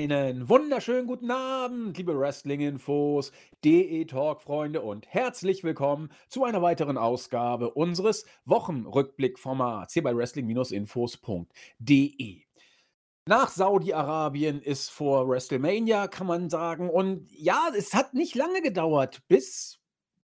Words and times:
Einen 0.00 0.48
wunderschönen 0.48 1.06
guten 1.06 1.30
Abend, 1.30 1.98
liebe 1.98 2.18
Wrestling-Infos, 2.18 3.32
DE-Talk-Freunde 3.62 4.80
und 4.80 5.06
herzlich 5.06 5.62
willkommen 5.62 6.10
zu 6.30 6.44
einer 6.44 6.62
weiteren 6.62 6.96
Ausgabe 6.96 7.72
unseres 7.72 8.24
Wochenrückblick-Formats 8.46 9.92
hier 9.92 10.02
bei 10.02 10.16
Wrestling-Infos.de. 10.16 12.42
Nach 13.26 13.50
Saudi-Arabien 13.50 14.62
ist 14.62 14.88
vor 14.88 15.28
WrestleMania, 15.28 16.08
kann 16.08 16.26
man 16.26 16.48
sagen. 16.48 16.88
Und 16.88 17.30
ja, 17.30 17.68
es 17.76 17.92
hat 17.92 18.14
nicht 18.14 18.34
lange 18.34 18.62
gedauert, 18.62 19.20
bis 19.28 19.79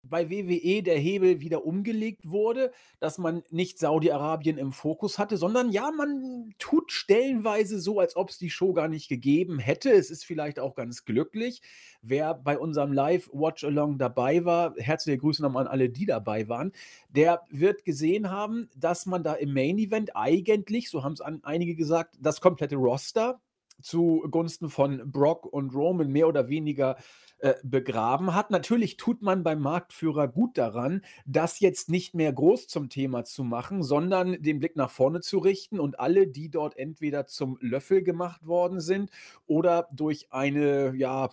bei 0.03 0.30
WWE 0.30 0.81
der 0.84 0.98
Hebel 0.98 1.41
wieder 1.41 1.66
umgelegt 1.66 2.30
wurde, 2.30 2.71
dass 2.99 3.17
man 3.17 3.44
nicht 3.49 3.80
Saudi-Arabien 3.80 4.58
im 4.58 4.72
Fokus 4.72 5.20
hatte, 5.20 5.38
sondern 5.38 5.72
ja, 5.72 5.91
man 5.91 6.53
tut 6.58 6.91
stellenweise 6.91 7.80
so, 7.80 7.99
als 7.99 8.16
ob 8.16 8.30
es 8.30 8.38
die 8.38 8.49
Show 8.49 8.73
gar 8.73 8.88
nicht 8.88 9.09
gegeben 9.09 9.59
hätte. 9.59 9.91
Es 9.91 10.09
ist 10.09 10.25
vielleicht 10.25 10.59
auch 10.59 10.75
ganz 10.75 11.05
glücklich. 11.05 11.62
Wer 12.02 12.34
bei 12.34 12.58
unserem 12.58 12.94
Live-Watch-Along 12.94 13.98
dabei 13.98 14.45
war, 14.45 14.73
herzliche 14.77 15.17
Grüße 15.17 15.41
nochmal 15.41 15.66
an 15.66 15.72
alle, 15.72 15.89
die 15.89 16.05
dabei 16.05 16.47
waren, 16.47 16.72
der 17.09 17.41
wird 17.50 17.84
gesehen 17.84 18.30
haben, 18.30 18.70
dass 18.75 19.05
man 19.05 19.23
da 19.23 19.34
im 19.34 19.53
Main-Event 19.53 20.16
eigentlich, 20.16 20.89
so 20.89 21.03
haben 21.03 21.13
es 21.13 21.22
einige 21.22 21.75
gesagt, 21.75 22.16
das 22.22 22.41
komplette 22.41 22.77
Roster 22.77 23.41
zugunsten 23.81 24.70
von 24.70 25.11
Brock 25.11 25.45
und 25.45 25.73
Roman 25.73 26.11
mehr 26.11 26.27
oder 26.27 26.50
weniger 26.50 26.97
äh, 27.39 27.55
begraben 27.63 28.35
hat. 28.35 28.52
Natürlich 28.52 28.98
tut 28.98 29.21
man 29.21 29.43
beim 29.43 29.61
Marktführer 29.61 30.27
gut 30.27 30.57
daran, 30.57 31.02
das 31.25 31.59
jetzt 31.59 31.89
nicht 31.89 32.13
mehr 32.13 32.33
groß 32.33 32.67
zum 32.67 32.89
Thema 32.89 33.23
zu 33.23 33.44
machen, 33.44 33.83
sondern 33.83 34.41
den 34.41 34.59
Blick 34.59 34.75
nach 34.75 34.91
vorne 34.91 35.22
zu 35.22 35.38
richten 35.38 35.80
und 35.80 36.00
alle, 36.00 36.28
die 36.28 36.50
dort 36.50 36.78
entweder 36.78 37.25
zum 37.28 37.58
Löffel 37.61 38.03
gemacht 38.03 38.45
worden 38.45 38.80
sind 38.81 39.11
oder 39.47 39.88
durch 39.91 40.28
eine, 40.31 40.94
ja, 40.95 41.30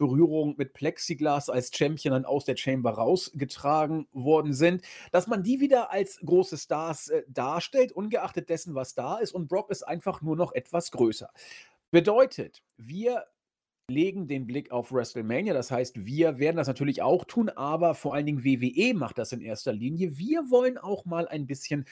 Berührung 0.00 0.54
mit 0.56 0.72
Plexiglas 0.72 1.50
als 1.50 1.70
Champion 1.76 2.12
dann 2.12 2.24
aus 2.24 2.46
der 2.46 2.56
Chamber 2.56 2.92
rausgetragen 2.92 4.08
worden 4.12 4.54
sind, 4.54 4.82
dass 5.12 5.26
man 5.26 5.42
die 5.42 5.60
wieder 5.60 5.92
als 5.92 6.18
große 6.24 6.56
Stars 6.56 7.08
äh, 7.08 7.22
darstellt, 7.28 7.92
ungeachtet 7.92 8.48
dessen, 8.48 8.74
was 8.74 8.94
da 8.94 9.18
ist. 9.18 9.32
Und 9.32 9.48
Brock 9.48 9.70
ist 9.70 9.82
einfach 9.82 10.22
nur 10.22 10.36
noch 10.36 10.52
etwas 10.52 10.90
größer. 10.90 11.28
Bedeutet, 11.90 12.62
wir 12.78 13.26
legen 13.90 14.26
den 14.28 14.46
Blick 14.46 14.70
auf 14.70 14.92
WrestleMania. 14.92 15.52
Das 15.52 15.70
heißt, 15.70 16.06
wir 16.06 16.38
werden 16.38 16.56
das 16.56 16.68
natürlich 16.68 17.02
auch 17.02 17.24
tun, 17.24 17.50
aber 17.50 17.94
vor 17.94 18.14
allen 18.14 18.26
Dingen 18.26 18.44
WWE 18.44 18.94
macht 18.94 19.18
das 19.18 19.32
in 19.32 19.40
erster 19.42 19.72
Linie. 19.72 20.16
Wir 20.16 20.50
wollen 20.50 20.78
auch 20.78 21.04
mal 21.04 21.28
ein 21.28 21.46
bisschen, 21.46 21.84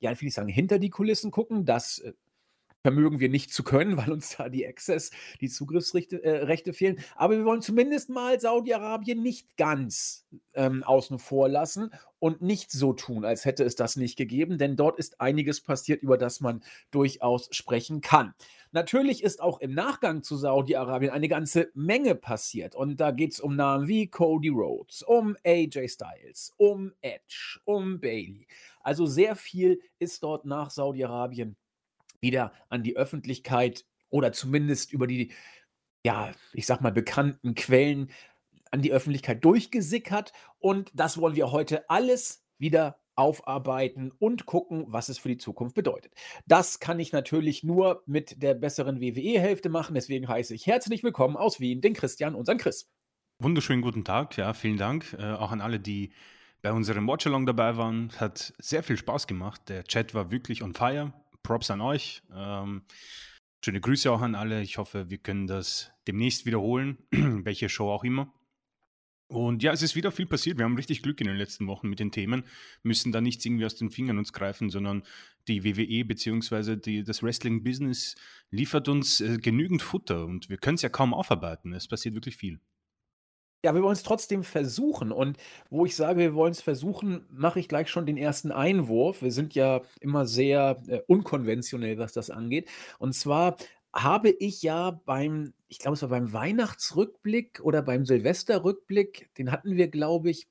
ja, 0.00 0.12
ich 0.12 0.20
will 0.20 0.26
nicht 0.26 0.34
sagen, 0.34 0.48
hinter 0.48 0.78
die 0.78 0.90
Kulissen 0.90 1.30
gucken. 1.30 1.64
Das 1.64 2.00
äh, 2.00 2.12
vermögen 2.84 3.18
wir 3.18 3.30
nicht 3.30 3.52
zu 3.52 3.62
können, 3.64 3.96
weil 3.96 4.12
uns 4.12 4.36
da 4.36 4.48
die 4.50 4.66
Access, 4.66 5.10
die 5.40 5.48
Zugriffsrechte 5.48 6.22
äh, 6.22 6.44
Rechte 6.44 6.74
fehlen. 6.74 7.00
Aber 7.16 7.36
wir 7.36 7.44
wollen 7.46 7.62
zumindest 7.62 8.10
mal 8.10 8.38
Saudi-Arabien 8.38 9.22
nicht 9.22 9.56
ganz 9.56 10.26
ähm, 10.52 10.84
außen 10.84 11.18
vor 11.18 11.48
lassen 11.48 11.90
und 12.18 12.42
nicht 12.42 12.70
so 12.70 12.92
tun, 12.92 13.24
als 13.24 13.46
hätte 13.46 13.64
es 13.64 13.74
das 13.74 13.96
nicht 13.96 14.16
gegeben, 14.16 14.58
denn 14.58 14.76
dort 14.76 14.98
ist 14.98 15.20
einiges 15.20 15.62
passiert, 15.62 16.02
über 16.02 16.18
das 16.18 16.40
man 16.40 16.62
durchaus 16.90 17.48
sprechen 17.52 18.02
kann. 18.02 18.34
Natürlich 18.70 19.22
ist 19.22 19.40
auch 19.40 19.60
im 19.60 19.72
Nachgang 19.72 20.22
zu 20.22 20.36
Saudi-Arabien 20.36 21.12
eine 21.12 21.28
ganze 21.28 21.70
Menge 21.74 22.14
passiert. 22.14 22.74
Und 22.74 23.00
da 23.00 23.12
geht 23.12 23.32
es 23.32 23.40
um 23.40 23.56
Namen 23.56 23.88
wie 23.88 24.08
Cody 24.08 24.48
Rhodes, 24.50 25.02
um 25.02 25.36
AJ 25.46 25.88
Styles, 25.88 26.52
um 26.58 26.92
Edge, 27.00 27.60
um 27.64 28.00
Bailey. 28.00 28.46
Also 28.80 29.06
sehr 29.06 29.36
viel 29.36 29.80
ist 29.98 30.22
dort 30.22 30.44
nach 30.44 30.70
Saudi-Arabien 30.70 31.56
wieder 32.24 32.52
an 32.68 32.82
die 32.82 32.96
Öffentlichkeit 32.96 33.84
oder 34.08 34.32
zumindest 34.32 34.92
über 34.92 35.06
die, 35.06 35.32
ja, 36.04 36.32
ich 36.52 36.66
sag 36.66 36.80
mal, 36.80 36.90
bekannten 36.90 37.54
Quellen 37.54 38.10
an 38.70 38.82
die 38.82 38.92
Öffentlichkeit 38.92 39.44
durchgesickert. 39.44 40.32
Und 40.58 40.90
das 40.94 41.18
wollen 41.18 41.36
wir 41.36 41.52
heute 41.52 41.88
alles 41.88 42.44
wieder 42.58 42.98
aufarbeiten 43.14 44.10
und 44.18 44.46
gucken, 44.46 44.86
was 44.88 45.08
es 45.08 45.18
für 45.18 45.28
die 45.28 45.36
Zukunft 45.36 45.76
bedeutet. 45.76 46.12
Das 46.46 46.80
kann 46.80 46.98
ich 46.98 47.12
natürlich 47.12 47.62
nur 47.62 48.02
mit 48.06 48.42
der 48.42 48.54
besseren 48.54 49.00
WWE-Hälfte 49.00 49.68
machen. 49.68 49.94
Deswegen 49.94 50.26
heiße 50.26 50.54
ich 50.54 50.66
herzlich 50.66 51.04
willkommen 51.04 51.36
aus 51.36 51.60
Wien, 51.60 51.80
den 51.80 51.92
Christian, 51.92 52.34
unseren 52.34 52.58
Chris. 52.58 52.90
Wunderschönen 53.38 53.82
guten 53.82 54.04
Tag, 54.04 54.36
ja, 54.36 54.54
vielen 54.54 54.78
Dank. 54.78 55.14
Äh, 55.18 55.32
auch 55.32 55.52
an 55.52 55.60
alle, 55.60 55.78
die 55.78 56.12
bei 56.62 56.72
unserem 56.72 57.06
Watchalong 57.06 57.46
dabei 57.46 57.76
waren. 57.76 58.10
Hat 58.18 58.54
sehr 58.58 58.82
viel 58.82 58.96
Spaß 58.96 59.26
gemacht. 59.26 59.68
Der 59.68 59.84
Chat 59.84 60.14
war 60.14 60.32
wirklich 60.32 60.62
on 60.62 60.72
fire. 60.72 61.12
Props 61.44 61.70
an 61.70 61.80
euch. 61.80 62.22
Ähm, 62.34 62.82
schöne 63.64 63.80
Grüße 63.80 64.10
auch 64.10 64.22
an 64.22 64.34
alle. 64.34 64.62
Ich 64.62 64.78
hoffe, 64.78 65.10
wir 65.10 65.18
können 65.18 65.46
das 65.46 65.92
demnächst 66.08 66.46
wiederholen, 66.46 66.98
welche 67.12 67.68
Show 67.68 67.90
auch 67.92 68.02
immer. 68.02 68.32
Und 69.28 69.62
ja, 69.62 69.72
es 69.72 69.82
ist 69.82 69.96
wieder 69.96 70.12
viel 70.12 70.26
passiert. 70.26 70.58
Wir 70.58 70.64
haben 70.64 70.76
richtig 70.76 71.02
Glück 71.02 71.20
in 71.20 71.26
den 71.26 71.36
letzten 71.36 71.66
Wochen 71.66 71.88
mit 71.88 71.98
den 71.98 72.10
Themen, 72.10 72.44
müssen 72.82 73.10
da 73.10 73.20
nichts 73.20 73.44
irgendwie 73.44 73.64
aus 73.64 73.74
den 73.74 73.90
Fingern 73.90 74.18
uns 74.18 74.32
greifen, 74.32 74.68
sondern 74.68 75.02
die 75.48 75.64
WWE 75.64 76.04
bzw. 76.04 77.02
das 77.02 77.22
Wrestling-Business 77.22 78.16
liefert 78.50 78.88
uns 78.88 79.20
äh, 79.20 79.38
genügend 79.38 79.82
Futter 79.82 80.26
und 80.26 80.50
wir 80.50 80.58
können 80.58 80.74
es 80.74 80.82
ja 80.82 80.88
kaum 80.88 81.14
aufarbeiten. 81.14 81.72
Es 81.72 81.88
passiert 81.88 82.14
wirklich 82.14 82.36
viel. 82.36 82.60
Ja, 83.64 83.74
wir 83.74 83.82
wollen 83.82 83.94
es 83.94 84.02
trotzdem 84.02 84.44
versuchen. 84.44 85.10
Und 85.10 85.38
wo 85.70 85.86
ich 85.86 85.96
sage, 85.96 86.18
wir 86.20 86.34
wollen 86.34 86.52
es 86.52 86.60
versuchen, 86.60 87.24
mache 87.30 87.58
ich 87.60 87.66
gleich 87.68 87.88
schon 87.88 88.04
den 88.04 88.18
ersten 88.18 88.52
Einwurf. 88.52 89.22
Wir 89.22 89.32
sind 89.32 89.54
ja 89.54 89.80
immer 90.00 90.26
sehr 90.26 90.82
äh, 90.86 91.00
unkonventionell, 91.06 91.96
was 91.96 92.12
das 92.12 92.28
angeht. 92.28 92.68
Und 92.98 93.14
zwar 93.14 93.56
habe 93.94 94.28
ich 94.28 94.60
ja 94.62 94.90
beim, 95.06 95.54
ich 95.68 95.78
glaube, 95.78 95.94
es 95.94 96.02
war 96.02 96.10
beim 96.10 96.34
Weihnachtsrückblick 96.34 97.60
oder 97.62 97.80
beim 97.80 98.04
Silvesterrückblick, 98.04 99.30
den 99.38 99.50
hatten 99.50 99.76
wir, 99.76 99.88
glaube 99.88 100.28
ich, 100.28 100.46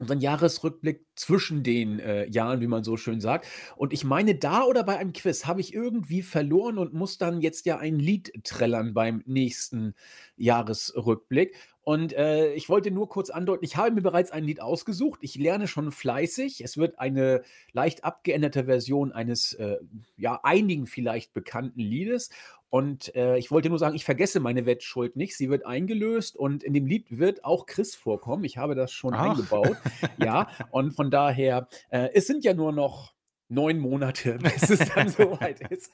unseren 0.00 0.20
Jahresrückblick 0.20 1.06
zwischen 1.14 1.62
den 1.62 2.00
äh, 2.00 2.26
Jahren, 2.26 2.60
wie 2.60 2.66
man 2.66 2.82
so 2.84 2.96
schön 2.96 3.20
sagt. 3.20 3.46
Und 3.76 3.92
ich 3.92 4.02
meine, 4.02 4.34
da 4.34 4.64
oder 4.64 4.82
bei 4.82 4.96
einem 4.96 5.12
Quiz 5.12 5.46
habe 5.46 5.60
ich 5.60 5.74
irgendwie 5.74 6.22
verloren 6.22 6.78
und 6.78 6.94
muss 6.94 7.18
dann 7.18 7.42
jetzt 7.42 7.66
ja 7.66 7.78
ein 7.78 7.98
Lied 7.98 8.32
trällern 8.44 8.94
beim 8.94 9.22
nächsten 9.26 9.94
Jahresrückblick. 10.36 11.54
Und 11.82 12.12
äh, 12.12 12.52
ich 12.52 12.68
wollte 12.68 12.90
nur 12.90 13.08
kurz 13.08 13.30
andeuten, 13.30 13.64
ich 13.64 13.76
habe 13.76 13.90
mir 13.90 14.02
bereits 14.02 14.30
ein 14.30 14.44
Lied 14.44 14.60
ausgesucht. 14.60 15.20
Ich 15.22 15.36
lerne 15.36 15.66
schon 15.66 15.92
fleißig. 15.92 16.62
Es 16.62 16.76
wird 16.76 16.98
eine 16.98 17.42
leicht 17.72 18.04
abgeänderte 18.04 18.64
Version 18.64 19.12
eines, 19.12 19.54
äh, 19.54 19.78
ja, 20.16 20.40
einigen 20.42 20.86
vielleicht 20.86 21.32
bekannten 21.32 21.80
Liedes. 21.80 22.30
Und 22.68 23.14
äh, 23.16 23.36
ich 23.38 23.50
wollte 23.50 23.68
nur 23.68 23.78
sagen, 23.78 23.96
ich 23.96 24.04
vergesse 24.04 24.40
meine 24.40 24.66
Wettschuld 24.66 25.16
nicht. 25.16 25.36
Sie 25.36 25.50
wird 25.50 25.66
eingelöst 25.66 26.36
und 26.36 26.62
in 26.62 26.74
dem 26.74 26.86
Lied 26.86 27.18
wird 27.18 27.44
auch 27.44 27.66
Chris 27.66 27.94
vorkommen. 27.94 28.44
Ich 28.44 28.58
habe 28.58 28.74
das 28.74 28.92
schon 28.92 29.14
Ach. 29.14 29.30
eingebaut. 29.30 29.76
Ja, 30.18 30.48
und 30.70 30.92
von 30.92 31.10
daher, 31.10 31.68
äh, 31.88 32.10
es 32.14 32.26
sind 32.26 32.44
ja 32.44 32.54
nur 32.54 32.72
noch 32.72 33.14
neun 33.48 33.78
Monate, 33.78 34.38
bis 34.42 34.70
es 34.70 34.80
dann 34.94 35.08
soweit 35.08 35.60
ist. 35.70 35.92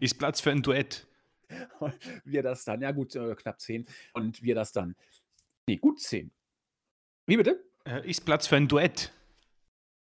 Ist 0.00 0.18
Platz 0.18 0.40
für 0.40 0.50
ein 0.50 0.62
Duett. 0.62 1.07
wir 2.24 2.42
das 2.42 2.64
dann, 2.64 2.80
ja 2.82 2.92
gut, 2.92 3.14
äh, 3.14 3.34
knapp 3.34 3.60
zehn. 3.60 3.86
Und 4.12 4.42
wir 4.42 4.54
das 4.54 4.72
dann, 4.72 4.94
nee, 5.66 5.76
gut 5.76 6.00
zehn. 6.00 6.30
Wie 7.26 7.36
bitte? 7.36 7.62
Äh, 7.84 8.08
ist 8.08 8.24
Platz 8.24 8.46
für 8.46 8.56
ein 8.56 8.68
Duett. 8.68 9.12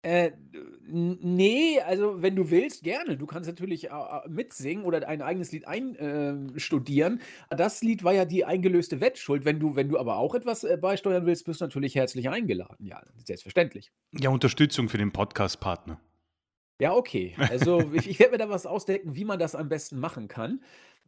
Äh, 0.06 0.31
nee, 0.86 1.80
also 1.80 2.22
wenn 2.22 2.36
du 2.36 2.52
willst, 2.52 2.84
gerne. 2.84 3.16
Du 3.16 3.26
kannst 3.26 3.48
natürlich 3.48 3.90
äh, 3.90 3.90
mitsingen 4.28 4.84
oder 4.84 5.08
ein 5.08 5.22
eigenes 5.22 5.54
Lied 5.54 5.66
einstudieren. 5.66 7.22
Äh, 7.50 7.56
das 7.56 7.81
Lied 7.81 8.04
war 8.04 8.14
ja 8.14 8.25
die 8.25 8.44
eingelöste 8.44 9.00
Wettschuld. 9.00 9.46
Wenn 9.46 9.62
du, 9.62 9.78
wenn 9.78 9.88
du 9.88 9.98
aber 9.98 10.18
auch 10.18 10.36
etwas 10.36 10.66
äh, 10.66 10.75
beisteuern 10.75 11.25
willst, 11.25 11.46
bist 11.46 11.62
du 11.62 11.66
natürlich 11.66 11.96
herzlich 11.96 12.30
eingeladen. 12.30 12.86
Ja, 12.86 13.01
selbstverständlich. 13.24 13.94
Ja, 14.12 14.30
Unterstützung 14.30 14.89
für 14.89 14.98
den 14.98 15.13
Podcast-Partner. 15.13 16.01
Ja, 16.81 16.94
okay. 16.94 17.34
Also 17.38 17.80
ich, 17.94 18.10
ich 18.10 18.19
werde 18.19 18.34
mir 18.34 18.39
da 18.39 18.50
was 18.50 18.66
ausdenken, 18.66 19.16
wie 19.16 19.24
man 19.24 19.39
das 19.39 19.56
am 19.56 19.69
besten 19.69 20.00
machen 20.00 20.28
kann. 20.28 20.60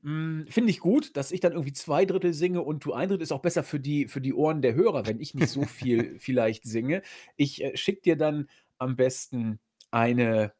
Hm, 0.06 0.46
finde 0.50 0.70
ich 0.70 0.80
gut, 0.80 1.18
dass 1.18 1.32
ich 1.32 1.40
dann 1.40 1.54
irgendwie 1.54 1.74
zwei 1.74 2.06
Drittel 2.06 2.32
singe 2.32 2.62
und 2.62 2.86
du 2.86 2.94
ein 2.94 3.10
Drittel 3.10 3.24
ist 3.24 3.32
auch 3.32 3.42
besser 3.42 3.64
für 3.64 3.80
die, 3.80 4.08
für 4.08 4.22
die 4.22 4.36
Ohren 4.36 4.62
der 4.62 4.76
Hörer, 4.76 5.08
wenn 5.08 5.20
ich 5.20 5.34
nicht 5.34 5.50
so 5.50 5.64
viel 5.64 6.20
vielleicht 6.20 6.64
singe. 6.64 7.02
Ich 7.38 7.64
äh, 7.64 7.76
schicke 7.76 8.02
dir 8.02 8.16
dann 8.16 8.48
am 8.78 8.96
besten 8.96 9.60
eine 9.90 10.54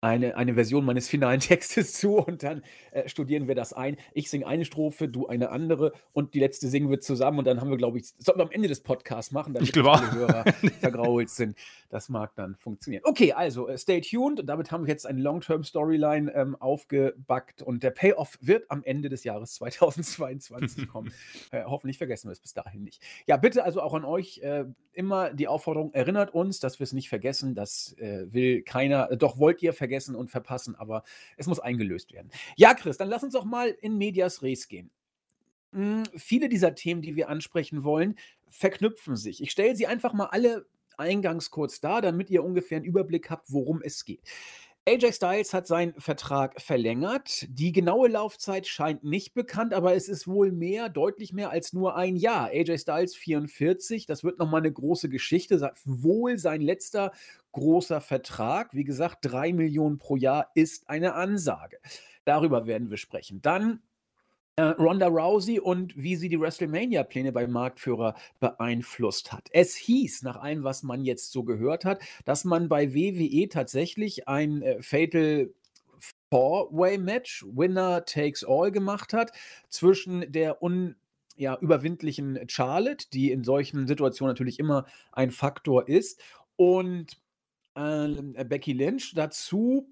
eine, 0.00 0.36
eine 0.36 0.54
Version 0.54 0.84
meines 0.84 1.08
finalen 1.08 1.40
Textes 1.40 1.94
zu 1.94 2.18
und 2.18 2.42
dann 2.42 2.62
äh, 2.92 3.08
studieren 3.08 3.48
wir 3.48 3.54
das 3.54 3.72
ein. 3.72 3.96
Ich 4.12 4.30
singe 4.30 4.46
eine 4.46 4.64
Strophe, 4.64 5.08
du 5.08 5.26
eine 5.26 5.50
andere 5.50 5.92
und 6.12 6.34
die 6.34 6.40
letzte 6.40 6.68
singen 6.68 6.90
wir 6.90 7.00
zusammen 7.00 7.40
und 7.40 7.46
dann 7.46 7.60
haben 7.60 7.70
wir, 7.70 7.76
glaube 7.76 7.98
ich, 7.98 8.06
sollten 8.18 8.40
wir 8.40 8.44
am 8.44 8.50
Ende 8.50 8.68
des 8.68 8.80
Podcasts 8.80 9.32
machen, 9.32 9.54
damit 9.54 9.74
die 9.74 9.80
Hörer 9.80 10.44
vergrault 10.80 11.30
sind. 11.30 11.56
Das 11.90 12.08
mag 12.08 12.34
dann 12.36 12.54
funktionieren. 12.56 13.02
Okay, 13.06 13.32
also 13.32 13.68
äh, 13.68 13.76
stay 13.76 14.00
tuned 14.00 14.40
und 14.40 14.46
damit 14.46 14.70
haben 14.70 14.84
wir 14.84 14.92
jetzt 14.92 15.06
eine 15.06 15.20
Long-Term-Storyline 15.20 16.32
ähm, 16.34 16.56
aufgebackt 16.56 17.62
und 17.62 17.82
der 17.82 17.90
Payoff 17.90 18.38
wird 18.40 18.70
am 18.70 18.84
Ende 18.84 19.08
des 19.08 19.24
Jahres 19.24 19.54
2022 19.54 20.88
kommen. 20.88 21.12
äh, 21.50 21.64
hoffentlich 21.64 21.98
vergessen 21.98 22.28
wir 22.28 22.32
es 22.32 22.40
bis 22.40 22.54
dahin 22.54 22.84
nicht. 22.84 23.02
Ja, 23.26 23.36
bitte 23.36 23.64
also 23.64 23.80
auch 23.82 23.94
an 23.94 24.04
euch 24.04 24.38
äh, 24.38 24.64
immer 24.92 25.32
die 25.32 25.48
Aufforderung, 25.48 25.92
erinnert 25.92 26.34
uns, 26.34 26.60
dass 26.60 26.78
wir 26.78 26.84
es 26.84 26.92
nicht 26.92 27.08
vergessen. 27.08 27.54
Das 27.54 27.94
äh, 27.98 28.32
will 28.32 28.62
keiner, 28.62 29.10
äh, 29.10 29.16
doch 29.16 29.38
wollt 29.38 29.62
ihr 29.62 29.72
vergessen 29.72 29.87
vergessen 29.88 30.14
und 30.14 30.30
verpassen, 30.30 30.76
aber 30.76 31.02
es 31.38 31.46
muss 31.46 31.60
eingelöst 31.60 32.12
werden. 32.12 32.30
Ja, 32.56 32.74
Chris, 32.74 32.98
dann 32.98 33.08
lass 33.08 33.22
uns 33.22 33.32
doch 33.32 33.44
mal 33.44 33.68
in 33.80 33.96
Medias 33.96 34.42
Res 34.42 34.68
gehen. 34.68 34.90
Hm, 35.72 36.04
viele 36.14 36.48
dieser 36.48 36.74
Themen, 36.74 37.00
die 37.00 37.16
wir 37.16 37.28
ansprechen 37.30 37.84
wollen, 37.84 38.16
verknüpfen 38.50 39.16
sich. 39.16 39.42
Ich 39.42 39.50
stelle 39.50 39.76
sie 39.76 39.86
einfach 39.86 40.12
mal 40.12 40.26
alle 40.26 40.66
eingangs 40.98 41.50
kurz 41.50 41.80
dar, 41.80 42.02
damit 42.02 42.28
ihr 42.28 42.44
ungefähr 42.44 42.76
einen 42.76 42.84
Überblick 42.84 43.30
habt, 43.30 43.50
worum 43.50 43.80
es 43.82 44.04
geht. 44.04 44.20
AJ 44.88 45.12
Styles 45.12 45.52
hat 45.52 45.66
seinen 45.66 45.92
Vertrag 46.00 46.58
verlängert. 46.62 47.46
Die 47.50 47.72
genaue 47.72 48.08
Laufzeit 48.08 48.66
scheint 48.66 49.04
nicht 49.04 49.34
bekannt, 49.34 49.74
aber 49.74 49.94
es 49.94 50.08
ist 50.08 50.26
wohl 50.26 50.50
mehr, 50.50 50.88
deutlich 50.88 51.34
mehr 51.34 51.50
als 51.50 51.74
nur 51.74 51.96
ein 51.96 52.16
Jahr. 52.16 52.46
AJ 52.46 52.78
Styles 52.78 53.14
44, 53.14 54.06
das 54.06 54.24
wird 54.24 54.38
nochmal 54.38 54.62
eine 54.62 54.72
große 54.72 55.10
Geschichte. 55.10 55.72
Wohl 55.84 56.38
sein 56.38 56.62
letzter 56.62 57.12
großer 57.58 58.00
Vertrag. 58.00 58.74
Wie 58.74 58.84
gesagt, 58.84 59.18
drei 59.22 59.52
Millionen 59.52 59.98
pro 59.98 60.16
Jahr 60.16 60.50
ist 60.54 60.88
eine 60.88 61.14
Ansage. 61.14 61.78
Darüber 62.24 62.66
werden 62.66 62.90
wir 62.90 62.96
sprechen. 62.96 63.42
Dann 63.42 63.82
äh, 64.56 64.62
Ronda 64.62 65.06
Rousey 65.06 65.60
und 65.60 65.96
wie 65.96 66.16
sie 66.16 66.28
die 66.28 66.40
WrestleMania-Pläne 66.40 67.32
beim 67.32 67.50
Marktführer 67.50 68.14
beeinflusst 68.40 69.32
hat. 69.32 69.48
Es 69.52 69.76
hieß, 69.76 70.22
nach 70.22 70.36
allem, 70.36 70.64
was 70.64 70.82
man 70.82 71.04
jetzt 71.04 71.30
so 71.32 71.44
gehört 71.44 71.84
hat, 71.84 72.00
dass 72.24 72.44
man 72.44 72.68
bei 72.68 72.92
WWE 72.94 73.48
tatsächlich 73.48 74.26
ein 74.28 74.62
äh, 74.62 74.82
Fatal 74.82 75.50
Four-Way-Match, 76.30 77.46
Winner 77.48 78.04
Takes 78.04 78.44
All, 78.44 78.70
gemacht 78.70 79.12
hat 79.12 79.32
zwischen 79.68 80.30
der 80.30 80.62
un 80.62 80.96
ja, 81.36 81.56
Charlotte, 82.48 83.06
die 83.12 83.30
in 83.30 83.44
solchen 83.44 83.86
Situationen 83.86 84.32
natürlich 84.32 84.58
immer 84.58 84.86
ein 85.12 85.30
Faktor 85.30 85.88
ist, 85.88 86.20
und 86.56 87.16
äh, 87.78 88.44
Becky 88.44 88.72
Lynch. 88.72 89.12
Dazu 89.14 89.88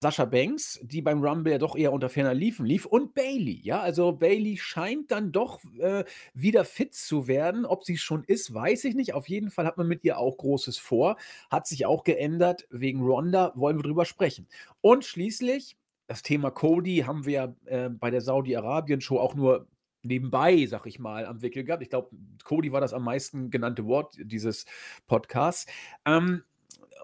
Sascha 0.00 0.24
Banks, 0.26 0.78
die 0.82 1.02
beim 1.02 1.22
Rumble 1.22 1.52
ja 1.52 1.58
doch 1.58 1.74
eher 1.74 1.92
unter 1.92 2.08
ferner 2.08 2.34
liefen, 2.34 2.64
lief 2.64 2.86
und 2.86 3.14
Bailey, 3.14 3.60
ja, 3.64 3.80
also 3.80 4.12
Bailey 4.12 4.56
scheint 4.56 5.10
dann 5.10 5.32
doch 5.32 5.60
äh, 5.80 6.04
wieder 6.34 6.64
fit 6.64 6.94
zu 6.94 7.26
werden. 7.26 7.66
Ob 7.66 7.84
sie 7.84 7.96
schon 7.96 8.22
ist, 8.24 8.54
weiß 8.54 8.84
ich 8.84 8.94
nicht. 8.94 9.14
Auf 9.14 9.28
jeden 9.28 9.50
Fall 9.50 9.66
hat 9.66 9.76
man 9.76 9.88
mit 9.88 10.04
ihr 10.04 10.18
auch 10.18 10.36
Großes 10.36 10.78
vor. 10.78 11.16
Hat 11.50 11.66
sich 11.66 11.86
auch 11.86 12.04
geändert 12.04 12.66
wegen 12.70 13.02
Ronda, 13.02 13.52
wollen 13.56 13.78
wir 13.78 13.82
drüber 13.82 14.04
sprechen. 14.04 14.46
Und 14.80 15.04
schließlich, 15.04 15.76
das 16.06 16.22
Thema 16.22 16.50
Cody 16.50 16.98
haben 16.98 17.26
wir 17.26 17.32
ja 17.32 17.54
äh, 17.64 17.90
bei 17.90 18.10
der 18.10 18.20
Saudi-Arabien-Show 18.20 19.18
auch 19.18 19.34
nur 19.34 19.66
nebenbei, 20.02 20.64
sag 20.66 20.86
ich 20.86 21.00
mal, 21.00 21.26
am 21.26 21.42
Wickel 21.42 21.64
gehabt. 21.64 21.82
Ich 21.82 21.90
glaube, 21.90 22.10
Cody 22.44 22.72
war 22.72 22.80
das 22.80 22.92
am 22.92 23.02
meisten 23.02 23.50
genannte 23.50 23.84
Wort 23.86 24.14
dieses 24.18 24.64
Podcasts. 25.06 25.66
Ähm, 26.04 26.44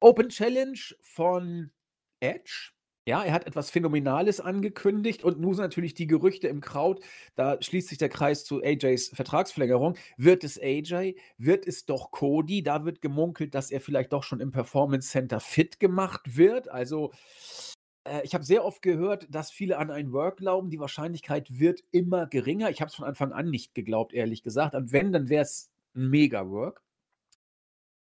Open 0.05 0.29
Challenge 0.29 0.79
von 1.01 1.71
Edge 2.21 2.75
ja, 3.07 3.23
er 3.23 3.35
hat 3.35 3.47
etwas 3.47 3.71
Phänomenales 3.71 4.41
angekündigt 4.41 5.25
und 5.25 5.39
nun 5.39 5.53
sind 5.53 5.63
natürlich 5.63 5.93
die 5.93 6.07
Gerüchte 6.07 6.49
im 6.49 6.63
Kraut. 6.63 7.05
Da 7.35 7.61
schließt 7.61 7.89
sich 7.89 7.99
der 7.99 8.09
Kreis 8.09 8.45
zu 8.45 8.63
AJs 8.63 9.11
Vertragsverlängerung. 9.11 9.97
Wird 10.17 10.43
es 10.43 10.59
AJ? 10.59 11.17
Wird 11.37 11.67
es 11.67 11.85
doch 11.85 12.13
Cody? 12.13 12.63
Da 12.63 12.87
wird 12.87 13.03
gemunkelt, 13.03 13.55
dass 13.55 13.71
er 13.71 13.83
vielleicht 13.83 14.15
doch 14.15 14.23
schon 14.23 14.41
im 14.41 14.53
Performance 14.53 15.11
Center 15.11 15.39
fit 15.39 15.79
gemacht 15.81 16.39
wird. 16.39 16.69
Also, 16.69 17.13
äh, 18.05 18.23
ich 18.25 18.35
habe 18.35 18.45
sehr 18.45 18.65
oft 18.65 18.81
gehört, 18.81 19.27
dass 19.29 19.51
viele 19.51 19.77
an 19.77 19.91
ein 19.91 20.13
Work 20.13 20.39
glauben. 20.39 20.71
Die 20.71 20.81
Wahrscheinlichkeit 20.81 21.59
wird 21.59 21.83
immer 21.91 22.27
geringer. 22.27 22.71
Ich 22.71 22.81
habe 22.81 22.89
es 22.89 22.95
von 22.95 23.05
Anfang 23.05 23.33
an 23.33 23.51
nicht 23.51 23.75
geglaubt, 23.75 24.15
ehrlich 24.15 24.43
gesagt. 24.43 24.75
Und 24.75 24.93
wenn, 24.93 25.13
dann 25.13 25.29
wäre 25.29 25.43
es 25.43 25.71
ein 25.95 26.09
Mega-Work. 26.09 26.84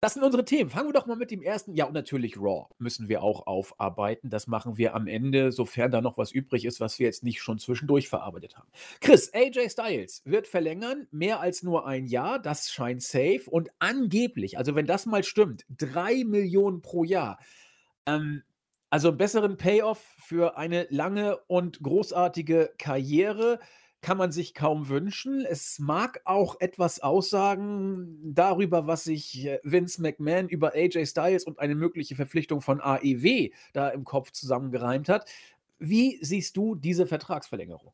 Das 0.03 0.15
sind 0.15 0.23
unsere 0.23 0.44
Themen. 0.44 0.69
Fangen 0.69 0.89
wir 0.89 0.94
doch 0.94 1.05
mal 1.05 1.15
mit 1.15 1.31
dem 1.31 1.41
ersten. 1.41 1.75
Ja, 1.75 1.85
und 1.85 1.94
natürlich 1.94 2.35
Raw 2.38 2.65
müssen 2.77 3.07
wir 3.07 3.23
auch 3.23 3.47
aufarbeiten. 3.47 4.29
Das 4.29 4.47
machen 4.47 4.77
wir 4.77 4.95
am 4.95 5.07
Ende, 5.07 5.53
sofern 5.53 5.91
da 5.91 6.01
noch 6.01 6.17
was 6.17 6.33
übrig 6.33 6.65
ist, 6.65 6.81
was 6.81 7.00
wir 7.00 7.05
jetzt 7.05 7.23
nicht 7.23 7.41
schon 7.41 7.57
zwischendurch 7.57 8.09
verarbeitet 8.09 8.57
haben. 8.57 8.67
Chris, 9.00 9.33
AJ 9.33 9.69
Styles 9.69 10.21
wird 10.25 10.47
verlängern, 10.47 11.07
mehr 11.11 11.39
als 11.39 11.63
nur 11.63 11.88
ein 11.88 12.05
Jahr. 12.05 12.38
Das 12.39 12.69
scheint 12.69 13.01
safe. 13.01 13.44
Und 13.50 13.69
angeblich, 13.79 14.57
also 14.57 14.75
wenn 14.75 14.88
das 14.88 15.05
mal 15.05 15.23
stimmt, 15.23 15.65
drei 15.69 16.25
Millionen 16.25 16.81
pro 16.81 17.06
Jahr. 17.06 17.39
Ähm, 18.06 18.44
also 18.89 19.07
einen 19.07 19.17
besseren 19.17 19.56
Payoff 19.56 20.03
für 20.17 20.57
eine 20.57 20.85
lange 20.89 21.38
und 21.47 21.81
großartige 21.81 22.73
Karriere 22.77 23.57
kann 24.03 24.17
man 24.17 24.31
sich 24.31 24.53
kaum 24.53 24.89
wünschen. 24.89 25.45
Es 25.45 25.79
mag 25.79 26.21
auch 26.25 26.59
etwas 26.59 27.00
aussagen 27.00 28.19
darüber, 28.21 28.85
was 28.85 29.05
sich 29.05 29.47
äh, 29.47 29.59
Vince 29.63 30.01
McMahon 30.01 30.50
über 30.50 30.73
AJ 30.75 31.07
Styles 31.07 31.45
und 31.45 31.57
eine 31.57 31.73
mögliche 31.73 32.15
Verpflichtung 32.15 32.61
von 32.61 32.81
AEW 32.81 33.50
da 33.71 33.89
im 33.89 34.03
Kopf 34.03 34.31
zusammengereimt 34.31 35.09
hat. 35.09 35.27
Wie 35.79 36.19
siehst 36.21 36.55
du 36.57 36.75
diese 36.75 37.07
Vertragsverlängerung? 37.07 37.94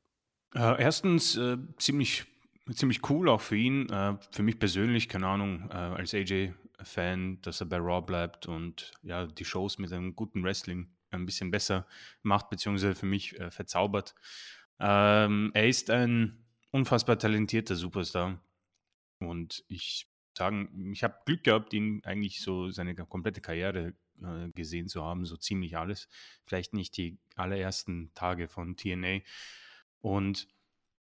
Äh, 0.56 0.82
erstens 0.82 1.38
äh, 1.38 1.58
ziemlich, 1.78 2.26
ziemlich 2.74 3.08
cool 3.10 3.30
auch 3.30 3.42
für 3.42 3.56
ihn. 3.56 3.88
Äh, 3.90 4.18
für 4.32 4.44
mich 4.44 4.60
persönlich, 4.60 5.10
keine 5.10 5.28
Ahnung, 5.28 5.70
äh, 5.70 5.76
als 5.76 6.14
AJ-Fan, 6.14 7.40
dass 7.44 7.62
er 7.62 7.68
bei 7.68 7.78
Raw 7.78 8.02
bleibt 8.02 8.48
und 8.48 8.94
ja, 9.04 9.28
die 9.28 9.46
Shows 9.46 9.78
mit 9.78 9.94
einem 9.94 10.16
guten 10.16 10.44
Wrestling 10.44 10.90
ein 11.12 11.26
bisschen 11.26 11.52
besser 11.52 11.86
macht, 12.24 12.50
beziehungsweise 12.50 12.96
für 12.96 13.06
mich 13.06 13.40
äh, 13.40 13.52
verzaubert. 13.52 14.16
Ähm, 14.80 15.52
er 15.54 15.68
ist 15.68 15.90
ein 15.90 16.46
unfassbar 16.72 17.20
talentierter 17.20 17.76
Superstar. 17.76 18.42
Und 19.20 19.64
ich 19.68 20.08
sagen, 20.38 20.92
ich 20.94 21.04
habe 21.04 21.20
Glück 21.26 21.44
gehabt, 21.44 21.74
ihn 21.74 22.02
eigentlich 22.06 22.42
so 22.42 22.70
seine 22.70 22.96
komplette 22.96 23.42
Karriere 23.42 23.94
äh, 24.22 24.50
gesehen 24.54 24.88
zu 24.88 25.04
haben, 25.04 25.26
so 25.26 25.36
ziemlich 25.36 25.78
alles. 25.78 26.08
Vielleicht 26.46 26.74
nicht 26.74 26.96
die 26.98 27.18
allerersten 27.36 28.12
Tage 28.14 28.48
von 28.48 28.78
TNA. 28.78 29.20
Und 30.02 30.48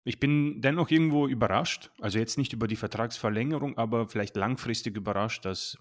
ich 0.04 0.20
bin 0.20 0.62
dennoch 0.62 0.90
irgendwo 0.90 1.28
überrascht, 1.28 1.92
also 2.00 2.18
jetzt 2.18 2.38
nicht 2.38 2.54
über 2.54 2.68
die 2.68 2.78
Vertragsverlängerung, 2.78 3.78
aber 3.78 4.08
vielleicht 4.08 4.36
langfristig 4.38 4.96
überrascht, 4.96 5.46
dass 5.46 5.78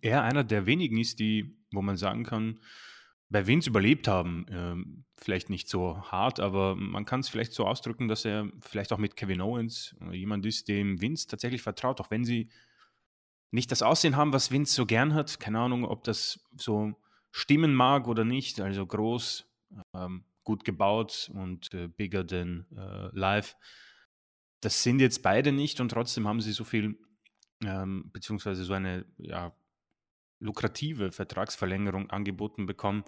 er 0.00 0.22
einer 0.22 0.42
der 0.42 0.66
wenigen 0.66 0.98
ist, 0.98 1.18
die, 1.18 1.54
wo 1.70 1.82
man 1.82 1.96
sagen 1.96 2.24
kann, 2.24 2.60
bei 3.34 3.48
Vince 3.48 3.68
überlebt 3.68 4.06
haben. 4.06 4.46
Ähm, 4.48 5.04
vielleicht 5.16 5.50
nicht 5.50 5.68
so 5.68 6.00
hart, 6.00 6.38
aber 6.38 6.76
man 6.76 7.04
kann 7.04 7.18
es 7.18 7.28
vielleicht 7.28 7.52
so 7.52 7.66
ausdrücken, 7.66 8.06
dass 8.06 8.24
er 8.24 8.48
vielleicht 8.60 8.92
auch 8.92 8.98
mit 8.98 9.16
Kevin 9.16 9.40
Owens 9.40 9.96
äh, 10.00 10.14
jemand 10.14 10.46
ist, 10.46 10.68
dem 10.68 11.00
Vince 11.00 11.26
tatsächlich 11.26 11.60
vertraut, 11.60 12.00
auch 12.00 12.12
wenn 12.12 12.24
sie 12.24 12.48
nicht 13.50 13.72
das 13.72 13.82
Aussehen 13.82 14.14
haben, 14.14 14.32
was 14.32 14.52
Vince 14.52 14.72
so 14.72 14.86
gern 14.86 15.14
hat. 15.14 15.40
Keine 15.40 15.58
Ahnung, 15.58 15.84
ob 15.84 16.04
das 16.04 16.44
so 16.56 16.94
stimmen 17.32 17.74
mag 17.74 18.06
oder 18.06 18.24
nicht. 18.24 18.60
Also 18.60 18.86
groß, 18.86 19.50
ähm, 19.94 20.24
gut 20.44 20.64
gebaut 20.64 21.28
und 21.34 21.74
äh, 21.74 21.88
bigger 21.88 22.24
than 22.24 22.66
äh, 22.76 23.08
live. 23.18 23.56
Das 24.60 24.84
sind 24.84 25.00
jetzt 25.00 25.22
beide 25.22 25.50
nicht 25.50 25.80
und 25.80 25.88
trotzdem 25.88 26.28
haben 26.28 26.40
sie 26.40 26.52
so 26.52 26.62
viel, 26.62 26.96
ähm, 27.64 28.10
beziehungsweise 28.12 28.62
so 28.62 28.74
eine 28.74 29.06
ja, 29.18 29.52
lukrative 30.44 31.10
Vertragsverlängerung 31.10 32.10
angeboten 32.10 32.66
bekommen. 32.66 33.04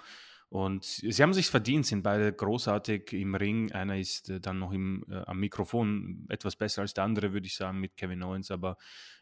Und 0.49 0.85
sie 0.85 1.23
haben 1.23 1.35
sich 1.35 1.49
verdient, 1.49 1.87
sind 1.87 2.03
beide 2.03 2.33
großartig 2.33 3.13
im 3.13 3.35
Ring. 3.35 3.73
Einer 3.73 3.99
ist 3.99 4.31
äh, 4.31 4.41
dann 4.41 4.61
noch 4.61 4.73
im, 4.73 5.05
äh, 5.11 5.17
am 5.27 5.41
Mikrofon 5.41 6.25
etwas 6.29 6.55
besser 6.55 6.83
als 6.83 6.95
der 6.95 7.05
andere, 7.05 7.33
würde 7.33 7.47
ich 7.47 7.57
sagen, 7.57 7.81
mit 7.81 7.97
Kevin 7.97 8.23
Owens. 8.23 8.51
Aber 8.53 8.77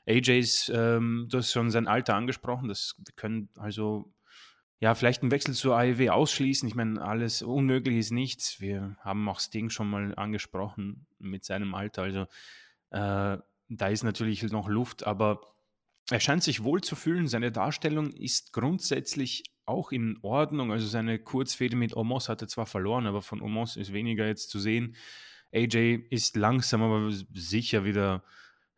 AJ 0.06 0.38
ist, 0.38 0.72
ähm, 0.74 1.26
du 1.30 1.38
hast 1.38 1.50
schon 1.50 1.70
sein 1.70 1.88
Alter 1.88 2.14
angesprochen. 2.14 2.68
Das 2.68 2.96
können 3.16 3.48
also 3.56 4.12
ja 4.80 4.94
vielleicht 4.94 5.22
einen 5.22 5.30
Wechsel 5.30 5.54
zur 5.54 5.78
AEW 5.78 6.10
ausschließen. 6.10 6.68
Ich 6.68 6.74
meine, 6.74 7.00
alles 7.00 7.40
unmöglich 7.40 7.96
ist 7.96 8.12
nichts. 8.12 8.60
Wir 8.60 8.96
haben 9.00 9.26
auch 9.26 9.40
Sting 9.40 9.70
schon 9.70 9.88
mal 9.88 10.14
angesprochen 10.16 11.06
mit 11.18 11.46
seinem 11.46 11.74
Alter. 11.74 12.02
Also 12.02 12.26
äh, 12.90 13.38
da 13.68 13.88
ist 13.88 14.02
natürlich 14.02 14.42
noch 14.42 14.68
Luft, 14.68 15.06
aber 15.06 15.53
er 16.10 16.20
scheint 16.20 16.42
sich 16.42 16.62
wohl 16.62 16.82
zu 16.82 16.96
fühlen. 16.96 17.28
Seine 17.28 17.50
Darstellung 17.50 18.12
ist 18.12 18.52
grundsätzlich 18.52 19.44
auch 19.66 19.92
in 19.92 20.18
Ordnung. 20.22 20.72
Also 20.72 20.86
seine 20.86 21.18
Kurzfehde 21.18 21.76
mit 21.76 21.96
Omos 21.96 22.28
hat 22.28 22.42
er 22.42 22.48
zwar 22.48 22.66
verloren, 22.66 23.06
aber 23.06 23.22
von 23.22 23.40
Omos 23.40 23.76
ist 23.76 23.92
weniger 23.92 24.26
jetzt 24.26 24.50
zu 24.50 24.58
sehen. 24.58 24.96
AJ 25.52 26.06
ist 26.10 26.36
langsam, 26.36 26.82
aber 26.82 27.10
sicher 27.32 27.84
wieder 27.84 28.24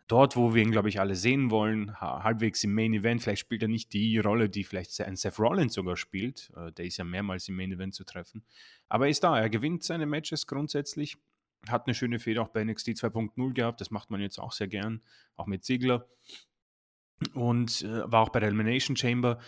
dort, 0.09 0.37
wo 0.37 0.55
wir 0.55 0.63
ihn, 0.63 0.71
glaube 0.71 0.89
ich, 0.89 1.01
alle 1.01 1.17
sehen 1.17 1.51
wollen. 1.51 2.01
Halbwegs 2.01 2.63
im 2.65 2.75
Main 2.75 2.95
Event. 2.95 3.23
Vielleicht 3.23 3.41
spielt 3.41 3.63
er 3.63 3.69
nicht 3.69 3.93
die 3.93 4.19
Rolle, 4.19 4.49
die 4.49 4.63
vielleicht 4.63 5.01
ein 5.01 5.17
Seth 5.17 5.39
Rollins 5.39 5.75
sogar 5.75 5.97
spielt. 5.97 6.53
Äh, 6.57 6.73
der 6.73 6.85
ist 6.85 6.99
ja 6.99 7.05
mehrmals 7.05 7.49
im 7.49 7.57
Main 7.57 7.73
Event 7.73 7.95
zu 7.95 8.05
treffen. 8.05 8.45
Aber 8.89 9.07
er 9.07 9.11
ist 9.11 9.25
da. 9.25 9.39
Er 9.39 9.51
gewinnt 9.51 9.83
seine 9.83 10.07
Matches 10.07 10.47
grundsätzlich. 10.47 11.17
Hat 11.69 11.87
eine 11.87 11.95
schöne 11.95 12.21
Fehde 12.21 12.43
auch 12.43 12.49
bei 12.49 12.63
NXT 12.63 12.91
2.0 12.91 13.53
gehabt. 13.55 13.81
Das 13.81 13.91
macht 13.91 14.11
man 14.11 14.21
jetzt 14.21 14.39
auch 14.39 14.53
sehr 14.53 14.69
gern. 14.69 15.03
Auch 15.35 15.47
mit 15.47 15.65
Ziegler 15.65 16.07
und 17.35 17.83
äh, 17.83 18.11
war 18.11 18.23
auch 18.23 18.31
bei 18.31 18.41
der 18.41 18.49
Elimination 18.49 18.97
Chamber. 18.97 19.39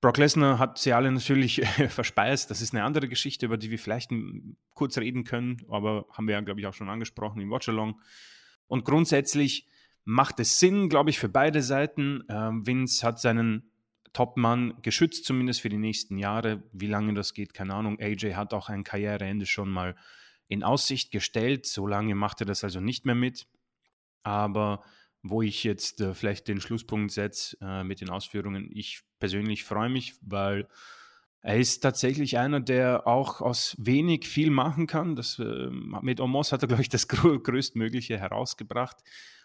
Brock 0.00 0.18
Lesnar 0.18 0.58
hat 0.58 0.78
sie 0.78 0.92
alle 0.92 1.10
natürlich 1.10 1.62
äh, 1.62 1.88
verspeist. 1.88 2.50
Das 2.50 2.60
ist 2.60 2.72
eine 2.72 2.84
andere 2.84 3.08
Geschichte, 3.08 3.46
über 3.46 3.56
die 3.56 3.70
wir 3.70 3.78
vielleicht 3.78 4.10
kurz 4.74 4.96
reden 4.98 5.24
können, 5.24 5.62
aber 5.68 6.06
haben 6.12 6.28
wir 6.28 6.34
ja, 6.34 6.40
glaube 6.40 6.60
ich, 6.60 6.66
auch 6.66 6.74
schon 6.74 6.88
angesprochen 6.88 7.40
im 7.40 7.50
Watchalong. 7.50 8.00
Und 8.66 8.84
grundsätzlich 8.84 9.66
macht 10.04 10.40
es 10.40 10.58
Sinn, 10.58 10.88
glaube 10.88 11.10
ich, 11.10 11.18
für 11.18 11.28
beide 11.28 11.62
Seiten. 11.62 12.22
Ähm, 12.28 12.66
Vince 12.66 13.06
hat 13.06 13.20
seinen 13.20 13.70
Topmann 14.12 14.74
geschützt, 14.82 15.24
zumindest 15.24 15.60
für 15.60 15.68
die 15.68 15.78
nächsten 15.78 16.16
Jahre. 16.16 16.62
Wie 16.72 16.86
lange 16.86 17.14
das 17.14 17.34
geht, 17.34 17.52
keine 17.52 17.74
Ahnung. 17.74 17.98
AJ 18.00 18.34
hat 18.34 18.54
auch 18.54 18.68
ein 18.68 18.84
Karriereende 18.84 19.46
schon 19.46 19.70
mal 19.70 19.96
in 20.46 20.62
Aussicht 20.62 21.10
gestellt. 21.10 21.66
So 21.66 21.86
lange 21.86 22.14
macht 22.14 22.40
er 22.40 22.46
das 22.46 22.64
also 22.64 22.80
nicht 22.80 23.04
mehr 23.04 23.14
mit. 23.14 23.46
Aber 24.22 24.82
wo 25.22 25.42
ich 25.42 25.64
jetzt 25.64 26.00
äh, 26.00 26.14
vielleicht 26.14 26.48
den 26.48 26.60
Schlusspunkt 26.60 27.12
setze 27.12 27.56
äh, 27.60 27.84
mit 27.84 28.00
den 28.00 28.10
Ausführungen, 28.10 28.70
ich 28.72 29.02
persönlich 29.18 29.64
freue 29.64 29.88
mich, 29.88 30.14
weil 30.22 30.68
er 31.40 31.56
ist 31.58 31.80
tatsächlich 31.80 32.38
einer, 32.38 32.60
der 32.60 33.06
auch 33.06 33.40
aus 33.40 33.76
wenig 33.78 34.26
viel 34.26 34.50
machen 34.50 34.86
kann. 34.86 35.16
Das, 35.16 35.38
äh, 35.38 35.68
mit 35.70 36.20
Omos 36.20 36.52
hat 36.52 36.62
er, 36.62 36.68
glaube 36.68 36.82
ich, 36.82 36.88
das 36.88 37.08
größtmögliche 37.08 38.18
herausgebracht. 38.18 38.96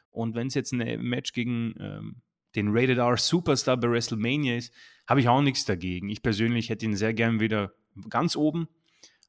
Und 0.09 0.35
wenn 0.35 0.47
es 0.47 0.53
jetzt 0.53 0.73
ein 0.73 1.01
Match 1.01 1.33
gegen 1.33 1.75
ähm, 1.79 2.15
den 2.55 2.69
Rated 2.69 2.97
R 2.97 3.17
Superstar 3.17 3.77
bei 3.77 3.89
WrestleMania 3.89 4.57
ist, 4.57 4.73
habe 5.07 5.19
ich 5.19 5.27
auch 5.27 5.41
nichts 5.41 5.65
dagegen. 5.65 6.09
Ich 6.09 6.21
persönlich 6.21 6.69
hätte 6.69 6.85
ihn 6.85 6.95
sehr 6.95 7.13
gern 7.13 7.39
wieder 7.39 7.73
ganz 8.09 8.35
oben. 8.35 8.67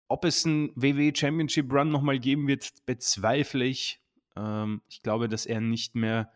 Ob 0.08 0.24
es 0.24 0.44
einen 0.44 0.70
WWE 0.74 1.12
Championship 1.14 1.72
Run 1.72 1.90
nochmal 1.90 2.18
geben 2.18 2.46
wird, 2.46 2.70
bezweifle 2.86 3.64
ich. 3.64 4.00
Ähm, 4.36 4.82
ich 4.88 5.02
glaube, 5.02 5.28
dass 5.28 5.46
er 5.46 5.60
nicht 5.60 5.94
mehr 5.94 6.32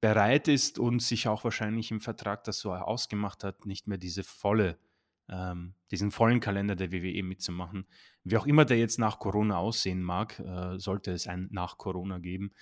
bereit 0.00 0.48
ist 0.48 0.78
und 0.78 1.00
sich 1.02 1.28
auch 1.28 1.44
wahrscheinlich 1.44 1.90
im 1.90 2.00
Vertrag 2.00 2.44
das 2.44 2.58
so 2.58 2.72
ausgemacht 2.74 3.44
hat, 3.44 3.66
nicht 3.66 3.86
mehr 3.86 3.98
diese 3.98 4.24
volle 4.24 4.78
ähm, 5.28 5.74
diesen 5.90 6.10
vollen 6.10 6.40
Kalender 6.40 6.76
der 6.76 6.92
WWE 6.92 7.22
mitzumachen. 7.22 7.86
Wie 8.24 8.36
auch 8.36 8.46
immer 8.46 8.64
der 8.64 8.78
jetzt 8.78 8.98
nach 8.98 9.18
Corona 9.18 9.58
aussehen 9.58 10.02
mag, 10.02 10.38
äh, 10.38 10.78
sollte 10.78 11.12
es 11.12 11.26
ein 11.26 11.48
nach 11.50 11.78
Corona 11.78 12.18
geben, 12.18 12.52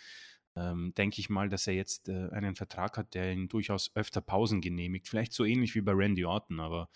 ähm, 0.57 0.95
denke 0.97 1.21
ich 1.21 1.31
mal, 1.31 1.49
dass 1.49 1.67
er 1.67 1.75
jetzt 1.75 2.09
äh, 2.09 2.29
einen 2.31 2.55
Vertrag 2.55 2.97
hat, 2.97 3.15
der 3.15 3.33
ihn 3.33 3.49
durchaus 3.49 3.95
öfter 3.95 4.21
Pausen 4.21 4.61
genehmigt. 4.61 5.09
Vielleicht 5.09 5.33
so 5.33 5.45
ähnlich 5.45 5.75
wie 5.75 5.81
bei 5.81 5.93
Randy 5.93 6.25
Orton, 6.25 6.61
aber 6.61 6.89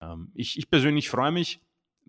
ähm, 0.00 0.30
ich, 0.34 0.58
ich 0.58 0.70
persönlich 0.70 1.08
freue 1.08 1.32
mich. 1.32 1.60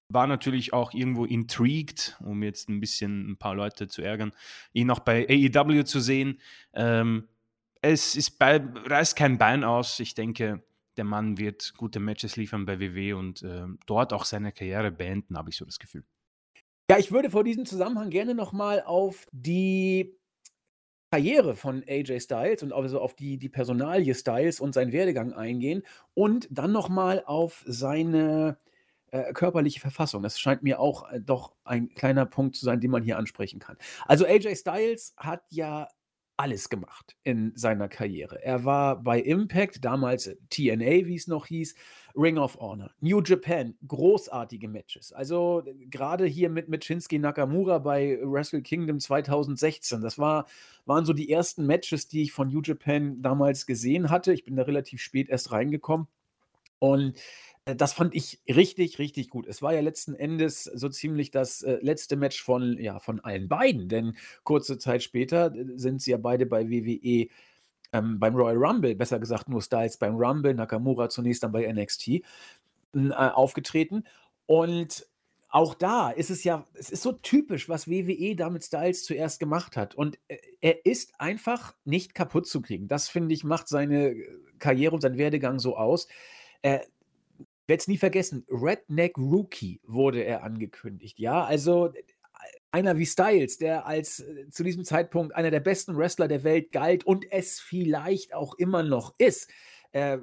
War 0.07 0.27
natürlich 0.27 0.73
auch 0.73 0.93
irgendwo 0.93 1.25
intrigued, 1.25 2.17
um 2.23 2.43
jetzt 2.43 2.69
ein 2.69 2.79
bisschen 2.79 3.31
ein 3.31 3.37
paar 3.37 3.55
Leute 3.55 3.87
zu 3.87 4.01
ärgern, 4.01 4.31
ihn 4.73 4.89
auch 4.91 4.99
bei 4.99 5.27
AEW 5.27 5.83
zu 5.83 5.99
sehen. 5.99 6.39
Ähm, 6.73 7.27
es 7.81 8.15
ist 8.15 8.39
bei, 8.39 8.57
reißt 8.57 9.15
kein 9.15 9.37
Bein 9.37 9.63
aus. 9.63 9.99
Ich 9.99 10.13
denke, 10.13 10.63
der 10.97 11.05
Mann 11.05 11.37
wird 11.37 11.73
gute 11.77 11.99
Matches 11.99 12.35
liefern 12.35 12.65
bei 12.65 12.79
WW 12.79 13.13
und 13.13 13.41
äh, 13.43 13.65
dort 13.85 14.13
auch 14.13 14.25
seine 14.25 14.51
Karriere 14.51 14.91
beenden, 14.91 15.37
habe 15.37 15.49
ich 15.49 15.57
so 15.57 15.65
das 15.65 15.79
Gefühl. 15.79 16.03
Ja, 16.89 16.97
ich 16.97 17.11
würde 17.11 17.29
vor 17.29 17.43
diesem 17.43 17.65
Zusammenhang 17.65 18.09
gerne 18.09 18.33
nochmal 18.33 18.81
auf 18.81 19.27
die 19.31 20.19
Karriere 21.11 21.55
von 21.55 21.83
AJ 21.87 22.19
Styles 22.21 22.63
und 22.63 22.73
also 22.73 22.99
auf 22.99 23.15
die, 23.15 23.37
die 23.37 23.49
Personalie 23.49 24.13
Styles 24.13 24.59
und 24.59 24.73
seinen 24.73 24.91
Werdegang 24.91 25.33
eingehen 25.33 25.83
und 26.13 26.47
dann 26.51 26.71
nochmal 26.71 27.23
auf 27.25 27.63
seine 27.65 28.57
äh, 29.11 29.33
körperliche 29.33 29.79
Verfassung. 29.79 30.23
Das 30.23 30.39
scheint 30.39 30.63
mir 30.63 30.79
auch 30.79 31.09
äh, 31.11 31.21
doch 31.21 31.53
ein 31.63 31.89
kleiner 31.93 32.25
Punkt 32.25 32.55
zu 32.55 32.65
sein, 32.65 32.79
den 32.79 32.91
man 32.91 33.03
hier 33.03 33.17
ansprechen 33.17 33.59
kann. 33.59 33.77
Also 34.05 34.25
AJ 34.25 34.55
Styles 34.55 35.13
hat 35.17 35.43
ja 35.49 35.87
alles 36.39 36.69
gemacht 36.69 37.17
in 37.23 37.51
seiner 37.55 37.89
Karriere. 37.89 38.41
Er 38.41 38.63
war 38.63 39.03
bei 39.03 39.19
Impact, 39.19 39.83
damals 39.83 40.31
TNA, 40.49 41.05
wie 41.05 41.15
es 41.15 41.27
noch 41.27 41.47
hieß, 41.47 41.75
Ring 42.15 42.37
of 42.37 42.57
Honor, 42.61 42.91
New 43.01 43.21
Japan, 43.21 43.75
großartige 43.85 44.69
Matches. 44.69 45.11
Also 45.11 45.63
gerade 45.89 46.25
hier 46.25 46.49
mit, 46.49 46.69
mit 46.69 46.85
Shinsuke 46.85 47.19
Nakamura 47.19 47.79
bei 47.79 48.19
Wrestle 48.23 48.61
Kingdom 48.61 49.01
2016, 49.01 49.99
das 49.99 50.17
war, 50.17 50.45
waren 50.85 51.03
so 51.03 51.11
die 51.11 51.29
ersten 51.29 51.65
Matches, 51.65 52.07
die 52.07 52.21
ich 52.21 52.31
von 52.31 52.47
New 52.47 52.61
Japan 52.61 53.21
damals 53.21 53.65
gesehen 53.65 54.09
hatte. 54.09 54.31
Ich 54.31 54.45
bin 54.45 54.55
da 54.55 54.63
relativ 54.63 55.01
spät 55.01 55.27
erst 55.27 55.51
reingekommen. 55.51 56.07
Und 56.79 57.19
äh, 57.65 57.75
das 57.75 57.93
fand 57.93 58.15
ich 58.15 58.41
richtig, 58.47 58.99
richtig 58.99 59.29
gut. 59.29 59.47
Es 59.47 59.61
war 59.61 59.73
ja 59.73 59.81
letzten 59.81 60.15
Endes 60.15 60.63
so 60.63 60.89
ziemlich 60.89 61.31
das 61.31 61.61
äh, 61.61 61.77
letzte 61.81 62.15
Match 62.15 62.41
von, 62.41 62.77
ja, 62.79 62.99
von 62.99 63.19
allen 63.19 63.47
beiden, 63.47 63.89
denn 63.89 64.17
kurze 64.43 64.77
Zeit 64.77 65.03
später 65.03 65.53
äh, 65.55 65.77
sind 65.77 66.01
sie 66.01 66.11
ja 66.11 66.17
beide 66.17 66.45
bei 66.45 66.69
WWE 66.69 67.27
ähm, 67.91 68.19
beim 68.19 68.35
Royal 68.35 68.57
Rumble, 68.57 68.95
besser 68.95 69.19
gesagt 69.19 69.49
nur 69.49 69.61
Styles 69.61 69.97
beim 69.97 70.15
Rumble, 70.15 70.53
Nakamura 70.53 71.09
zunächst 71.09 71.43
dann 71.43 71.51
bei 71.51 71.71
NXT 71.71 72.07
äh, 72.07 72.21
aufgetreten. 73.13 74.03
Und 74.45 75.07
auch 75.49 75.73
da 75.73 76.11
ist 76.11 76.29
es 76.29 76.43
ja, 76.43 76.65
es 76.75 76.91
ist 76.91 77.01
so 77.01 77.11
typisch, 77.13 77.67
was 77.69 77.87
WWE 77.87 78.35
damit 78.35 78.63
Styles 78.63 79.03
zuerst 79.03 79.39
gemacht 79.39 79.75
hat. 79.77 79.95
Und 79.95 80.19
er 80.61 80.85
ist 80.85 81.19
einfach 81.19 81.73
nicht 81.85 82.13
kaputt 82.13 82.47
zu 82.47 82.61
kriegen. 82.61 82.87
Das, 82.87 83.09
finde 83.09 83.33
ich, 83.33 83.43
macht 83.43 83.67
seine 83.67 84.15
Karriere 84.59 84.93
und 84.93 85.01
seinen 85.01 85.17
Werdegang 85.17 85.57
so 85.57 85.75
aus. 85.75 86.07
Äh, 86.61 86.79
werde 87.67 87.81
es 87.81 87.87
nie 87.87 87.97
vergessen, 87.97 88.45
Redneck 88.49 89.17
Rookie 89.17 89.79
wurde 89.85 90.23
er 90.23 90.43
angekündigt. 90.43 91.19
Ja, 91.19 91.43
also 91.43 91.93
einer 92.71 92.97
wie 92.97 93.05
Styles, 93.05 93.57
der 93.57 93.85
als 93.85 94.19
äh, 94.19 94.49
zu 94.49 94.63
diesem 94.63 94.83
Zeitpunkt 94.83 95.35
einer 95.35 95.51
der 95.51 95.59
besten 95.59 95.97
Wrestler 95.97 96.27
der 96.27 96.43
Welt 96.43 96.71
galt 96.71 97.03
und 97.03 97.31
es 97.31 97.59
vielleicht 97.59 98.33
auch 98.33 98.55
immer 98.55 98.83
noch 98.83 99.15
ist. 99.17 99.49
Äh, 99.91 100.19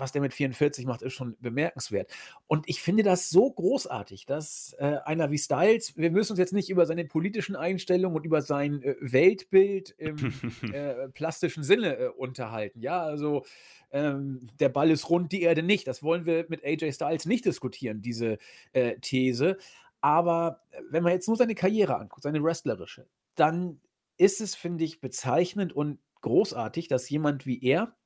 was 0.00 0.12
der 0.12 0.20
mit 0.20 0.34
44 0.34 0.86
macht, 0.86 1.02
ist 1.02 1.12
schon 1.12 1.36
bemerkenswert. 1.40 2.10
Und 2.46 2.68
ich 2.68 2.80
finde 2.80 3.02
das 3.02 3.30
so 3.30 3.50
großartig, 3.50 4.26
dass 4.26 4.74
äh, 4.78 4.98
einer 5.04 5.30
wie 5.30 5.38
Styles, 5.38 5.96
wir 5.96 6.10
müssen 6.10 6.32
uns 6.32 6.38
jetzt 6.38 6.52
nicht 6.52 6.70
über 6.70 6.86
seine 6.86 7.04
politischen 7.04 7.56
Einstellungen 7.56 8.16
und 8.16 8.24
über 8.24 8.42
sein 8.42 8.82
äh, 8.82 8.96
Weltbild 9.00 9.94
im 9.98 10.16
äh, 10.72 11.08
plastischen 11.08 11.62
Sinne 11.62 11.96
äh, 11.96 12.08
unterhalten. 12.08 12.80
Ja, 12.80 13.02
also 13.02 13.44
ähm, 13.90 14.48
der 14.60 14.68
Ball 14.68 14.90
ist 14.90 15.08
rund, 15.10 15.32
die 15.32 15.42
Erde 15.42 15.62
nicht. 15.62 15.86
Das 15.86 16.02
wollen 16.02 16.26
wir 16.26 16.46
mit 16.48 16.64
AJ 16.64 16.92
Styles 16.92 17.26
nicht 17.26 17.44
diskutieren, 17.44 18.02
diese 18.02 18.38
äh, 18.72 18.98
These. 19.00 19.56
Aber 20.00 20.60
äh, 20.70 20.80
wenn 20.90 21.02
man 21.02 21.12
jetzt 21.12 21.28
nur 21.28 21.36
seine 21.36 21.54
Karriere 21.54 21.96
anguckt, 21.96 22.22
seine 22.22 22.42
wrestlerische, 22.42 23.06
dann 23.34 23.80
ist 24.16 24.40
es, 24.40 24.54
finde 24.54 24.84
ich, 24.84 25.00
bezeichnend 25.00 25.72
und 25.72 25.98
großartig, 26.20 26.88
dass 26.88 27.08
jemand 27.08 27.46
wie 27.46 27.62
er, 27.62 27.96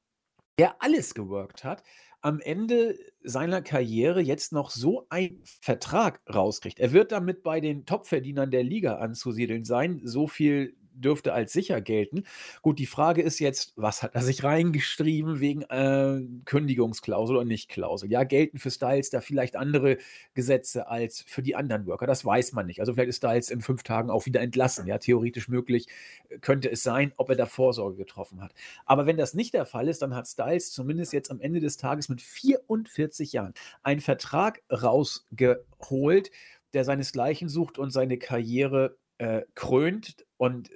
der 0.62 0.80
alles 0.80 1.14
geworkt 1.14 1.64
hat, 1.64 1.82
am 2.20 2.38
Ende 2.38 2.96
seiner 3.24 3.62
Karriere 3.62 4.20
jetzt 4.20 4.52
noch 4.52 4.70
so 4.70 5.08
einen 5.10 5.42
Vertrag 5.60 6.20
rauskriegt. 6.32 6.78
Er 6.78 6.92
wird 6.92 7.10
damit 7.10 7.42
bei 7.42 7.58
den 7.58 7.84
Topverdienern 7.84 8.52
der 8.52 8.62
Liga 8.62 8.98
anzusiedeln 8.98 9.64
sein. 9.64 10.02
So 10.04 10.28
viel 10.28 10.76
dürfte 10.94 11.32
als 11.32 11.52
sicher 11.52 11.80
gelten. 11.80 12.24
Gut, 12.62 12.78
die 12.78 12.86
Frage 12.86 13.22
ist 13.22 13.38
jetzt, 13.38 13.72
was 13.76 14.02
hat 14.02 14.14
er 14.14 14.22
sich 14.22 14.44
reingeschrieben 14.44 15.40
wegen 15.40 15.62
äh, 15.62 16.20
Kündigungsklausel 16.44 17.36
oder 17.36 17.44
Nicht-Klausel? 17.44 18.10
Ja, 18.10 18.24
gelten 18.24 18.58
für 18.58 18.70
Styles 18.70 19.10
da 19.10 19.20
vielleicht 19.20 19.56
andere 19.56 19.98
Gesetze 20.34 20.88
als 20.88 21.24
für 21.26 21.42
die 21.42 21.56
anderen 21.56 21.86
Worker? 21.86 22.06
Das 22.06 22.24
weiß 22.24 22.52
man 22.52 22.66
nicht. 22.66 22.80
Also 22.80 22.94
vielleicht 22.94 23.10
ist 23.10 23.16
Styles 23.16 23.50
in 23.50 23.60
fünf 23.60 23.82
Tagen 23.82 24.10
auch 24.10 24.26
wieder 24.26 24.40
entlassen. 24.40 24.86
Ja, 24.86 24.98
theoretisch 24.98 25.48
möglich 25.48 25.86
äh, 26.28 26.38
könnte 26.38 26.70
es 26.70 26.82
sein, 26.82 27.12
ob 27.16 27.30
er 27.30 27.36
da 27.36 27.46
Vorsorge 27.46 27.96
getroffen 27.96 28.42
hat. 28.42 28.52
Aber 28.86 29.06
wenn 29.06 29.16
das 29.16 29.34
nicht 29.34 29.54
der 29.54 29.66
Fall 29.66 29.88
ist, 29.88 30.02
dann 30.02 30.14
hat 30.14 30.28
Styles 30.28 30.72
zumindest 30.72 31.12
jetzt 31.12 31.30
am 31.30 31.40
Ende 31.40 31.60
des 31.60 31.76
Tages 31.76 32.08
mit 32.08 32.20
44 32.20 33.32
Jahren 33.32 33.54
einen 33.82 34.00
Vertrag 34.00 34.62
rausgeholt, 34.70 36.30
der 36.72 36.84
seinesgleichen 36.84 37.48
sucht 37.48 37.78
und 37.78 37.90
seine 37.90 38.18
Karriere 38.18 38.96
äh, 39.18 39.42
krönt. 39.54 40.16
Und 40.42 40.72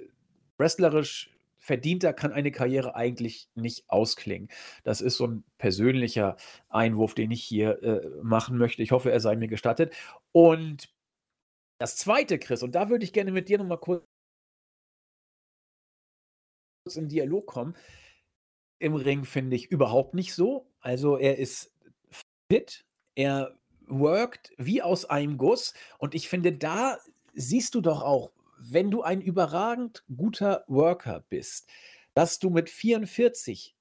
wrestlerisch 0.57 1.29
verdienter 1.57 2.13
kann 2.13 2.31
eine 2.31 2.53
Karriere 2.53 2.95
eigentlich 2.95 3.49
nicht 3.53 3.89
ausklingen. 3.89 4.47
Das 4.85 5.01
ist 5.01 5.17
so 5.17 5.27
ein 5.27 5.43
persönlicher 5.57 6.37
Einwurf, 6.69 7.15
den 7.15 7.31
ich 7.31 7.43
hier 7.43 7.83
äh, 7.83 8.07
machen 8.23 8.57
möchte. 8.57 8.81
Ich 8.81 8.93
hoffe, 8.93 9.11
er 9.11 9.19
sei 9.19 9.35
mir 9.35 9.49
gestattet. 9.49 9.93
Und 10.31 10.87
das 11.79 11.97
Zweite, 11.97 12.39
Chris, 12.39 12.63
und 12.63 12.75
da 12.75 12.89
würde 12.89 13.03
ich 13.03 13.11
gerne 13.11 13.33
mit 13.33 13.49
dir 13.49 13.57
nochmal 13.57 13.81
kurz 13.81 14.05
in 16.95 17.09
Dialog 17.09 17.45
kommen. 17.45 17.75
Im 18.79 18.95
Ring 18.95 19.25
finde 19.25 19.57
ich 19.57 19.69
überhaupt 19.69 20.13
nicht 20.13 20.33
so. 20.33 20.71
Also 20.79 21.17
er 21.17 21.39
ist 21.39 21.75
fit, 22.49 22.85
er 23.15 23.59
worked 23.87 24.53
wie 24.57 24.81
aus 24.81 25.03
einem 25.03 25.37
Guss. 25.37 25.73
Und 25.97 26.15
ich 26.15 26.29
finde, 26.29 26.53
da 26.53 26.99
siehst 27.33 27.75
du 27.75 27.81
doch 27.81 28.01
auch, 28.01 28.31
wenn 28.59 28.91
du 28.91 29.01
ein 29.01 29.21
überragend 29.21 30.03
guter 30.15 30.63
Worker 30.67 31.23
bist, 31.29 31.69
dass 32.13 32.39
du 32.39 32.49
mit 32.49 32.69
44 32.69 33.77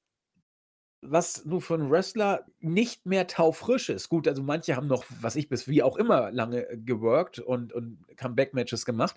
was 1.11 1.45
du 1.45 1.61
für 1.61 1.75
einen 1.75 1.91
Wrestler 1.91 2.47
nicht 2.61 3.07
mehr 3.07 3.27
taufrisch 3.27 3.89
ist. 3.89 4.09
Gut, 4.09 4.27
also 4.27 4.43
manche 4.43 4.77
haben 4.77 4.87
noch, 4.87 5.05
was 5.21 5.37
ich 5.37 5.49
bis 5.49 5.69
wie 5.69 5.83
auch 5.83 5.97
immer 5.97 6.31
lange 6.31 6.69
äh, 6.69 6.77
geworkt 6.77 7.39
und, 7.39 7.73
und 7.73 7.99
Comeback-Matches 8.17 8.85
gemacht. 8.85 9.17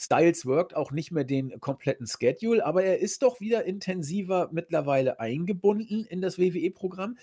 Styles 0.00 0.46
workt 0.46 0.76
auch 0.76 0.92
nicht 0.92 1.10
mehr 1.10 1.24
den 1.24 1.58
kompletten 1.60 2.06
Schedule, 2.06 2.64
aber 2.64 2.84
er 2.84 2.98
ist 3.00 3.22
doch 3.22 3.40
wieder 3.40 3.64
intensiver 3.64 4.48
mittlerweile 4.52 5.18
eingebunden 5.20 6.04
in 6.04 6.20
das 6.20 6.38
WWE-Programm. 6.38 7.18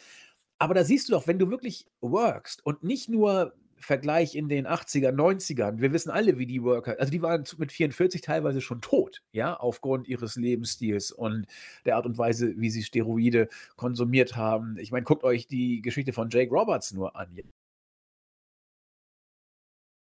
Aber 0.57 0.73
da 0.73 0.83
siehst 0.83 1.09
du 1.09 1.13
doch, 1.13 1.27
wenn 1.27 1.39
du 1.39 1.49
wirklich 1.49 1.87
workst 2.01 2.65
und 2.65 2.83
nicht 2.83 3.09
nur 3.09 3.53
Vergleich 3.77 4.35
in 4.35 4.49
den 4.49 4.67
80er, 4.67 5.11
90ern, 5.11 5.79
wir 5.79 5.91
wissen 5.91 6.09
alle, 6.09 6.37
wie 6.37 6.45
die 6.45 6.63
Worker, 6.63 6.95
also 6.99 7.11
die 7.11 7.21
waren 7.21 7.43
mit 7.57 7.71
44 7.71 8.21
teilweise 8.21 8.61
schon 8.61 8.81
tot, 8.81 9.21
ja, 9.31 9.55
aufgrund 9.55 10.07
ihres 10.07 10.35
Lebensstils 10.37 11.11
und 11.11 11.45
der 11.85 11.97
Art 11.97 12.05
und 12.05 12.17
Weise, 12.17 12.53
wie 12.57 12.69
sie 12.69 12.83
Steroide 12.83 13.49
konsumiert 13.75 14.35
haben. 14.35 14.77
Ich 14.79 14.91
meine, 14.91 15.03
guckt 15.03 15.23
euch 15.23 15.47
die 15.47 15.81
Geschichte 15.81 16.13
von 16.13 16.29
Jake 16.29 16.51
Roberts 16.51 16.93
nur 16.93 17.15
an. 17.15 17.37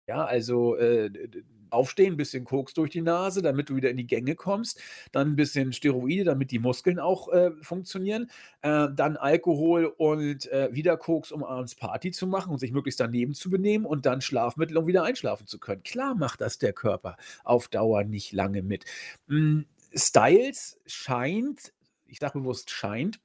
Ja, 0.07 0.23
also 0.25 0.77
äh, 0.77 1.09
aufstehen, 1.69 2.13
ein 2.13 2.17
bisschen 2.17 2.45
Koks 2.45 2.73
durch 2.73 2.91
die 2.91 3.01
Nase, 3.01 3.41
damit 3.41 3.69
du 3.69 3.75
wieder 3.75 3.89
in 3.89 3.97
die 3.97 4.07
Gänge 4.07 4.35
kommst, 4.35 4.81
dann 5.11 5.29
ein 5.29 5.35
bisschen 5.35 5.73
Steroide, 5.73 6.23
damit 6.23 6.51
die 6.51 6.59
Muskeln 6.59 6.99
auch 6.99 7.29
äh, 7.29 7.51
funktionieren, 7.61 8.29
äh, 8.61 8.87
dann 8.95 9.17
Alkohol 9.17 9.85
und 9.85 10.51
äh, 10.51 10.69
wieder 10.71 10.97
Koks, 10.97 11.31
um 11.31 11.43
abends 11.43 11.75
Party 11.75 12.11
zu 12.11 12.27
machen 12.27 12.51
und 12.51 12.59
sich 12.59 12.71
möglichst 12.71 12.99
daneben 12.99 13.33
zu 13.33 13.49
benehmen 13.49 13.85
und 13.85 14.05
dann 14.05 14.21
Schlafmittel, 14.21 14.77
um 14.77 14.87
wieder 14.87 15.03
einschlafen 15.03 15.47
zu 15.47 15.59
können. 15.59 15.83
Klar 15.83 16.15
macht 16.15 16.41
das 16.41 16.57
der 16.57 16.73
Körper 16.73 17.17
auf 17.43 17.67
Dauer 17.67 18.03
nicht 18.03 18.31
lange 18.31 18.61
mit. 18.61 18.85
Hm, 19.27 19.65
Styles 19.93 20.79
scheint, 20.85 21.73
ich 22.05 22.19
sage 22.19 22.39
bewusst 22.39 22.69
scheint, 22.69 23.19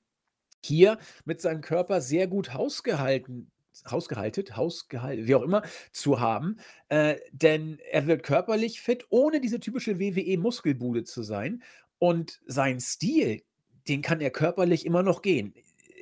hier 0.64 0.98
mit 1.24 1.40
seinem 1.40 1.60
Körper 1.60 2.00
sehr 2.00 2.28
gut 2.28 2.54
hausgehalten 2.54 3.51
hausgehalten, 3.90 4.56
hausgehalten, 4.56 5.26
wie 5.26 5.34
auch 5.34 5.42
immer, 5.42 5.62
zu 5.92 6.20
haben. 6.20 6.58
Äh, 6.88 7.16
denn 7.32 7.78
er 7.90 8.06
wird 8.06 8.22
körperlich 8.22 8.80
fit, 8.80 9.06
ohne 9.10 9.40
diese 9.40 9.60
typische 9.60 9.98
WWE-Muskelbude 9.98 11.04
zu 11.04 11.22
sein. 11.22 11.62
Und 11.98 12.40
sein 12.46 12.80
Stil, 12.80 13.42
den 13.88 14.02
kann 14.02 14.20
er 14.20 14.30
körperlich 14.30 14.86
immer 14.86 15.02
noch 15.02 15.22
gehen. 15.22 15.54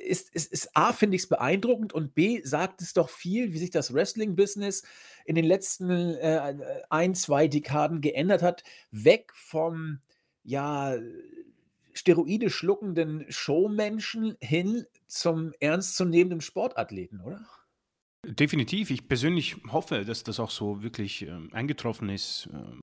Ist, 0.03 0.33
ist, 0.33 0.51
ist 0.51 0.75
A, 0.75 0.93
finde 0.93 1.15
ich 1.15 1.23
es 1.23 1.29
beeindruckend 1.29 1.93
und 1.93 2.15
B, 2.15 2.41
sagt 2.43 2.81
es 2.81 2.93
doch 2.93 3.09
viel, 3.09 3.53
wie 3.53 3.59
sich 3.59 3.69
das 3.69 3.93
Wrestling-Business 3.93 4.83
in 5.25 5.35
den 5.35 5.45
letzten 5.45 5.91
äh, 5.91 6.55
ein, 6.89 7.13
zwei 7.13 7.47
Dekaden 7.47 8.01
geändert 8.01 8.41
hat. 8.41 8.63
Weg 8.89 9.31
vom, 9.35 9.99
ja, 10.43 10.97
Steroide 11.93 12.49
schluckenden 12.49 13.25
Showmenschen 13.29 14.37
hin 14.39 14.85
zum 15.07 15.53
ernstzunehmenden 15.59 16.41
Sportathleten, 16.41 17.21
oder? 17.21 17.45
Definitiv. 18.23 18.91
Ich 18.91 19.07
persönlich 19.07 19.55
hoffe, 19.71 20.05
dass 20.05 20.23
das 20.23 20.39
auch 20.39 20.51
so 20.51 20.83
wirklich 20.83 21.23
ähm, 21.23 21.49
eingetroffen 21.53 22.09
ist. 22.09 22.49
Ähm, 22.53 22.79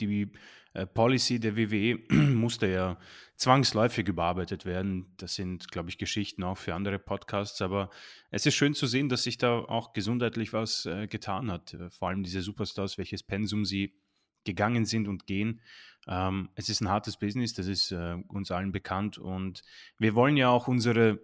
die 0.00 0.30
äh, 0.74 0.86
Policy 0.86 1.40
der 1.40 1.56
WWE 1.56 1.98
musste 2.14 2.68
ja 2.68 2.98
zwangsläufig 3.36 4.06
überarbeitet 4.06 4.64
werden. 4.64 5.12
Das 5.16 5.34
sind, 5.34 5.70
glaube 5.72 5.88
ich, 5.88 5.98
Geschichten 5.98 6.44
auch 6.44 6.58
für 6.58 6.74
andere 6.74 7.00
Podcasts. 7.00 7.60
Aber 7.62 7.90
es 8.30 8.46
ist 8.46 8.54
schön 8.54 8.74
zu 8.74 8.86
sehen, 8.86 9.08
dass 9.08 9.24
sich 9.24 9.38
da 9.38 9.58
auch 9.58 9.92
gesundheitlich 9.92 10.52
was 10.52 10.86
äh, 10.86 11.08
getan 11.08 11.50
hat. 11.50 11.74
Äh, 11.74 11.90
vor 11.90 12.08
allem 12.08 12.22
diese 12.22 12.42
Superstars, 12.42 12.96
welches 12.96 13.24
Pensum 13.24 13.64
sie 13.64 14.00
gegangen 14.44 14.84
sind 14.84 15.08
und 15.08 15.26
gehen. 15.26 15.60
Ähm, 16.06 16.50
es 16.54 16.68
ist 16.68 16.80
ein 16.80 16.88
hartes 16.88 17.16
Business, 17.16 17.54
das 17.54 17.66
ist 17.66 17.90
äh, 17.90 18.16
uns 18.28 18.52
allen 18.52 18.70
bekannt. 18.70 19.18
Und 19.18 19.62
wir 19.98 20.14
wollen 20.14 20.36
ja 20.36 20.50
auch 20.50 20.68
unsere 20.68 21.18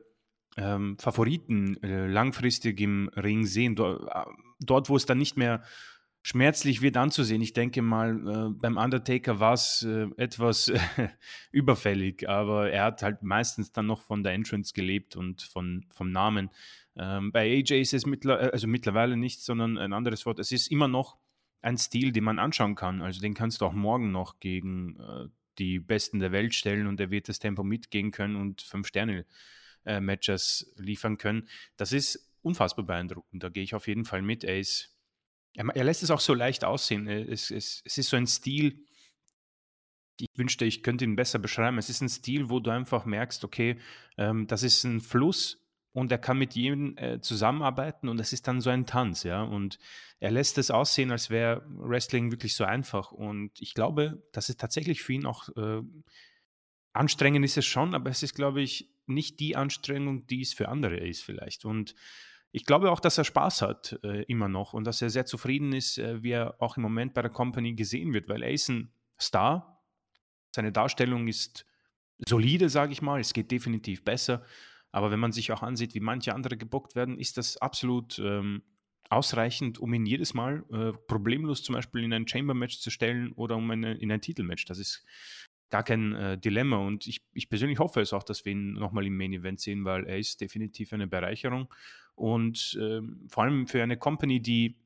ähm, 0.56 0.96
Favoriten 0.98 1.82
äh, 1.82 2.06
langfristig 2.06 2.80
im 2.80 3.08
Ring 3.16 3.44
sehen, 3.44 3.74
dort, 3.74 4.08
äh, 4.08 4.30
dort, 4.60 4.88
wo 4.88 4.96
es 4.96 5.06
dann 5.06 5.18
nicht 5.18 5.36
mehr 5.36 5.62
schmerzlich 6.22 6.82
wird 6.82 6.96
anzusehen. 6.96 7.42
Ich 7.42 7.52
denke 7.52 7.82
mal, 7.82 8.16
äh, 8.16 8.54
beim 8.54 8.76
Undertaker 8.76 9.40
war 9.40 9.54
es 9.54 9.82
äh, 9.82 10.06
etwas 10.16 10.72
überfällig, 11.52 12.28
aber 12.28 12.70
er 12.70 12.84
hat 12.84 13.02
halt 13.02 13.22
meistens 13.22 13.72
dann 13.72 13.86
noch 13.86 14.00
von 14.00 14.22
der 14.22 14.32
Entrance 14.32 14.72
gelebt 14.72 15.16
und 15.16 15.42
von, 15.42 15.84
vom 15.92 16.10
Namen. 16.10 16.50
Ähm, 16.96 17.32
bei 17.32 17.50
AJ 17.50 17.80
ist 17.80 17.94
es 17.94 18.06
mittler 18.06 18.40
äh, 18.40 18.50
also 18.52 18.66
mittlerweile 18.66 19.16
nicht, 19.16 19.40
sondern 19.40 19.78
ein 19.78 19.92
anderes 19.92 20.26
Wort. 20.26 20.38
Es 20.38 20.52
ist 20.52 20.70
immer 20.70 20.88
noch 20.88 21.16
ein 21.60 21.78
Stil, 21.78 22.12
den 22.12 22.24
man 22.24 22.38
anschauen 22.38 22.74
kann. 22.74 23.02
Also 23.02 23.20
den 23.20 23.34
kannst 23.34 23.60
du 23.60 23.66
auch 23.66 23.72
morgen 23.72 24.12
noch 24.12 24.38
gegen 24.40 24.98
äh, 25.00 25.28
die 25.58 25.80
Besten 25.80 26.18
der 26.18 26.32
Welt 26.32 26.54
stellen 26.54 26.86
und 26.86 27.00
er 27.00 27.10
wird 27.10 27.28
das 27.28 27.38
Tempo 27.38 27.62
mitgehen 27.62 28.10
können 28.10 28.36
und 28.36 28.62
fünf 28.62 28.88
Sterne 28.88 29.26
äh, 29.84 30.00
Matches 30.00 30.72
liefern 30.76 31.18
können. 31.18 31.48
Das 31.76 31.92
ist 31.92 32.32
unfassbar 32.42 32.84
beeindruckend. 32.84 33.42
Da 33.42 33.48
gehe 33.48 33.62
ich 33.62 33.74
auf 33.74 33.86
jeden 33.86 34.04
Fall 34.04 34.22
mit. 34.22 34.44
Er 34.44 34.58
ist, 34.58 34.96
er, 35.54 35.66
er 35.74 35.84
lässt 35.84 36.02
es 36.02 36.10
auch 36.10 36.20
so 36.20 36.34
leicht 36.34 36.64
aussehen. 36.64 37.08
Es, 37.08 37.50
es, 37.50 37.82
es 37.84 37.98
ist 37.98 38.10
so 38.10 38.16
ein 38.16 38.26
Stil, 38.26 38.84
ich 40.18 40.28
wünschte, 40.36 40.64
ich 40.64 40.82
könnte 40.82 41.04
ihn 41.04 41.16
besser 41.16 41.38
beschreiben. 41.38 41.78
Es 41.78 41.90
ist 41.90 42.00
ein 42.00 42.08
Stil, 42.08 42.48
wo 42.50 42.60
du 42.60 42.70
einfach 42.70 43.04
merkst, 43.04 43.44
okay, 43.44 43.78
ähm, 44.16 44.46
das 44.46 44.62
ist 44.62 44.84
ein 44.84 45.00
Fluss 45.00 45.62
und 45.92 46.10
er 46.12 46.18
kann 46.18 46.38
mit 46.38 46.54
jedem 46.54 46.96
äh, 46.96 47.20
zusammenarbeiten 47.20 48.08
und 48.08 48.20
es 48.20 48.32
ist 48.32 48.48
dann 48.48 48.60
so 48.60 48.70
ein 48.70 48.86
Tanz, 48.86 49.24
ja. 49.24 49.42
Und 49.42 49.78
er 50.20 50.30
lässt 50.30 50.58
es 50.58 50.70
aussehen, 50.70 51.10
als 51.10 51.28
wäre 51.30 51.64
Wrestling 51.68 52.30
wirklich 52.30 52.54
so 52.54 52.64
einfach. 52.64 53.12
Und 53.12 53.50
ich 53.60 53.74
glaube, 53.74 54.22
dass 54.32 54.48
es 54.48 54.56
tatsächlich 54.56 55.02
für 55.02 55.12
ihn 55.14 55.26
auch 55.26 55.48
äh, 55.56 55.82
anstrengend 56.92 57.44
ist 57.44 57.58
es 57.58 57.66
schon, 57.66 57.94
aber 57.94 58.10
es 58.10 58.22
ist, 58.22 58.34
glaube 58.34 58.62
ich, 58.62 58.91
nicht 59.06 59.40
die 59.40 59.56
Anstrengung, 59.56 60.26
die 60.26 60.42
es 60.42 60.52
für 60.52 60.68
andere 60.68 60.96
ist 60.96 61.22
vielleicht. 61.22 61.64
Und 61.64 61.94
ich 62.52 62.66
glaube 62.66 62.90
auch, 62.90 63.00
dass 63.00 63.18
er 63.18 63.24
Spaß 63.24 63.62
hat 63.62 63.98
äh, 64.02 64.22
immer 64.24 64.48
noch 64.48 64.74
und 64.74 64.84
dass 64.84 65.00
er 65.02 65.10
sehr 65.10 65.24
zufrieden 65.24 65.72
ist, 65.72 65.98
äh, 65.98 66.22
wie 66.22 66.32
er 66.32 66.56
auch 66.60 66.76
im 66.76 66.82
Moment 66.82 67.14
bei 67.14 67.22
der 67.22 67.30
Company 67.30 67.74
gesehen 67.74 68.12
wird, 68.12 68.28
weil 68.28 68.42
er 68.42 68.50
ist 68.50 68.68
ein 68.68 68.92
Star. 69.20 69.82
Seine 70.54 70.70
Darstellung 70.70 71.28
ist 71.28 71.64
solide, 72.18 72.68
sage 72.68 72.92
ich 72.92 73.02
mal. 73.02 73.20
Es 73.20 73.32
geht 73.32 73.50
definitiv 73.50 74.04
besser. 74.04 74.44
Aber 74.90 75.10
wenn 75.10 75.20
man 75.20 75.32
sich 75.32 75.50
auch 75.52 75.62
ansieht, 75.62 75.94
wie 75.94 76.00
manche 76.00 76.34
andere 76.34 76.58
gebockt 76.58 76.94
werden, 76.94 77.18
ist 77.18 77.38
das 77.38 77.56
absolut 77.56 78.18
ähm, 78.18 78.62
ausreichend, 79.08 79.78
um 79.78 79.92
ihn 79.94 80.04
jedes 80.04 80.34
Mal 80.34 80.64
äh, 80.70 80.92
problemlos 81.06 81.62
zum 81.62 81.74
Beispiel 81.74 82.04
in 82.04 82.12
ein 82.12 82.28
Chamber-Match 82.28 82.80
zu 82.80 82.90
stellen 82.90 83.32
oder 83.32 83.56
um 83.56 83.70
eine, 83.70 83.94
in 83.94 84.12
ein 84.12 84.20
Titelmatch. 84.20 84.66
Das 84.66 84.78
ist 84.78 85.04
gar 85.72 85.82
kein 85.82 86.14
äh, 86.14 86.38
Dilemma. 86.38 86.76
Und 86.76 87.06
ich, 87.06 87.22
ich 87.32 87.48
persönlich 87.48 87.78
hoffe 87.78 88.02
es 88.02 88.12
auch, 88.12 88.22
dass 88.22 88.44
wir 88.44 88.52
ihn 88.52 88.74
nochmal 88.74 89.06
im 89.06 89.16
Main 89.16 89.32
Event 89.32 89.58
sehen, 89.58 89.86
weil 89.86 90.04
er 90.04 90.18
ist 90.18 90.40
definitiv 90.40 90.92
eine 90.92 91.06
Bereicherung. 91.06 91.72
Und 92.14 92.78
äh, 92.78 93.00
vor 93.28 93.44
allem 93.44 93.66
für 93.66 93.82
eine 93.82 93.96
Company, 93.96 94.40
die 94.40 94.76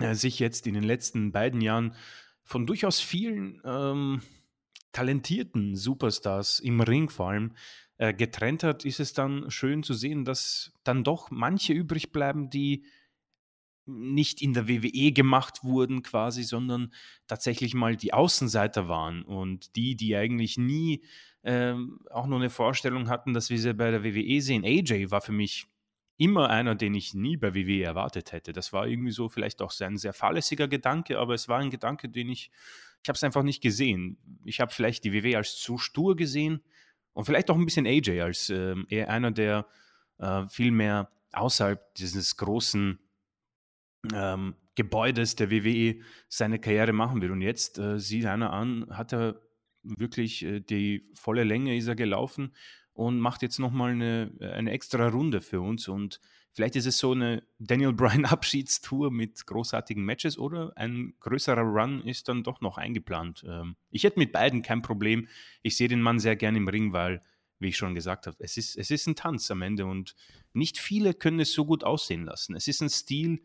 äh, 0.00 0.14
sich 0.14 0.40
jetzt 0.40 0.66
in 0.66 0.74
den 0.74 0.82
letzten 0.82 1.30
beiden 1.30 1.60
Jahren 1.60 1.94
von 2.42 2.66
durchaus 2.66 3.00
vielen 3.00 3.62
ähm, 3.64 4.20
talentierten 4.90 5.76
Superstars 5.76 6.58
im 6.58 6.80
Ring 6.80 7.08
vor 7.08 7.30
allem 7.30 7.52
äh, 7.96 8.12
getrennt 8.12 8.64
hat, 8.64 8.84
ist 8.84 8.98
es 8.98 9.12
dann 9.12 9.48
schön 9.48 9.84
zu 9.84 9.94
sehen, 9.94 10.24
dass 10.24 10.72
dann 10.82 11.04
doch 11.04 11.30
manche 11.30 11.72
übrig 11.72 12.10
bleiben, 12.10 12.50
die 12.50 12.84
nicht 13.86 14.40
in 14.40 14.54
der 14.54 14.68
WWE 14.68 15.12
gemacht 15.12 15.62
wurden 15.62 16.02
quasi, 16.02 16.42
sondern 16.42 16.92
tatsächlich 17.26 17.74
mal 17.74 17.96
die 17.96 18.12
Außenseiter 18.12 18.88
waren 18.88 19.22
und 19.22 19.76
die, 19.76 19.96
die 19.96 20.16
eigentlich 20.16 20.56
nie 20.56 21.04
ähm, 21.42 22.00
auch 22.10 22.26
nur 22.26 22.38
eine 22.38 22.50
Vorstellung 22.50 23.08
hatten, 23.08 23.34
dass 23.34 23.50
wir 23.50 23.58
sie 23.58 23.74
bei 23.74 23.90
der 23.90 24.02
WWE 24.02 24.40
sehen. 24.40 24.64
AJ 24.64 25.10
war 25.10 25.20
für 25.20 25.32
mich 25.32 25.66
immer 26.16 26.48
einer, 26.48 26.74
den 26.74 26.94
ich 26.94 27.12
nie 27.12 27.36
bei 27.36 27.54
WWE 27.54 27.82
erwartet 27.82 28.32
hätte. 28.32 28.52
Das 28.52 28.72
war 28.72 28.86
irgendwie 28.86 29.10
so 29.10 29.28
vielleicht 29.28 29.60
auch 29.60 29.72
ein 29.80 29.98
sehr 29.98 30.12
fahrlässiger 30.12 30.68
Gedanke, 30.68 31.18
aber 31.18 31.34
es 31.34 31.48
war 31.48 31.58
ein 31.58 31.70
Gedanke, 31.70 32.08
den 32.08 32.28
ich, 32.28 32.50
ich 33.02 33.08
habe 33.08 33.16
es 33.16 33.24
einfach 33.24 33.42
nicht 33.42 33.62
gesehen. 33.62 34.16
Ich 34.44 34.60
habe 34.60 34.72
vielleicht 34.72 35.04
die 35.04 35.12
WWE 35.12 35.36
als 35.36 35.56
zu 35.56 35.76
stur 35.76 36.16
gesehen 36.16 36.62
und 37.12 37.24
vielleicht 37.24 37.50
auch 37.50 37.56
ein 37.56 37.64
bisschen 37.64 37.86
AJ 37.86 38.22
als 38.22 38.48
äh, 38.48 38.74
eher 38.88 39.10
einer, 39.10 39.32
der 39.32 39.66
äh, 40.18 40.46
viel 40.48 40.70
mehr 40.70 41.10
außerhalb 41.32 41.94
dieses 41.96 42.36
großen 42.36 42.98
ähm, 44.12 44.54
Gebäudes 44.74 45.36
der 45.36 45.50
WWE 45.50 46.00
seine 46.28 46.58
Karriere 46.58 46.92
machen 46.92 47.22
will. 47.22 47.30
Und 47.30 47.42
jetzt 47.42 47.78
äh, 47.78 47.98
sieht 47.98 48.26
einer 48.26 48.52
an, 48.52 48.86
hat 48.90 49.12
er 49.12 49.40
wirklich 49.82 50.44
äh, 50.44 50.60
die 50.60 51.10
volle 51.14 51.44
Länge 51.44 51.76
ist 51.76 51.86
er 51.86 51.94
gelaufen 51.94 52.54
und 52.92 53.18
macht 53.18 53.42
jetzt 53.42 53.58
nochmal 53.58 53.92
eine, 53.92 54.32
eine 54.40 54.70
extra 54.70 55.08
Runde 55.08 55.40
für 55.40 55.60
uns. 55.60 55.88
Und 55.88 56.20
vielleicht 56.52 56.76
ist 56.76 56.86
es 56.86 56.98
so 56.98 57.12
eine 57.12 57.42
Daniel 57.58 57.92
Bryan 57.92 58.24
Abschiedstour 58.24 59.10
mit 59.10 59.46
großartigen 59.46 60.04
Matches 60.04 60.38
oder 60.38 60.72
ein 60.76 61.14
größerer 61.20 61.62
Run 61.62 62.02
ist 62.02 62.28
dann 62.28 62.42
doch 62.42 62.60
noch 62.60 62.78
eingeplant. 62.78 63.44
Ähm, 63.46 63.76
ich 63.90 64.04
hätte 64.04 64.18
mit 64.18 64.32
beiden 64.32 64.62
kein 64.62 64.82
Problem. 64.82 65.28
Ich 65.62 65.76
sehe 65.76 65.88
den 65.88 66.02
Mann 66.02 66.18
sehr 66.18 66.36
gern 66.36 66.56
im 66.56 66.68
Ring, 66.68 66.92
weil, 66.92 67.20
wie 67.58 67.68
ich 67.68 67.76
schon 67.76 67.94
gesagt 67.94 68.26
habe, 68.26 68.36
es 68.40 68.56
ist, 68.56 68.76
es 68.76 68.90
ist 68.90 69.06
ein 69.06 69.16
Tanz 69.16 69.50
am 69.50 69.62
Ende 69.62 69.86
und 69.86 70.14
nicht 70.52 70.78
viele 70.78 71.14
können 71.14 71.40
es 71.40 71.52
so 71.52 71.64
gut 71.64 71.84
aussehen 71.84 72.24
lassen. 72.24 72.54
Es 72.54 72.68
ist 72.68 72.80
ein 72.80 72.90
Stil, 72.90 73.40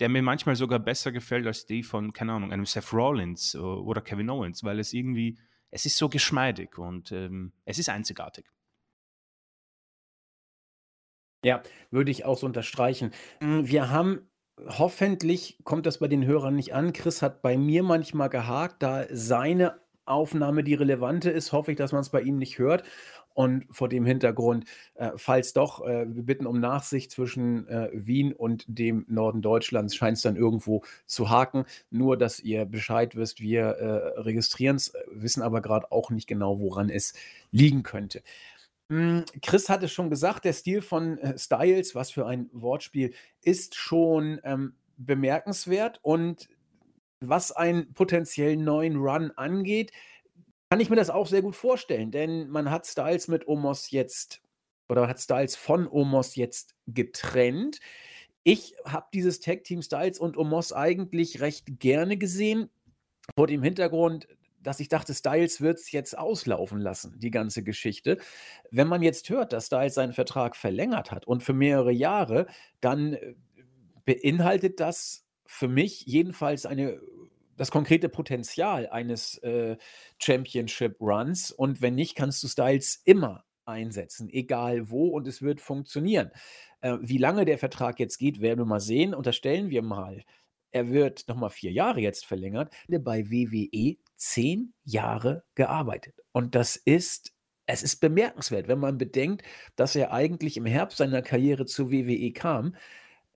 der 0.00 0.08
mir 0.08 0.22
manchmal 0.22 0.56
sogar 0.56 0.78
besser 0.78 1.12
gefällt 1.12 1.46
als 1.46 1.66
die 1.66 1.82
von, 1.82 2.12
keine 2.12 2.32
Ahnung, 2.32 2.52
einem 2.52 2.66
Seth 2.66 2.92
Rollins 2.92 3.54
oder 3.54 4.00
Kevin 4.00 4.30
Owens, 4.30 4.64
weil 4.64 4.78
es 4.78 4.92
irgendwie, 4.92 5.38
es 5.70 5.84
ist 5.86 5.96
so 5.96 6.08
geschmeidig 6.08 6.78
und 6.78 7.12
ähm, 7.12 7.52
es 7.64 7.78
ist 7.78 7.88
einzigartig. 7.88 8.46
Ja, 11.44 11.62
würde 11.90 12.10
ich 12.10 12.24
auch 12.24 12.38
so 12.38 12.46
unterstreichen. 12.46 13.10
Hm, 13.40 13.66
wir 13.66 13.90
haben 13.90 14.28
hoffentlich 14.66 15.58
kommt 15.64 15.86
das 15.86 15.98
bei 15.98 16.08
den 16.08 16.24
Hörern 16.24 16.54
nicht 16.54 16.74
an. 16.74 16.92
Chris 16.92 17.22
hat 17.22 17.42
bei 17.42 17.56
mir 17.56 17.82
manchmal 17.82 18.28
gehakt, 18.28 18.82
da 18.82 19.06
seine 19.10 19.80
Aufnahme 20.04 20.64
die 20.64 20.74
relevante 20.74 21.30
ist, 21.30 21.52
hoffe 21.52 21.72
ich, 21.72 21.78
dass 21.78 21.92
man 21.92 22.00
es 22.00 22.10
bei 22.10 22.20
ihm 22.20 22.36
nicht 22.36 22.58
hört. 22.58 22.84
Und 23.34 23.64
vor 23.70 23.88
dem 23.88 24.04
Hintergrund, 24.04 24.64
äh, 24.94 25.10
falls 25.16 25.52
doch, 25.52 25.84
äh, 25.86 26.06
wir 26.14 26.22
bitten 26.22 26.46
um 26.46 26.60
Nachsicht 26.60 27.10
zwischen 27.10 27.66
äh, 27.68 27.90
Wien 27.92 28.32
und 28.32 28.64
dem 28.66 29.04
Norden 29.08 29.42
Deutschlands, 29.42 29.94
scheint 29.94 30.16
es 30.16 30.22
dann 30.22 30.36
irgendwo 30.36 30.82
zu 31.06 31.30
haken. 31.30 31.64
Nur, 31.90 32.16
dass 32.16 32.40
ihr 32.40 32.64
Bescheid 32.64 33.16
wisst, 33.16 33.40
wir 33.40 33.62
äh, 33.62 34.20
registrieren 34.20 34.76
es, 34.76 34.92
wissen 35.10 35.42
aber 35.42 35.62
gerade 35.62 35.90
auch 35.92 36.10
nicht 36.10 36.26
genau, 36.26 36.60
woran 36.60 36.90
es 36.90 37.14
liegen 37.50 37.82
könnte. 37.82 38.22
Hm, 38.88 39.24
Chris 39.40 39.68
hatte 39.68 39.88
schon 39.88 40.10
gesagt, 40.10 40.44
der 40.44 40.52
Stil 40.52 40.82
von 40.82 41.16
äh, 41.18 41.38
Styles, 41.38 41.94
was 41.94 42.10
für 42.10 42.26
ein 42.26 42.50
Wortspiel, 42.52 43.14
ist 43.40 43.74
schon 43.74 44.40
ähm, 44.44 44.74
bemerkenswert 44.98 45.98
und 46.02 46.48
was 47.20 47.52
einen 47.52 47.92
potenziellen 47.94 48.64
neuen 48.64 48.96
Run 48.96 49.30
angeht, 49.36 49.92
kann 50.72 50.80
ich 50.80 50.88
mir 50.88 50.96
das 50.96 51.10
auch 51.10 51.26
sehr 51.26 51.42
gut 51.42 51.54
vorstellen, 51.54 52.10
denn 52.10 52.48
man 52.48 52.70
hat 52.70 52.86
Styles 52.86 53.28
mit 53.28 53.46
Omos 53.46 53.90
jetzt 53.90 54.40
oder 54.88 55.06
hat 55.06 55.20
Styles 55.20 55.54
von 55.54 55.86
Omos 55.86 56.34
jetzt 56.34 56.74
getrennt. 56.86 57.78
Ich 58.42 58.74
habe 58.86 59.04
dieses 59.12 59.40
Tag 59.40 59.64
Team 59.64 59.82
Styles 59.82 60.18
und 60.18 60.38
Omos 60.38 60.72
eigentlich 60.72 61.42
recht 61.42 61.78
gerne 61.78 62.16
gesehen, 62.16 62.70
vor 63.36 63.48
dem 63.48 63.62
Hintergrund, 63.62 64.28
dass 64.62 64.80
ich 64.80 64.88
dachte, 64.88 65.12
Styles 65.12 65.60
wird 65.60 65.78
es 65.78 65.92
jetzt 65.92 66.16
auslaufen 66.16 66.80
lassen, 66.80 67.18
die 67.18 67.30
ganze 67.30 67.62
Geschichte. 67.62 68.16
Wenn 68.70 68.88
man 68.88 69.02
jetzt 69.02 69.28
hört, 69.28 69.52
dass 69.52 69.66
Styles 69.66 69.92
seinen 69.92 70.14
Vertrag 70.14 70.56
verlängert 70.56 71.10
hat 71.10 71.26
und 71.26 71.42
für 71.42 71.52
mehrere 71.52 71.92
Jahre, 71.92 72.46
dann 72.80 73.12
äh, 73.12 73.34
beinhaltet 74.06 74.80
das 74.80 75.26
für 75.44 75.68
mich 75.68 76.06
jedenfalls 76.06 76.64
eine 76.64 76.98
das 77.56 77.70
konkrete 77.70 78.08
Potenzial 78.08 78.88
eines 78.88 79.38
äh, 79.38 79.76
Championship 80.18 81.00
Runs 81.00 81.50
und 81.50 81.82
wenn 81.82 81.94
nicht, 81.94 82.14
kannst 82.14 82.42
du 82.42 82.48
Styles 82.48 83.00
immer 83.04 83.44
einsetzen, 83.64 84.28
egal 84.30 84.90
wo 84.90 85.08
und 85.08 85.26
es 85.28 85.42
wird 85.42 85.60
funktionieren. 85.60 86.30
Äh, 86.80 86.98
wie 87.00 87.18
lange 87.18 87.44
der 87.44 87.58
Vertrag 87.58 88.00
jetzt 88.00 88.18
geht, 88.18 88.40
werden 88.40 88.60
wir 88.60 88.64
mal 88.66 88.80
sehen. 88.80 89.14
Unterstellen 89.14 89.70
wir 89.70 89.82
mal, 89.82 90.24
er 90.72 90.90
wird 90.90 91.28
nochmal 91.28 91.50
vier 91.50 91.70
Jahre 91.70 92.00
jetzt 92.00 92.24
verlängert, 92.24 92.72
bei 92.88 93.30
WWE 93.30 93.96
zehn 94.16 94.72
Jahre 94.84 95.44
gearbeitet. 95.54 96.14
Und 96.32 96.54
das 96.54 96.76
ist, 96.76 97.34
es 97.66 97.82
ist 97.82 97.96
bemerkenswert, 98.00 98.68
wenn 98.68 98.78
man 98.78 98.98
bedenkt, 98.98 99.42
dass 99.76 99.94
er 99.94 100.12
eigentlich 100.12 100.56
im 100.56 100.66
Herbst 100.66 100.98
seiner 100.98 101.22
Karriere 101.22 101.66
zu 101.66 101.90
WWE 101.90 102.32
kam. 102.32 102.74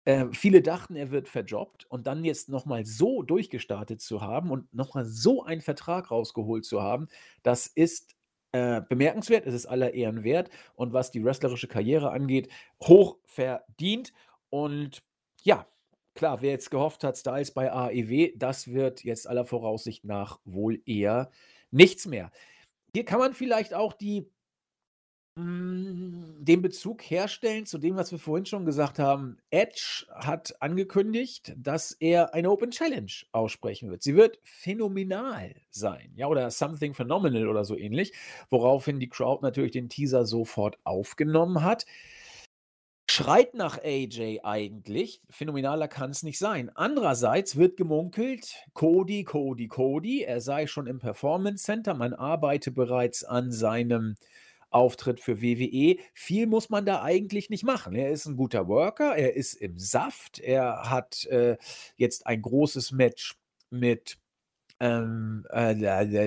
Äh, 0.07 0.27
viele 0.33 0.63
dachten, 0.63 0.95
er 0.95 1.11
wird 1.11 1.29
verjobbt 1.29 1.85
und 1.87 2.07
dann 2.07 2.25
jetzt 2.25 2.49
nochmal 2.49 2.87
so 2.87 3.23
durchgestartet 3.23 4.01
zu 4.01 4.23
haben 4.23 4.53
und 4.53 4.73
nochmal 4.73 5.05
so 5.05 5.43
einen 5.43 5.61
Vertrag 5.61 6.13
rausgeholt 6.13 6.65
zu 6.65 6.81
haben, 6.81 7.09
das 7.43 7.67
ist 7.67 8.15
äh, 8.53 8.83
bemerkenswert, 8.89 9.47
es 9.47 9.55
ist 9.55 9.67
aller 9.67 9.95
Ehren 9.95 10.23
wert 10.23 10.49
und 10.77 10.93
was 10.93 11.11
die 11.11 11.25
wrestlerische 11.25 11.67
Karriere 11.67 12.13
angeht, 12.13 12.49
hoch 12.85 13.17
verdient. 13.25 14.13
Und 14.49 15.03
ja, 15.43 15.67
klar, 16.15 16.41
wer 16.41 16.53
jetzt 16.53 16.71
gehofft 16.71 17.03
hat, 17.03 17.19
Styles 17.19 17.53
bei 17.53 17.73
AEW, 17.73 18.31
das 18.37 18.69
wird 18.69 19.03
jetzt 19.03 19.27
aller 19.29 19.45
Voraussicht 19.45 20.05
nach 20.05 20.39
wohl 20.45 20.81
eher 20.87 21.33
nichts 21.73 22.07
mehr. 22.07 22.31
Hier 22.95 23.05
kann 23.05 23.19
man 23.19 23.35
vielleicht 23.35 23.75
auch 23.75 23.93
die 23.93 24.31
den 25.39 26.63
Bezug 26.63 27.03
herstellen 27.03 27.67
zu 27.67 27.77
dem, 27.77 27.97
was 27.97 28.11
wir 28.11 28.19
vorhin 28.19 28.47
schon 28.47 28.65
gesagt 28.65 28.99
haben. 28.99 29.37
Edge 29.51 30.07
hat 30.15 30.55
angekündigt, 30.63 31.53
dass 31.59 31.93
er 31.93 32.33
eine 32.33 32.51
Open 32.51 32.71
Challenge 32.71 33.13
aussprechen 33.33 33.91
wird. 33.91 34.03
Sie 34.03 34.17
wird 34.17 34.39
phänomenal 34.45 35.55
sein, 35.71 36.13
ja, 36.17 36.27
oder 36.29 36.51
something 36.51 36.95
phenomenal 36.95 37.49
oder 37.49 37.67
so 37.67 37.77
ähnlich, 37.77 38.15
woraufhin 38.49 38.99
die 38.99 39.11
Crowd 39.11 39.43
natürlich 39.43 39.73
den 39.73 39.91
Teaser 39.91 40.25
sofort 40.25 40.79
aufgenommen 40.85 41.63
hat. 41.63 41.85
Schreit 43.11 43.55
nach 43.55 43.79
AJ 43.85 44.41
eigentlich. 44.43 45.21
Phänomenaler 45.29 45.87
kann 45.87 46.11
es 46.11 46.23
nicht 46.23 46.39
sein. 46.39 46.71
Andererseits 46.75 47.57
wird 47.57 47.77
gemunkelt, 47.77 48.55
Cody, 48.73 49.25
Cody, 49.25 49.69
Cody, 49.69 50.23
er 50.23 50.41
sei 50.41 50.67
schon 50.67 50.87
im 50.87 50.99
Performance 50.99 51.65
Center, 51.65 51.93
man 51.95 52.15
arbeite 52.15 52.71
bereits 52.71 53.23
an 53.23 53.53
seinem 53.53 54.17
Auftritt 54.77 55.21
für 55.21 55.41
WWE. 55.41 55.97
Viel 56.13 56.47
muss 56.47 56.69
man 56.69 56.85
da 56.85 57.03
eigentlich 57.03 57.51
nicht 57.51 57.65
machen. 57.65 57.95
Er 57.95 58.11
ist 58.11 58.27
ein 58.27 58.37
guter 58.37 58.69
Worker, 58.69 59.17
er 59.17 59.35
ist 59.35 59.55
im 59.55 59.79
Saft, 59.79 60.39
er 60.39 60.91
hat 60.91 61.25
äh, 61.27 61.57
jetzt 61.97 62.27
ein 62.27 62.43
großes 62.43 62.93
Match 62.93 63.37
mit 63.71 64.19
ähm, 64.79 65.47
äh, 65.51 65.75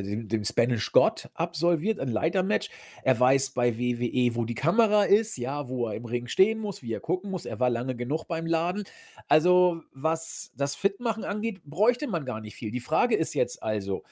dem, 0.01 0.27
dem 0.27 0.43
Spanish 0.43 0.91
God 0.91 1.29
absolviert, 1.35 1.99
ein 1.99 2.07
Leitermatch. 2.07 2.69
Er 3.03 3.19
weiß 3.19 3.51
bei 3.51 3.77
WWE, 3.77 4.35
wo 4.35 4.45
die 4.45 4.55
Kamera 4.55 5.03
ist, 5.03 5.37
ja, 5.37 5.69
wo 5.69 5.87
er 5.87 5.95
im 5.95 6.05
Ring 6.05 6.27
stehen 6.27 6.59
muss, 6.59 6.81
wie 6.81 6.91
er 6.91 6.99
gucken 6.99 7.29
muss. 7.29 7.45
Er 7.45 7.59
war 7.59 7.69
lange 7.69 7.95
genug 7.95 8.25
beim 8.25 8.47
Laden. 8.47 8.83
Also, 9.27 9.83
was 9.93 10.51
das 10.55 10.75
Fitmachen 10.75 11.23
angeht, 11.23 11.63
bräuchte 11.63 12.07
man 12.07 12.25
gar 12.25 12.41
nicht 12.41 12.55
viel. 12.55 12.71
Die 12.71 12.79
Frage 12.79 13.15
ist 13.15 13.35
jetzt 13.35 13.61
also, 13.61 14.03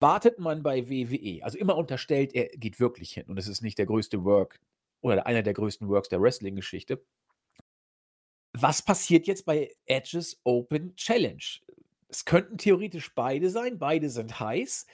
wartet 0.00 0.38
man 0.38 0.62
bei 0.62 0.88
WWE, 0.88 1.44
also 1.44 1.58
immer 1.58 1.76
unterstellt, 1.76 2.34
er 2.34 2.48
geht 2.48 2.80
wirklich 2.80 3.12
hin 3.12 3.26
und 3.28 3.38
es 3.38 3.46
ist 3.46 3.62
nicht 3.62 3.78
der 3.78 3.86
größte 3.86 4.24
Work 4.24 4.60
oder 5.02 5.26
einer 5.26 5.42
der 5.42 5.54
größten 5.54 5.88
Works 5.88 6.08
der 6.08 6.20
Wrestling-Geschichte. 6.20 7.02
Was 8.52 8.82
passiert 8.82 9.26
jetzt 9.26 9.44
bei 9.44 9.70
Edges 9.86 10.40
Open 10.44 10.96
Challenge? 10.96 11.42
Es 12.08 12.24
könnten 12.24 12.58
theoretisch 12.58 13.14
beide 13.14 13.50
sein, 13.50 13.78
beide 13.78 14.10
sind 14.10 14.40
heiß. 14.40 14.86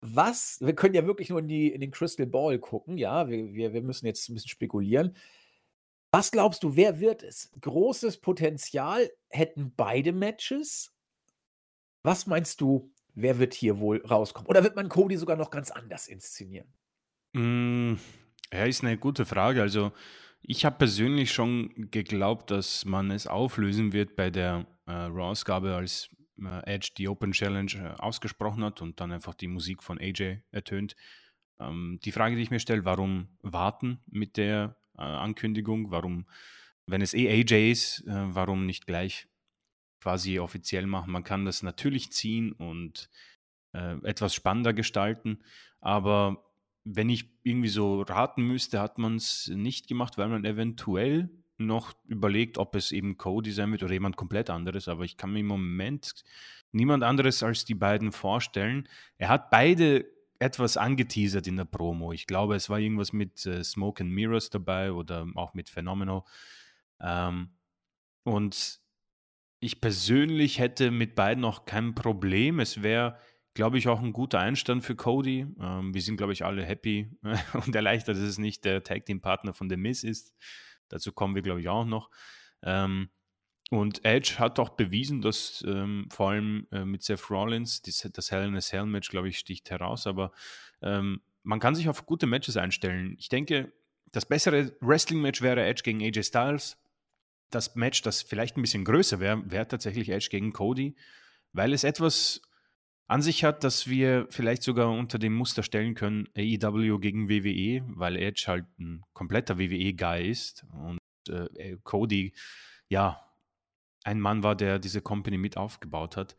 Was, 0.00 0.58
wir 0.60 0.74
können 0.74 0.94
ja 0.94 1.04
wirklich 1.04 1.28
nur 1.28 1.40
in, 1.40 1.48
die, 1.48 1.72
in 1.72 1.80
den 1.80 1.90
Crystal 1.90 2.26
Ball 2.26 2.58
gucken, 2.58 2.96
ja, 2.96 3.28
wir, 3.28 3.52
wir, 3.52 3.72
wir 3.74 3.82
müssen 3.82 4.06
jetzt 4.06 4.28
ein 4.28 4.34
bisschen 4.34 4.48
spekulieren. 4.48 5.16
Was 6.10 6.30
glaubst 6.30 6.62
du, 6.62 6.76
wer 6.76 7.00
wird 7.00 7.22
es? 7.22 7.50
Großes 7.60 8.18
Potenzial 8.18 9.10
hätten 9.28 9.74
beide 9.76 10.12
Matches? 10.12 10.94
Was 12.02 12.26
meinst 12.26 12.60
du, 12.62 12.90
wer 13.20 13.38
wird 13.38 13.54
hier 13.54 13.78
wohl 13.78 14.04
rauskommen? 14.04 14.48
Oder 14.48 14.62
wird 14.64 14.76
man 14.76 14.88
Cody 14.88 15.16
sogar 15.16 15.36
noch 15.36 15.50
ganz 15.50 15.70
anders 15.70 16.08
inszenieren? 16.08 16.72
Mm, 17.32 17.94
ja, 18.52 18.64
ist 18.64 18.82
eine 18.82 18.96
gute 18.96 19.26
Frage. 19.26 19.60
Also, 19.60 19.92
ich 20.42 20.64
habe 20.64 20.78
persönlich 20.78 21.32
schon 21.32 21.90
geglaubt, 21.90 22.50
dass 22.50 22.84
man 22.84 23.10
es 23.10 23.26
auflösen 23.26 23.92
wird 23.92 24.16
bei 24.16 24.30
der 24.30 24.66
äh, 24.86 24.92
Raw-Ausgabe, 24.92 25.74
als 25.74 26.08
äh, 26.40 26.74
Edge 26.74 26.90
die 26.96 27.08
Open 27.08 27.32
Challenge 27.32 27.72
äh, 27.74 28.00
ausgesprochen 28.00 28.64
hat 28.64 28.80
und 28.80 29.00
dann 29.00 29.12
einfach 29.12 29.34
die 29.34 29.48
Musik 29.48 29.82
von 29.82 29.98
AJ 29.98 30.38
ertönt. 30.50 30.96
Ähm, 31.60 31.98
die 32.04 32.12
Frage, 32.12 32.36
die 32.36 32.42
ich 32.42 32.50
mir 32.50 32.60
stelle, 32.60 32.84
warum 32.84 33.28
warten 33.42 34.00
mit 34.06 34.36
der 34.36 34.76
äh, 34.96 35.02
Ankündigung? 35.02 35.90
Warum, 35.90 36.26
wenn 36.86 37.02
es 37.02 37.14
eh 37.14 37.28
AJ 37.28 37.70
ist, 37.72 38.06
äh, 38.06 38.34
warum 38.34 38.64
nicht 38.64 38.86
gleich 38.86 39.28
quasi 40.00 40.38
offiziell 40.38 40.86
machen. 40.86 41.12
Man 41.12 41.24
kann 41.24 41.44
das 41.44 41.62
natürlich 41.62 42.12
ziehen 42.12 42.52
und 42.52 43.08
äh, 43.72 43.96
etwas 44.04 44.34
spannender 44.34 44.72
gestalten, 44.72 45.38
aber 45.80 46.44
wenn 46.84 47.10
ich 47.10 47.30
irgendwie 47.42 47.68
so 47.68 48.02
raten 48.02 48.42
müsste, 48.42 48.80
hat 48.80 48.98
man 48.98 49.16
es 49.16 49.48
nicht 49.54 49.88
gemacht, 49.88 50.16
weil 50.16 50.28
man 50.28 50.44
eventuell 50.44 51.28
noch 51.58 51.92
überlegt, 52.06 52.56
ob 52.56 52.74
es 52.76 52.92
eben 52.92 53.18
Cody 53.18 53.50
sein 53.52 53.70
wird 53.72 53.82
oder 53.82 53.92
jemand 53.92 54.16
komplett 54.16 54.48
anderes. 54.48 54.88
Aber 54.88 55.04
ich 55.04 55.16
kann 55.16 55.32
mir 55.32 55.40
im 55.40 55.46
Moment 55.46 56.24
niemand 56.72 57.02
anderes 57.02 57.42
als 57.42 57.64
die 57.64 57.74
beiden 57.74 58.12
vorstellen. 58.12 58.88
Er 59.18 59.28
hat 59.28 59.50
beide 59.50 60.06
etwas 60.38 60.76
angeteasert 60.76 61.46
in 61.46 61.56
der 61.56 61.64
Promo. 61.64 62.12
Ich 62.12 62.26
glaube, 62.26 62.54
es 62.54 62.70
war 62.70 62.78
irgendwas 62.78 63.12
mit 63.12 63.44
äh, 63.44 63.64
Smoke 63.64 64.02
and 64.02 64.12
Mirrors 64.12 64.50
dabei 64.50 64.92
oder 64.92 65.26
auch 65.34 65.52
mit 65.52 65.68
Phenomenal. 65.68 66.22
Ähm, 67.00 67.50
und 68.22 68.80
ich 69.60 69.80
persönlich 69.80 70.58
hätte 70.58 70.90
mit 70.90 71.14
beiden 71.14 71.42
noch 71.42 71.64
kein 71.64 71.94
Problem. 71.94 72.60
Es 72.60 72.82
wäre, 72.82 73.18
glaube 73.54 73.78
ich, 73.78 73.88
auch 73.88 74.00
ein 74.00 74.12
guter 74.12 74.38
Einstand 74.38 74.84
für 74.84 74.94
Cody. 74.94 75.46
Ähm, 75.60 75.92
wir 75.92 76.02
sind, 76.02 76.16
glaube 76.16 76.32
ich, 76.32 76.44
alle 76.44 76.64
happy 76.64 77.10
und 77.54 77.74
erleichtert, 77.74 78.16
dass 78.16 78.22
es 78.22 78.38
nicht 78.38 78.64
der 78.64 78.82
Tag 78.82 79.06
Team 79.06 79.20
Partner 79.20 79.52
von 79.52 79.68
The 79.68 79.76
Miz 79.76 80.04
ist. 80.04 80.34
Dazu 80.88 81.12
kommen 81.12 81.34
wir, 81.34 81.42
glaube 81.42 81.60
ich, 81.60 81.68
auch 81.68 81.84
noch. 81.84 82.10
Ähm, 82.62 83.10
und 83.70 84.04
Edge 84.04 84.36
hat 84.38 84.58
auch 84.58 84.70
bewiesen, 84.70 85.20
dass 85.20 85.62
ähm, 85.66 86.08
vor 86.10 86.30
allem 86.30 86.66
äh, 86.72 86.84
mit 86.84 87.02
Seth 87.02 87.28
Rollins 87.28 87.82
das, 87.82 88.08
das 88.12 88.30
Hell 88.30 88.46
in 88.46 88.56
a 88.56 88.60
Cell 88.60 88.86
Match, 88.86 89.10
glaube 89.10 89.28
ich, 89.28 89.38
sticht 89.38 89.70
heraus. 89.70 90.06
Aber 90.06 90.32
ähm, 90.80 91.20
man 91.42 91.60
kann 91.60 91.74
sich 91.74 91.88
auf 91.88 92.06
gute 92.06 92.26
Matches 92.26 92.56
einstellen. 92.56 93.16
Ich 93.18 93.28
denke, 93.28 93.72
das 94.12 94.24
bessere 94.24 94.72
Wrestling-Match 94.80 95.42
wäre 95.42 95.64
Edge 95.64 95.82
gegen 95.82 96.02
AJ 96.02 96.22
Styles 96.22 96.78
das 97.50 97.74
Match, 97.76 98.02
das 98.02 98.22
vielleicht 98.22 98.56
ein 98.56 98.62
bisschen 98.62 98.84
größer 98.84 99.20
wäre, 99.20 99.50
wäre 99.50 99.68
tatsächlich 99.68 100.10
Edge 100.10 100.28
gegen 100.30 100.52
Cody, 100.52 100.96
weil 101.52 101.72
es 101.72 101.84
etwas 101.84 102.42
an 103.06 103.22
sich 103.22 103.42
hat, 103.42 103.64
dass 103.64 103.88
wir 103.88 104.26
vielleicht 104.28 104.62
sogar 104.62 104.90
unter 104.90 105.18
dem 105.18 105.34
Muster 105.34 105.62
stellen 105.62 105.94
können, 105.94 106.28
AEW 106.36 106.98
gegen 106.98 107.28
WWE, 107.30 107.82
weil 107.96 108.16
Edge 108.16 108.44
halt 108.46 108.66
ein 108.78 109.02
kompletter 109.14 109.58
WWE-Guy 109.58 110.28
ist 110.28 110.66
und 110.72 110.98
äh, 111.28 111.76
Cody, 111.84 112.34
ja, 112.88 113.24
ein 114.04 114.20
Mann 114.20 114.42
war, 114.42 114.56
der 114.56 114.78
diese 114.78 115.00
Company 115.00 115.38
mit 115.38 115.56
aufgebaut 115.56 116.16
hat. 116.16 116.36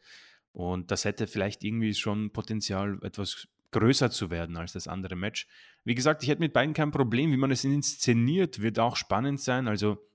Und 0.51 0.91
das 0.91 1.05
hätte 1.05 1.27
vielleicht 1.27 1.63
irgendwie 1.63 1.93
schon 1.93 2.31
Potenzial, 2.31 2.99
etwas 3.03 3.47
größer 3.71 4.09
zu 4.09 4.31
werden 4.31 4.57
als 4.57 4.73
das 4.73 4.87
andere 4.87 5.15
Match. 5.15 5.47
Wie 5.83 5.95
gesagt, 5.95 6.23
ich 6.23 6.29
hätte 6.29 6.41
mit 6.41 6.53
beiden 6.53 6.73
kein 6.73 6.91
Problem. 6.91 7.31
Wie 7.31 7.37
man 7.37 7.51
es 7.51 7.63
inszeniert, 7.63 8.61
wird 8.61 8.79
auch 8.79 8.95
spannend 8.95 9.39
sein. 9.39 9.67
Also 9.67 10.08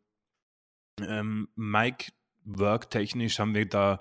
ähm, 1.01 1.49
Mike 1.55 2.13
Work 2.45 2.91
technisch 2.91 3.39
haben 3.39 3.55
wir 3.55 3.69
da 3.69 4.01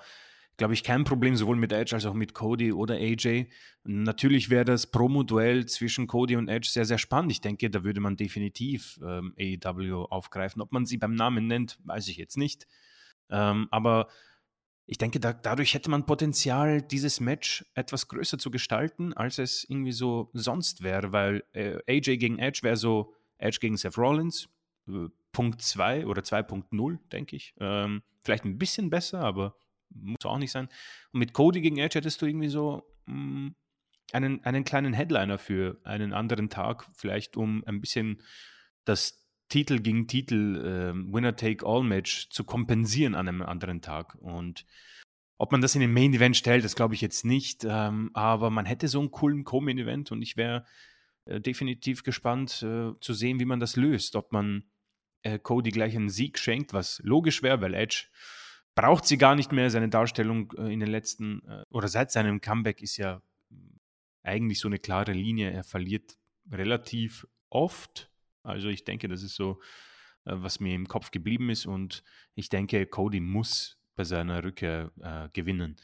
glaube 0.57 0.73
ich, 0.73 0.83
kein 0.83 1.03
Problem, 1.03 1.35
sowohl 1.35 1.55
mit 1.55 1.71
Edge 1.71 1.95
als 1.95 2.05
auch 2.05 2.13
mit 2.13 2.33
Cody 2.33 2.71
oder 2.71 2.95
AJ. 2.95 3.47
Natürlich 3.83 4.49
wäre 4.49 4.65
das 4.65 4.87
Promo-Duell 4.87 5.65
zwischen 5.65 6.07
Cody 6.07 6.35
und 6.35 6.47
Edge 6.47 6.69
sehr, 6.69 6.85
sehr 6.85 6.97
spannend. 6.97 7.31
Ich 7.31 7.41
denke, 7.41 7.69
da 7.69 7.83
würde 7.83 7.99
man 7.99 8.15
definitiv 8.15 8.99
ähm, 9.03 9.33
AEW 9.37 10.05
aufgreifen. 10.05 10.61
Ob 10.61 10.71
man 10.71 10.85
sie 10.85 10.97
beim 10.97 11.15
Namen 11.15 11.47
nennt, 11.47 11.79
weiß 11.83 12.07
ich 12.07 12.17
jetzt 12.17 12.37
nicht. 12.37 12.67
Ähm, 13.29 13.67
aber 13.71 14.07
ich 14.85 14.97
denke, 14.97 15.19
da, 15.19 15.33
dadurch 15.33 15.73
hätte 15.73 15.89
man 15.89 16.05
Potenzial, 16.05 16.81
dieses 16.81 17.19
Match 17.19 17.65
etwas 17.73 18.07
größer 18.07 18.37
zu 18.37 18.51
gestalten, 18.51 19.13
als 19.13 19.39
es 19.39 19.65
irgendwie 19.67 19.93
so 19.93 20.29
sonst 20.33 20.83
wäre, 20.83 21.11
weil 21.11 21.43
äh, 21.53 21.79
AJ 21.87 22.17
gegen 22.17 22.37
Edge 22.37 22.59
wäre 22.63 22.77
so 22.77 23.13
Edge 23.37 23.57
gegen 23.59 23.77
Seth 23.77 23.97
Rollins, 23.97 24.49
äh, 24.87 25.07
2 25.33 26.05
oder 26.05 26.21
2.0, 26.21 26.99
denke 27.11 27.35
ich. 27.35 27.53
Ähm, 27.59 28.03
vielleicht 28.23 28.45
ein 28.45 28.57
bisschen 28.57 28.89
besser, 28.89 29.19
aber 29.19 29.55
muss 29.89 30.25
auch 30.25 30.37
nicht 30.37 30.51
sein. 30.51 30.69
Und 31.11 31.19
mit 31.19 31.33
Cody 31.33 31.61
gegen 31.61 31.77
Edge 31.77 31.97
hättest 31.97 32.21
du 32.21 32.25
irgendwie 32.25 32.49
so 32.49 32.83
mh, 33.05 33.15
mm, 33.15 33.55
einen, 34.11 34.43
einen 34.43 34.63
kleinen 34.63 34.93
Headliner 34.93 35.37
für 35.37 35.79
einen 35.83 36.13
anderen 36.13 36.49
Tag, 36.49 36.87
vielleicht 36.93 37.35
um 37.35 37.63
ein 37.65 37.81
bisschen 37.81 38.21
das 38.85 39.23
Titel 39.49 39.79
gegen 39.79 40.07
Titel 40.07 40.57
äh, 40.57 41.13
Winner-Take-All-Match 41.13 42.29
zu 42.29 42.43
kompensieren 42.43 43.15
an 43.15 43.27
einem 43.27 43.41
anderen 43.41 43.81
Tag. 43.81 44.15
Und 44.15 44.65
ob 45.37 45.51
man 45.51 45.61
das 45.61 45.75
in 45.75 45.81
den 45.81 45.93
Main-Event 45.93 46.37
stellt, 46.37 46.63
das 46.63 46.75
glaube 46.75 46.95
ich 46.95 47.01
jetzt 47.01 47.25
nicht. 47.25 47.65
Ähm, 47.67 48.11
aber 48.13 48.49
man 48.49 48.65
hätte 48.65 48.87
so 48.87 48.99
einen 48.99 49.11
coolen 49.11 49.43
Co-Main-Event 49.43 50.11
und 50.11 50.21
ich 50.21 50.37
wäre 50.37 50.65
äh, 51.25 51.39
definitiv 51.39 52.03
gespannt 52.03 52.63
äh, 52.63 52.93
zu 52.99 53.13
sehen, 53.13 53.39
wie 53.39 53.45
man 53.45 53.59
das 53.59 53.75
löst. 53.75 54.15
Ob 54.15 54.31
man 54.31 54.63
äh, 55.23 55.39
Cody 55.39 55.71
gleich 55.71 55.95
einen 55.95 56.09
Sieg 56.09 56.37
schenkt, 56.37 56.73
was 56.73 57.01
logisch 57.03 57.41
wäre, 57.43 57.61
weil 57.61 57.73
Edge 57.73 58.05
braucht 58.75 59.05
sie 59.05 59.17
gar 59.17 59.35
nicht 59.35 59.51
mehr. 59.51 59.69
Seine 59.69 59.89
Darstellung 59.89 60.53
äh, 60.57 60.71
in 60.71 60.79
den 60.79 60.89
letzten 60.89 61.45
äh, 61.47 61.63
oder 61.69 61.87
seit 61.87 62.11
seinem 62.11 62.41
Comeback 62.41 62.81
ist 62.81 62.97
ja 62.97 63.21
eigentlich 64.23 64.59
so 64.59 64.67
eine 64.67 64.79
klare 64.79 65.13
Linie. 65.13 65.51
Er 65.51 65.63
verliert 65.63 66.17
relativ 66.51 67.27
oft. 67.49 68.09
Also 68.43 68.69
ich 68.69 68.83
denke, 68.83 69.07
das 69.07 69.23
ist 69.23 69.35
so, 69.35 69.61
äh, 70.25 70.33
was 70.35 70.59
mir 70.59 70.75
im 70.75 70.87
Kopf 70.87 71.11
geblieben 71.11 71.49
ist. 71.49 71.65
Und 71.65 72.03
ich 72.35 72.49
denke, 72.49 72.85
Cody 72.85 73.19
muss 73.19 73.77
bei 73.95 74.03
seiner 74.03 74.43
Rückkehr 74.43 74.91
äh, 75.01 75.29
gewinnen. 75.33 75.77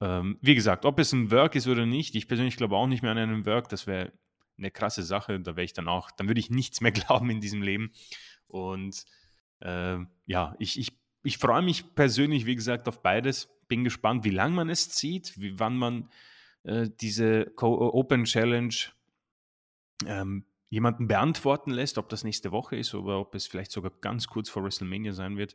Ähm, 0.00 0.38
wie 0.40 0.54
gesagt, 0.54 0.84
ob 0.84 0.98
es 1.00 1.12
ein 1.12 1.30
Work 1.30 1.56
ist 1.56 1.66
oder 1.66 1.84
nicht, 1.84 2.14
ich 2.14 2.28
persönlich 2.28 2.56
glaube 2.56 2.76
auch 2.76 2.86
nicht 2.86 3.02
mehr 3.02 3.10
an 3.10 3.18
einen 3.18 3.46
Work. 3.46 3.68
Das 3.68 3.86
wäre 3.86 4.12
eine 4.56 4.70
krasse 4.70 5.02
Sache. 5.02 5.40
Da 5.40 5.56
wäre 5.56 5.64
ich 5.64 5.72
dann 5.72 5.88
auch, 5.88 6.10
dann 6.12 6.28
würde 6.28 6.40
ich 6.40 6.50
nichts 6.50 6.80
mehr 6.80 6.92
glauben 6.92 7.30
in 7.30 7.40
diesem 7.40 7.62
Leben. 7.62 7.92
Und 8.48 9.04
äh, 9.60 9.98
ja, 10.26 10.56
ich, 10.58 10.78
ich 10.78 10.98
ich 11.22 11.38
freue 11.38 11.62
mich 11.62 11.94
persönlich, 11.94 12.46
wie 12.46 12.54
gesagt, 12.54 12.88
auf 12.88 13.02
beides. 13.02 13.48
Bin 13.68 13.84
gespannt, 13.84 14.24
wie 14.24 14.30
lange 14.30 14.54
man 14.54 14.70
es 14.70 14.88
zieht, 14.88 15.38
wie, 15.38 15.58
wann 15.58 15.76
man 15.76 16.08
äh, 16.62 16.88
diese 17.00 17.52
Open 17.60 18.24
Challenge 18.24 18.74
ähm, 20.06 20.44
jemanden 20.70 21.08
beantworten 21.08 21.70
lässt, 21.70 21.98
ob 21.98 22.08
das 22.08 22.24
nächste 22.24 22.52
Woche 22.52 22.76
ist 22.76 22.94
oder 22.94 23.18
ob 23.18 23.34
es 23.34 23.46
vielleicht 23.46 23.72
sogar 23.72 23.92
ganz 24.00 24.26
kurz 24.26 24.48
vor 24.48 24.64
WrestleMania 24.64 25.12
sein 25.12 25.36
wird. 25.36 25.54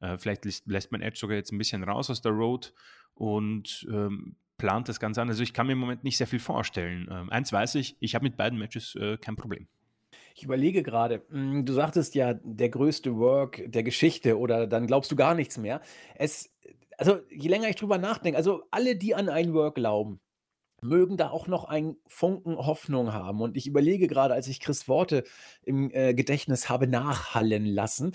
Äh, 0.00 0.18
vielleicht 0.18 0.44
lässt, 0.44 0.66
lässt, 0.66 0.92
man 0.92 1.02
Edge 1.02 1.18
sogar 1.18 1.36
jetzt 1.36 1.52
ein 1.52 1.58
bisschen 1.58 1.84
raus 1.84 2.10
aus 2.10 2.22
der 2.22 2.32
Road 2.32 2.72
und 3.14 3.86
ähm, 3.90 4.36
plant 4.56 4.88
das 4.88 4.98
Ganze 4.98 5.22
an. 5.22 5.28
Also 5.28 5.42
ich 5.42 5.52
kann 5.52 5.66
mir 5.66 5.74
im 5.74 5.78
Moment 5.78 6.04
nicht 6.04 6.16
sehr 6.16 6.26
viel 6.26 6.40
vorstellen. 6.40 7.08
Ähm, 7.10 7.30
eins 7.30 7.52
weiß 7.52 7.74
ich, 7.76 7.96
ich 8.00 8.14
habe 8.14 8.24
mit 8.24 8.36
beiden 8.36 8.58
Matches 8.58 8.94
äh, 8.96 9.18
kein 9.18 9.36
Problem. 9.36 9.68
Ich 10.34 10.44
überlege 10.44 10.82
gerade, 10.82 11.22
hm, 11.30 11.64
du 11.64 11.72
sagtest 11.72 12.14
ja, 12.14 12.34
der 12.34 12.68
größte 12.68 13.16
Work 13.16 13.62
der 13.66 13.82
Geschichte 13.82 14.38
oder 14.38 14.66
dann 14.66 14.86
glaubst 14.86 15.10
du 15.12 15.16
gar 15.16 15.34
nichts 15.34 15.58
mehr. 15.58 15.80
Es 16.16 16.50
also, 16.98 17.20
je 17.30 17.48
länger 17.48 17.68
ich 17.68 17.76
drüber 17.76 17.98
nachdenke 17.98 18.36
also, 18.36 18.62
alle, 18.70 18.96
die 18.96 19.14
an 19.14 19.28
ein 19.28 19.54
Work 19.54 19.74
glauben, 19.74 20.20
mögen 20.82 21.16
da 21.16 21.30
auch 21.30 21.46
noch 21.46 21.64
einen 21.64 21.96
Funken 22.06 22.56
Hoffnung 22.56 23.12
haben. 23.12 23.40
Und 23.40 23.56
ich 23.56 23.66
überlege 23.66 24.08
gerade, 24.08 24.34
als 24.34 24.48
ich 24.48 24.60
Chris 24.60 24.88
Worte 24.88 25.24
im, 25.62 25.90
äh, 25.92 26.14
Gedächtnis 26.14 26.68
habe 26.68 26.86
nachhallen 26.86 27.66
lassen, 27.66 28.12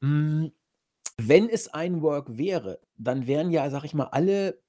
hm, 0.00 0.52
wenn 1.18 1.48
es 1.48 1.68
ein 1.68 2.02
Work 2.02 2.38
wäre, 2.38 2.80
dann 2.96 3.26
wären 3.26 3.50
ja, 3.50 3.68
sage 3.70 3.86
ich 3.86 3.94
mal, 3.94 4.08
alle 4.12 4.60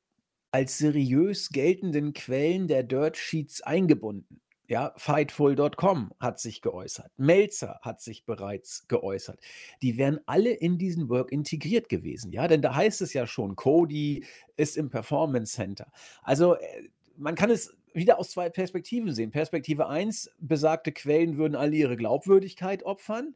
als 0.52 0.78
seriös 0.78 1.50
geltenden 1.50 2.14
Quellen 2.14 2.68
der 2.68 2.84
Dirt 2.84 3.18
Sheets 3.18 3.62
eingebunden. 3.62 4.42
Ja, 4.72 4.94
Fightful.com 4.96 6.14
hat 6.18 6.40
sich 6.40 6.62
geäußert. 6.62 7.12
Melzer 7.18 7.82
hat 7.82 8.00
sich 8.00 8.24
bereits 8.24 8.88
geäußert. 8.88 9.38
Die 9.82 9.98
wären 9.98 10.22
alle 10.28 10.52
in 10.52 10.78
diesen 10.78 11.10
Work 11.10 11.34
integriert 11.34 11.90
gewesen. 11.90 12.32
Ja, 12.32 12.48
denn 12.48 12.62
da 12.62 12.74
heißt 12.74 13.02
es 13.02 13.12
ja 13.12 13.28
schon, 13.28 13.58
Cody 13.58 14.24
ist 14.56 14.78
im 14.78 14.90
Performance 14.90 15.52
Center. 15.52 15.92
Also, 16.24 16.56
äh, 16.56 16.88
man 17.18 17.36
kann 17.36 17.50
es 17.50 17.76
wieder 17.94 18.18
aus 18.18 18.30
zwei 18.30 18.50
Perspektiven 18.50 19.14
sehen. 19.14 19.32
Perspektive 19.32 19.90
1, 19.90 20.32
besagte 20.40 20.94
Quellen 20.94 21.36
würden 21.36 21.56
alle 21.56 21.76
ihre 21.76 21.98
Glaubwürdigkeit 21.98 22.84
opfern. 22.84 23.36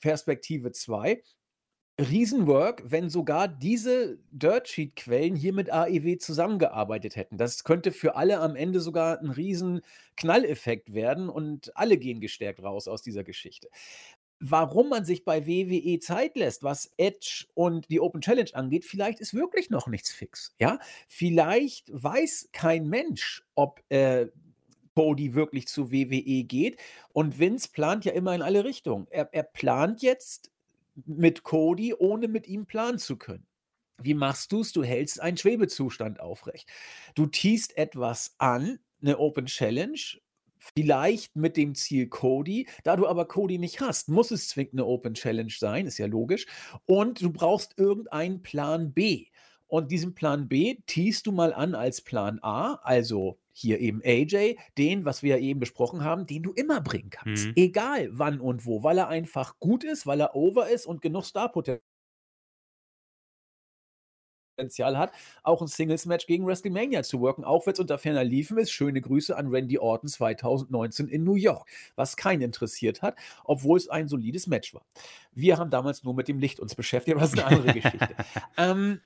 Perspektive 0.00 0.72
2, 0.72 1.22
Riesenwork, 2.00 2.82
wenn 2.86 3.10
sogar 3.10 3.46
diese 3.46 4.18
Dirtsheet-Quellen 4.32 5.36
hier 5.36 5.52
mit 5.52 5.70
AEW 5.70 6.16
zusammengearbeitet 6.18 7.16
hätten. 7.16 7.36
Das 7.36 7.64
könnte 7.64 7.92
für 7.92 8.16
alle 8.16 8.40
am 8.40 8.56
Ende 8.56 8.80
sogar 8.80 9.20
ein 9.20 9.30
riesen 9.30 9.82
Knalleffekt 10.16 10.94
werden 10.94 11.28
und 11.28 11.76
alle 11.76 11.98
gehen 11.98 12.20
gestärkt 12.20 12.62
raus 12.62 12.88
aus 12.88 13.02
dieser 13.02 13.24
Geschichte. 13.24 13.68
Warum 14.38 14.88
man 14.88 15.04
sich 15.04 15.24
bei 15.24 15.46
WWE 15.46 15.98
Zeit 15.98 16.36
lässt, 16.36 16.62
was 16.62 16.90
Edge 16.96 17.44
und 17.54 17.90
die 17.90 18.00
Open 18.00 18.22
Challenge 18.22 18.50
angeht, 18.54 18.86
vielleicht 18.86 19.20
ist 19.20 19.34
wirklich 19.34 19.68
noch 19.68 19.86
nichts 19.86 20.10
fix. 20.10 20.54
Ja, 20.58 20.78
vielleicht 21.08 21.90
weiß 21.92 22.48
kein 22.52 22.88
Mensch, 22.88 23.44
ob 23.54 23.82
äh, 23.90 24.28
Cody 25.00 25.32
wirklich 25.32 25.66
zu 25.66 25.90
WWE 25.90 26.44
geht. 26.44 26.78
Und 27.14 27.38
Vince 27.38 27.70
plant 27.72 28.04
ja 28.04 28.12
immer 28.12 28.34
in 28.34 28.42
alle 28.42 28.64
Richtungen. 28.66 29.06
Er, 29.08 29.30
er 29.32 29.44
plant 29.44 30.02
jetzt 30.02 30.50
mit 31.06 31.42
Cody, 31.42 31.94
ohne 31.94 32.28
mit 32.28 32.46
ihm 32.46 32.66
planen 32.66 32.98
zu 32.98 33.16
können. 33.16 33.46
Wie 34.02 34.14
machst 34.14 34.52
du 34.52 34.60
es? 34.60 34.72
Du 34.72 34.82
hältst 34.82 35.20
einen 35.20 35.36
Schwebezustand 35.36 36.20
aufrecht. 36.20 36.68
Du 37.14 37.26
tiest 37.26 37.76
etwas 37.76 38.34
an, 38.38 38.78
eine 39.02 39.18
Open 39.18 39.46
Challenge, 39.46 39.98
vielleicht 40.58 41.36
mit 41.36 41.56
dem 41.56 41.74
Ziel 41.74 42.08
Cody. 42.08 42.68
Da 42.84 42.96
du 42.96 43.06
aber 43.06 43.26
Cody 43.26 43.58
nicht 43.58 43.80
hast, 43.80 44.08
muss 44.08 44.30
es 44.30 44.48
zwingend 44.48 44.74
eine 44.74 44.86
Open 44.86 45.14
Challenge 45.14 45.52
sein, 45.56 45.86
ist 45.86 45.98
ja 45.98 46.06
logisch. 46.06 46.46
Und 46.86 47.20
du 47.20 47.30
brauchst 47.30 47.78
irgendeinen 47.78 48.42
Plan 48.42 48.92
B. 48.92 49.26
Und 49.66 49.90
diesen 49.92 50.14
Plan 50.14 50.48
B 50.48 50.78
teast 50.86 51.26
du 51.26 51.32
mal 51.32 51.54
an 51.54 51.74
als 51.74 52.00
Plan 52.00 52.40
A, 52.42 52.74
also 52.82 53.38
hier 53.60 53.78
eben 53.80 54.00
AJ, 54.04 54.56
den, 54.78 55.04
was 55.04 55.22
wir 55.22 55.36
ja 55.36 55.42
eben 55.42 55.60
besprochen 55.60 56.02
haben, 56.04 56.26
den 56.26 56.42
du 56.42 56.52
immer 56.52 56.80
bringen 56.80 57.10
kannst. 57.10 57.46
Mhm. 57.48 57.52
Egal 57.56 58.08
wann 58.12 58.40
und 58.40 58.66
wo, 58.66 58.82
weil 58.82 58.98
er 58.98 59.08
einfach 59.08 59.58
gut 59.60 59.84
ist, 59.84 60.06
weil 60.06 60.20
er 60.20 60.34
over 60.34 60.68
ist 60.68 60.86
und 60.86 61.02
genug 61.02 61.24
Starpotenzial 61.24 61.78
hat, 64.98 65.12
auch 65.42 65.60
ein 65.62 65.68
Singles-Match 65.68 66.26
gegen 66.26 66.46
WrestleMania 66.46 67.02
zu 67.02 67.20
worken, 67.20 67.44
auch 67.44 67.66
wenn 67.66 67.74
es 67.74 67.80
unter 67.80 67.98
ferner 67.98 68.24
liefen 68.24 68.58
ist. 68.58 68.72
Schöne 68.72 69.00
Grüße 69.00 69.36
an 69.36 69.48
Randy 69.48 69.78
Orton 69.78 70.08
2019 70.08 71.08
in 71.08 71.24
New 71.24 71.34
York, 71.34 71.68
was 71.96 72.16
keinen 72.16 72.42
interessiert 72.42 73.02
hat, 73.02 73.16
obwohl 73.44 73.78
es 73.78 73.88
ein 73.88 74.08
solides 74.08 74.46
Match 74.46 74.74
war. 74.74 74.84
Wir 75.32 75.58
haben 75.58 75.70
damals 75.70 76.04
nur 76.04 76.14
mit 76.14 76.28
dem 76.28 76.38
Licht 76.38 76.60
uns 76.60 76.74
beschäftigt, 76.74 77.16
aber 77.16 77.22
das 77.22 77.34
ist 77.34 77.44
eine 77.44 77.56
andere 77.56 77.74
Geschichte. 77.74 78.14
ähm, 78.56 79.00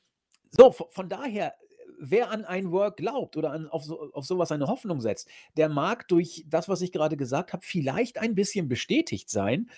so, 0.50 0.70
von 0.70 1.08
daher 1.08 1.54
wer 1.98 2.30
an 2.30 2.44
ein 2.44 2.70
Work 2.70 2.96
glaubt 2.96 3.36
oder 3.36 3.52
an, 3.52 3.68
auf, 3.68 3.84
so, 3.84 4.12
auf 4.12 4.26
sowas 4.26 4.52
eine 4.52 4.66
Hoffnung 4.66 5.00
setzt, 5.00 5.28
der 5.56 5.68
mag 5.68 6.08
durch 6.08 6.44
das, 6.48 6.68
was 6.68 6.80
ich 6.82 6.92
gerade 6.92 7.16
gesagt 7.16 7.52
habe, 7.52 7.64
vielleicht 7.64 8.18
ein 8.18 8.34
bisschen 8.34 8.68
bestätigt 8.68 9.30
sein. 9.30 9.70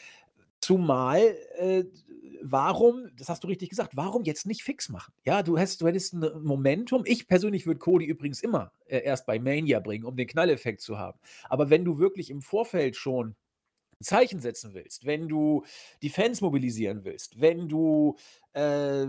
Zumal, 0.60 1.20
äh, 1.58 1.84
warum, 2.42 3.08
das 3.16 3.28
hast 3.28 3.44
du 3.44 3.48
richtig 3.48 3.70
gesagt, 3.70 3.96
warum 3.96 4.24
jetzt 4.24 4.46
nicht 4.46 4.62
fix 4.62 4.88
machen? 4.88 5.12
Ja, 5.24 5.42
du, 5.42 5.58
hast, 5.58 5.80
du 5.80 5.86
hättest 5.86 6.14
ein 6.14 6.42
Momentum. 6.42 7.02
Ich 7.06 7.28
persönlich 7.28 7.66
würde 7.66 7.78
Cody 7.78 8.06
übrigens 8.06 8.40
immer 8.42 8.72
äh, 8.86 8.98
erst 8.98 9.26
bei 9.26 9.38
Mania 9.38 9.80
bringen, 9.80 10.04
um 10.04 10.16
den 10.16 10.26
Knalleffekt 10.26 10.80
zu 10.80 10.98
haben. 10.98 11.18
Aber 11.48 11.70
wenn 11.70 11.84
du 11.84 11.98
wirklich 11.98 12.30
im 12.30 12.42
Vorfeld 12.42 12.96
schon 12.96 13.36
ein 14.00 14.04
Zeichen 14.04 14.40
setzen 14.40 14.74
willst, 14.74 15.06
wenn 15.06 15.28
du 15.28 15.64
die 16.02 16.10
Fans 16.10 16.40
mobilisieren 16.40 17.04
willst, 17.04 17.40
wenn 17.40 17.68
du 17.68 18.16
äh, 18.52 19.06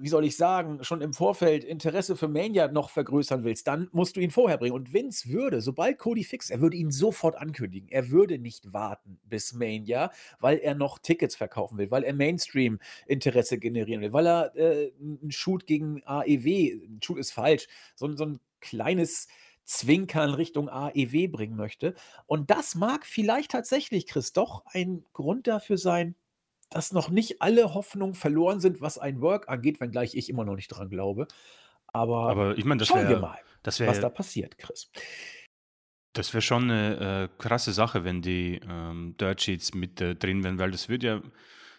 wie 0.00 0.08
soll 0.08 0.24
ich 0.24 0.36
sagen, 0.36 0.84
schon 0.84 1.00
im 1.00 1.12
Vorfeld 1.12 1.64
Interesse 1.64 2.16
für 2.16 2.28
Mania 2.28 2.68
noch 2.68 2.90
vergrößern 2.90 3.44
willst, 3.44 3.66
dann 3.66 3.88
musst 3.92 4.16
du 4.16 4.20
ihn 4.20 4.30
vorher 4.30 4.58
bringen. 4.58 4.74
Und 4.74 4.92
Vince 4.92 5.28
würde, 5.28 5.60
sobald 5.60 5.98
Cody 5.98 6.24
fix, 6.24 6.50
er 6.50 6.60
würde 6.60 6.76
ihn 6.76 6.90
sofort 6.90 7.36
ankündigen. 7.36 7.88
Er 7.88 8.10
würde 8.10 8.38
nicht 8.38 8.72
warten 8.72 9.18
bis 9.24 9.52
Mania, 9.52 10.10
weil 10.40 10.58
er 10.58 10.74
noch 10.74 10.98
Tickets 10.98 11.36
verkaufen 11.36 11.78
will, 11.78 11.90
weil 11.90 12.04
er 12.04 12.14
Mainstream-Interesse 12.14 13.58
generieren 13.58 14.00
will, 14.00 14.12
weil 14.12 14.26
er 14.26 14.56
äh, 14.56 14.92
einen 15.00 15.30
Shoot 15.30 15.66
gegen 15.66 16.02
AEW, 16.04 16.84
ein 16.86 17.00
Shoot 17.02 17.18
ist 17.18 17.32
falsch, 17.32 17.66
so, 17.94 18.14
so 18.16 18.24
ein 18.24 18.40
kleines 18.60 19.28
Zwinkern 19.64 20.32
Richtung 20.32 20.68
AEW 20.68 21.28
bringen 21.28 21.56
möchte. 21.56 21.94
Und 22.26 22.50
das 22.50 22.74
mag 22.74 23.04
vielleicht 23.04 23.50
tatsächlich, 23.50 24.06
Chris, 24.06 24.32
doch 24.32 24.64
ein 24.66 25.04
Grund 25.12 25.46
dafür 25.46 25.76
sein, 25.76 26.14
dass 26.70 26.92
noch 26.92 27.08
nicht 27.10 27.40
alle 27.40 27.74
Hoffnungen 27.74 28.14
verloren 28.14 28.60
sind, 28.60 28.80
was 28.80 28.98
ein 28.98 29.20
Work 29.20 29.48
angeht, 29.48 29.80
wenngleich 29.80 30.14
ich 30.14 30.28
immer 30.28 30.44
noch 30.44 30.56
nicht 30.56 30.68
dran 30.68 30.90
glaube. 30.90 31.28
Aber, 31.86 32.28
Aber 32.28 32.58
ich 32.58 32.64
meine, 32.64 32.80
das 32.80 32.88
schauen 32.88 33.02
wir 33.02 33.08
wäre 33.08 33.20
mal, 33.20 33.38
das 33.62 33.80
was 33.80 34.00
da 34.00 34.10
passiert, 34.10 34.58
Chris. 34.58 34.90
das 36.12 36.34
wäre 36.34 36.42
schon 36.42 36.64
eine 36.64 37.30
äh, 37.30 37.42
krasse 37.42 37.72
Sache, 37.72 38.04
wenn 38.04 38.20
die 38.20 38.60
ähm, 38.68 39.16
Dirt 39.18 39.40
Sheets 39.40 39.72
mit 39.74 40.00
äh, 40.00 40.14
drin 40.14 40.44
wären, 40.44 40.58
weil 40.58 40.70
das 40.70 40.88
würde 40.88 41.06
ja 41.06 41.22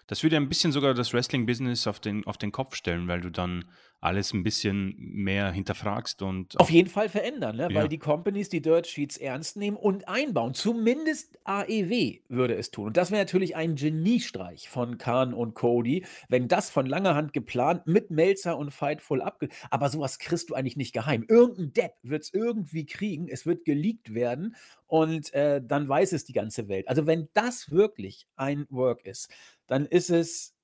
das 0.09 0.23
würde 0.23 0.37
ja 0.37 0.41
ein 0.41 0.49
bisschen 0.49 0.71
sogar 0.71 0.95
das 0.95 1.13
Wrestling-Business 1.13 1.85
auf 1.85 1.99
den, 1.99 2.25
auf 2.25 2.39
den 2.39 2.51
Kopf 2.51 2.73
stellen, 2.73 3.07
weil 3.07 3.21
du 3.21 3.29
dann 3.29 3.65
alles 4.01 4.33
ein 4.33 4.43
bisschen 4.43 4.95
mehr 4.97 5.51
hinterfragst 5.51 6.21
und 6.21 6.57
Auf 6.59 6.69
jeden 6.69 6.89
Fall 6.89 7.09
verändern, 7.09 7.57
ne? 7.57 7.67
Ja. 7.69 7.75
weil 7.75 7.89
die 7.89 7.97
Companies 7.97 8.47
die 8.47 8.61
Dirt 8.61 8.87
Sheets 8.87 9.17
ernst 9.17 9.57
nehmen 9.57 9.75
und 9.75 10.07
einbauen. 10.07 10.53
Zumindest 10.53 11.37
AEW 11.43 12.19
würde 12.29 12.55
es 12.55 12.71
tun. 12.71 12.87
Und 12.87 12.97
das 12.97 13.11
wäre 13.11 13.21
natürlich 13.21 13.55
ein 13.57 13.75
Geniestreich 13.75 14.69
von 14.69 14.97
Khan 14.97 15.33
und 15.33 15.53
Cody, 15.53 16.05
wenn 16.29 16.47
das 16.47 16.69
von 16.69 16.85
langer 16.85 17.15
Hand 17.15 17.33
geplant 17.33 17.87
mit 17.87 18.09
Melzer 18.09 18.57
und 18.57 18.71
Fightful 18.71 19.21
abge... 19.21 19.49
Aber 19.69 19.89
sowas 19.89 20.17
kriegst 20.17 20.49
du 20.49 20.55
eigentlich 20.55 20.77
nicht 20.77 20.93
geheim. 20.93 21.25
Irgendein 21.27 21.73
Depp 21.73 21.93
wird 22.01 22.23
es 22.23 22.33
irgendwie 22.33 22.85
kriegen, 22.85 23.27
es 23.27 23.45
wird 23.45 23.65
geleakt 23.65 24.13
werden 24.13 24.55
und 24.87 25.33
äh, 25.33 25.61
dann 25.63 25.89
weiß 25.89 26.13
es 26.13 26.23
die 26.23 26.33
ganze 26.33 26.67
Welt. 26.69 26.87
Also 26.87 27.05
wenn 27.05 27.27
das 27.33 27.69
wirklich 27.69 28.27
ein 28.37 28.65
Work 28.69 29.05
ist, 29.05 29.29
dann 29.67 29.85
ist 29.85 30.09
es 30.09 30.55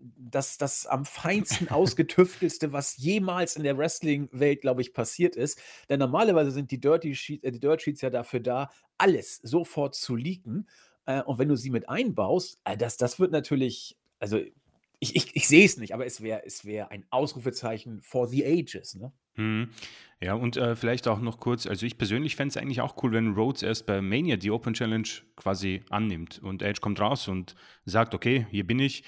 das, 0.00 0.58
das 0.58 0.86
am 0.86 1.04
feinsten 1.04 1.68
ausgetüftelste, 1.70 2.72
was 2.72 2.96
jemals 2.96 3.56
in 3.56 3.62
der 3.64 3.76
Wrestling-Welt, 3.78 4.60
glaube 4.60 4.82
ich, 4.82 4.92
passiert 4.92 5.36
ist. 5.36 5.60
Denn 5.88 5.98
normalerweise 5.98 6.50
sind 6.50 6.70
die, 6.70 6.80
Dirty 6.80 7.14
Sheet, 7.14 7.44
äh, 7.44 7.52
die 7.52 7.60
Dirt 7.60 7.82
Sheets 7.82 8.00
ja 8.00 8.10
dafür 8.10 8.40
da, 8.40 8.70
alles 8.98 9.36
sofort 9.42 9.94
zu 9.94 10.16
leaken. 10.16 10.68
Äh, 11.06 11.22
und 11.22 11.38
wenn 11.38 11.48
du 11.48 11.56
sie 11.56 11.70
mit 11.70 11.88
einbaust, 11.88 12.60
äh, 12.64 12.76
das, 12.76 12.96
das 12.96 13.18
wird 13.18 13.32
natürlich, 13.32 13.96
also 14.18 14.40
ich, 14.98 15.14
ich, 15.14 15.36
ich 15.36 15.48
sehe 15.48 15.64
es 15.64 15.76
nicht, 15.76 15.94
aber 15.94 16.06
es 16.06 16.22
wäre 16.22 16.42
es 16.44 16.64
wär 16.64 16.90
ein 16.90 17.04
Ausrufezeichen 17.10 18.00
for 18.00 18.28
the 18.28 18.44
ages. 18.44 18.94
Ne? 18.94 19.12
Mhm. 19.36 19.68
Ja, 20.20 20.32
und 20.32 20.56
äh, 20.56 20.76
vielleicht 20.76 21.08
auch 21.08 21.20
noch 21.20 21.38
kurz, 21.40 21.66
also 21.66 21.84
ich 21.84 21.98
persönlich 21.98 22.36
fände 22.36 22.50
es 22.50 22.56
eigentlich 22.56 22.80
auch 22.80 23.02
cool, 23.02 23.12
wenn 23.12 23.34
Rhodes 23.34 23.62
erst 23.62 23.84
bei 23.84 24.00
Mania 24.00 24.36
die 24.36 24.50
Open 24.50 24.72
Challenge 24.72 25.08
quasi 25.36 25.82
annimmt 25.90 26.40
und 26.42 26.62
Edge 26.62 26.80
kommt 26.80 27.00
raus 27.00 27.28
und 27.28 27.54
sagt, 27.84 28.14
okay, 28.14 28.46
hier 28.50 28.66
bin 28.66 28.78
ich, 28.78 29.04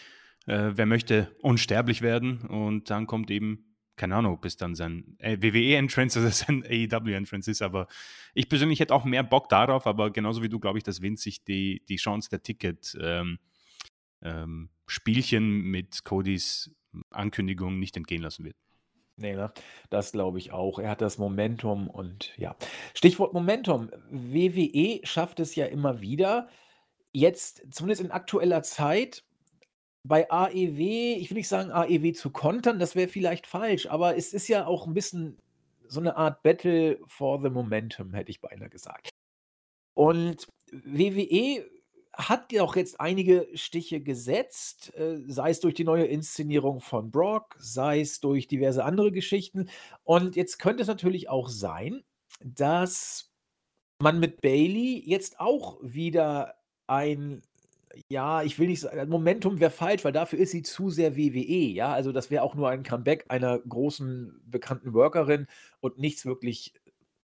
äh, 0.49 0.77
wer 0.77 0.87
möchte 0.87 1.31
unsterblich 1.43 2.01
werden 2.01 2.41
und 2.41 2.91
dann 2.91 3.07
kommt 3.07 3.31
eben, 3.31 3.77
keine 3.97 4.17
Ahnung, 4.17 4.35
ob 4.35 4.45
es 4.47 4.57
dann 4.57 4.75
sein 4.75 5.17
äh, 5.19 5.37
WWE-Entrance 5.41 6.19
oder 6.19 6.31
sein 6.31 6.65
AEW-Entrance 6.69 7.51
ist, 7.51 7.61
aber 7.61 7.87
ich 8.33 8.49
persönlich 8.49 8.81
hätte 8.81 8.95
auch 8.95 9.05
mehr 9.05 9.23
Bock 9.23 9.51
darauf, 9.51 9.87
aber 9.87 10.11
genauso 10.11 10.43
wie 10.43 10.49
du, 10.49 10.59
glaube 10.59 10.79
ich, 10.79 10.85
dass 10.85 11.03
Vince 11.03 11.25
sich 11.25 11.45
die, 11.45 11.85
die 11.89 11.97
Chance 11.97 12.31
der 12.31 12.43
Ticket 12.43 12.97
ähm, 13.01 13.39
ähm, 14.23 14.71
Spielchen 14.87 15.63
mit 15.63 16.05
Codys 16.05 16.75
Ankündigung 17.11 17.79
nicht 17.79 17.97
entgehen 17.99 18.23
lassen 18.23 18.47
wird. 18.47 18.57
Nee, 19.17 19.35
ne? 19.35 19.53
Das 19.91 20.13
glaube 20.13 20.39
ich 20.39 20.53
auch. 20.53 20.79
Er 20.79 20.91
hat 20.91 21.03
das 21.03 21.19
Momentum 21.19 21.89
und 21.89 22.33
ja. 22.39 22.57
Stichwort 22.95 23.35
Momentum. 23.35 23.91
WWE 24.11 25.01
schafft 25.03 25.41
es 25.41 25.57
ja 25.57 25.67
immer 25.67 26.01
wieder, 26.01 26.49
jetzt 27.13 27.67
zumindest 27.71 28.01
in 28.01 28.13
aktueller 28.13 28.63
Zeit 28.63 29.25
bei 30.05 30.31
AEW, 30.31 31.17
ich 31.17 31.31
will 31.31 31.37
nicht 31.39 31.49
sagen 31.49 31.71
AEW 31.71 32.13
zu 32.13 32.31
kontern, 32.31 32.79
das 32.79 32.95
wäre 32.97 33.09
vielleicht 33.09 33.47
falsch, 33.47 33.87
aber 33.87 34.17
es 34.17 34.33
ist 34.33 34.49
ja 34.49 34.67
auch 34.67 34.87
ein 34.87 34.95
bisschen 34.95 35.39
so 35.87 36.01
eine 36.01 36.17
Art 36.17 36.43
Battle 36.43 37.01
for 37.07 37.41
the 37.43 37.51
Momentum, 37.51 38.15
hätte 38.15 38.31
ich 38.31 38.41
beinahe 38.41 38.71
gesagt. 38.71 39.11
Und 39.95 40.47
WWE 40.71 41.65
hat 42.13 42.53
ja 42.53 42.65
auch 42.65 42.75
jetzt 42.75 43.01
einige 43.01 43.49
Stiche 43.55 44.01
gesetzt, 44.01 44.93
äh, 44.97 45.23
sei 45.29 45.51
es 45.51 45.61
durch 45.61 45.75
die 45.75 45.85
neue 45.85 46.05
Inszenierung 46.05 46.81
von 46.81 47.11
Brock, 47.11 47.57
sei 47.59 48.01
es 48.01 48.21
durch 48.21 48.49
diverse 48.49 48.85
andere 48.85 49.13
Geschichten. 49.13 49.69
Und 50.03 50.35
jetzt 50.35 50.59
könnte 50.59 50.83
es 50.83 50.89
natürlich 50.89 51.29
auch 51.29 51.49
sein, 51.49 52.03
dass 52.41 53.33
man 54.01 54.19
mit 54.19 54.41
Bailey 54.41 55.03
jetzt 55.05 55.39
auch 55.39 55.79
wieder 55.83 56.57
ein, 56.89 57.43
ja, 58.09 58.43
ich 58.43 58.59
will 58.59 58.69
nicht 58.69 58.81
sagen, 58.81 59.09
Momentum 59.09 59.61
wäre 59.61 59.71
falsch, 59.71 60.05
weil 60.05 60.13
dafür 60.13 60.39
ist 60.39 60.53
sie 60.53 60.63
zu 60.63 60.91
sehr 60.91 61.17
WWE, 61.17 61.73
ja. 61.73 61.93
Also 61.93 62.13
das 62.13 62.31
wäre 62.31 62.43
auch 62.43 62.55
nur 62.55 62.69
ein 62.69 62.83
Comeback 62.83 63.27
einer 63.29 63.59
großen 63.59 64.41
bekannten 64.47 64.95
Workerin 64.95 65.47
und 65.81 65.99
nichts 65.99 66.27
wirklich 66.27 66.73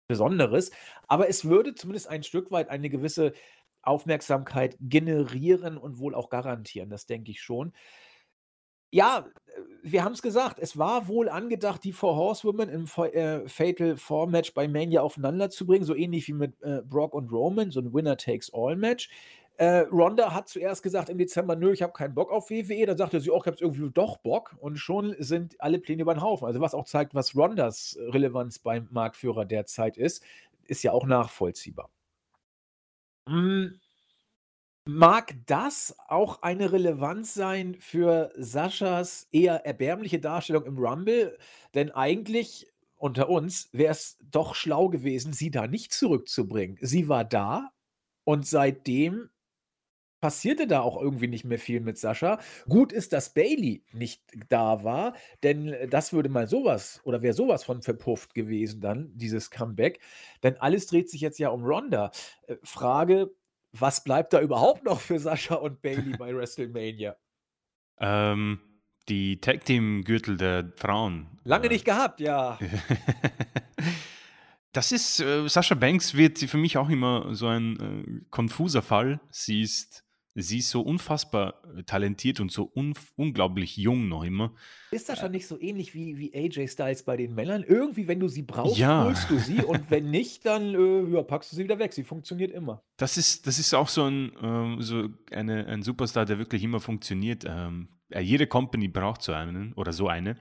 Besonderes. 0.09 0.71
Aber 1.09 1.29
es 1.29 1.45
würde 1.47 1.75
zumindest 1.75 2.09
ein 2.09 2.23
Stück 2.23 2.51
weit 2.51 2.69
eine 2.69 2.91
gewisse 2.91 3.33
Aufmerksamkeit 3.83 4.77
generieren 4.81 5.77
und 5.77 5.99
wohl 5.99 6.15
auch 6.15 6.31
garantieren, 6.31 6.91
das 6.91 7.07
denke 7.07 7.31
ich 7.31 7.43
schon. 7.43 7.73
Ja, 8.95 9.27
äh, 9.47 9.61
wir 9.83 10.05
haben 10.05 10.13
es 10.13 10.23
gesagt, 10.23 10.59
es 10.61 10.79
war 10.79 11.09
wohl 11.09 11.29
angedacht, 11.29 11.83
die 11.85 11.93
Four 11.93 12.17
Horsewomen 12.17 12.69
im 12.69 12.85
äh, 13.13 13.49
Fatal 13.49 13.97
Four 13.97 14.29
Match 14.29 14.55
bei 14.55 14.69
Mania 14.69 15.03
aufeinander 15.03 15.51
zu 15.51 15.67
bringen, 15.67 15.85
so 15.85 15.97
ähnlich 15.97 16.29
wie 16.29 16.33
mit 16.33 16.63
äh, 16.63 16.81
Brock 16.83 17.13
und 17.13 17.33
Roman, 17.33 17.71
so 17.73 17.81
ein 17.81 17.93
Winner-Takes-All-Match. 17.93 19.11
Äh, 19.57 19.87
Ronda 19.91 20.35
hat 20.35 20.49
zuerst 20.49 20.83
gesagt 20.83 21.09
im 21.09 21.19
Dezember, 21.19 21.55
nö, 21.55 21.73
ich 21.73 21.83
habe 21.83 21.93
keinen 21.93 22.15
Bock 22.15 22.33
auf 22.33 22.51
WWE. 22.51 22.87
Dann 22.87 22.97
sagte 22.99 23.21
sie 23.21 23.31
auch, 23.31 23.45
ich 23.45 23.53
habe 23.53 23.59
irgendwie 23.61 23.91
doch 23.91 24.17
Bock. 24.19 24.57
Und 24.59 24.77
schon 24.79 25.15
sind 25.19 25.61
alle 25.61 25.79
Pläne 25.79 26.03
über 26.03 26.15
den 26.15 26.23
Haufen. 26.23 26.47
Also 26.47 26.61
was 26.61 26.75
auch 26.75 26.87
zeigt, 26.87 27.15
was 27.15 27.37
Rondas 27.37 27.97
Relevanz 28.01 28.59
beim 28.59 28.89
Marktführer 28.91 29.45
derzeit 29.45 29.97
ist, 29.97 30.25
ist 30.67 30.83
ja 30.83 30.93
auch 30.93 31.07
nachvollziehbar. 31.07 31.91
Hm, 33.29 33.79
mag 34.87 35.35
das 35.47 35.97
auch 36.09 36.43
eine 36.43 36.73
Relevanz 36.73 37.35
sein 37.35 37.77
für 37.79 38.33
Saschas 38.37 39.29
eher 39.31 39.65
erbärmliche 39.65 40.19
Darstellung 40.19 40.67
im 40.67 40.79
Rumble? 40.79 41.39
Denn 41.75 41.91
eigentlich, 41.93 42.73
unter 42.97 43.29
uns, 43.29 43.69
wäre 43.73 43.93
es 43.93 44.19
doch 44.21 44.55
schlau 44.57 44.89
gewesen, 44.89 45.33
sie 45.33 45.51
da 45.51 45.67
nicht 45.69 45.93
zurückzubringen. 45.93 46.77
Sie 46.81 47.09
war 47.09 47.25
da 47.25 47.71
und 48.25 48.47
seitdem 48.47 49.31
passierte 50.25 50.67
da 50.67 50.81
auch 50.81 50.99
irgendwie 50.99 51.27
nicht 51.27 51.45
mehr 51.45 51.59
viel 51.59 51.81
mit 51.81 51.99
Sascha. 51.99 52.39
Gut 52.67 52.93
ist, 52.93 53.13
dass 53.13 53.35
Bailey 53.35 53.85
nicht 53.93 54.23
da 54.49 54.83
war, 54.83 55.13
denn 55.43 55.77
das 55.91 56.15
würde 56.15 56.31
mal 56.31 56.49
sowas 56.49 57.03
oder 57.05 57.21
wäre 57.21 57.35
sowas 57.35 57.63
von 57.63 57.83
verpufft 57.83 58.33
gewesen 58.33 58.81
dann, 58.81 59.11
dieses 59.15 59.51
Comeback. 59.51 60.01
Denn 60.43 60.57
alles 60.57 60.87
dreht 60.87 61.11
sich 61.11 61.21
jetzt 61.21 61.39
ja 61.39 61.51
um 61.51 61.63
Ronda. 61.63 62.11
Äh, 62.47 62.57
Frage, 62.63 63.35
was 63.73 64.03
bleibt 64.03 64.33
da 64.33 64.41
überhaupt 64.41 64.83
noch 64.83 64.99
für 64.99 65.19
Sascha 65.19 65.57
und 65.57 65.83
Bailey 65.83 66.17
bei 66.19 66.35
WrestleMania? 66.35 67.17
Ähm, 67.99 68.61
die 69.11 69.43
Tag 69.43 69.67
Team 69.67 70.05
Gürtel 70.05 70.39
der 70.39 70.73
Frauen. 70.77 71.39
Lange 71.45 71.67
äh, 71.67 71.69
nicht 71.69 71.85
gehabt, 71.85 72.19
ja. 72.21 72.59
das 74.73 74.91
ist, 74.91 75.21
äh, 75.21 75.47
Sascha 75.49 75.75
Banks 75.75 76.15
wird 76.15 76.39
für 76.39 76.57
mich 76.57 76.79
auch 76.79 76.89
immer 76.89 77.35
so 77.35 77.47
ein 77.47 77.79
äh, 77.79 78.25
konfuser 78.31 78.81
Fall. 78.81 79.21
Sie 79.29 79.61
ist, 79.61 80.04
sie 80.35 80.59
ist 80.59 80.71
so 80.71 80.81
unfassbar 80.81 81.63
äh, 81.77 81.83
talentiert 81.85 82.41
und 82.41 82.51
so 82.51 82.71
un 82.75 82.95
unglaublich 83.17 83.77
jung 83.77 84.09
noch 84.09 84.25
immer. 84.25 84.53
Ist 84.91 85.07
Sascha 85.07 85.29
nicht 85.29 85.47
so 85.47 85.61
ähnlich 85.61 85.95
wie, 85.95 86.19
wie 86.19 86.35
AJ 86.35 86.69
Styles 86.69 87.03
bei 87.05 87.17
den 87.17 87.35
Männern? 87.35 87.63
Irgendwie, 87.63 88.09
wenn 88.09 88.21
du 88.21 88.29
sie 88.29 88.43
brauchst, 88.43 88.77
Ja. 88.79 89.05
holst 89.05 89.31
du 89.31 89.39
sie 89.39 89.63
und 89.63 89.91
wenn 89.91 90.11
nicht, 90.11 90.45
dann 90.47 90.75
äh, 90.75 91.15
ja, 91.15 91.23
packst 91.23 91.53
du 91.53 91.57
sie 91.57 91.65
wieder 91.65 91.79
weg. 91.79 91.93
Sie 91.93 92.05
funktioniert 92.05 92.53
immer. 92.53 92.83
Das 92.97 93.17
ist, 93.17 93.47
das 93.47 93.59
ist 93.59 93.75
auch 93.75 93.89
so 93.89 94.05
ein, 94.05 94.33
ähm, 94.43 94.83
so 94.83 95.09
eine, 95.31 95.67
ein 95.67 95.83
Superstar, 95.83 96.25
der 96.25 96.39
wirklich 96.39 96.63
immer 96.63 96.81
funktioniert. 96.81 97.45
Ähm, 97.47 97.89
jede 98.21 98.47
Company 98.47 98.89
braucht 98.89 99.23
so 99.23 99.33
einen 99.33 99.73
oder 99.75 99.93
so 99.93 100.09
eine. 100.09 100.37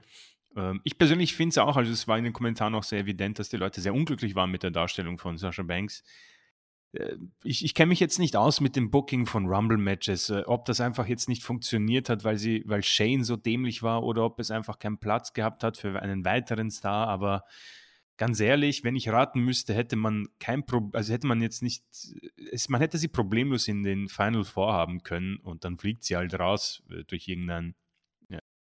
Ähm, 0.56 0.80
ich 0.84 0.98
persönlich 0.98 1.34
finde 1.34 1.50
es 1.50 1.58
auch, 1.58 1.76
also 1.76 1.90
es 1.92 2.06
war 2.06 2.18
in 2.18 2.24
den 2.24 2.32
Kommentaren 2.32 2.74
auch 2.74 2.84
sehr 2.84 3.00
evident, 3.00 3.38
dass 3.38 3.48
die 3.48 3.56
Leute 3.56 3.80
sehr 3.80 3.94
unglücklich 3.94 4.34
waren 4.34 4.50
mit 4.50 4.62
der 4.62 4.70
Darstellung 4.70 5.18
von 5.18 5.38
Sasha 5.38 5.62
Banks. 5.62 6.04
Äh, 6.94 7.16
ich 7.42 7.64
ich 7.64 7.74
kenne 7.74 7.88
mich 7.88 8.00
jetzt 8.00 8.18
nicht 8.18 8.36
aus 8.36 8.60
mit 8.60 8.76
dem 8.76 8.90
Booking 8.90 9.26
von 9.26 9.46
Rumble-Matches, 9.46 10.30
äh, 10.30 10.42
ob 10.46 10.64
das 10.64 10.80
einfach 10.80 11.06
jetzt 11.06 11.28
nicht 11.28 11.42
funktioniert 11.42 12.08
hat, 12.08 12.24
weil, 12.24 12.38
sie, 12.38 12.62
weil 12.66 12.82
Shane 12.82 13.24
so 13.24 13.36
dämlich 13.36 13.82
war 13.82 14.02
oder 14.02 14.24
ob 14.24 14.40
es 14.40 14.50
einfach 14.50 14.78
keinen 14.78 14.98
Platz 14.98 15.32
gehabt 15.32 15.64
hat 15.64 15.76
für 15.76 16.00
einen 16.00 16.24
weiteren 16.24 16.70
Star, 16.70 17.08
aber 17.08 17.44
ganz 18.16 18.38
ehrlich, 18.40 18.84
wenn 18.84 18.96
ich 18.96 19.08
raten 19.08 19.40
müsste, 19.40 19.74
hätte 19.74 19.96
man 19.96 20.28
kein 20.38 20.64
Pro 20.64 20.90
also 20.92 21.12
hätte 21.12 21.26
man 21.26 21.42
jetzt 21.42 21.62
nicht, 21.62 21.84
es, 22.52 22.68
man 22.68 22.80
hätte 22.80 22.98
sie 22.98 23.08
problemlos 23.08 23.66
in 23.68 23.82
den 23.82 24.08
Final 24.08 24.44
Four 24.44 24.72
haben 24.72 25.02
können 25.02 25.36
und 25.38 25.64
dann 25.64 25.78
fliegt 25.78 26.04
sie 26.04 26.16
halt 26.16 26.38
raus 26.38 26.82
äh, 26.90 27.04
durch 27.04 27.28
irgendeinen 27.28 27.74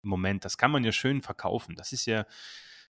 Moment. 0.04 0.44
Das 0.44 0.58
kann 0.58 0.70
man 0.70 0.84
ja 0.84 0.92
schön 0.92 1.22
verkaufen. 1.22 1.74
Das 1.74 1.92
ist 1.92 2.06
ja 2.06 2.26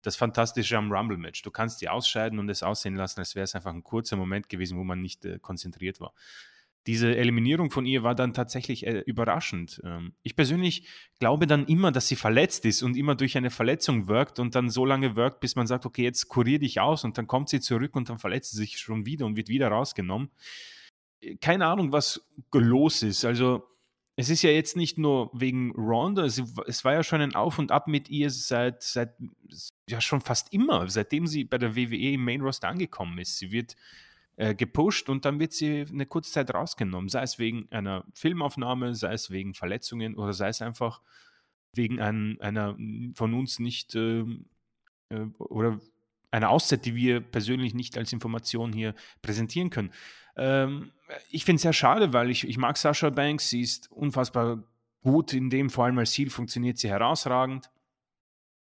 das 0.01 0.15
Fantastische 0.15 0.77
am 0.77 0.91
Rumble-Match. 0.91 1.41
Du 1.41 1.51
kannst 1.51 1.81
die 1.81 1.89
ausscheiden 1.89 2.39
und 2.39 2.49
es 2.49 2.63
aussehen 2.63 2.95
lassen, 2.95 3.19
als 3.19 3.35
wäre 3.35 3.43
es 3.43 3.55
einfach 3.55 3.73
ein 3.73 3.83
kurzer 3.83 4.15
Moment 4.15 4.49
gewesen, 4.49 4.77
wo 4.77 4.83
man 4.83 5.01
nicht 5.01 5.25
äh, 5.25 5.39
konzentriert 5.39 5.99
war. 5.99 6.13
diese 6.87 7.15
Eliminierung 7.15 7.69
von 7.69 7.85
ihr 7.85 8.01
war 8.01 8.15
dann 8.15 8.33
tatsächlich 8.33 8.87
äh, 8.87 8.99
überraschend. 9.05 9.81
Ähm, 9.85 10.13
ich 10.23 10.35
persönlich 10.35 10.87
glaube 11.19 11.45
dann 11.45 11.67
immer, 11.67 11.91
dass 11.91 12.07
sie 12.07 12.15
verletzt 12.15 12.65
ist 12.65 12.81
und 12.81 12.97
immer 12.97 13.15
durch 13.15 13.37
eine 13.37 13.51
Verletzung 13.51 14.07
wirkt 14.07 14.39
und 14.39 14.55
dann 14.55 14.69
so 14.69 14.85
lange 14.85 15.15
wirkt, 15.15 15.39
bis 15.41 15.55
man 15.55 15.67
sagt, 15.67 15.85
okay, 15.85 16.03
jetzt 16.03 16.27
kurier 16.27 16.57
dich 16.57 16.79
aus 16.79 17.03
und 17.03 17.17
dann 17.17 17.27
kommt 17.27 17.49
sie 17.49 17.59
zurück 17.59 17.95
und 17.95 18.09
dann 18.09 18.17
verletzt 18.17 18.51
sie 18.51 18.57
sich 18.57 18.79
schon 18.79 19.05
wieder 19.05 19.27
und 19.27 19.35
wird 19.35 19.49
wieder 19.49 19.67
rausgenommen. 19.67 20.31
Äh, 21.21 21.35
keine 21.35 21.67
Ahnung, 21.67 21.91
was 21.91 22.27
los 22.51 23.03
ist. 23.03 23.25
Also 23.25 23.70
es 24.21 24.29
ist 24.29 24.43
ja 24.43 24.51
jetzt 24.51 24.77
nicht 24.77 24.99
nur 24.99 25.31
wegen 25.33 25.71
Ronda, 25.71 26.23
es, 26.25 26.41
es, 26.67 26.85
war 26.85 26.93
ja 26.93 27.03
schon 27.03 27.21
ein 27.21 27.33
Auf 27.33 27.57
und 27.57 27.71
Ab 27.71 27.87
mit 27.87 28.07
ihr 28.07 28.29
seit, 28.29 28.83
seit 28.83 29.15
ja 29.89 29.99
schon 29.99 30.21
fast 30.21 30.53
immer, 30.53 30.87
seitdem 30.87 31.25
sie 31.25 31.43
bei 31.43 31.57
der 31.57 31.75
WWE 31.75 32.13
im 32.13 32.23
Main 32.23 32.41
Roster 32.41 32.67
angekommen 32.67 33.17
ist. 33.17 33.39
Sie 33.39 33.51
wird 33.51 33.75
äh, 34.35 34.53
gepusht 34.53 35.09
und 35.09 35.25
dann 35.25 35.39
wird 35.39 35.53
sie 35.53 35.87
eine 35.89 36.05
kurze 36.05 36.31
Zeit 36.31 36.53
rausgenommen, 36.53 37.09
sei 37.09 37.23
es 37.23 37.39
wegen 37.39 37.67
einer 37.71 38.05
Filmaufnahme, 38.13 38.93
sei 38.93 39.13
es 39.13 39.31
wegen 39.31 39.55
Verletzungen 39.55 40.15
oder 40.15 40.33
sei 40.33 40.49
es 40.49 40.61
einfach 40.61 41.01
wegen 41.73 41.99
ein, 41.99 42.39
einer 42.41 42.77
von 43.15 43.33
uns 43.33 43.57
nicht 43.57 43.95
äh, 43.95 44.23
äh, 45.09 45.25
oder 45.39 45.79
einer 46.29 46.51
Auszeit, 46.51 46.85
die 46.85 46.95
wir 46.95 47.21
persönlich 47.21 47.73
nicht 47.73 47.97
als 47.97 48.13
Information 48.13 48.71
hier 48.71 48.93
präsentieren 49.23 49.71
können. 49.71 49.91
Ähm, 50.35 50.91
ich 51.29 51.45
finde 51.45 51.57
es 51.57 51.61
sehr 51.63 51.73
schade, 51.73 52.13
weil 52.13 52.29
ich, 52.29 52.47
ich 52.47 52.57
mag 52.57 52.77
Sascha 52.77 53.09
Banks, 53.09 53.49
sie 53.49 53.61
ist 53.61 53.91
unfassbar 53.91 54.63
gut 55.01 55.33
in 55.33 55.49
dem, 55.49 55.69
vor 55.69 55.85
allem 55.85 55.97
als 55.97 56.11
Ziel 56.11 56.29
funktioniert 56.29 56.77
sie 56.77 56.89
herausragend. 56.89 57.69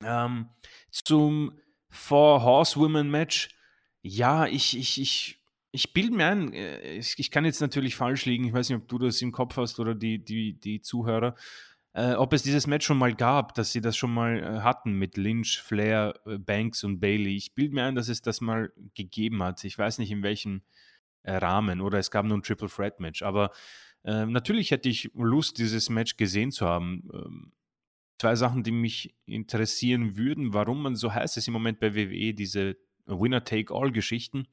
Ähm, 0.03 0.49
zum 0.91 1.59
Four 1.89 2.43
Horsewomen 2.43 3.11
Match, 3.11 3.49
ja, 4.01 4.47
ich, 4.47 4.77
ich, 4.77 4.99
ich 4.99 5.43
ich 5.73 5.91
bilde 5.91 6.15
mir 6.15 6.27
ein, 6.27 6.53
äh, 6.53 6.97
ich, 6.97 7.31
kann 7.31 7.45
jetzt 7.45 7.59
natürlich 7.59 7.95
falsch 7.95 8.25
liegen, 8.25 8.45
ich 8.45 8.53
weiß 8.53 8.69
nicht, 8.69 8.77
ob 8.77 8.87
du 8.87 8.99
das 8.99 9.21
im 9.21 9.31
Kopf 9.31 9.57
hast 9.57 9.79
oder 9.79 9.95
die, 9.95 10.23
die, 10.23 10.53
die 10.53 10.81
Zuhörer, 10.81 11.35
äh, 11.93 12.13
ob 12.13 12.31
es 12.33 12.43
dieses 12.43 12.67
Match 12.67 12.85
schon 12.85 12.99
mal 12.99 13.13
gab, 13.13 13.55
dass 13.55 13.71
sie 13.71 13.81
das 13.81 13.97
schon 13.97 14.13
mal 14.13 14.37
äh, 14.37 14.61
hatten 14.61 14.93
mit 14.93 15.17
Lynch, 15.17 15.61
Flair, 15.61 16.13
äh, 16.25 16.37
Banks 16.37 16.83
und 16.83 16.99
Bailey. 16.99 17.35
Ich 17.35 17.55
bilde 17.55 17.73
mir 17.73 17.85
ein, 17.85 17.95
dass 17.95 18.07
es 18.07 18.21
das 18.21 18.39
mal 18.39 18.71
gegeben 18.93 19.41
hat. 19.41 19.63
Ich 19.63 19.77
weiß 19.77 19.97
nicht 19.97 20.11
in 20.11 20.23
welchem 20.23 20.61
Rahmen 21.25 21.81
oder 21.81 21.99
es 21.99 22.11
gab 22.11 22.25
nur 22.25 22.37
ein 22.37 22.43
Triple 22.43 22.69
Threat 22.69 22.99
Match, 22.99 23.21
aber 23.21 23.51
ähm, 24.05 24.31
natürlich 24.31 24.71
hätte 24.71 24.89
ich 24.89 25.11
Lust, 25.13 25.57
dieses 25.57 25.89
Match 25.89 26.17
gesehen 26.17 26.51
zu 26.51 26.65
haben. 26.65 27.09
Ähm, 27.13 27.51
zwei 28.19 28.35
Sachen, 28.35 28.63
die 28.63 28.71
mich 28.71 29.15
interessieren 29.25 30.17
würden, 30.17 30.53
warum 30.53 30.81
man 30.81 30.95
so 30.95 31.13
heiß 31.13 31.37
ist 31.37 31.47
im 31.47 31.53
Moment 31.53 31.79
bei 31.79 31.95
WWE, 31.95 32.33
diese 32.33 32.77
Winner-Take-All-Geschichten. 33.05 34.47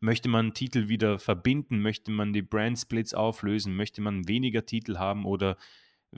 Möchte 0.00 0.28
man 0.28 0.54
Titel 0.54 0.88
wieder 0.88 1.18
verbinden? 1.18 1.80
Möchte 1.80 2.10
man 2.10 2.32
die 2.32 2.42
Brand-Splits 2.42 3.14
auflösen? 3.14 3.76
Möchte 3.76 4.02
man 4.02 4.28
weniger 4.28 4.66
Titel 4.66 4.98
haben? 4.98 5.24
Oder 5.24 5.56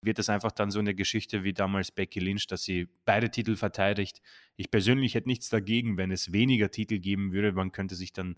wird 0.03 0.19
das 0.19 0.29
einfach 0.29 0.53
dann 0.53 0.71
so 0.71 0.79
eine 0.79 0.95
Geschichte 0.95 1.45
wie 1.45 1.53
damals 1.53 1.91
Becky 1.91 2.21
Lynch, 2.21 2.47
dass 2.49 2.65
sie 2.65 2.89
beide 3.05 3.31
Titel 3.31 3.57
verteidigt? 3.57 4.21
Ich 4.57 4.71
persönlich 4.71 5.15
hätte 5.15 5.29
nichts 5.29 5.49
dagegen, 5.49 5.97
wenn 5.97 6.11
es 6.11 6.33
weniger 6.33 6.71
Titel 6.71 6.99
geben 6.99 7.33
würde. 7.33 7.53
Man 7.53 7.73
könnte 7.73 7.95
sich 7.95 8.13
dann 8.13 8.37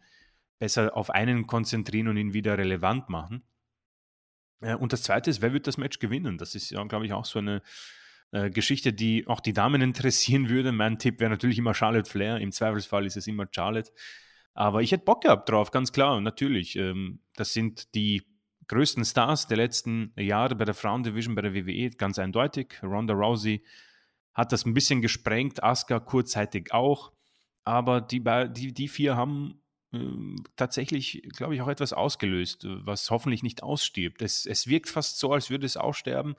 besser 0.58 0.96
auf 0.96 1.10
einen 1.10 1.46
konzentrieren 1.46 2.08
und 2.08 2.16
ihn 2.16 2.32
wieder 2.32 2.58
relevant 2.58 3.08
machen. 3.08 3.42
Äh, 4.60 4.74
und 4.74 4.92
das 4.92 5.02
Zweite 5.02 5.30
ist, 5.30 5.42
wer 5.42 5.52
wird 5.52 5.66
das 5.66 5.78
Match 5.78 5.98
gewinnen? 5.98 6.38
Das 6.38 6.54
ist 6.54 6.70
ja, 6.70 6.82
glaube 6.84 7.06
ich, 7.06 7.12
auch 7.12 7.24
so 7.24 7.38
eine 7.38 7.62
äh, 8.32 8.50
Geschichte, 8.50 8.92
die 8.92 9.26
auch 9.26 9.40
die 9.40 9.52
Damen 9.52 9.80
interessieren 9.82 10.48
würde. 10.48 10.72
Mein 10.72 10.98
Tipp 10.98 11.20
wäre 11.20 11.30
natürlich 11.30 11.58
immer 11.58 11.74
Charlotte 11.74 12.10
Flair. 12.10 12.38
Im 12.38 12.52
Zweifelsfall 12.52 13.06
ist 13.06 13.16
es 13.16 13.26
immer 13.26 13.46
Charlotte. 13.50 13.90
Aber 14.54 14.82
ich 14.82 14.90
hätte 14.90 15.04
Bock 15.04 15.22
gehabt 15.22 15.48
drauf, 15.48 15.70
ganz 15.70 15.92
klar, 15.92 16.20
natürlich. 16.20 16.76
Ähm, 16.76 17.20
das 17.36 17.52
sind 17.52 17.94
die 17.94 18.24
größten 18.66 19.04
Stars 19.04 19.46
der 19.46 19.56
letzten 19.56 20.12
Jahre 20.16 20.54
bei 20.54 20.64
der 20.64 20.74
Frauendivision, 20.74 21.34
bei 21.34 21.42
der 21.42 21.54
WWE, 21.54 21.90
ganz 21.90 22.18
eindeutig. 22.18 22.74
Ronda 22.82 23.14
Rousey 23.14 23.64
hat 24.34 24.52
das 24.52 24.66
ein 24.66 24.74
bisschen 24.74 25.00
gesprengt, 25.00 25.62
Asuka 25.62 26.00
kurzzeitig 26.00 26.72
auch. 26.72 27.12
Aber 27.64 28.00
die, 28.00 28.22
die, 28.50 28.72
die 28.72 28.88
vier 28.88 29.16
haben 29.16 29.62
tatsächlich, 30.56 31.22
glaube 31.34 31.54
ich, 31.54 31.62
auch 31.62 31.68
etwas 31.68 31.92
ausgelöst, 31.92 32.66
was 32.68 33.10
hoffentlich 33.10 33.42
nicht 33.42 33.62
ausstirbt. 33.62 34.20
Es, 34.20 34.44
es 34.44 34.66
wirkt 34.66 34.88
fast 34.88 35.18
so, 35.18 35.32
als 35.32 35.50
würde 35.50 35.66
es 35.66 35.76
aussterben. 35.76 36.34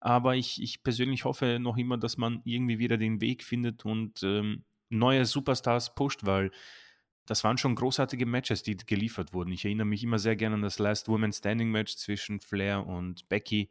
Aber 0.00 0.34
ich, 0.34 0.60
ich 0.62 0.82
persönlich 0.82 1.24
hoffe 1.24 1.58
noch 1.60 1.76
immer, 1.76 1.98
dass 1.98 2.16
man 2.16 2.40
irgendwie 2.44 2.78
wieder 2.78 2.96
den 2.96 3.20
Weg 3.20 3.44
findet 3.44 3.84
und 3.84 4.22
ähm, 4.22 4.64
neue 4.88 5.26
Superstars 5.26 5.94
pusht, 5.94 6.24
weil 6.24 6.50
das 7.26 7.44
waren 7.44 7.58
schon 7.58 7.76
großartige 7.76 8.26
Matches, 8.26 8.62
die 8.62 8.76
geliefert 8.76 9.32
wurden. 9.32 9.52
Ich 9.52 9.64
erinnere 9.64 9.86
mich 9.86 10.02
immer 10.02 10.18
sehr 10.18 10.36
gerne 10.36 10.56
an 10.56 10.62
das 10.62 10.78
Last 10.78 11.06
Woman 11.06 11.32
Standing 11.32 11.70
Match 11.70 11.96
zwischen 11.96 12.40
Flair 12.40 12.86
und 12.86 13.28
Becky. 13.28 13.70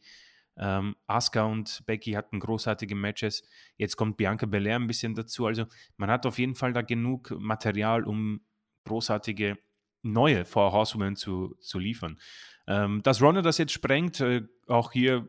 Ähm, 0.55 0.95
Asuka 1.07 1.43
und 1.43 1.83
Becky 1.85 2.11
hatten 2.11 2.39
großartige 2.39 2.95
Matches. 2.95 3.43
Jetzt 3.75 3.97
kommt 3.97 4.17
Bianca 4.17 4.45
Belair 4.45 4.75
ein 4.75 4.87
bisschen 4.87 5.15
dazu. 5.15 5.45
Also 5.45 5.65
man 5.97 6.09
hat 6.09 6.25
auf 6.25 6.37
jeden 6.37 6.55
Fall 6.55 6.73
da 6.73 6.83
genug 6.83 7.31
Material, 7.37 8.05
um 8.05 8.41
großartige 8.85 9.57
neue 10.01 10.45
Horsewomen 10.45 11.15
zu, 11.15 11.55
zu 11.59 11.79
liefern. 11.79 12.19
Ähm, 12.67 13.01
dass 13.03 13.21
Ronda 13.21 13.41
das 13.41 13.57
jetzt 13.57 13.73
sprengt, 13.73 14.19
äh, 14.21 14.43
auch 14.67 14.91
hier 14.91 15.27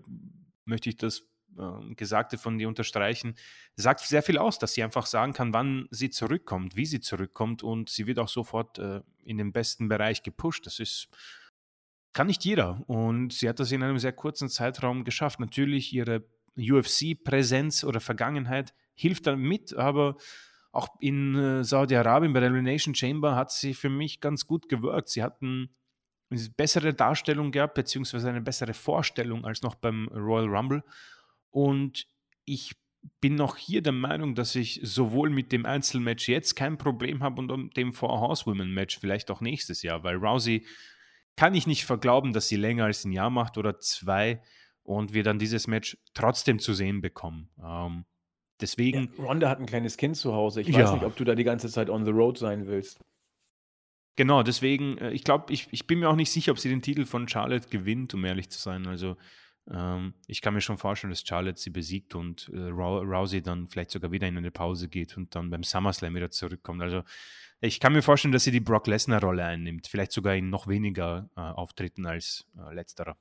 möchte 0.64 0.88
ich 0.88 0.96
das 0.96 1.22
äh, 1.58 1.94
Gesagte 1.94 2.38
von 2.38 2.58
dir 2.58 2.68
unterstreichen, 2.68 3.34
sagt 3.74 4.00
sehr 4.00 4.22
viel 4.22 4.38
aus, 4.38 4.58
dass 4.58 4.74
sie 4.74 4.82
einfach 4.82 5.06
sagen 5.06 5.32
kann, 5.32 5.52
wann 5.52 5.88
sie 5.90 6.10
zurückkommt, 6.10 6.76
wie 6.76 6.86
sie 6.86 7.00
zurückkommt 7.00 7.62
und 7.62 7.88
sie 7.88 8.06
wird 8.06 8.18
auch 8.18 8.28
sofort 8.28 8.78
äh, 8.78 9.00
in 9.24 9.38
den 9.38 9.52
besten 9.52 9.88
Bereich 9.88 10.22
gepusht. 10.22 10.66
Das 10.66 10.78
ist, 10.78 11.08
kann 12.12 12.26
nicht 12.26 12.44
jeder 12.44 12.82
und 12.86 13.32
sie 13.32 13.48
hat 13.48 13.58
das 13.58 13.72
in 13.72 13.82
einem 13.82 13.98
sehr 13.98 14.12
kurzen 14.12 14.48
Zeitraum 14.48 15.04
geschafft. 15.04 15.40
Natürlich 15.40 15.92
ihre 15.92 16.24
UFC-Präsenz 16.56 17.84
oder 17.84 18.00
Vergangenheit 18.00 18.74
hilft 18.94 19.26
da 19.26 19.34
mit, 19.34 19.74
aber 19.74 20.16
auch 20.72 20.88
in 21.00 21.34
äh, 21.34 21.64
Saudi-Arabien 21.64 22.32
bei 22.32 22.40
der 22.40 22.48
Elimination 22.48 22.94
Chamber 22.94 23.34
hat 23.34 23.50
sie 23.50 23.74
für 23.74 23.90
mich 23.90 24.20
ganz 24.20 24.46
gut 24.46 24.68
gewirkt. 24.68 25.08
Sie 25.08 25.22
hatten 25.22 25.74
eine 26.30 26.40
bessere 26.56 26.94
Darstellung 26.94 27.50
gehabt, 27.50 27.74
beziehungsweise 27.74 28.28
eine 28.28 28.40
bessere 28.40 28.74
Vorstellung 28.74 29.44
als 29.44 29.62
noch 29.62 29.74
beim 29.74 30.08
Royal 30.08 30.48
Rumble. 30.48 30.84
Und 31.50 32.06
ich 32.44 32.76
bin 33.20 33.34
noch 33.34 33.56
hier 33.56 33.82
der 33.82 33.92
Meinung, 33.92 34.34
dass 34.34 34.54
ich 34.54 34.80
sowohl 34.82 35.30
mit 35.30 35.52
dem 35.52 35.66
Einzelmatch 35.66 36.28
jetzt 36.28 36.54
kein 36.54 36.78
Problem 36.78 37.22
habe 37.22 37.40
und 37.40 37.76
dem 37.76 37.92
Four 37.92 38.20
Horsewomen 38.20 38.72
Match 38.72 38.98
vielleicht 38.98 39.30
auch 39.30 39.40
nächstes 39.40 39.82
Jahr, 39.82 40.04
weil 40.04 40.16
Rousey 40.16 40.66
kann 41.36 41.54
ich 41.54 41.66
nicht 41.66 41.86
verglauben, 41.86 42.32
dass 42.32 42.48
sie 42.48 42.56
länger 42.56 42.84
als 42.84 43.04
ein 43.04 43.12
Jahr 43.12 43.30
macht 43.30 43.56
oder 43.56 43.78
zwei 43.78 44.42
und 44.82 45.14
wir 45.14 45.22
dann 45.22 45.38
dieses 45.38 45.66
Match 45.66 45.96
trotzdem 46.14 46.58
zu 46.58 46.74
sehen 46.74 47.00
bekommen. 47.00 47.50
Ähm, 47.62 48.04
deswegen. 48.60 49.10
Ja, 49.16 49.24
Ronda 49.24 49.48
hat 49.48 49.60
ein 49.60 49.66
kleines 49.66 49.96
Kind 49.96 50.16
zu 50.16 50.32
Hause. 50.34 50.60
Ich 50.60 50.68
weiß 50.68 50.76
ja. 50.76 50.94
nicht, 50.94 51.04
ob 51.04 51.16
du 51.16 51.24
da 51.24 51.34
die 51.34 51.44
ganze 51.44 51.68
Zeit 51.68 51.90
on 51.90 52.04
the 52.04 52.10
road 52.10 52.38
sein 52.38 52.66
willst. 52.66 53.00
Genau, 54.16 54.42
deswegen, 54.42 54.98
äh, 54.98 55.12
ich 55.12 55.24
glaube, 55.24 55.52
ich, 55.52 55.68
ich 55.70 55.86
bin 55.86 56.00
mir 56.00 56.08
auch 56.08 56.16
nicht 56.16 56.30
sicher, 56.30 56.52
ob 56.52 56.58
sie 56.58 56.68
den 56.68 56.82
Titel 56.82 57.06
von 57.06 57.28
Charlotte 57.28 57.68
gewinnt, 57.68 58.12
um 58.14 58.24
ehrlich 58.24 58.50
zu 58.50 58.58
sein. 58.58 58.86
Also 58.86 59.16
ähm, 59.70 60.14
ich 60.26 60.40
kann 60.42 60.54
mir 60.54 60.60
schon 60.60 60.78
vorstellen, 60.78 61.10
dass 61.10 61.24
Charlotte 61.26 61.58
sie 61.58 61.70
besiegt 61.70 62.14
und 62.14 62.50
äh, 62.52 62.68
Rousey 62.68 63.42
dann 63.42 63.68
vielleicht 63.68 63.90
sogar 63.90 64.10
wieder 64.10 64.28
in 64.28 64.36
eine 64.36 64.50
Pause 64.50 64.88
geht 64.88 65.16
und 65.16 65.34
dann 65.34 65.50
beim 65.50 65.62
SummerSlam 65.62 66.14
wieder 66.14 66.30
zurückkommt. 66.30 66.82
Also 66.82 67.02
ich 67.60 67.78
kann 67.78 67.92
mir 67.92 68.02
vorstellen, 68.02 68.32
dass 68.32 68.44
sie 68.44 68.50
die 68.50 68.60
Brock 68.60 68.86
Lesnar-Rolle 68.86 69.44
einnimmt, 69.44 69.86
vielleicht 69.86 70.12
sogar 70.12 70.34
in 70.34 70.50
noch 70.50 70.66
weniger 70.66 71.30
äh, 71.36 71.40
Auftritten 71.40 72.06
als 72.06 72.46
äh, 72.58 72.74
letzterer. 72.74 73.16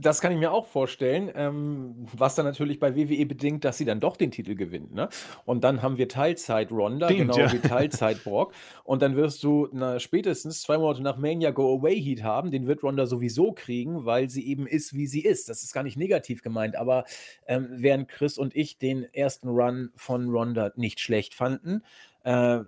Das 0.00 0.20
kann 0.20 0.30
ich 0.30 0.38
mir 0.38 0.52
auch 0.52 0.66
vorstellen, 0.68 1.28
ähm, 1.34 2.06
was 2.16 2.36
dann 2.36 2.46
natürlich 2.46 2.78
bei 2.78 2.94
WWE 2.94 3.26
bedingt, 3.26 3.64
dass 3.64 3.78
sie 3.78 3.84
dann 3.84 3.98
doch 3.98 4.16
den 4.16 4.30
Titel 4.30 4.54
gewinnt. 4.54 4.94
Ne? 4.94 5.08
Und 5.44 5.64
dann 5.64 5.82
haben 5.82 5.98
wir 5.98 6.08
Teilzeit 6.08 6.70
Ronda, 6.70 7.08
Stimmt, 7.08 7.32
genau 7.32 7.36
ja. 7.36 7.52
wie 7.52 7.58
Teilzeit 7.58 8.22
Brock. 8.22 8.52
Und 8.84 9.02
dann 9.02 9.16
wirst 9.16 9.42
du 9.42 9.68
na, 9.72 9.98
spätestens 9.98 10.62
zwei 10.62 10.78
Monate 10.78 11.02
nach 11.02 11.16
Mania 11.16 11.50
Go 11.50 11.76
Away 11.76 12.00
Heat 12.00 12.22
haben. 12.22 12.52
Den 12.52 12.68
wird 12.68 12.84
Ronda 12.84 13.06
sowieso 13.06 13.50
kriegen, 13.50 14.04
weil 14.04 14.30
sie 14.30 14.46
eben 14.46 14.68
ist, 14.68 14.94
wie 14.94 15.08
sie 15.08 15.22
ist. 15.22 15.48
Das 15.48 15.64
ist 15.64 15.72
gar 15.72 15.82
nicht 15.82 15.96
negativ 15.96 16.42
gemeint, 16.42 16.76
aber 16.76 17.04
ähm, 17.48 17.66
während 17.72 18.08
Chris 18.08 18.38
und 18.38 18.54
ich 18.54 18.78
den 18.78 19.02
ersten 19.12 19.48
Run 19.48 19.90
von 19.96 20.30
Ronda 20.30 20.70
nicht 20.76 21.00
schlecht 21.00 21.34
fanden, 21.34 21.82
äh, 22.22 22.60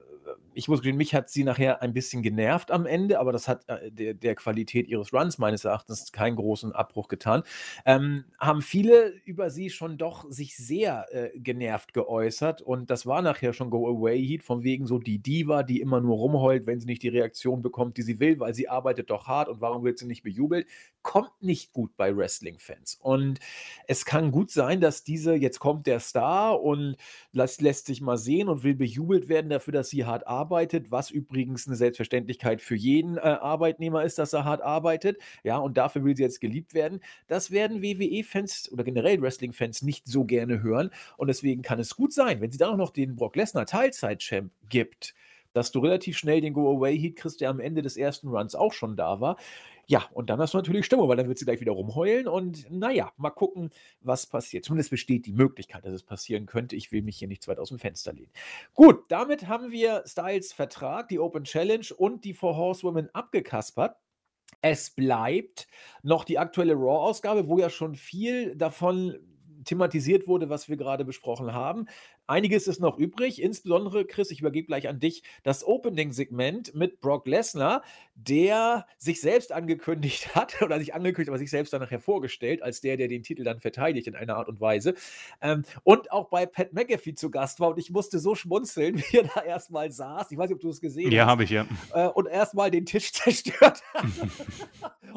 ich 0.54 0.68
muss 0.68 0.80
gestehen, 0.80 0.96
mich 0.96 1.14
hat 1.14 1.30
sie 1.30 1.44
nachher 1.44 1.82
ein 1.82 1.92
bisschen 1.92 2.22
genervt 2.22 2.70
am 2.70 2.86
Ende, 2.86 3.18
aber 3.18 3.32
das 3.32 3.48
hat 3.48 3.68
äh, 3.68 3.90
der, 3.90 4.14
der, 4.14 4.34
Qualität 4.34 4.88
ihres 4.88 5.12
Runs 5.12 5.38
meines 5.38 5.64
Erachtens 5.64 6.12
keinen 6.12 6.36
großen 6.36 6.72
Abbruch 6.72 7.08
getan. 7.08 7.42
Ähm, 7.84 8.24
haben 8.38 8.62
viele 8.62 9.12
über 9.24 9.50
sie 9.50 9.70
schon 9.70 9.98
doch 9.98 10.30
sich 10.30 10.56
sehr 10.56 11.06
äh, 11.12 11.38
genervt 11.38 11.92
geäußert 11.92 12.62
und 12.62 12.90
das 12.90 13.06
war 13.06 13.22
nachher 13.22 13.52
schon 13.52 13.70
Go 13.70 13.88
Away 13.88 14.24
Heat, 14.24 14.42
von 14.42 14.62
wegen 14.62 14.86
so 14.86 14.98
die 14.98 15.18
Diva, 15.18 15.62
die 15.62 15.80
immer 15.80 16.00
nur 16.00 16.16
rumheult, 16.16 16.66
wenn 16.66 16.80
sie 16.80 16.86
nicht 16.86 17.02
die 17.02 17.08
Reaktion 17.08 17.62
bekommt, 17.62 17.96
die 17.96 18.02
sie 18.02 18.20
will, 18.20 18.40
weil 18.40 18.54
sie 18.54 18.68
arbeitet 18.68 19.10
doch 19.10 19.26
hart 19.26 19.48
und 19.48 19.60
warum 19.60 19.84
wird 19.84 19.98
sie 19.98 20.06
nicht 20.06 20.22
bejubelt, 20.22 20.66
kommt 21.02 21.42
nicht 21.42 21.72
gut 21.72 21.96
bei 21.96 22.14
Wrestling-Fans. 22.16 22.98
Und 23.00 23.40
es 23.86 24.04
kann 24.04 24.32
gut 24.32 24.50
sein, 24.50 24.80
dass 24.80 25.04
diese, 25.04 25.34
jetzt 25.34 25.58
kommt 25.58 25.86
der 25.86 26.00
Star 26.00 26.60
und 26.60 26.96
lässt, 27.32 27.60
lässt 27.62 27.86
sich 27.86 28.00
mal 28.00 28.18
sehen 28.18 28.48
und 28.48 28.62
will 28.62 28.74
bejubelt 28.74 29.28
werden 29.28 29.50
dafür, 29.50 29.72
dass 29.72 29.90
sie 29.90 30.04
hart 30.04 30.19
hart 30.20 30.26
arbeitet, 30.26 30.90
was 30.90 31.10
übrigens 31.10 31.66
eine 31.66 31.76
Selbstverständlichkeit 31.76 32.60
für 32.60 32.74
jeden 32.74 33.16
äh, 33.16 33.20
Arbeitnehmer 33.20 34.04
ist, 34.04 34.18
dass 34.18 34.32
er 34.32 34.44
hart 34.44 34.62
arbeitet. 34.62 35.18
Ja, 35.44 35.58
und 35.58 35.76
dafür 35.76 36.04
will 36.04 36.16
sie 36.16 36.22
jetzt 36.22 36.40
geliebt 36.40 36.74
werden. 36.74 37.00
Das 37.26 37.50
werden 37.50 37.82
WWE-Fans 37.82 38.70
oder 38.72 38.84
generell 38.84 39.20
Wrestling-Fans 39.20 39.82
nicht 39.82 40.06
so 40.06 40.24
gerne 40.24 40.62
hören. 40.62 40.90
Und 41.16 41.28
deswegen 41.28 41.62
kann 41.62 41.80
es 41.80 41.96
gut 41.96 42.12
sein, 42.12 42.40
wenn 42.40 42.50
sie 42.50 42.58
dann 42.58 42.70
auch 42.70 42.76
noch 42.76 42.90
den 42.90 43.16
Brock 43.16 43.36
Lesnar 43.36 43.66
Teilzeit-Champ 43.66 44.52
gibt, 44.68 45.14
dass 45.52 45.72
du 45.72 45.80
relativ 45.80 46.16
schnell 46.16 46.40
den 46.40 46.52
Go-Away-Heat 46.52 47.16
kriegst, 47.16 47.40
der 47.40 47.50
am 47.50 47.60
Ende 47.60 47.82
des 47.82 47.96
ersten 47.96 48.28
Runs 48.28 48.54
auch 48.54 48.72
schon 48.72 48.96
da 48.96 49.20
war. 49.20 49.36
Ja, 49.90 50.06
und 50.12 50.30
dann 50.30 50.38
hast 50.38 50.54
du 50.54 50.58
natürlich 50.58 50.86
Stimmung, 50.86 51.08
weil 51.08 51.16
dann 51.16 51.26
wird 51.26 51.40
sie 51.40 51.44
gleich 51.44 51.60
wieder 51.60 51.72
rumheulen 51.72 52.28
und 52.28 52.70
naja, 52.70 53.12
mal 53.16 53.30
gucken, 53.30 53.70
was 54.00 54.24
passiert. 54.24 54.64
Zumindest 54.64 54.90
besteht 54.90 55.26
die 55.26 55.32
Möglichkeit, 55.32 55.84
dass 55.84 55.92
es 55.92 56.04
passieren 56.04 56.46
könnte. 56.46 56.76
Ich 56.76 56.92
will 56.92 57.02
mich 57.02 57.18
hier 57.18 57.26
nicht 57.26 57.42
zu 57.42 57.50
weit 57.50 57.58
aus 57.58 57.70
dem 57.70 57.80
Fenster 57.80 58.12
lehnen. 58.12 58.30
Gut, 58.72 59.02
damit 59.08 59.48
haben 59.48 59.72
wir 59.72 60.04
Styles 60.06 60.52
Vertrag, 60.52 61.08
die 61.08 61.18
Open 61.18 61.42
Challenge 61.42 61.86
und 61.96 62.24
die 62.24 62.34
Four 62.34 62.56
Horsewomen 62.56 63.12
abgekaspert. 63.12 63.96
Es 64.62 64.90
bleibt 64.90 65.66
noch 66.04 66.22
die 66.22 66.38
aktuelle 66.38 66.74
Raw-Ausgabe, 66.74 67.48
wo 67.48 67.58
ja 67.58 67.68
schon 67.68 67.96
viel 67.96 68.54
davon 68.54 69.18
thematisiert 69.64 70.28
wurde, 70.28 70.48
was 70.48 70.68
wir 70.68 70.76
gerade 70.76 71.04
besprochen 71.04 71.52
haben. 71.52 71.86
Einiges 72.30 72.68
ist 72.68 72.78
noch 72.78 72.96
übrig, 72.96 73.42
insbesondere, 73.42 74.04
Chris, 74.04 74.30
ich 74.30 74.40
übergebe 74.40 74.68
gleich 74.68 74.86
an 74.86 75.00
dich, 75.00 75.24
das 75.42 75.64
Opening-Segment 75.66 76.76
mit 76.76 77.00
Brock 77.00 77.26
Lesnar, 77.26 77.82
der 78.14 78.86
sich 78.98 79.20
selbst 79.20 79.50
angekündigt 79.50 80.32
hat, 80.36 80.62
oder 80.62 80.78
sich 80.78 80.94
angekündigt, 80.94 81.28
aber 81.28 81.38
sich 81.38 81.50
selbst 81.50 81.72
danach 81.72 81.90
hervorgestellt, 81.90 82.62
als 82.62 82.80
der, 82.80 82.96
der 82.96 83.08
den 83.08 83.24
Titel 83.24 83.42
dann 83.42 83.58
verteidigt 83.58 84.06
in 84.06 84.14
einer 84.14 84.36
Art 84.36 84.48
und 84.48 84.60
Weise. 84.60 84.94
Ähm, 85.40 85.64
und 85.82 86.12
auch 86.12 86.28
bei 86.28 86.46
Pat 86.46 86.72
McAfee 86.72 87.14
zu 87.14 87.32
Gast 87.32 87.58
war. 87.58 87.70
Und 87.70 87.78
ich 87.78 87.90
musste 87.90 88.20
so 88.20 88.36
schmunzeln, 88.36 88.98
wie 89.10 89.16
er 89.16 89.24
da 89.34 89.42
erstmal 89.42 89.90
saß. 89.90 90.30
Ich 90.30 90.38
weiß 90.38 90.50
nicht, 90.50 90.54
ob 90.54 90.60
du 90.60 90.68
es 90.68 90.80
gesehen 90.80 91.10
ja, 91.10 91.22
hast. 91.22 91.26
Ja, 91.26 91.26
habe 91.26 91.44
ich, 91.44 91.50
ja. 91.50 91.66
Äh, 91.92 92.08
und 92.10 92.28
erstmal 92.28 92.70
den 92.70 92.86
Tisch 92.86 93.12
zerstört 93.12 93.82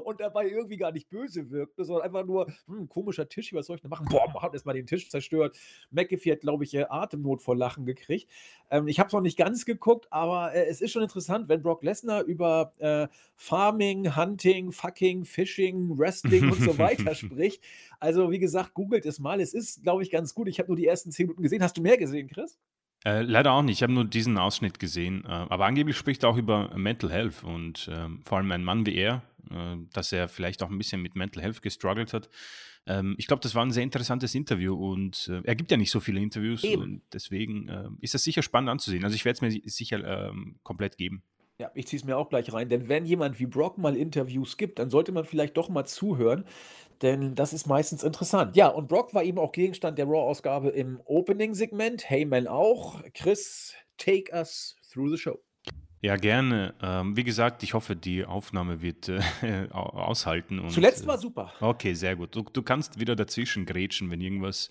und 0.03 0.20
dabei 0.20 0.47
irgendwie 0.47 0.78
gar 0.78 0.91
nicht 0.91 1.09
böse 1.09 1.51
wirkte, 1.51 1.86
sondern 1.86 2.05
einfach 2.05 2.26
nur, 2.26 2.47
hm, 2.68 2.89
komischer 2.89 3.28
Tisch, 3.30 3.53
was 3.53 3.68
soll 3.68 3.76
ich 3.76 3.82
denn 3.82 3.89
machen? 3.89 4.07
Boah, 4.09 4.41
hat 4.41 4.53
erstmal 4.53 4.76
den 4.76 4.88
Tisch 4.88 5.09
zerstört. 5.09 5.55
McAfee 5.91 6.32
hat, 6.32 6.41
glaube 6.41 6.64
ich, 6.64 6.72
Atemnot 7.04 7.41
vor 7.41 7.56
Lachen 7.56 7.86
gekriegt. 7.86 8.30
Ähm, 8.72 8.88
ich 8.88 8.99
habe 8.99 9.08
es 9.08 9.14
noch 9.14 9.22
nicht 9.22 9.38
ganz 9.38 9.66
geguckt, 9.66 10.08
aber 10.12 10.54
äh, 10.54 10.66
es 10.66 10.82
ist 10.82 10.91
schon 10.91 11.04
interessant, 11.04 11.49
wenn 11.49 11.62
Brock 11.62 11.84
Lesnar 11.84 12.24
über 12.24 12.74
äh, 12.80 13.08
Farming, 13.36 14.16
Hunting, 14.16 14.72
Fucking, 14.72 15.26
Fishing, 15.26 15.97
Wrestling 15.97 16.51
und 16.51 16.62
so 16.62 16.78
weiter 16.80 17.14
spricht. 17.16 17.62
Also, 17.99 18.32
wie 18.32 18.39
gesagt, 18.39 18.74
googelt 18.74 19.06
es 19.06 19.20
mal. 19.20 19.39
Es 19.39 19.54
ist, 19.54 19.84
glaube 19.84 20.04
ich, 20.04 20.10
ganz 20.10 20.34
gut. 20.34 20.47
Ich 20.47 20.60
habe 20.60 20.70
nur 20.70 20.78
die 20.78 20.88
ersten 20.88 21.12
zehn 21.12 21.28
Minuten 21.28 21.43
gesehen. 21.43 21.62
Hast 21.62 21.78
du 21.78 21.82
mehr 21.82 21.97
gesehen, 21.97 22.28
Chris? 22.28 22.58
Äh, 23.06 23.22
leider 23.24 23.51
auch 23.51 23.62
nicht. 23.62 23.78
Ich 23.78 23.84
habe 23.84 23.93
nur 23.93 24.06
diesen 24.06 24.38
Ausschnitt 24.38 24.80
gesehen. 24.80 25.26
Äh, 25.26 25.30
aber 25.30 25.66
angeblich 25.66 25.97
spricht 25.97 26.24
er 26.24 26.30
auch 26.30 26.38
über 26.38 26.76
Mental 26.76 27.12
Health 27.12 27.43
und 27.43 27.88
äh, 27.88 28.08
vor 28.24 28.38
allem 28.38 28.51
ein 28.51 28.64
Mann 28.64 28.86
wie 28.86 28.95
er, 28.95 29.24
äh, 29.51 29.76
dass 29.91 30.12
er 30.12 30.30
vielleicht 30.30 30.64
auch 30.64 30.70
ein 30.70 30.78
bisschen 30.78 31.01
mit 31.01 31.16
Mental 31.16 31.43
Health 31.43 31.62
gestruggelt 31.62 32.14
hat. 32.14 32.30
Ähm, 32.86 33.16
ich 33.18 33.28
glaube, 33.28 33.42
das 33.42 33.56
war 33.56 33.66
ein 33.66 33.72
sehr 33.72 33.84
interessantes 33.84 34.36
Interview 34.36 34.76
und 34.76 35.30
äh, 35.32 35.42
er 35.44 35.56
gibt 35.56 35.72
ja 35.72 35.78
nicht 35.78 35.92
so 35.92 36.00
viele 36.00 36.20
Interviews 36.20 36.64
Eben. 36.64 36.82
und 36.82 37.02
deswegen 37.14 37.70
äh, 37.70 37.90
ist 38.02 38.14
das 38.14 38.24
sicher 38.24 38.42
spannend 38.42 38.70
anzusehen. 38.70 39.04
Also 39.04 39.16
ich 39.16 39.26
werde 39.26 39.36
es 39.36 39.42
mir 39.42 39.62
sicher 39.66 40.04
ähm, 40.04 40.56
komplett 40.64 40.98
geben. 40.98 41.24
Ja, 41.60 41.72
ich 41.76 41.88
ziehe 41.88 42.00
es 42.00 42.06
mir 42.06 42.18
auch 42.18 42.30
gleich 42.30 42.52
rein, 42.52 42.68
denn 42.68 42.90
wenn 42.90 43.06
jemand 43.06 43.40
wie 43.40 43.46
Brock 43.46 43.78
mal 43.78 43.96
Interviews 43.96 44.58
gibt, 44.58 44.80
dann 44.80 44.90
sollte 44.90 45.12
man 45.12 45.24
vielleicht 45.24 45.56
doch 45.56 45.70
mal 45.70 45.86
zuhören, 45.86 46.46
denn 47.02 47.36
das 47.36 47.54
ist 47.54 47.68
meistens 47.68 48.04
interessant. 48.04 48.56
Ja, 48.56 48.68
und 48.70 48.88
Brock 48.88 49.14
war 49.14 49.24
eben 49.24 49.38
auch 49.38 49.52
Gegenstand 49.52 49.98
der 50.00 50.06
Raw-Ausgabe 50.06 50.70
im 50.70 51.00
Opening-Segment. 51.06 52.10
Heyman 52.10 52.48
auch. 52.48 53.02
Chris, 53.14 53.76
take 53.98 54.34
us 54.34 54.76
through 54.92 55.12
the 55.12 55.18
show. 55.18 55.40
Ja, 56.04 56.18
gerne. 56.18 56.74
Ähm, 56.82 57.16
wie 57.16 57.24
gesagt, 57.24 57.64
ich 57.64 57.74
hoffe, 57.74 57.95
die 57.95 58.26
Aufnahme 58.26 58.82
wird 58.82 59.08
äh, 59.08 59.70
aushalten. 59.72 60.60
Und, 60.60 60.72
Zuletzt 60.72 61.08
war 61.08 61.18
super. 61.18 61.54
Okay, 61.62 61.93
sehr 61.93 62.18
gut. 62.18 62.36
Du, 62.36 62.41
du 62.43 62.62
kannst 62.62 62.99
wieder 62.99 63.16
dazwischen 63.16 63.66
grätschen, 63.66 64.12
wenn 64.12 64.20
irgendwas 64.20 64.68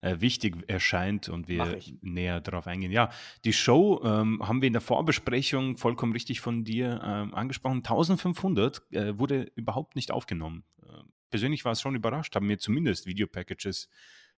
äh, 0.00 0.16
wichtig 0.18 0.56
erscheint 0.66 1.28
und 1.28 1.46
wir 1.46 1.78
näher 2.00 2.40
darauf 2.40 2.66
eingehen. 2.66 2.90
Ja, 2.90 3.10
die 3.44 3.52
Show 3.52 4.02
ähm, 4.04 4.42
haben 4.42 4.62
wir 4.62 4.66
in 4.66 4.72
der 4.72 4.82
Vorbesprechung 4.82 5.76
vollkommen 5.76 6.12
richtig 6.12 6.40
von 6.40 6.64
dir 6.64 7.00
ähm, 7.04 7.32
angesprochen. 7.34 7.76
1500 7.76 8.82
äh, 8.90 9.16
wurde 9.16 9.52
überhaupt 9.54 9.94
nicht 9.94 10.10
aufgenommen. 10.10 10.64
Äh, 10.82 11.04
persönlich 11.30 11.64
war 11.64 11.70
es 11.70 11.82
schon 11.82 11.94
überrascht, 11.94 12.34
haben 12.34 12.48
mir 12.48 12.58
zumindest 12.58 13.06
Videopackages 13.06 13.88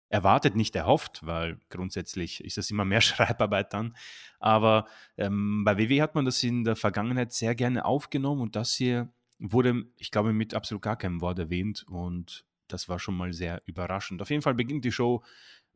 erwartet, 0.09 0.55
nicht 0.55 0.77
erhofft, 0.77 1.27
weil 1.27 1.59
grundsätzlich 1.69 2.43
ist 2.45 2.57
das 2.57 2.71
immer 2.71 2.85
mehr 2.85 3.01
Schreibarbeit 3.03 3.73
dann. 3.73 3.97
Aber 4.39 4.87
ähm, 5.17 5.65
bei 5.65 5.79
WW 5.79 6.03
hat 6.03 6.15
man 6.15 6.25
das 6.25 6.43
in 6.43 6.65
der 6.65 6.77
Vergangenheit 6.77 7.33
sehr 7.33 7.55
gerne 7.55 7.85
aufgenommen 7.85 8.41
und 8.41 8.57
das 8.57 8.75
hier 8.75 9.13
wurde, 9.39 9.85
ich 9.99 10.11
glaube, 10.11 10.33
mit 10.33 10.55
absolut 10.55 10.83
gar 10.83 10.97
keinem 10.97 11.21
Wort 11.21 11.39
erwähnt 11.39 11.85
und 11.89 12.45
das 12.69 12.89
war 12.89 12.99
schon 12.99 13.17
mal 13.17 13.33
sehr 13.33 13.63
überraschend. 13.67 14.23
Auf 14.23 14.31
jeden 14.31 14.43
Fall 14.43 14.55
beginnt 14.55 14.85
die 14.85 14.93
Show 14.93 15.23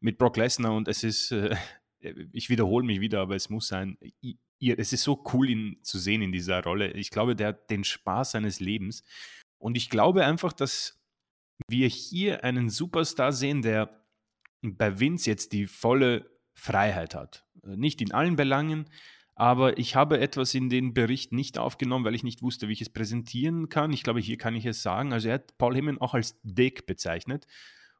mit 0.00 0.18
Brock 0.18 0.36
Lesnar 0.36 0.74
und 0.74 0.88
es 0.88 1.04
ist, 1.04 1.32
äh, 1.32 1.56
ich 2.32 2.48
wiederhole 2.48 2.84
mich 2.84 3.00
wieder, 3.00 3.20
aber 3.20 3.36
es 3.36 3.50
muss 3.50 3.68
sein, 3.68 3.98
ihr, 4.20 4.78
es 4.78 4.92
ist 4.92 5.02
so 5.02 5.22
cool, 5.32 5.50
ihn 5.50 5.78
zu 5.82 5.98
sehen 5.98 6.22
in 6.22 6.32
dieser 6.32 6.62
Rolle. 6.62 6.92
Ich 6.92 7.10
glaube, 7.10 7.36
der 7.36 7.48
hat 7.48 7.70
den 7.70 7.84
Spaß 7.84 8.32
seines 8.32 8.60
Lebens 8.60 9.04
und 9.58 9.76
ich 9.76 9.90
glaube 9.90 10.24
einfach, 10.24 10.52
dass 10.52 10.98
wir 11.68 11.88
hier 11.88 12.42
einen 12.44 12.70
Superstar 12.70 13.32
sehen, 13.32 13.62
der 13.62 13.99
bei 14.62 15.00
Vince 15.00 15.30
jetzt 15.30 15.52
die 15.52 15.66
volle 15.66 16.30
Freiheit 16.54 17.14
hat. 17.14 17.46
Nicht 17.62 18.00
in 18.00 18.12
allen 18.12 18.36
Belangen, 18.36 18.86
aber 19.34 19.78
ich 19.78 19.96
habe 19.96 20.20
etwas 20.20 20.54
in 20.54 20.68
den 20.68 20.92
Bericht 20.92 21.32
nicht 21.32 21.58
aufgenommen, 21.58 22.04
weil 22.04 22.14
ich 22.14 22.24
nicht 22.24 22.42
wusste, 22.42 22.68
wie 22.68 22.72
ich 22.72 22.82
es 22.82 22.90
präsentieren 22.90 23.70
kann. 23.70 23.92
Ich 23.92 24.02
glaube, 24.02 24.20
hier 24.20 24.36
kann 24.36 24.54
ich 24.54 24.66
es 24.66 24.82
sagen. 24.82 25.12
Also 25.12 25.28
er 25.28 25.34
hat 25.34 25.56
Paul 25.56 25.74
Heyman 25.74 25.98
auch 25.98 26.12
als 26.12 26.38
Dick 26.42 26.84
bezeichnet. 26.84 27.46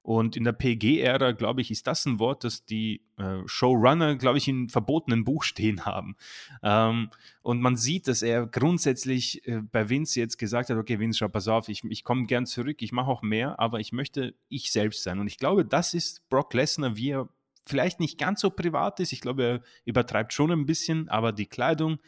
Und 0.02 0.34
in 0.34 0.44
der 0.44 0.52
PG-Ära, 0.52 1.32
glaube 1.32 1.60
ich, 1.60 1.70
ist 1.70 1.86
das 1.86 2.06
ein 2.06 2.18
Wort, 2.18 2.44
das 2.44 2.64
die 2.64 3.02
äh, 3.18 3.38
Showrunner, 3.44 4.16
glaube 4.16 4.38
ich, 4.38 4.48
in 4.48 4.70
verbotenen 4.70 5.24
Buch 5.24 5.42
stehen 5.42 5.84
haben. 5.84 6.16
Ähm, 6.62 7.10
und 7.42 7.60
man 7.60 7.76
sieht, 7.76 8.08
dass 8.08 8.22
er 8.22 8.46
grundsätzlich 8.46 9.46
äh, 9.46 9.60
bei 9.60 9.90
Vince 9.90 10.18
jetzt 10.18 10.38
gesagt 10.38 10.70
hat, 10.70 10.78
okay, 10.78 10.98
Vince, 10.98 11.18
schau, 11.18 11.28
pass 11.28 11.48
auf, 11.48 11.68
ich, 11.68 11.84
ich 11.84 12.02
komme 12.02 12.24
gern 12.24 12.46
zurück, 12.46 12.80
ich 12.80 12.92
mache 12.92 13.10
auch 13.10 13.22
mehr, 13.22 13.60
aber 13.60 13.78
ich 13.78 13.92
möchte 13.92 14.34
ich 14.48 14.72
selbst 14.72 15.02
sein. 15.02 15.18
Und 15.18 15.26
ich 15.26 15.36
glaube, 15.36 15.66
das 15.66 15.92
ist 15.92 16.28
Brock 16.30 16.54
Lesnar, 16.54 16.96
wie 16.96 17.10
er 17.10 17.28
vielleicht 17.66 18.00
nicht 18.00 18.18
ganz 18.18 18.40
so 18.40 18.50
privat 18.50 19.00
ist. 19.00 19.12
Ich 19.12 19.20
glaube, 19.20 19.44
er 19.44 19.62
übertreibt 19.84 20.32
schon 20.32 20.50
ein 20.50 20.66
bisschen, 20.66 21.10
aber 21.10 21.32
die 21.32 21.46
Kleidung, 21.46 21.98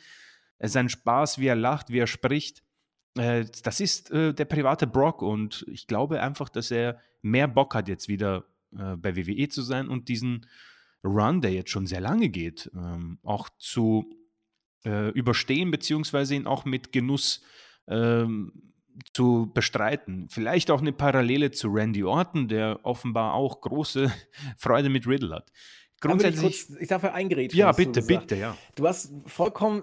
äh, 0.59 0.69
sein 0.69 0.89
Spaß, 0.89 1.39
wie 1.39 1.47
er 1.47 1.57
lacht, 1.57 1.91
wie 1.91 1.99
er 1.99 2.07
spricht, 2.07 2.63
äh, 3.17 3.45
das 3.63 3.81
ist 3.81 4.11
äh, 4.11 4.33
der 4.35 4.45
private 4.45 4.87
Brock 4.87 5.23
und 5.23 5.65
ich 5.69 5.87
glaube 5.87 6.21
einfach, 6.21 6.49
dass 6.49 6.71
er 6.71 7.01
mehr 7.21 7.49
Bock 7.49 7.75
hat, 7.75 7.89
jetzt 7.89 8.09
wieder 8.09 8.45
äh, 8.77 8.97
bei 8.97 9.17
WWE 9.17 9.49
zu 9.49 9.63
sein 9.63 9.89
und 9.89 10.09
diesen 10.09 10.47
Run, 11.05 11.41
der 11.41 11.53
jetzt 11.53 11.71
schon 11.71 11.87
sehr 11.87 12.01
lange 12.01 12.29
geht, 12.29 12.71
ähm, 12.75 13.19
auch 13.23 13.49
zu 13.59 14.07
äh, 14.85 15.11
überstehen, 15.11 15.71
beziehungsweise 15.71 16.35
ihn 16.35 16.47
auch 16.47 16.65
mit 16.65 16.93
Genuss 16.93 17.43
ähm, 17.89 18.73
zu 19.13 19.51
bestreiten. 19.53 20.29
Vielleicht 20.29 20.71
auch 20.71 20.81
eine 20.81 20.93
Parallele 20.93 21.51
zu 21.51 21.69
Randy 21.69 22.05
Orton, 22.05 22.47
der 22.47 22.81
offenbar 22.85 23.35
auch 23.35 23.61
große 23.61 24.13
Freude 24.57 24.91
mit 24.91 25.07
Riddle 25.07 25.35
hat 25.35 25.51
grundsätzlich. 26.03 26.61
Ich, 26.61 26.67
kurz, 26.67 26.81
ich 26.81 26.89
darf 26.89 27.03
ja 27.03 27.13
eingerätschen. 27.13 27.59
Ja, 27.59 27.73
bitte, 27.73 28.03
bitte, 28.03 28.37
ja. 28.37 28.57
Du 28.75 28.87
hast 28.87 29.13
vollkommen, 29.27 29.83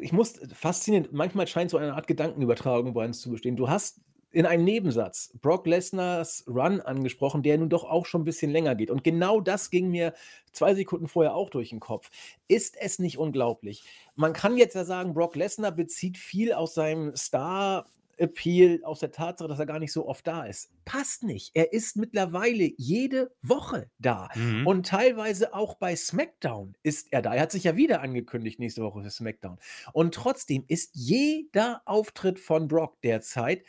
ich 0.00 0.12
muss, 0.12 0.40
faszinierend, 0.52 1.12
manchmal 1.12 1.46
scheint 1.46 1.70
so 1.70 1.76
eine 1.76 1.94
Art 1.94 2.06
Gedankenübertragung 2.06 2.94
bei 2.94 3.04
uns 3.04 3.20
zu 3.20 3.30
bestehen. 3.30 3.56
Du 3.56 3.68
hast 3.68 4.00
in 4.30 4.44
einem 4.44 4.64
Nebensatz 4.64 5.30
Brock 5.40 5.66
Lesners 5.66 6.44
Run 6.46 6.80
angesprochen, 6.80 7.42
der 7.42 7.56
nun 7.58 7.70
doch 7.70 7.84
auch 7.84 8.04
schon 8.04 8.22
ein 8.22 8.24
bisschen 8.24 8.50
länger 8.50 8.74
geht. 8.74 8.90
Und 8.90 9.02
genau 9.02 9.40
das 9.40 9.70
ging 9.70 9.90
mir 9.90 10.12
zwei 10.52 10.74
Sekunden 10.74 11.08
vorher 11.08 11.34
auch 11.34 11.50
durch 11.50 11.70
den 11.70 11.80
Kopf. 11.80 12.10
Ist 12.46 12.76
es 12.78 12.98
nicht 12.98 13.18
unglaublich? 13.18 13.84
Man 14.16 14.32
kann 14.32 14.56
jetzt 14.56 14.74
ja 14.74 14.84
sagen, 14.84 15.14
Brock 15.14 15.36
Lesnar 15.36 15.72
bezieht 15.72 16.18
viel 16.18 16.52
aus 16.52 16.74
seinem 16.74 17.16
Star 17.16 17.86
Appeal 18.18 18.80
aus 18.84 19.00
der 19.00 19.10
Tatsache, 19.10 19.48
dass 19.48 19.58
er 19.58 19.66
gar 19.66 19.78
nicht 19.78 19.92
so 19.92 20.06
oft 20.06 20.26
da 20.26 20.44
ist. 20.44 20.70
Passt 20.84 21.22
nicht. 21.22 21.50
Er 21.54 21.72
ist 21.72 21.96
mittlerweile 21.96 22.70
jede 22.76 23.30
Woche 23.42 23.90
da. 23.98 24.28
Mhm. 24.34 24.66
Und 24.66 24.86
teilweise 24.86 25.54
auch 25.54 25.74
bei 25.74 25.96
SmackDown 25.96 26.74
ist 26.82 27.12
er 27.12 27.22
da. 27.22 27.34
Er 27.34 27.42
hat 27.42 27.52
sich 27.52 27.64
ja 27.64 27.76
wieder 27.76 28.00
angekündigt 28.00 28.58
nächste 28.58 28.82
Woche 28.82 29.02
für 29.02 29.10
SmackDown. 29.10 29.58
Und 29.92 30.14
trotzdem 30.14 30.64
ist 30.68 30.90
jeder 30.94 31.82
Auftritt 31.84 32.38
von 32.38 32.68
Brock 32.68 33.00
derzeit 33.02 33.62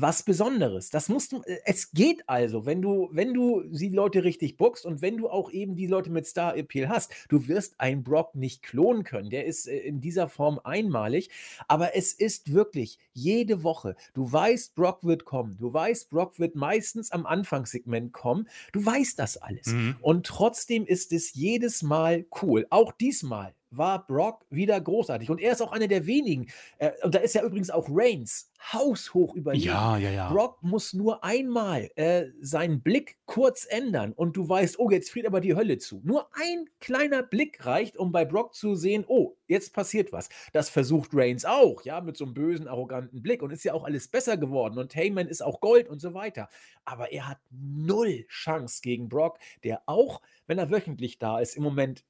was 0.00 0.22
Besonderes. 0.22 0.90
Das 0.90 1.08
musst 1.08 1.32
du, 1.32 1.42
äh, 1.42 1.58
es 1.64 1.92
geht 1.92 2.28
also, 2.28 2.66
wenn 2.66 2.82
du, 2.82 3.08
wenn 3.12 3.34
du 3.34 3.62
die 3.64 3.88
Leute 3.88 4.24
richtig 4.24 4.56
boxst 4.56 4.86
und 4.86 5.02
wenn 5.02 5.16
du 5.16 5.28
auch 5.28 5.50
eben 5.50 5.76
die 5.76 5.86
Leute 5.86 6.10
mit 6.10 6.26
Star 6.26 6.56
Appeal 6.56 6.88
hast, 6.88 7.12
du 7.28 7.48
wirst 7.48 7.80
einen 7.80 8.02
Brock 8.02 8.34
nicht 8.34 8.62
klonen 8.62 9.04
können. 9.04 9.30
Der 9.30 9.46
ist 9.46 9.66
äh, 9.66 9.78
in 9.78 10.00
dieser 10.00 10.28
Form 10.28 10.60
einmalig, 10.64 11.30
aber 11.68 11.96
es 11.96 12.12
ist 12.12 12.52
wirklich 12.52 12.98
jede 13.12 13.62
Woche. 13.62 13.96
Du 14.14 14.30
weißt, 14.30 14.74
Brock 14.74 15.04
wird 15.04 15.24
kommen. 15.24 15.56
Du 15.58 15.72
weißt, 15.72 16.10
Brock 16.10 16.38
wird 16.38 16.54
meistens 16.54 17.10
am 17.10 17.26
Anfangssegment 17.26 18.12
kommen. 18.12 18.48
Du 18.72 18.84
weißt 18.84 19.18
das 19.18 19.36
alles. 19.36 19.66
Mhm. 19.66 19.96
Und 20.00 20.26
trotzdem 20.26 20.86
ist 20.86 21.12
es 21.12 21.34
jedes 21.34 21.82
Mal 21.82 22.26
cool. 22.42 22.66
Auch 22.70 22.92
diesmal 22.92 23.54
war 23.70 24.06
Brock 24.06 24.44
wieder 24.50 24.80
großartig. 24.80 25.30
Und 25.30 25.40
er 25.40 25.52
ist 25.52 25.62
auch 25.62 25.72
einer 25.72 25.88
der 25.88 26.06
wenigen. 26.06 26.48
Äh, 26.78 26.90
und 27.02 27.14
da 27.14 27.20
ist 27.20 27.34
ja 27.34 27.44
übrigens 27.44 27.70
auch 27.70 27.88
Reigns 27.90 28.50
haushoch 28.72 29.34
überlegen. 29.34 29.66
Ja, 29.66 29.96
ja, 29.96 30.10
ja. 30.10 30.30
Brock 30.30 30.62
muss 30.62 30.92
nur 30.92 31.24
einmal 31.24 31.90
äh, 31.96 32.26
seinen 32.40 32.82
Blick 32.82 33.16
kurz 33.24 33.66
ändern 33.68 34.12
und 34.12 34.36
du 34.36 34.48
weißt, 34.48 34.78
oh, 34.78 34.90
jetzt 34.90 35.10
friert 35.10 35.26
aber 35.26 35.40
die 35.40 35.54
Hölle 35.54 35.78
zu. 35.78 36.00
Nur 36.04 36.28
ein 36.34 36.68
kleiner 36.80 37.22
Blick 37.22 37.64
reicht, 37.64 37.96
um 37.96 38.12
bei 38.12 38.24
Brock 38.24 38.54
zu 38.54 38.74
sehen, 38.74 39.04
oh, 39.06 39.36
jetzt 39.46 39.72
passiert 39.72 40.12
was. 40.12 40.28
Das 40.52 40.68
versucht 40.68 41.10
Reigns 41.12 41.44
auch, 41.44 41.82
ja, 41.84 42.00
mit 42.00 42.16
so 42.16 42.24
einem 42.24 42.34
bösen, 42.34 42.68
arroganten 42.68 43.22
Blick 43.22 43.42
und 43.42 43.50
ist 43.50 43.64
ja 43.64 43.72
auch 43.72 43.84
alles 43.84 44.08
besser 44.08 44.36
geworden 44.36 44.78
und 44.78 44.94
Heyman 44.94 45.28
ist 45.28 45.42
auch 45.42 45.60
Gold 45.60 45.88
und 45.88 46.00
so 46.00 46.12
weiter. 46.12 46.48
Aber 46.84 47.12
er 47.12 47.28
hat 47.28 47.38
null 47.50 48.26
Chance 48.28 48.80
gegen 48.82 49.08
Brock, 49.08 49.38
der 49.64 49.82
auch, 49.86 50.20
wenn 50.46 50.58
er 50.58 50.70
wöchentlich 50.70 51.18
da 51.18 51.40
ist, 51.40 51.56
im 51.56 51.62
Moment 51.62 52.04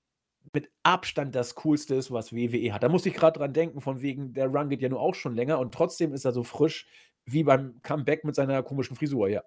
mit 0.53 0.71
Abstand 0.83 1.35
das 1.35 1.55
Coolste 1.55 1.95
ist, 1.95 2.11
was 2.11 2.33
WWE 2.33 2.73
hat. 2.73 2.83
Da 2.83 2.89
muss 2.89 3.07
ich 3.07 3.15
gerade 3.15 3.39
dran 3.39 3.53
denken, 3.53 3.81
von 3.81 4.01
wegen, 4.01 4.33
der 4.33 4.49
Run 4.49 4.69
geht 4.69 4.83
ja 4.83 4.89
nur 4.89 5.01
auch 5.01 5.15
schon 5.15 5.35
länger 5.35 5.59
und 5.59 5.73
trotzdem 5.73 6.13
ist 6.13 6.25
er 6.25 6.33
so 6.33 6.43
frisch 6.43 6.87
wie 7.25 7.45
beim 7.45 7.81
Comeback 7.83 8.25
mit 8.25 8.35
seiner 8.35 8.63
komischen 8.63 8.97
Frisur, 8.97 9.29
ja. 9.29 9.43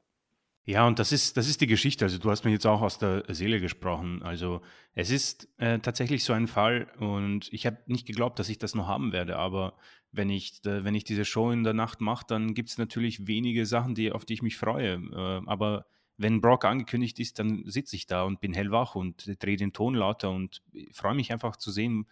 Ja, 0.66 0.88
und 0.88 0.98
das 0.98 1.12
ist, 1.12 1.36
das 1.36 1.50
ist 1.50 1.60
die 1.60 1.68
Geschichte. 1.68 2.06
Also 2.06 2.20
du 2.20 2.32
hast 2.32 2.46
mir 2.46 2.52
jetzt 2.52 2.66
auch 2.66 2.82
aus 2.82 2.98
der 2.98 3.26
Seele 3.28 3.60
gesprochen. 3.60 4.24
Also 4.24 4.62
es 4.94 5.10
ist 5.10 5.50
äh, 5.58 5.80
tatsächlich 5.80 6.24
so 6.24 6.32
ein 6.32 6.48
Fall 6.48 6.88
und 7.00 7.52
ich 7.52 7.66
habe 7.66 7.80
nicht 7.88 8.08
geglaubt, 8.08 8.40
dass 8.40 8.48
ich 8.48 8.60
das 8.60 8.74
noch 8.74 8.88
haben 8.88 9.12
werde. 9.12 9.36
Aber 9.36 9.76
wenn 10.14 10.30
ich, 10.30 10.66
äh, 10.66 10.86
wenn 10.86 10.96
ich 10.96 11.04
diese 11.04 11.26
Show 11.26 11.52
in 11.52 11.66
der 11.66 11.74
Nacht 11.74 12.00
mache, 12.00 12.26
dann 12.30 12.54
gibt 12.54 12.70
es 12.70 12.78
natürlich 12.78 13.28
wenige 13.28 13.66
Sachen, 13.66 13.94
die, 13.94 14.14
auf 14.14 14.24
die 14.24 14.36
ich 14.36 14.42
mich 14.42 14.56
freue. 14.56 14.94
Äh, 14.94 15.42
aber 15.48 15.86
wenn 16.18 16.42
Brock 16.42 16.66
angekündigt 16.66 17.20
ist, 17.20 17.40
dann 17.40 17.64
sitze 17.66 17.96
ich 17.96 18.06
da 18.06 18.24
und 18.24 18.40
bin 18.40 18.54
hellwach 18.54 18.96
und 18.96 19.32
drehe 19.44 19.58
den 19.58 19.74
Ton 19.74 19.96
lauter 19.96 20.30
und 20.32 20.62
freue 20.92 21.16
mich 21.16 21.32
einfach 21.32 21.56
zu 21.56 21.72
sehen, 21.72 22.08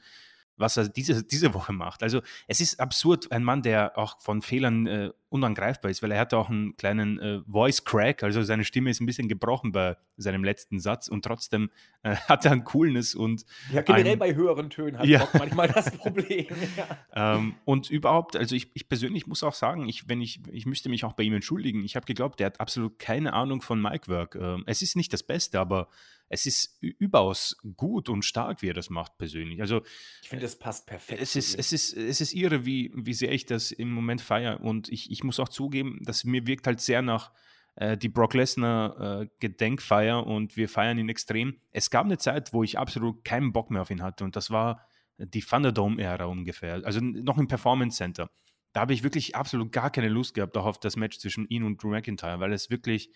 was 0.62 0.78
er 0.78 0.88
diese, 0.88 1.24
diese 1.24 1.54
Woche 1.54 1.74
macht. 1.74 2.04
Also 2.04 2.22
es 2.48 2.62
ist 2.62 2.80
absurd, 2.80 3.32
ein 3.32 3.44
Mann, 3.44 3.62
der 3.62 3.98
auch 3.98 4.22
von 4.22 4.42
Fehlern 4.42 4.88
äh, 4.88 5.12
unangreifbar 5.30 5.90
ist, 5.90 6.04
weil 6.04 6.12
er 6.12 6.20
hat 6.20 6.34
auch 6.34 6.50
einen 6.50 6.76
kleinen 6.76 7.20
äh, 7.20 7.42
Voice 7.48 7.84
Crack, 7.84 8.22
also 8.24 8.44
seine 8.44 8.66
Stimme 8.66 8.90
ist 8.90 9.00
ein 9.00 9.06
bisschen 9.06 9.30
gebrochen 9.30 9.72
bei 9.72 9.96
seinem 10.18 10.44
letzten 10.44 10.80
Satz 10.80 11.08
und 11.08 11.24
trotzdem 11.24 11.70
äh, 12.04 12.16
hat 12.28 12.46
er 12.46 12.52
ein 12.52 12.64
Coolness 12.66 13.16
und 13.16 13.46
ja 13.72 13.82
generell 13.82 14.14
ein, 14.14 14.20
bei 14.20 14.36
höheren 14.36 14.70
Tönen 14.70 15.00
hat 15.00 15.06
ja. 15.06 15.28
manchmal 15.34 15.70
das 15.70 15.90
Problem. 15.92 16.48
ja. 16.78 17.38
ähm, 17.38 17.56
und 17.66 17.90
überhaupt, 17.90 18.36
also 18.36 18.56
ich, 18.56 18.72
ich, 18.74 18.90
persönlich 18.90 19.26
muss 19.26 19.44
auch 19.44 19.54
sagen, 19.54 19.88
ich, 19.88 20.10
wenn 20.10 20.22
ich, 20.22 20.42
ich 20.52 20.66
müsste 20.66 20.90
mich 20.90 21.06
auch 21.06 21.14
bei 21.14 21.24
ihm 21.24 21.34
entschuldigen. 21.34 21.84
Ich 21.84 21.96
habe 21.96 22.06
geglaubt, 22.06 22.40
der 22.40 22.48
hat 22.48 22.60
absolut 22.60 23.00
keine 23.00 23.34
Ahnung 23.34 23.62
von 23.62 23.82
Micwork. 23.82 24.36
Ähm, 24.36 24.64
es 24.68 24.82
ist 24.82 24.96
nicht 24.96 25.14
das 25.14 25.24
Beste, 25.24 25.60
aber 25.60 25.88
es 26.34 26.46
ist 26.46 26.78
überaus 26.82 27.58
gut 27.78 28.10
und 28.10 28.24
stark, 28.24 28.62
wie 28.62 28.70
er 28.70 28.74
das 28.74 28.90
macht 28.90 29.18
persönlich. 29.18 29.62
Also 29.62 29.82
ich 30.22 30.30
finde, 30.30 30.46
es 30.46 30.58
passt 30.58 30.88
perfekt. 30.88 31.22
Es 31.22 31.36
ist, 31.36 31.58
es 31.58 31.72
ist, 31.72 31.94
es 31.96 32.22
ist 32.22 32.34
irre, 32.34 32.66
wie, 32.66 32.92
wie 32.96 33.14
sehr 33.14 33.32
ich 33.32 33.46
das 33.46 33.72
im 33.72 33.92
Moment 33.92 34.22
feiere 34.22 34.62
und 34.62 34.90
ich, 34.90 35.10
ich 35.12 35.22
ich 35.22 35.24
muss 35.24 35.40
auch 35.40 35.50
zugeben, 35.50 36.00
dass 36.04 36.24
mir 36.24 36.48
wirkt 36.48 36.66
halt 36.66 36.82
sehr 36.82 37.04
nach 37.04 37.32
äh, 37.76 37.96
die 37.96 38.10
Brock 38.10 38.34
Lesnar 38.34 39.22
äh, 39.22 39.28
Gedenkfeier 39.40 40.26
und 40.26 40.58
wir 40.58 40.68
feiern 40.68 40.98
ihn 40.98 41.10
extrem. 41.10 41.62
Es 41.70 41.92
gab 41.92 42.06
eine 42.06 42.18
Zeit, 42.18 42.54
wo 42.54 42.64
ich 42.64 42.80
absolut 42.80 43.24
keinen 43.24 43.54
Bock 43.54 43.70
mehr 43.70 43.84
auf 43.84 43.92
ihn 43.92 44.02
hatte 44.02 44.24
und 44.24 44.36
das 44.36 44.50
war 44.50 44.88
die 45.18 45.42
Thunderdome-Ära 45.42 46.26
ungefähr, 46.26 46.82
also 46.84 47.00
noch 47.02 47.38
im 47.38 47.48
Performance 47.48 47.98
Center. 47.98 48.32
Da 48.74 48.82
habe 48.82 48.94
ich 48.94 49.04
wirklich 49.04 49.36
absolut 49.36 49.72
gar 49.72 49.92
keine 49.92 50.10
Lust 50.10 50.34
gehabt, 50.34 50.58
auch 50.58 50.66
auf 50.66 50.80
das 50.80 50.96
Match 50.96 51.20
zwischen 51.20 51.48
ihm 51.50 51.66
und 51.66 51.84
Drew 51.84 51.90
McIntyre, 51.90 52.40
weil 52.40 52.52
es 52.52 52.72
wirklich 52.72 53.12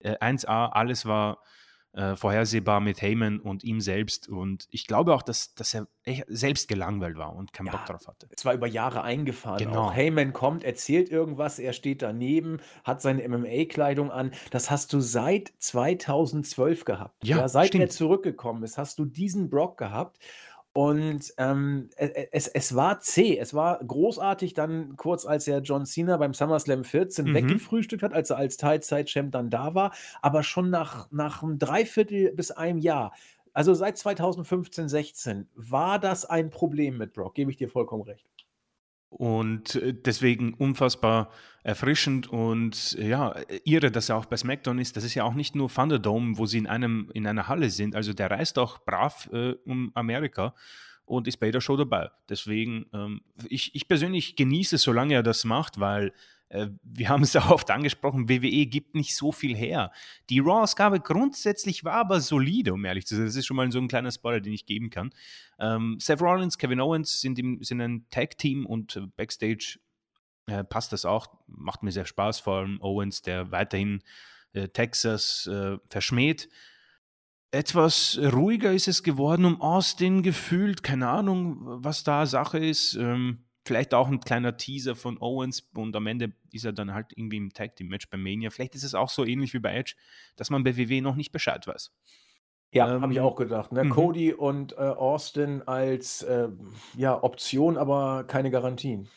äh, 0.00 0.18
1A, 0.18 0.72
alles 0.72 1.06
war 1.06 1.38
äh, 1.96 2.14
vorhersehbar 2.14 2.80
mit 2.80 3.00
Heyman 3.00 3.40
und 3.40 3.64
ihm 3.64 3.80
selbst. 3.80 4.28
Und 4.28 4.68
ich 4.70 4.86
glaube 4.86 5.14
auch, 5.14 5.22
dass, 5.22 5.54
dass 5.54 5.74
er 5.74 5.86
selbst 6.28 6.68
gelangweilt 6.68 7.16
war 7.16 7.34
und 7.34 7.52
keinen 7.52 7.66
ja, 7.66 7.72
Bock 7.72 7.86
drauf 7.86 8.06
hatte. 8.06 8.28
Es 8.30 8.44
war 8.44 8.54
über 8.54 8.66
Jahre 8.66 9.02
eingefahren. 9.02 9.58
Genau. 9.58 9.86
Auch 9.86 9.94
Heyman 9.94 10.32
kommt, 10.32 10.62
erzählt 10.62 11.10
irgendwas, 11.10 11.58
er 11.58 11.72
steht 11.72 12.02
daneben, 12.02 12.60
hat 12.84 13.00
seine 13.00 13.26
MMA-Kleidung 13.26 14.10
an. 14.10 14.32
Das 14.50 14.70
hast 14.70 14.92
du 14.92 15.00
seit 15.00 15.52
2012 15.58 16.84
gehabt. 16.84 17.24
Ja, 17.24 17.38
ja 17.38 17.48
seit 17.48 17.68
stimmt. 17.68 17.84
er 17.84 17.90
zurückgekommen 17.90 18.62
ist, 18.62 18.76
hast 18.76 18.98
du 18.98 19.06
diesen 19.06 19.48
Brock 19.48 19.78
gehabt. 19.78 20.18
Und 20.76 21.32
ähm, 21.38 21.88
e, 21.96 22.04
e, 22.04 22.28
es, 22.32 22.48
es 22.48 22.74
war 22.74 23.00
zäh, 23.00 23.38
es 23.38 23.54
war 23.54 23.82
großartig 23.82 24.52
dann 24.52 24.94
kurz, 24.98 25.24
als 25.24 25.48
er 25.48 25.60
John 25.60 25.86
Cena 25.86 26.18
beim 26.18 26.34
SummerSlam 26.34 26.84
14 26.84 27.24
mhm. 27.24 27.34
weggefrühstückt 27.34 28.02
hat, 28.02 28.12
als 28.12 28.28
er 28.28 28.36
als 28.36 28.58
Teilzeit-Champ 28.58 29.32
dann 29.32 29.48
da 29.48 29.74
war, 29.74 29.94
aber 30.20 30.42
schon 30.42 30.68
nach, 30.68 31.10
nach 31.10 31.42
einem 31.42 31.58
Dreiviertel 31.58 32.30
bis 32.32 32.50
einem 32.50 32.78
Jahr, 32.78 33.14
also 33.54 33.72
seit 33.72 33.96
2015, 33.96 34.90
16, 34.90 35.48
war 35.54 35.98
das 35.98 36.26
ein 36.26 36.50
Problem 36.50 36.98
mit 36.98 37.14
Brock, 37.14 37.36
gebe 37.36 37.50
ich 37.50 37.56
dir 37.56 37.70
vollkommen 37.70 38.02
recht. 38.02 38.26
Und 39.08 39.76
äh, 39.76 39.94
deswegen 39.94 40.54
unfassbar 40.54 41.30
erfrischend 41.62 42.28
und 42.28 42.92
ja, 42.92 43.34
irre, 43.64 43.90
dass 43.90 44.08
er 44.08 44.16
auch 44.16 44.26
bei 44.26 44.36
SmackDown 44.36 44.78
ist. 44.78 44.96
Das 44.96 45.02
ist 45.02 45.14
ja 45.14 45.24
auch 45.24 45.34
nicht 45.34 45.56
nur 45.56 45.68
Thunderdome, 45.68 46.38
wo 46.38 46.46
sie 46.46 46.58
in, 46.58 46.68
einem, 46.68 47.10
in 47.12 47.26
einer 47.26 47.48
Halle 47.48 47.70
sind. 47.70 47.96
Also 47.96 48.12
der 48.12 48.30
reist 48.30 48.58
auch 48.58 48.78
brav 48.84 49.28
äh, 49.32 49.54
um 49.64 49.90
Amerika 49.94 50.54
und 51.06 51.26
ist 51.26 51.38
bei 51.38 51.46
jeder 51.46 51.60
Show 51.60 51.76
dabei. 51.76 52.10
Deswegen, 52.28 52.86
ähm, 52.92 53.20
ich, 53.48 53.74
ich 53.74 53.88
persönlich 53.88 54.36
genieße, 54.36 54.78
solange 54.78 55.14
er 55.14 55.22
das 55.22 55.44
macht, 55.44 55.80
weil 55.80 56.08
äh, 56.08 56.12
wir 56.50 57.08
haben 57.08 57.22
es 57.22 57.34
auch 57.36 57.50
oft 57.50 57.70
angesprochen, 57.70 58.28
WWE 58.28 58.66
gibt 58.66 58.94
nicht 58.94 59.16
so 59.16 59.32
viel 59.32 59.56
her. 59.56 59.90
Die 60.30 60.38
Raw-Ausgabe 60.38 61.00
grundsätzlich 61.00 61.84
war 61.84 61.94
aber 61.94 62.20
solide, 62.20 62.72
um 62.72 62.84
ehrlich 62.84 63.06
zu 63.06 63.16
sein. 63.16 63.26
Das 63.26 63.36
ist 63.36 63.46
schon 63.46 63.56
mal 63.56 63.70
so 63.72 63.78
ein 63.78 63.88
kleiner 63.88 64.12
Spoiler, 64.12 64.40
den 64.40 64.52
ich 64.52 64.66
geben 64.66 64.90
kann. 64.90 65.10
Ähm, 65.58 65.96
Seth 66.00 66.20
Rollins, 66.20 66.58
Kevin 66.58 66.80
Owens 66.80 67.20
sind, 67.20 67.38
im, 67.38 67.62
sind 67.62 67.80
ein 67.80 68.06
Tag-Team 68.10 68.66
und 68.66 68.96
äh, 68.96 69.06
Backstage 69.16 69.78
äh, 70.46 70.64
passt 70.64 70.92
das 70.92 71.04
auch. 71.04 71.26
Macht 71.46 71.82
mir 71.82 71.92
sehr 71.92 72.06
Spaß, 72.06 72.40
vor 72.40 72.58
allem 72.58 72.80
Owens, 72.80 73.22
der 73.22 73.50
weiterhin 73.50 74.02
äh, 74.52 74.68
Texas 74.68 75.46
äh, 75.46 75.78
verschmäht. 75.90 76.48
Etwas 77.50 78.18
ruhiger 78.18 78.72
ist 78.72 78.88
es 78.88 79.02
geworden 79.02 79.44
um 79.44 79.60
Austin 79.60 80.22
gefühlt. 80.22 80.82
Keine 80.82 81.08
Ahnung, 81.08 81.58
was 81.62 82.04
da 82.04 82.26
Sache 82.26 82.58
ist. 82.58 82.94
Ähm, 82.94 83.45
vielleicht 83.66 83.94
auch 83.94 84.08
ein 84.08 84.20
kleiner 84.20 84.56
Teaser 84.56 84.94
von 84.94 85.20
Owens 85.20 85.68
und 85.74 85.94
am 85.96 86.06
Ende 86.06 86.32
ist 86.52 86.64
er 86.64 86.72
dann 86.72 86.94
halt 86.94 87.12
irgendwie 87.16 87.36
im 87.36 87.52
Tag 87.52 87.76
Team 87.76 87.88
Match 87.88 88.08
bei 88.08 88.16
Mania. 88.16 88.50
Vielleicht 88.50 88.74
ist 88.74 88.84
es 88.84 88.94
auch 88.94 89.10
so 89.10 89.24
ähnlich 89.24 89.52
wie 89.54 89.58
bei 89.58 89.74
Edge, 89.74 89.94
dass 90.36 90.50
man 90.50 90.64
bei 90.64 90.76
WW 90.76 91.00
noch 91.00 91.16
nicht 91.16 91.32
Bescheid 91.32 91.66
weiß. 91.66 91.92
Ja, 92.72 92.94
ähm, 92.94 93.02
habe 93.02 93.12
ich 93.12 93.20
auch 93.20 93.36
gedacht. 93.36 93.72
Ne? 93.72 93.84
Mhm. 93.84 93.90
Cody 93.90 94.32
und 94.32 94.72
äh, 94.72 94.76
Austin 94.76 95.62
als 95.62 96.22
äh, 96.22 96.48
ja, 96.96 97.22
Option, 97.22 97.76
aber 97.76 98.24
keine 98.24 98.50
Garantien. 98.50 99.08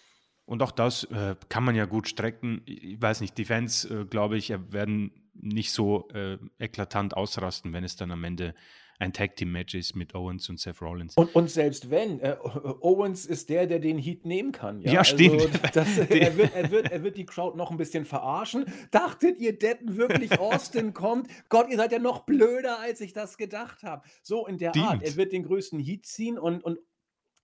Und 0.46 0.64
auch 0.64 0.72
das 0.72 1.04
äh, 1.06 1.36
kann 1.50 1.64
man 1.64 1.76
ja 1.76 1.86
gut 1.86 2.08
strecken. 2.08 2.62
Ich 2.66 3.00
weiß 3.00 3.22
nicht, 3.22 3.38
die 3.38 3.46
Fans, 3.46 3.86
äh, 3.86 4.06
glaube 4.06 4.38
ich, 4.38 4.50
werden 4.50 5.12
nicht 5.34 5.72
so 5.72 6.08
äh, 6.10 6.38
eklatant 6.58 7.16
ausrasten, 7.16 7.72
wenn 7.72 7.84
es 7.84 7.96
dann 7.96 8.12
am 8.12 8.24
Ende 8.24 8.56
ein 9.00 9.14
Tag 9.14 9.38
Team 9.38 9.54
Match 9.54 9.76
ist 9.76 9.96
mit 9.96 10.14
Owens 10.14 10.50
und 10.50 10.60
Seth 10.60 10.82
Rollins. 10.82 11.16
Und, 11.16 11.34
und 11.34 11.50
selbst 11.50 11.90
wenn, 11.90 12.20
äh, 12.20 12.36
Owens 12.82 13.26
ist 13.26 13.50
der, 13.50 13.66
der 13.66 13.80
den 13.80 13.98
Heat 13.98 14.26
nehmen 14.26 14.52
kann. 14.52 14.82
Ja, 14.82 14.92
ja 14.92 15.04
stimmt. 15.06 15.42
Also, 15.42 15.58
das, 15.74 15.98
er, 16.10 16.38
wird, 16.38 16.54
er, 16.54 16.70
wird, 16.70 16.92
er 16.92 17.02
wird 17.02 17.18
die 17.18 17.26
Crowd 17.26 17.58
noch 17.58 17.72
ein 17.72 17.78
bisschen 17.78 18.04
verarschen. 18.04 18.66
Dachtet 18.92 19.40
ihr 19.40 19.58
Deppen 19.58 19.96
wirklich, 19.96 20.38
Austin 20.38 20.94
kommt? 20.94 21.30
Gott, 21.48 21.70
ihr 21.70 21.78
seid 21.78 21.94
ja 21.94 22.00
noch 22.00 22.26
blöder, 22.26 22.80
als 22.80 23.00
ich 23.00 23.14
das 23.14 23.38
gedacht 23.38 23.84
habe. 23.84 24.04
So 24.22 24.46
in 24.46 24.58
der 24.58 24.72
stimmt. 24.72 24.86
Art. 24.86 25.04
Er 25.04 25.16
wird 25.16 25.32
den 25.32 25.44
größten 25.44 25.80
Heat 25.80 26.06
ziehen 26.06 26.38
und, 26.38 26.62
und 26.64 26.80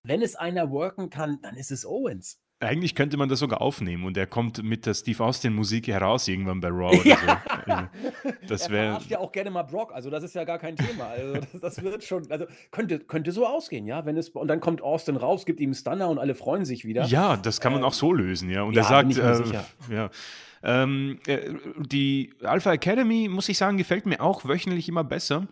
wenn 0.02 0.20
es 0.20 0.36
einer 0.36 0.70
worken 0.70 1.08
kann, 1.08 1.40
dann 1.40 1.56
ist 1.56 1.70
es 1.70 1.86
Owens. 1.86 2.38
Eigentlich 2.58 2.94
könnte 2.94 3.18
man 3.18 3.28
das 3.28 3.40
sogar 3.40 3.60
aufnehmen 3.60 4.04
und 4.04 4.16
er 4.16 4.26
kommt 4.26 4.62
mit 4.62 4.86
der 4.86 4.94
Steve 4.94 5.22
Austin 5.22 5.54
Musik 5.54 5.88
heraus 5.88 6.26
irgendwann 6.26 6.60
bei 6.60 6.68
Raw 6.68 6.98
oder 6.98 7.06
ja. 7.06 7.42
so. 7.66 7.72
Also, 7.72 8.38
das 8.48 8.70
wäre. 8.70 8.98
ja 9.08 9.18
auch 9.18 9.30
gerne 9.30 9.50
mal 9.50 9.62
Brock, 9.64 9.92
also 9.92 10.08
das 10.08 10.24
ist 10.24 10.34
ja 10.34 10.44
gar 10.44 10.58
kein 10.58 10.74
Thema. 10.74 11.08
Also 11.08 11.34
das, 11.34 11.60
das, 11.60 11.82
wird 11.82 12.02
schon, 12.02 12.30
also 12.30 12.46
könnte, 12.70 13.00
könnte 13.00 13.30
so 13.32 13.46
ausgehen, 13.46 13.86
ja, 13.86 14.06
wenn 14.06 14.16
es 14.16 14.30
und 14.30 14.48
dann 14.48 14.60
kommt 14.60 14.80
Austin 14.80 15.16
raus, 15.16 15.44
gibt 15.44 15.60
ihm 15.60 15.74
Stunner 15.74 16.08
und 16.08 16.18
alle 16.18 16.34
freuen 16.34 16.64
sich 16.64 16.86
wieder. 16.86 17.04
Ja, 17.04 17.36
das 17.36 17.60
kann 17.60 17.72
man 17.72 17.82
ähm, 17.82 17.88
auch 17.88 17.92
so 17.92 18.10
lösen, 18.10 18.48
ja. 18.48 18.62
Und 18.62 18.72
ja, 18.72 18.82
er 18.82 18.88
sagt, 18.88 19.18
äh, 19.18 19.94
ja. 19.94 20.10
Ähm, 20.62 21.18
äh, 21.26 21.52
die 21.78 22.32
Alpha 22.42 22.72
Academy, 22.72 23.28
muss 23.28 23.50
ich 23.50 23.58
sagen, 23.58 23.76
gefällt 23.76 24.06
mir 24.06 24.22
auch 24.22 24.46
wöchentlich 24.46 24.88
immer 24.88 25.04
besser 25.04 25.46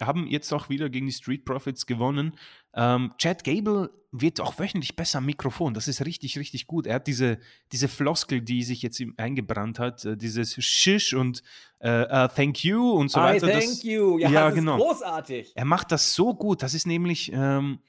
haben 0.00 0.26
jetzt 0.26 0.52
auch 0.52 0.68
wieder 0.68 0.88
gegen 0.88 1.06
die 1.06 1.12
Street 1.12 1.44
Profits 1.44 1.86
gewonnen. 1.86 2.36
Ähm, 2.74 3.12
Chad 3.18 3.44
Gable 3.44 3.90
wird 4.10 4.40
auch 4.40 4.58
wöchentlich 4.58 4.96
besser 4.96 5.18
am 5.18 5.26
Mikrofon. 5.26 5.74
Das 5.74 5.88
ist 5.88 6.04
richtig, 6.04 6.38
richtig 6.38 6.66
gut. 6.66 6.86
Er 6.86 6.96
hat 6.96 7.06
diese, 7.06 7.38
diese 7.72 7.88
Floskel, 7.88 8.40
die 8.40 8.62
sich 8.62 8.82
jetzt 8.82 9.02
eingebrannt 9.16 9.78
hat, 9.78 10.04
äh, 10.04 10.16
dieses 10.16 10.54
Shish 10.54 11.14
und 11.14 11.42
äh, 11.80 12.02
uh, 12.02 12.28
Thank 12.28 12.64
you 12.64 12.92
und 12.92 13.10
so 13.10 13.20
weiter. 13.20 13.48
I 13.48 13.50
thank 13.50 13.64
das, 13.64 13.82
you. 13.82 14.18
Ja, 14.18 14.30
ja 14.30 14.46
das 14.46 14.54
genau. 14.54 14.76
großartig. 14.76 15.52
Er 15.54 15.64
macht 15.64 15.90
das 15.92 16.14
so 16.14 16.34
gut. 16.34 16.62
Das 16.62 16.74
ist 16.74 16.86
nämlich, 16.86 17.32
ähm, 17.32 17.80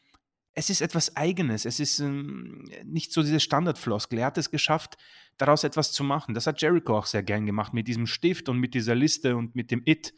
es 0.53 0.69
ist 0.69 0.81
etwas 0.81 1.15
Eigenes. 1.15 1.65
Es 1.65 1.79
ist 1.79 1.99
ähm, 1.99 2.65
nicht 2.83 3.11
so 3.11 3.21
diese 3.21 3.39
Standardfloskel. 3.39 4.19
Er 4.19 4.27
hat 4.27 4.37
es 4.37 4.49
geschafft, 4.49 4.97
daraus 5.37 5.63
etwas 5.63 5.91
zu 5.91 6.03
machen. 6.03 6.33
Das 6.33 6.47
hat 6.47 6.61
Jericho 6.61 6.97
auch 6.97 7.05
sehr 7.05 7.23
gern 7.23 7.45
gemacht 7.45 7.73
mit 7.73 7.87
diesem 7.87 8.07
Stift 8.07 8.49
und 8.49 8.59
mit 8.59 8.73
dieser 8.73 8.95
Liste 8.95 9.35
und 9.35 9.55
mit 9.55 9.69
dem 9.69 9.81
It. 9.85 10.13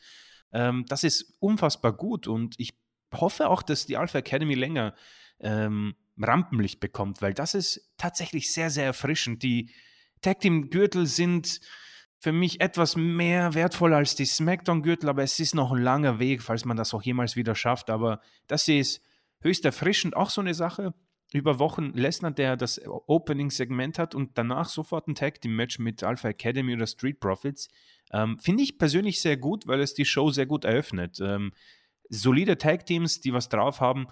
Ähm, 0.52 0.86
das 0.88 1.04
ist 1.04 1.36
unfassbar 1.40 1.94
gut 1.94 2.28
und 2.28 2.56
ich 2.58 2.74
hoffe 3.14 3.50
auch, 3.50 3.64
dass 3.64 3.86
die 3.86 3.98
Alpha 3.98 4.20
Academy 4.20 4.56
länger 4.56 4.94
ähm, 5.40 5.96
Rampenlicht 6.20 6.80
bekommt, 6.80 7.22
weil 7.22 7.34
das 7.34 7.54
ist 7.54 7.92
tatsächlich 7.98 8.52
sehr, 8.52 8.70
sehr 8.70 8.86
erfrischend. 8.86 9.44
Die 9.44 9.72
Tag 10.22 10.40
Team 10.40 10.70
Gürtel 10.70 11.06
sind 11.06 11.60
für 12.20 12.32
mich 12.32 12.62
etwas 12.62 12.96
mehr 12.96 13.54
wertvoll 13.54 13.94
als 13.94 14.16
die 14.16 14.26
SmackDown-Gürtel, 14.26 15.10
aber 15.10 15.24
es 15.24 15.40
ist 15.40 15.54
noch 15.54 15.72
ein 15.72 15.82
langer 15.82 16.20
Weg, 16.20 16.42
falls 16.42 16.66
man 16.66 16.78
das 16.78 16.94
auch 16.94 17.04
jemals 17.04 17.36
wieder 17.36 17.54
schafft. 17.54 17.90
Aber 17.90 18.22
das 18.48 18.68
ist 18.68 19.04
höchst 19.42 19.66
erfrischend. 19.66 20.16
Auch 20.16 20.32
so 20.32 20.42
eine 20.42 20.56
Sache 20.56 20.96
über 21.34 21.60
Wochen 21.60 21.92
Lesnar, 21.94 22.32
der 22.32 22.58
das 22.58 22.82
Opening-Segment 22.86 24.00
hat 24.00 24.16
und 24.16 24.38
danach 24.38 24.70
sofort 24.70 25.08
ein 25.08 25.16
Tag-Team-Match 25.16 25.78
mit 25.78 26.04
Alpha 26.04 26.30
Academy 26.30 26.74
oder 26.74 26.88
Street 26.88 27.20
Profits. 27.20 27.68
Ähm, 28.12 28.40
Finde 28.40 28.64
ich 28.64 28.78
persönlich 28.78 29.22
sehr 29.22 29.38
gut, 29.38 29.68
weil 29.68 29.82
es 29.82 29.94
die 29.94 30.06
Show 30.06 30.30
sehr 30.32 30.46
gut 30.46 30.66
eröffnet. 30.66 31.20
Ähm, 31.20 31.52
solide 32.10 32.58
Tag-Teams, 32.58 33.20
die 33.22 33.34
was 33.34 33.50
drauf 33.50 33.82
haben, 33.82 34.08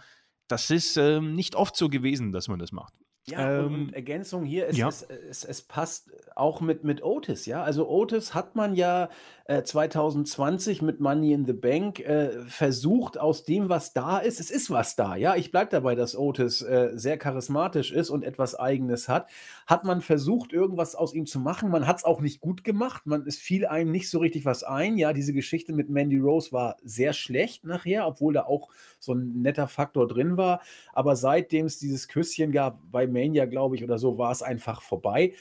das 0.47 0.69
ist 0.69 0.97
ähm, 0.97 1.35
nicht 1.35 1.55
oft 1.55 1.75
so 1.75 1.89
gewesen, 1.89 2.31
dass 2.31 2.47
man 2.47 2.59
das 2.59 2.71
macht. 2.71 2.93
Ja, 3.27 3.59
und, 3.59 3.65
und 3.65 3.73
Ähm, 3.87 3.93
Ergänzung 3.93 4.45
hier, 4.45 4.67
es, 4.67 4.77
ja. 4.77 4.87
es, 4.87 5.01
es, 5.01 5.43
es 5.43 5.61
passt 5.63 6.11
auch 6.35 6.61
mit, 6.61 6.83
mit 6.83 7.03
Otis, 7.03 7.47
ja. 7.47 7.63
Also 7.63 7.89
Otis 7.89 8.35
hat 8.35 8.55
man 8.55 8.75
ja 8.75 9.09
äh, 9.45 9.63
2020 9.63 10.83
mit 10.83 10.99
Money 10.99 11.33
in 11.33 11.45
the 11.45 11.53
Bank 11.53 11.99
äh, 12.01 12.29
versucht, 12.47 13.17
aus 13.17 13.43
dem, 13.43 13.67
was 13.67 13.93
da 13.93 14.19
ist, 14.19 14.39
es 14.39 14.51
ist 14.51 14.69
was 14.69 14.95
da, 14.95 15.15
ja. 15.15 15.35
Ich 15.35 15.49
bleibe 15.51 15.71
dabei, 15.71 15.95
dass 15.95 16.15
Otis 16.15 16.61
äh, 16.61 16.91
sehr 16.93 17.17
charismatisch 17.17 17.91
ist 17.91 18.11
und 18.11 18.23
etwas 18.23 18.53
Eigenes 18.53 19.09
hat. 19.09 19.27
Hat 19.65 19.85
man 19.85 20.01
versucht, 20.01 20.53
irgendwas 20.53 20.93
aus 20.93 21.13
ihm 21.13 21.25
zu 21.25 21.39
machen. 21.39 21.71
Man 21.71 21.87
hat 21.87 21.97
es 21.97 22.03
auch 22.03 22.21
nicht 22.21 22.41
gut 22.41 22.63
gemacht. 22.63 23.07
Man, 23.07 23.25
es 23.25 23.37
fiel 23.37 23.65
einem 23.65 23.91
nicht 23.91 24.09
so 24.09 24.19
richtig 24.19 24.45
was 24.45 24.63
ein. 24.63 24.97
Ja, 24.97 25.13
diese 25.13 25.33
Geschichte 25.33 25.73
mit 25.73 25.89
Mandy 25.89 26.17
Rose 26.19 26.51
war 26.51 26.77
sehr 26.83 27.13
schlecht 27.13 27.63
nachher, 27.63 28.05
obwohl 28.05 28.33
da 28.33 28.43
auch 28.43 28.69
so 28.99 29.13
ein 29.13 29.41
netter 29.41 29.67
Faktor 29.67 30.07
drin 30.07 30.37
war. 30.37 30.61
Aber 30.93 31.15
seitdem 31.15 31.65
es 31.65 31.79
dieses 31.79 32.07
Küsschen 32.07 32.51
gab, 32.51 32.79
bei 32.91 33.07
Mania, 33.15 33.45
glaube 33.45 33.75
ich, 33.75 33.83
oder 33.83 33.97
so, 33.97 34.17
war 34.17 34.31
es 34.31 34.43
einfach 34.43 34.81
vorbei. 34.81 35.33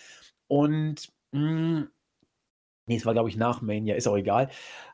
Und 0.49 1.13
mh, 1.33 1.89
nee, 2.87 2.97
es 2.97 3.07
war, 3.07 3.15
glaube 3.15 3.29
ich, 3.29 3.37
nach 3.37 3.63
Mania, 3.63 3.95
ist 3.95 4.07
auch 4.07 4.17
egal. 4.17 4.49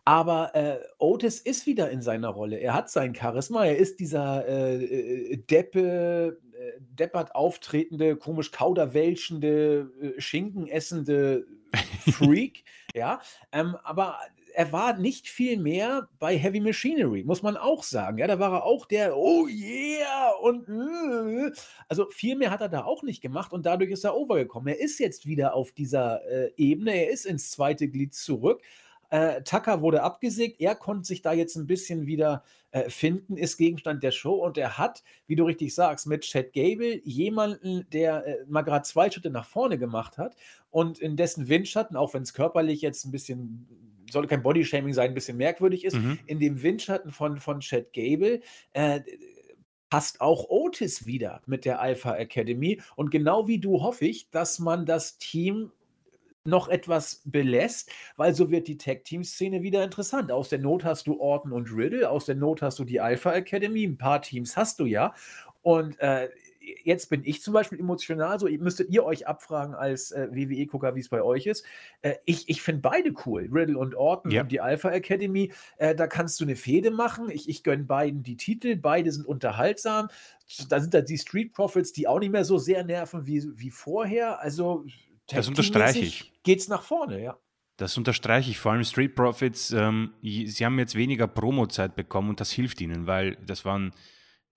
Aber 0.04 0.54
äh, 0.54 0.78
Otis 0.98 1.40
ist 1.40 1.66
wieder 1.66 1.90
in 1.90 2.02
seiner 2.02 2.28
Rolle. 2.28 2.58
Er 2.58 2.74
hat 2.74 2.90
sein 2.90 3.14
Charisma. 3.14 3.66
Er 3.66 3.76
ist 3.76 4.00
dieser 4.00 4.46
äh, 4.48 4.84
äh, 4.84 5.36
Deppe, 5.36 6.40
äh, 6.52 6.80
deppert 6.80 7.34
auftretende, 7.34 8.16
komisch 8.16 8.52
kauderwelschende, 8.52 9.90
äh, 10.00 10.20
Schinken 10.20 10.66
essende 10.66 11.46
Freak. 12.10 12.64
ja, 12.94 13.20
ähm, 13.52 13.76
aber 13.84 14.18
er 14.54 14.72
war 14.72 14.96
nicht 14.96 15.28
viel 15.28 15.58
mehr 15.58 16.08
bei 16.18 16.36
Heavy 16.36 16.60
Machinery, 16.60 17.24
muss 17.24 17.42
man 17.42 17.56
auch 17.56 17.82
sagen. 17.82 18.18
Ja, 18.18 18.26
da 18.26 18.38
war 18.38 18.52
er 18.52 18.64
auch 18.64 18.86
der, 18.86 19.16
oh 19.16 19.46
yeah, 19.48 20.30
und 20.42 20.68
äh, 20.68 21.52
also 21.88 22.06
viel 22.10 22.36
mehr 22.36 22.50
hat 22.50 22.60
er 22.60 22.68
da 22.68 22.84
auch 22.84 23.02
nicht 23.02 23.20
gemacht 23.20 23.52
und 23.52 23.66
dadurch 23.66 23.90
ist 23.90 24.04
er 24.04 24.16
overgekommen. 24.16 24.74
Er 24.74 24.80
ist 24.80 24.98
jetzt 24.98 25.26
wieder 25.26 25.54
auf 25.54 25.72
dieser 25.72 26.24
äh, 26.26 26.52
Ebene, 26.56 26.92
er 26.92 27.10
ist 27.10 27.26
ins 27.26 27.50
zweite 27.50 27.88
Glied 27.88 28.14
zurück. 28.14 28.62
Äh, 29.10 29.42
Tucker 29.42 29.82
wurde 29.82 30.02
abgesägt, 30.02 30.60
er 30.60 30.76
konnte 30.76 31.06
sich 31.06 31.20
da 31.20 31.32
jetzt 31.32 31.56
ein 31.56 31.66
bisschen 31.66 32.06
wieder 32.06 32.44
äh, 32.70 32.88
finden, 32.88 33.36
ist 33.36 33.56
Gegenstand 33.56 34.04
der 34.04 34.12
Show 34.12 34.34
und 34.34 34.56
er 34.56 34.78
hat, 34.78 35.02
wie 35.26 35.34
du 35.34 35.44
richtig 35.44 35.74
sagst, 35.74 36.06
mit 36.06 36.22
Chad 36.22 36.52
Gable 36.52 37.00
jemanden, 37.02 37.84
der 37.92 38.24
äh, 38.24 38.36
mal 38.48 38.62
gerade 38.62 38.84
zwei 38.84 39.10
Schritte 39.10 39.30
nach 39.30 39.46
vorne 39.46 39.78
gemacht 39.78 40.16
hat 40.16 40.36
und 40.70 41.00
in 41.00 41.16
dessen 41.16 41.48
Windschatten, 41.48 41.96
auch 41.96 42.14
wenn 42.14 42.22
es 42.22 42.34
körperlich 42.34 42.82
jetzt 42.82 43.04
ein 43.04 43.10
bisschen, 43.10 43.66
soll 44.10 44.26
kein 44.26 44.42
Bodyshaming 44.42 44.92
sein, 44.92 45.10
ein 45.10 45.14
bisschen 45.14 45.36
merkwürdig 45.36 45.84
ist, 45.84 45.96
Mhm. 45.96 46.18
in 46.26 46.38
dem 46.40 46.62
Windschatten 46.62 47.10
von, 47.10 47.38
von 47.38 47.60
Chad 47.60 47.92
Gable 47.92 48.40
äh, 48.72 49.00
passt 49.88 50.20
auch 50.20 50.48
Otis 50.48 51.06
wieder 51.06 51.42
mit 51.46 51.64
der 51.64 51.80
Alpha 51.80 52.14
Academy. 52.16 52.80
Und 52.96 53.10
genau 53.10 53.48
wie 53.48 53.58
du 53.58 53.82
hoffe 53.82 54.06
ich, 54.06 54.30
dass 54.30 54.58
man 54.58 54.86
das 54.86 55.18
Team 55.18 55.72
noch 56.44 56.68
etwas 56.68 57.22
belässt, 57.24 57.90
weil 58.16 58.34
so 58.34 58.50
wird 58.50 58.66
die 58.66 58.78
Tag-Team-Szene 58.78 59.62
wieder 59.62 59.84
interessant. 59.84 60.32
Aus 60.32 60.48
der 60.48 60.58
Not 60.58 60.84
hast 60.84 61.06
du 61.06 61.20
Orton 61.20 61.52
und 61.52 61.70
Riddle, 61.70 62.08
aus 62.08 62.24
der 62.26 62.34
Not 62.36 62.62
hast 62.62 62.78
du 62.78 62.84
die 62.84 63.00
Alpha 63.00 63.32
Academy, 63.32 63.84
ein 63.84 63.98
paar 63.98 64.22
Teams 64.22 64.56
hast 64.56 64.80
du 64.80 64.86
ja. 64.86 65.12
Und 65.62 65.98
äh, 66.00 66.30
jetzt 66.84 67.10
bin 67.10 67.22
ich 67.24 67.42
zum 67.42 67.54
Beispiel 67.54 67.78
emotional, 67.78 68.38
so 68.38 68.46
müsstet 68.46 68.90
ihr 68.90 69.04
euch 69.04 69.26
abfragen 69.26 69.74
als 69.74 70.10
äh, 70.12 70.28
WWE-Gucker, 70.30 70.94
wie 70.94 71.00
es 71.00 71.08
bei 71.08 71.22
euch 71.22 71.46
ist. 71.46 71.64
Äh, 72.02 72.14
ich 72.24 72.48
ich 72.48 72.62
finde 72.62 72.80
beide 72.82 73.12
cool, 73.26 73.48
Riddle 73.52 73.78
und 73.78 73.94
Orton 73.94 74.30
Ja. 74.30 74.42
und 74.42 74.52
die 74.52 74.60
Alpha 74.60 74.90
Academy. 74.90 75.52
Äh, 75.78 75.94
da 75.94 76.06
kannst 76.06 76.40
du 76.40 76.44
eine 76.44 76.56
Fehde 76.56 76.90
machen. 76.90 77.30
Ich, 77.30 77.48
ich 77.48 77.62
gönne 77.62 77.84
beiden 77.84 78.22
die 78.22 78.36
Titel, 78.36 78.76
beide 78.76 79.12
sind 79.12 79.26
unterhaltsam. 79.26 80.08
Da 80.68 80.80
sind 80.80 80.94
da 80.94 81.00
die 81.00 81.18
Street 81.18 81.52
Profits, 81.52 81.92
die 81.92 82.08
auch 82.08 82.18
nicht 82.18 82.32
mehr 82.32 82.44
so 82.44 82.58
sehr 82.58 82.84
nerven 82.84 83.26
wie, 83.26 83.44
wie 83.56 83.70
vorher. 83.70 84.40
Also 84.40 84.84
Das 85.28 85.48
unterstreiche 85.48 86.00
ich. 86.00 86.32
Geht's 86.42 86.68
nach 86.68 86.82
vorne, 86.82 87.22
ja. 87.22 87.38
Das 87.76 87.96
unterstreiche 87.96 88.50
ich, 88.50 88.58
vor 88.58 88.72
allem 88.72 88.84
Street 88.84 89.14
Profits. 89.14 89.70
Ähm, 89.70 90.12
sie 90.22 90.64
haben 90.66 90.78
jetzt 90.78 90.94
weniger 90.96 91.26
Promo-Zeit 91.26 91.94
bekommen 91.96 92.28
und 92.28 92.40
das 92.40 92.50
hilft 92.50 92.80
ihnen, 92.82 93.06
weil 93.06 93.36
das 93.46 93.64
waren 93.64 93.92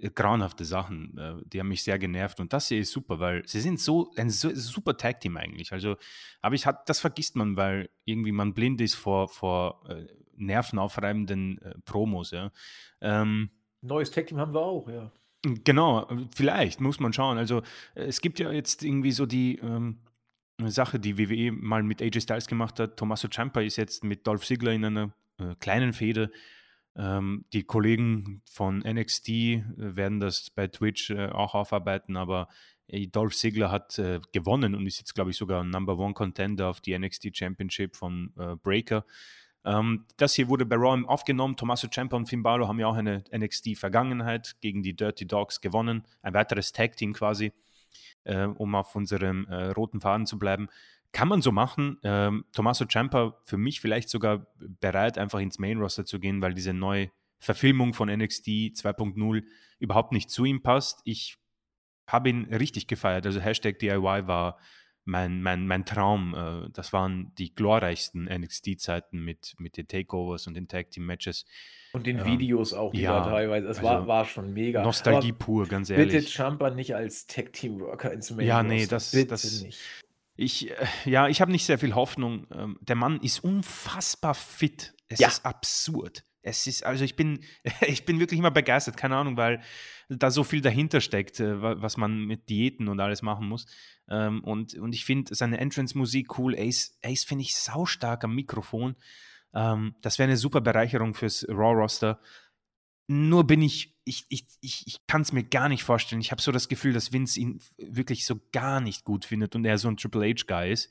grauenhafte 0.09 0.65
Sachen. 0.65 1.17
Äh, 1.17 1.35
die 1.45 1.59
haben 1.59 1.69
mich 1.69 1.83
sehr 1.83 1.99
genervt 1.99 2.39
und 2.39 2.53
das 2.53 2.67
hier 2.67 2.79
ist 2.79 2.91
super, 2.91 3.19
weil 3.19 3.47
sie 3.47 3.61
sind 3.61 3.79
so 3.79 4.11
ein 4.17 4.29
so, 4.29 4.53
super 4.53 4.97
Tag-Team 4.97 5.37
eigentlich. 5.37 5.71
Also, 5.71 5.95
aber 6.41 6.55
ich 6.55 6.65
hat, 6.65 6.89
das 6.89 6.99
vergisst 6.99 7.35
man, 7.35 7.55
weil 7.55 7.89
irgendwie 8.05 8.31
man 8.31 8.53
blind 8.53 8.81
ist 8.81 8.95
vor, 8.95 9.29
vor 9.29 9.83
äh, 9.89 10.05
nervenaufreibenden 10.35 11.61
äh, 11.61 11.75
Promos. 11.85 12.31
Ja. 12.31 12.51
Ähm, 13.01 13.49
Neues 13.81 14.11
Tag-Team 14.11 14.39
haben 14.39 14.53
wir 14.53 14.61
auch, 14.61 14.87
ja. 14.89 15.11
Genau, 15.43 16.07
vielleicht 16.33 16.79
muss 16.79 17.01
man 17.01 17.11
schauen. 17.11 17.37
Also 17.37 17.63
es 17.95 18.21
gibt 18.21 18.39
ja 18.39 18.51
jetzt 18.51 18.81
irgendwie 18.81 19.11
so 19.11 19.25
die 19.25 19.57
ähm, 19.57 19.99
Sache, 20.61 20.99
die 20.99 21.17
WWE 21.17 21.51
mal 21.51 21.83
mit 21.83 22.01
AJ 22.01 22.21
Styles 22.21 22.47
gemacht 22.47 22.79
hat. 22.79 22.95
Tommaso 22.95 23.27
Ciampa 23.27 23.59
ist 23.61 23.75
jetzt 23.75 24.05
mit 24.05 24.25
Dolph 24.25 24.45
Ziggler 24.45 24.71
in 24.71 24.85
einer 24.85 25.13
äh, 25.39 25.55
kleinen 25.59 25.91
Fehde. 25.91 26.31
Ähm, 26.95 27.45
die 27.53 27.63
Kollegen 27.63 28.41
von 28.45 28.79
NXT 28.79 29.29
äh, 29.29 29.63
werden 29.77 30.19
das 30.19 30.49
bei 30.49 30.67
Twitch 30.67 31.09
äh, 31.09 31.29
auch 31.29 31.55
aufarbeiten, 31.55 32.17
aber 32.17 32.47
äh, 32.87 33.07
Dolph 33.07 33.35
Ziggler 33.35 33.71
hat 33.71 33.97
äh, 33.97 34.19
gewonnen 34.31 34.75
und 34.75 34.85
ist 34.85 34.99
jetzt, 34.99 35.15
glaube 35.15 35.31
ich, 35.31 35.37
sogar 35.37 35.63
Number 35.63 35.97
One 35.97 36.13
Contender 36.13 36.67
auf 36.67 36.81
die 36.81 36.97
NXT 36.97 37.35
Championship 37.35 37.95
von 37.95 38.31
äh, 38.37 38.55
Breaker. 38.57 39.05
Ähm, 39.65 40.05
das 40.17 40.35
hier 40.35 40.49
wurde 40.49 40.65
bei 40.65 40.75
Raw 40.75 41.03
aufgenommen. 41.07 41.55
Tommaso 41.55 41.87
Ciampa 41.87 42.17
und 42.17 42.27
Finn 42.27 42.43
Balor 42.43 42.67
haben 42.67 42.79
ja 42.79 42.87
auch 42.87 42.95
eine 42.95 43.23
NXT-Vergangenheit 43.35 44.57
gegen 44.61 44.83
die 44.83 44.95
Dirty 44.95 45.25
Dogs 45.25 45.61
gewonnen. 45.61 46.03
Ein 46.21 46.33
weiteres 46.33 46.73
Tag-Team 46.73 47.13
quasi, 47.13 47.53
äh, 48.25 48.45
um 48.45 48.75
auf 48.75 48.95
unserem 48.95 49.47
äh, 49.47 49.67
roten 49.67 50.01
Faden 50.01 50.25
zu 50.25 50.37
bleiben. 50.37 50.67
Kann 51.13 51.27
man 51.29 51.41
so 51.41 51.51
machen. 51.51 51.99
Ähm, 52.03 52.43
Tommaso 52.51 52.85
Ciampa 52.85 53.39
für 53.45 53.57
mich 53.57 53.79
vielleicht 53.79 54.09
sogar 54.09 54.47
bereit, 54.81 55.17
einfach 55.17 55.39
ins 55.39 55.59
Main-Roster 55.59 56.05
zu 56.05 56.19
gehen, 56.19 56.41
weil 56.41 56.53
diese 56.53 56.73
neue 56.73 57.11
Verfilmung 57.39 57.93
von 57.93 58.09
NXT 58.09 58.47
2.0 58.75 59.43
überhaupt 59.79 60.11
nicht 60.11 60.29
zu 60.29 60.43
ihm 60.43 60.61
passt. 60.63 61.01
Ich 61.05 61.37
habe 62.09 62.29
ihn 62.29 62.45
richtig 62.53 62.87
gefeiert. 62.87 63.25
Also 63.25 63.39
Hashtag 63.39 63.79
DIY 63.79 64.27
war 64.27 64.57
mein, 65.05 65.41
mein, 65.43 65.67
mein 65.67 65.85
Traum. 65.85 66.33
Äh, 66.33 66.69
Das 66.71 66.93
waren 66.93 67.33
die 67.37 67.53
glorreichsten 67.53 68.25
NXT-Zeiten 68.25 69.19
mit, 69.23 69.53
mit 69.59 69.77
den 69.77 69.87
Takeovers 69.87 70.47
und 70.47 70.53
den 70.55 70.67
Tag-Team-Matches. 70.67 71.45
Und 71.91 72.07
den 72.07 72.19
Ja. 72.19 72.25
Videos 72.25 72.73
auch, 72.73 72.91
die 72.91 73.01
Ja, 73.01 73.19
da 73.19 73.29
teilweise. 73.29 73.67
Es 73.67 73.77
also 73.77 73.87
war, 73.89 74.07
war 74.07 74.25
schon 74.25 74.51
mega. 74.53 74.81
Nostalgie 74.81 75.29
Aber 75.29 75.37
pur, 75.37 75.67
ganz 75.67 75.89
bitte 75.89 76.01
ehrlich. 76.01 76.33
Champa 76.33 76.69
nicht 76.71 76.95
als 76.95 77.27
Tag-Team-Worker 77.27 78.13
ins 78.13 78.31
Main 78.31 78.47
Ja, 78.47 78.63
nee, 78.63 78.79
Roster. 78.79 78.95
das- 78.95 79.11
bitte 79.11 79.27
das- 79.27 79.61
nicht. 79.61 79.79
Ich, 80.35 80.69
äh, 80.71 80.75
ja, 81.05 81.27
ich 81.27 81.41
habe 81.41 81.51
nicht 81.51 81.65
sehr 81.65 81.77
viel 81.79 81.93
Hoffnung. 81.95 82.47
Ähm, 82.53 82.77
Der 82.81 82.95
Mann 82.95 83.19
ist 83.21 83.43
unfassbar 83.43 84.33
fit. 84.33 84.93
Es 85.07 85.19
Ja. 85.19 85.27
ist 85.27 85.45
absurd. 85.45 86.25
Es 86.41 86.67
ist, 86.67 86.83
also 86.85 87.03
ich 87.05 87.15
bin, 87.15 87.39
ich 87.87 88.05
bin 88.05 88.19
wirklich 88.19 88.39
immer 88.39 88.51
begeistert, 88.51 88.97
keine 88.97 89.15
Ahnung, 89.15 89.37
weil 89.37 89.61
da 90.09 90.29
so 90.31 90.43
viel 90.43 90.61
dahinter 90.61 91.01
steckt, 91.01 91.39
äh, 91.39 91.61
wa- 91.61 91.75
was 91.79 91.97
man 91.97 92.25
mit 92.25 92.49
Diäten 92.49 92.87
und 92.89 92.99
alles 92.99 93.21
machen 93.21 93.47
muss. 93.47 93.65
Ähm, 94.09 94.43
Und, 94.43 94.73
und 94.75 94.93
ich 94.93 95.05
finde 95.05 95.33
seine 95.35 95.59
Entrance-Musik 95.59 96.37
cool. 96.37 96.55
Ace, 96.57 96.97
Ace 97.03 97.23
finde 97.23 97.43
ich 97.43 97.55
saustark 97.55 98.23
am 98.25 98.35
Mikrofon. 98.35 98.95
Ähm, 99.53 99.95
Das 100.01 100.17
wäre 100.19 100.27
eine 100.27 100.37
super 100.37 100.61
Bereicherung 100.61 101.13
fürs 101.13 101.45
Raw-Roster. 101.47 102.19
Nur 103.07 103.45
bin 103.45 103.61
ich, 103.61 103.95
ich, 104.05 104.25
ich, 104.29 104.45
ich, 104.61 104.87
ich 104.87 105.07
kann 105.07 105.21
es 105.21 105.31
mir 105.31 105.43
gar 105.43 105.69
nicht 105.69 105.83
vorstellen. 105.83 106.21
Ich 106.21 106.31
habe 106.31 106.41
so 106.41 106.51
das 106.51 106.67
Gefühl, 106.67 106.93
dass 106.93 107.11
Vince 107.11 107.39
ihn 107.39 107.61
wirklich 107.77 108.25
so 108.25 108.39
gar 108.51 108.79
nicht 108.79 109.03
gut 109.03 109.25
findet 109.25 109.55
und 109.55 109.65
er 109.65 109.77
so 109.77 109.89
ein 109.89 109.97
Triple 109.97 110.29
H-Guy 110.29 110.71
ist. 110.71 110.89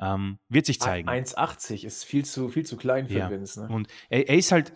Ähm, 0.00 0.38
wird 0.48 0.66
sich 0.66 0.78
zeigen. 0.80 1.08
1,80 1.08 1.84
ist 1.84 2.04
viel 2.04 2.24
zu, 2.24 2.48
viel 2.48 2.64
zu 2.64 2.76
klein 2.76 3.08
für 3.08 3.18
Ja. 3.18 3.30
Vince. 3.30 3.62
Ne? 3.62 3.68
Und 3.68 3.88
er, 4.08 4.28
er 4.28 4.36
ist 4.36 4.52
halt, 4.52 4.72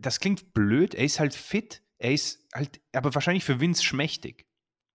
das 0.00 0.18
klingt 0.18 0.52
blöd, 0.52 0.94
er 0.94 1.04
ist 1.04 1.20
halt 1.20 1.34
fit, 1.34 1.82
er 1.98 2.12
ist 2.12 2.44
halt, 2.52 2.80
aber 2.92 3.14
wahrscheinlich 3.14 3.44
für 3.44 3.60
Vince 3.60 3.84
schmächtig. 3.84 4.46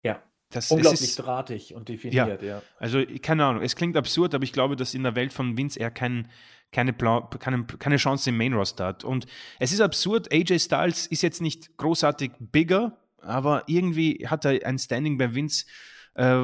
Ja. 0.03 0.23
Das, 0.51 0.71
Unglaublich 0.71 1.03
ist, 1.03 1.17
drahtig 1.17 1.75
und 1.75 1.89
definiert, 1.89 2.43
ja. 2.43 2.63
also 2.79 3.03
keine 3.23 3.45
Ahnung, 3.45 3.63
es 3.63 3.75
klingt 3.75 3.97
absurd, 3.97 4.35
aber 4.35 4.45
ich 4.45 4.53
glaube, 4.53 4.77
dass 4.77 4.95
in 4.95 5.03
der 5.03 5.17
Welt 5.17 5.33
von 5.33 5.57
Vince 5.57 5.81
er 5.81 5.91
kein, 5.91 6.31
keine, 6.75 6.93
keine, 6.93 7.65
keine 7.65 7.97
Chance 7.97 8.29
im 8.29 8.37
Main 8.37 8.53
Roster 8.53 8.85
hat. 8.85 9.05
Und 9.05 9.25
es 9.59 9.73
ist 9.73 9.81
absurd, 9.81 10.31
AJ 10.33 10.59
Styles 10.59 11.07
ist 11.07 11.23
jetzt 11.23 11.41
nicht 11.41 11.77
großartig 11.79 12.33
bigger 12.39 12.99
aber 13.25 13.65
irgendwie 13.67 14.27
hat 14.27 14.45
er 14.45 14.65
ein 14.67 14.79
Standing 14.79 15.19
bei 15.19 15.35
Vince 15.35 15.67
äh, 16.15 16.37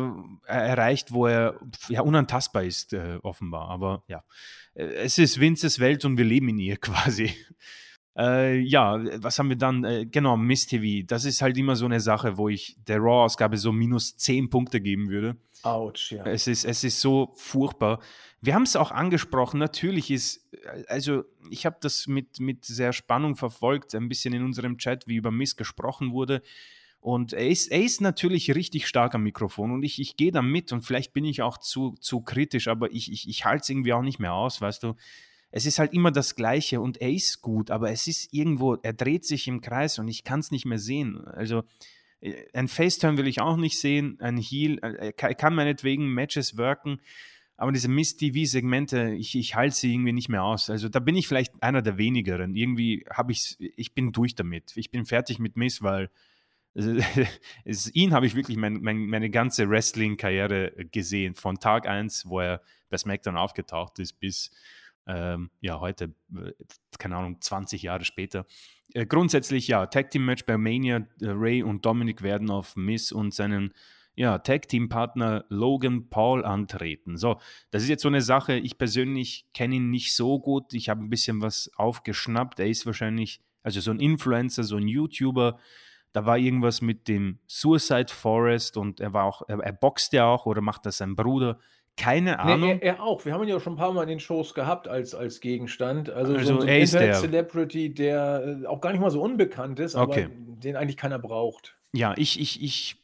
erreicht, 0.47 1.13
wo 1.13 1.27
er 1.27 1.61
ja 1.89 2.01
unantastbar 2.03 2.65
ist, 2.65 2.93
äh, 2.93 3.19
offenbar. 3.23 3.69
Aber 3.69 4.03
ja, 4.09 4.25
äh, 4.75 4.85
es 4.85 5.19
ist 5.19 5.39
Vinces 5.39 5.79
Welt 5.79 6.05
und 6.05 6.17
wir 6.17 6.25
leben 6.25 6.49
in 6.49 6.59
ihr 6.59 6.77
quasi. 6.81 7.35
Äh, 8.17 8.59
ja, 8.61 8.99
was 9.23 9.39
haben 9.39 9.49
wir 9.49 9.57
dann? 9.57 9.85
Äh, 9.85 10.07
genau, 10.07 10.37
Miss 10.37 10.67
TV. 10.67 11.07
Das 11.07 11.25
ist 11.25 11.43
halt 11.43 11.57
immer 11.57 11.77
so 11.77 11.85
eine 11.85 12.01
Sache, 12.01 12.37
wo 12.37 12.49
ich 12.49 12.77
der 12.87 12.99
Raw-Ausgabe 12.99 13.57
so 13.57 13.73
minus 13.73 14.17
10 14.17 14.51
Punkte 14.51 14.81
geben 14.81 15.09
würde. 15.09 15.37
Autsch, 15.63 16.13
ja. 16.13 16.25
Es 16.25 16.47
ist, 16.47 16.65
es 16.65 16.85
ist 16.85 17.01
so 17.01 17.33
furchtbar. 17.37 18.01
Wir 18.41 18.55
haben 18.55 18.63
es 18.63 18.77
auch 18.77 18.91
angesprochen, 18.91 19.59
natürlich 19.59 20.11
ist, 20.11 20.49
also 20.89 21.25
ich 21.51 21.67
habe 21.67 21.77
das 21.81 22.07
mit, 22.07 22.41
mit 22.41 22.65
sehr 22.65 22.95
Spannung 22.95 23.37
verfolgt, 23.37 23.95
ein 23.95 24.09
bisschen 24.09 24.33
in 24.33 24.43
unserem 24.43 24.79
Chat, 24.79 25.07
wie 25.07 25.17
über 25.17 25.31
Miss 25.31 25.57
gesprochen 25.57 26.13
wurde. 26.13 26.43
Und 27.01 27.33
er 27.33 27.49
ist, 27.49 27.71
er 27.71 27.83
ist 27.83 28.01
natürlich 28.01 28.55
richtig 28.55 28.87
stark 28.87 29.15
am 29.15 29.23
Mikrofon 29.23 29.73
und 29.73 29.83
ich, 29.83 29.99
ich 30.01 30.17
gehe 30.17 30.33
da 30.33 30.43
mit 30.43 30.73
und 30.73 30.83
vielleicht 30.83 31.13
bin 31.13 31.25
ich 31.25 31.43
auch 31.43 31.59
zu, 31.59 31.95
zu 32.01 32.21
kritisch, 32.21 32.69
aber 32.69 32.91
ich, 32.93 33.11
ich, 33.11 33.29
ich 33.29 33.45
halte 33.45 33.63
es 33.63 33.69
irgendwie 33.71 33.93
auch 33.93 34.03
nicht 34.03 34.19
mehr 34.19 34.35
aus, 34.35 34.61
weißt 34.61 34.83
du. 34.83 34.95
Es 35.51 35.67
ist 35.67 35.79
halt 35.79 35.93
immer 35.93 36.11
das 36.11 36.37
Gleiche 36.37 36.81
und 36.81 37.01
er 37.01 37.11
ist 37.11 37.43
gut, 37.43 37.71
aber 37.71 37.91
es 37.91 38.07
ist 38.07 38.33
irgendwo, 38.33 38.77
er 38.77 38.93
dreht 38.93 39.25
sich 39.25 39.49
im 39.49 39.61
Kreis 39.61 39.99
und 39.99 40.09
ich 40.09 40.25
kann 40.25 40.41
es 40.41 40.51
nicht 40.51 40.65
mehr 40.65 40.79
sehen. 40.79 41.25
Also 41.27 41.65
äh, 42.21 42.35
ein 42.53 42.69
Faceturn 42.69 43.17
will 43.17 43.27
ich 43.27 43.41
auch 43.41 43.57
nicht 43.57 43.79
sehen, 43.79 44.19
ein 44.21 44.37
Heal, 44.37 44.79
äh, 44.83 45.13
er 45.17 45.35
kann 45.35 45.55
meinetwegen 45.55 46.13
Matches 46.13 46.57
worken, 46.57 47.01
aber 47.61 47.73
diese 47.73 47.89
Miss-TV-Segmente, 47.89 49.11
ich, 49.11 49.37
ich 49.37 49.55
halte 49.55 49.77
sie 49.77 49.93
irgendwie 49.93 50.15
nicht 50.15 50.31
mehr 50.31 50.43
aus. 50.43 50.71
Also 50.71 50.89
da 50.89 50.99
bin 50.99 51.15
ich 51.15 51.29
vielleicht 51.29 51.63
einer 51.63 51.83
der 51.83 51.99
wenigeren. 51.99 52.55
Irgendwie 52.55 53.05
habe 53.13 53.33
ich 53.33 53.59
ich 53.77 53.93
bin 53.93 54.13
durch 54.13 54.35
damit. 54.35 54.73
Ich 54.77 54.91
bin 54.91 55.05
fertig 55.05 55.39
mit 55.39 55.59
Miss, 55.59 55.83
weil 55.83 56.09
es, 56.73 57.91
ihn 57.95 58.15
habe 58.15 58.25
ich 58.25 58.35
wirklich 58.35 58.57
mein, 58.57 58.81
mein, 58.81 59.05
meine 59.05 59.29
ganze 59.29 59.69
Wrestling-Karriere 59.69 60.87
gesehen. 60.91 61.35
Von 61.35 61.59
Tag 61.59 61.87
1, 61.87 62.25
wo 62.31 62.41
er 62.41 62.63
bei 62.89 62.97
SmackDown 62.97 63.37
aufgetaucht 63.37 63.99
ist, 63.99 64.15
bis 64.15 64.51
ähm, 65.07 65.51
ja, 65.61 65.81
heute, 65.81 66.15
äh, 66.35 66.53
keine 66.99 67.17
Ahnung, 67.17 67.41
20 67.41 67.83
Jahre 67.83 68.05
später. 68.05 68.47
Äh, 68.95 69.07
grundsätzlich, 69.07 69.69
ja, 69.69 69.87
Tag 69.87 70.11
Team 70.11 70.25
Match 70.25 70.45
bei 70.45 70.57
Mania, 70.57 71.07
äh, 71.21 71.29
Ray 71.29 71.63
und 71.63 71.85
Dominic 71.85 72.23
werden 72.23 72.51
auf 72.51 72.77
Miss 72.77 73.13
und 73.13 73.35
seinen 73.35 73.73
ja, 74.15 74.39
Tag 74.39 74.69
Team 74.69 74.89
Partner 74.89 75.45
Logan 75.49 76.11
Paul 76.11 76.45
antreten. 76.45 77.17
So, 77.17 77.41
das 77.71 77.83
ist 77.83 77.89
jetzt 77.89 78.03
so 78.03 78.09
eine 78.09 78.23
Sache, 78.23 78.55
ich 78.55 78.77
persönlich 78.77 79.47
kenne 79.55 79.77
ihn 79.77 79.91
nicht 79.91 80.15
so 80.15 80.39
gut, 80.39 80.75
ich 80.75 80.89
habe 80.89 81.03
ein 81.03 81.11
bisschen 81.11 81.41
was 81.41 81.71
aufgeschnappt, 81.77 82.61
er 82.61 82.69
ist 82.69 82.87
wahrscheinlich, 82.87 83.41
also 83.63 83.81
so 83.81 83.91
ein 83.91 84.01
Influencer, 84.01 84.65
so 84.65 84.77
ein 84.77 84.89
YouTuber, 84.89 85.59
da 86.13 86.27
war 86.27 86.39
irgendwas 86.39 86.81
mit 86.81 87.09
dem 87.09 87.39
Suicide 87.47 88.13
Forest 88.13 88.77
und 88.77 89.01
er 89.01 89.13
war 89.13 89.25
auch, 89.25 89.43
er, 89.49 89.61
er 89.61 89.73
boxt 89.73 90.13
ja 90.13 90.27
auch 90.27 90.45
oder 90.45 90.61
macht 90.61 90.87
das 90.87 90.99
sein 90.99 91.15
Bruder. 91.15 91.59
Keine 92.01 92.39
Ahnung. 92.39 92.61
Nee, 92.61 92.79
er, 92.81 92.97
er, 92.97 93.03
auch. 93.03 93.27
Wir 93.27 93.35
haben 93.35 93.43
ihn 93.43 93.51
ja 93.51 93.61
schon 93.61 93.75
ein 93.75 93.77
paar 93.77 93.93
Mal 93.93 94.05
in 94.05 94.09
den 94.09 94.21
Shows 94.21 94.55
gehabt 94.55 94.89
als, 94.89 95.15
als 95.15 95.41
Gegenstand. 95.41 96.09
Also, 96.09 96.35
also 96.35 96.55
so, 96.55 96.61
so 96.63 96.67
er 96.67 96.81
ist 96.81 96.95
der 96.95 97.13
Celebrity, 97.13 97.93
der 97.93 98.61
äh, 98.63 98.67
auch 98.67 98.81
gar 98.81 98.93
nicht 98.93 99.03
mal 99.03 99.11
so 99.11 99.21
unbekannt 99.21 99.79
ist, 99.81 99.97
okay. 99.97 100.25
aber 100.25 100.35
den 100.35 100.77
eigentlich 100.77 100.97
keiner 100.97 101.19
braucht. 101.19 101.77
Ja, 101.93 102.15
ich, 102.17 102.41
ich, 102.41 102.63
ich, 102.63 102.97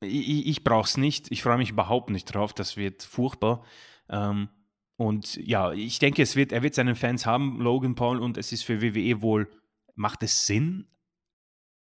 ich, 0.00 0.46
ich 0.46 0.64
brauche 0.64 0.86
es 0.86 0.96
nicht. 0.96 1.30
Ich 1.30 1.42
freue 1.42 1.58
mich 1.58 1.68
überhaupt 1.68 2.08
nicht 2.08 2.24
drauf. 2.24 2.54
Das 2.54 2.78
wird 2.78 3.02
furchtbar. 3.02 3.62
Ähm, 4.08 4.48
und 4.96 5.36
ja, 5.36 5.72
ich 5.72 5.98
denke, 5.98 6.22
es 6.22 6.34
wird, 6.34 6.52
er 6.52 6.62
wird 6.62 6.74
seine 6.74 6.94
Fans 6.94 7.26
haben, 7.26 7.60
Logan 7.60 7.94
Paul, 7.94 8.20
und 8.20 8.38
es 8.38 8.52
ist 8.52 8.64
für 8.64 8.80
WWE 8.80 9.20
wohl, 9.20 9.50
macht 9.96 10.22
es 10.22 10.46
Sinn, 10.46 10.86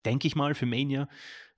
denke 0.05 0.27
ich 0.27 0.35
mal, 0.35 0.55
für 0.55 0.65
Mania. 0.65 1.07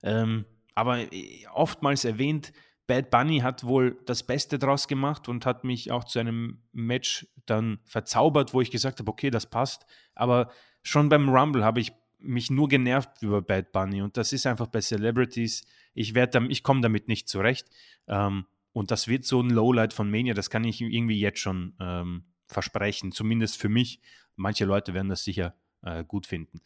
Ähm, 0.02 0.44
aber 0.74 1.10
äh, 1.10 1.46
oftmals 1.54 2.04
erwähnt, 2.04 2.52
Bad 2.90 3.08
Bunny 3.08 3.38
hat 3.38 3.62
wohl 3.62 3.96
das 4.04 4.24
Beste 4.24 4.58
draus 4.58 4.88
gemacht 4.88 5.28
und 5.28 5.46
hat 5.46 5.62
mich 5.62 5.92
auch 5.92 6.02
zu 6.02 6.18
einem 6.18 6.58
Match 6.72 7.24
dann 7.46 7.78
verzaubert, 7.84 8.52
wo 8.52 8.60
ich 8.60 8.72
gesagt 8.72 8.98
habe, 8.98 9.08
okay, 9.08 9.30
das 9.30 9.48
passt. 9.48 9.86
Aber 10.16 10.50
schon 10.82 11.08
beim 11.08 11.28
Rumble 11.28 11.64
habe 11.64 11.78
ich 11.78 11.92
mich 12.18 12.50
nur 12.50 12.66
genervt 12.66 13.22
über 13.22 13.42
Bad 13.42 13.70
Bunny 13.70 14.02
und 14.02 14.16
das 14.16 14.32
ist 14.32 14.44
einfach 14.44 14.66
bei 14.66 14.80
Celebrities. 14.80 15.64
Ich 15.94 16.16
ich 16.16 16.62
komme 16.64 16.80
damit 16.80 17.06
nicht 17.06 17.28
zurecht. 17.28 17.68
Ähm, 18.08 18.46
und 18.72 18.90
das 18.90 19.06
wird 19.06 19.24
so 19.24 19.40
ein 19.40 19.50
Lowlight 19.50 19.92
von 19.92 20.10
Mania, 20.10 20.34
das 20.34 20.50
kann 20.50 20.64
ich 20.64 20.80
irgendwie 20.80 21.20
jetzt 21.20 21.38
schon 21.38 21.76
ähm, 21.78 22.24
versprechen, 22.48 23.12
zumindest 23.12 23.56
für 23.56 23.68
mich. 23.68 24.00
Manche 24.34 24.64
Leute 24.64 24.94
werden 24.94 25.10
das 25.10 25.22
sicher 25.22 25.54
äh, 25.82 26.04
gut 26.04 26.26
finden. 26.26 26.60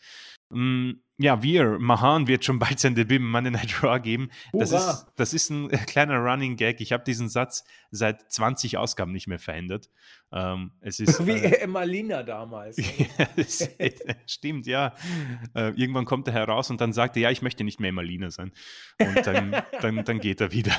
Mm, 0.51 0.93
ja, 1.17 1.43
wir, 1.43 1.79
Mahan 1.79 2.27
wird 2.27 2.45
schon 2.45 2.59
bald 2.59 2.81
sein 2.81 2.97
Debüt 2.97 3.19
im 3.19 3.31
Monday 3.31 3.53
Night 3.53 3.83
Raw 3.83 4.01
geben. 4.01 4.31
Das 4.53 4.73
ist, 4.73 5.07
das 5.17 5.33
ist 5.33 5.51
ein 5.51 5.69
kleiner 5.69 6.19
Running 6.19 6.57
Gag. 6.57 6.81
Ich 6.81 6.93
habe 6.93 7.05
diesen 7.05 7.29
Satz 7.29 7.65
seit 7.91 8.33
20 8.33 8.77
Ausgaben 8.79 9.13
nicht 9.13 9.29
mehr 9.29 9.39
verändert. 9.39 9.91
Ähm, 10.33 10.73
es 10.81 10.99
ist, 10.99 11.25
Wie 11.25 11.33
äh, 11.33 11.59
Emmalina 11.61 12.25
damals. 12.25 12.77
stimmt, 14.27 14.67
ja. 14.67 14.95
Äh, 15.55 15.71
irgendwann 15.77 16.05
kommt 16.05 16.27
er 16.27 16.35
heraus 16.35 16.71
und 16.71 16.81
dann 16.81 16.93
sagt 16.93 17.17
er, 17.17 17.23
ja, 17.23 17.31
ich 17.31 17.43
möchte 17.43 17.63
nicht 17.63 17.79
mehr 17.79 17.91
Emmalina 17.91 18.31
sein. 18.31 18.53
Und 18.99 19.27
dann, 19.27 19.63
dann, 19.81 20.05
dann 20.05 20.19
geht 20.19 20.41
er 20.41 20.51
wieder. 20.51 20.75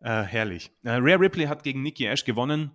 Äh, 0.00 0.22
herrlich. 0.22 0.72
Äh, 0.82 0.92
Rare 0.92 1.20
Ripley 1.20 1.46
hat 1.46 1.62
gegen 1.62 1.82
Nikki 1.82 2.06
Ash 2.06 2.24
gewonnen. 2.24 2.72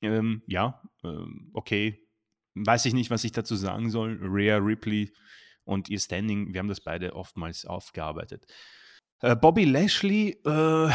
Ähm, 0.00 0.42
ja, 0.46 0.80
ähm, 1.04 1.50
okay, 1.52 2.07
weiß 2.54 2.86
ich 2.86 2.94
nicht, 2.94 3.10
was 3.10 3.24
ich 3.24 3.32
dazu 3.32 3.56
sagen 3.56 3.90
soll. 3.90 4.18
Rhea 4.22 4.56
Ripley 4.56 5.12
und 5.64 5.88
ihr 5.88 6.00
Standing, 6.00 6.52
wir 6.52 6.60
haben 6.60 6.68
das 6.68 6.80
beide 6.80 7.14
oftmals 7.14 7.64
aufgearbeitet. 7.64 8.46
Äh, 9.20 9.36
Bobby 9.36 9.64
Lashley, 9.64 10.40
äh, 10.44 10.90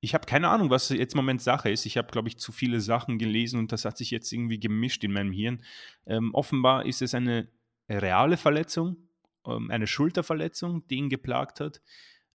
ich 0.00 0.14
habe 0.14 0.26
keine 0.26 0.48
Ahnung, 0.48 0.70
was 0.70 0.88
jetzt 0.90 1.14
im 1.14 1.18
Moment 1.18 1.42
Sache 1.42 1.70
ist. 1.70 1.84
Ich 1.84 1.96
habe, 1.96 2.08
glaube 2.08 2.28
ich, 2.28 2.38
zu 2.38 2.52
viele 2.52 2.80
Sachen 2.80 3.18
gelesen 3.18 3.58
und 3.58 3.72
das 3.72 3.84
hat 3.84 3.98
sich 3.98 4.10
jetzt 4.10 4.32
irgendwie 4.32 4.60
gemischt 4.60 5.02
in 5.04 5.12
meinem 5.12 5.32
Hirn. 5.32 5.64
Ähm, 6.06 6.32
offenbar 6.34 6.86
ist 6.86 7.02
es 7.02 7.14
eine 7.14 7.48
reale 7.88 8.36
Verletzung, 8.36 8.96
ähm, 9.46 9.70
eine 9.70 9.86
Schulterverletzung, 9.86 10.86
die 10.88 10.96
ihn 10.96 11.08
geplagt 11.08 11.60
hat. 11.60 11.82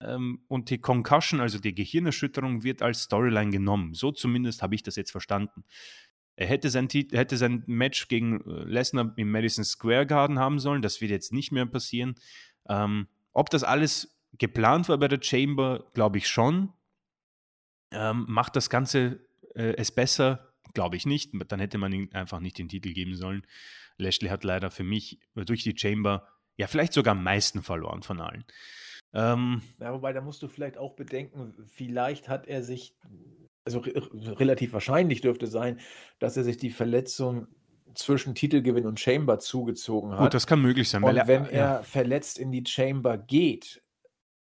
Ähm, 0.01 0.45
und 0.47 0.69
die 0.69 0.79
Concussion, 0.79 1.41
also 1.41 1.59
die 1.59 1.75
Gehirnerschütterung, 1.75 2.63
wird 2.63 2.81
als 2.81 3.03
Storyline 3.03 3.51
genommen. 3.51 3.93
So 3.93 4.11
zumindest 4.11 4.61
habe 4.61 4.75
ich 4.75 4.83
das 4.83 4.95
jetzt 4.95 5.11
verstanden. 5.11 5.63
Er 6.39 6.47
hätte 6.47 6.69
sein, 6.69 6.87
hätte 6.87 7.35
sein 7.35 7.63
Match 7.67 8.07
gegen 8.07 8.39
äh, 8.49 8.63
Lesnar 8.63 9.11
im 9.17 9.29
Madison 9.29 9.65
Square 9.65 10.07
Garden 10.07 10.39
haben 10.39 10.59
sollen. 10.59 10.81
Das 10.81 11.01
wird 11.01 11.11
jetzt 11.11 11.33
nicht 11.33 11.51
mehr 11.51 11.65
passieren. 11.65 12.15
Ähm, 12.69 13.09
ob 13.33 13.49
das 13.49 13.65
alles 13.65 14.17
geplant 14.37 14.87
war 14.87 14.97
bei 14.97 15.09
der 15.09 15.21
Chamber, 15.21 15.91
glaube 15.93 16.17
ich 16.17 16.29
schon. 16.29 16.71
Ähm, 17.91 18.25
macht 18.29 18.55
das 18.55 18.69
Ganze 18.69 19.19
äh, 19.53 19.73
es 19.75 19.91
besser? 19.91 20.53
Glaube 20.73 20.95
ich 20.95 21.05
nicht. 21.05 21.33
Dann 21.49 21.59
hätte 21.59 21.77
man 21.77 21.91
ihm 21.91 22.09
einfach 22.13 22.39
nicht 22.39 22.57
den 22.57 22.69
Titel 22.69 22.93
geben 22.93 23.17
sollen. 23.17 23.45
Lashley 23.97 24.29
hat 24.29 24.45
leider 24.45 24.71
für 24.71 24.85
mich 24.85 25.19
durch 25.35 25.63
die 25.63 25.77
Chamber 25.77 26.25
ja 26.55 26.67
vielleicht 26.67 26.93
sogar 26.93 27.17
am 27.17 27.23
meisten 27.23 27.63
verloren 27.63 28.01
von 28.01 28.21
allen. 28.21 28.45
Ähm, 29.11 29.61
ja, 29.81 29.91
wobei, 29.91 30.13
da 30.13 30.21
musst 30.21 30.41
du 30.41 30.47
vielleicht 30.47 30.77
auch 30.77 30.95
bedenken, 30.95 31.53
vielleicht 31.67 32.29
hat 32.29 32.47
er 32.47 32.63
sich 32.63 32.95
also 33.75 33.79
re 33.79 34.39
relativ 34.39 34.73
wahrscheinlich 34.73 35.21
dürfte 35.21 35.47
sein, 35.47 35.79
dass 36.19 36.37
er 36.37 36.43
sich 36.43 36.57
die 36.57 36.71
Verletzung 36.71 37.47
zwischen 37.93 38.35
Titelgewinn 38.35 38.85
und 38.85 38.99
Chamber 38.99 39.39
zugezogen 39.39 40.11
hat. 40.11 40.19
Gut, 40.19 40.33
das 40.33 40.47
kann 40.47 40.61
möglich 40.61 40.89
sein. 40.89 41.03
Und 41.03 41.17
er, 41.17 41.27
wenn 41.27 41.45
er 41.45 41.65
ja. 41.65 41.83
verletzt 41.83 42.37
in 42.37 42.51
die 42.51 42.63
Chamber 42.65 43.17
geht, 43.17 43.81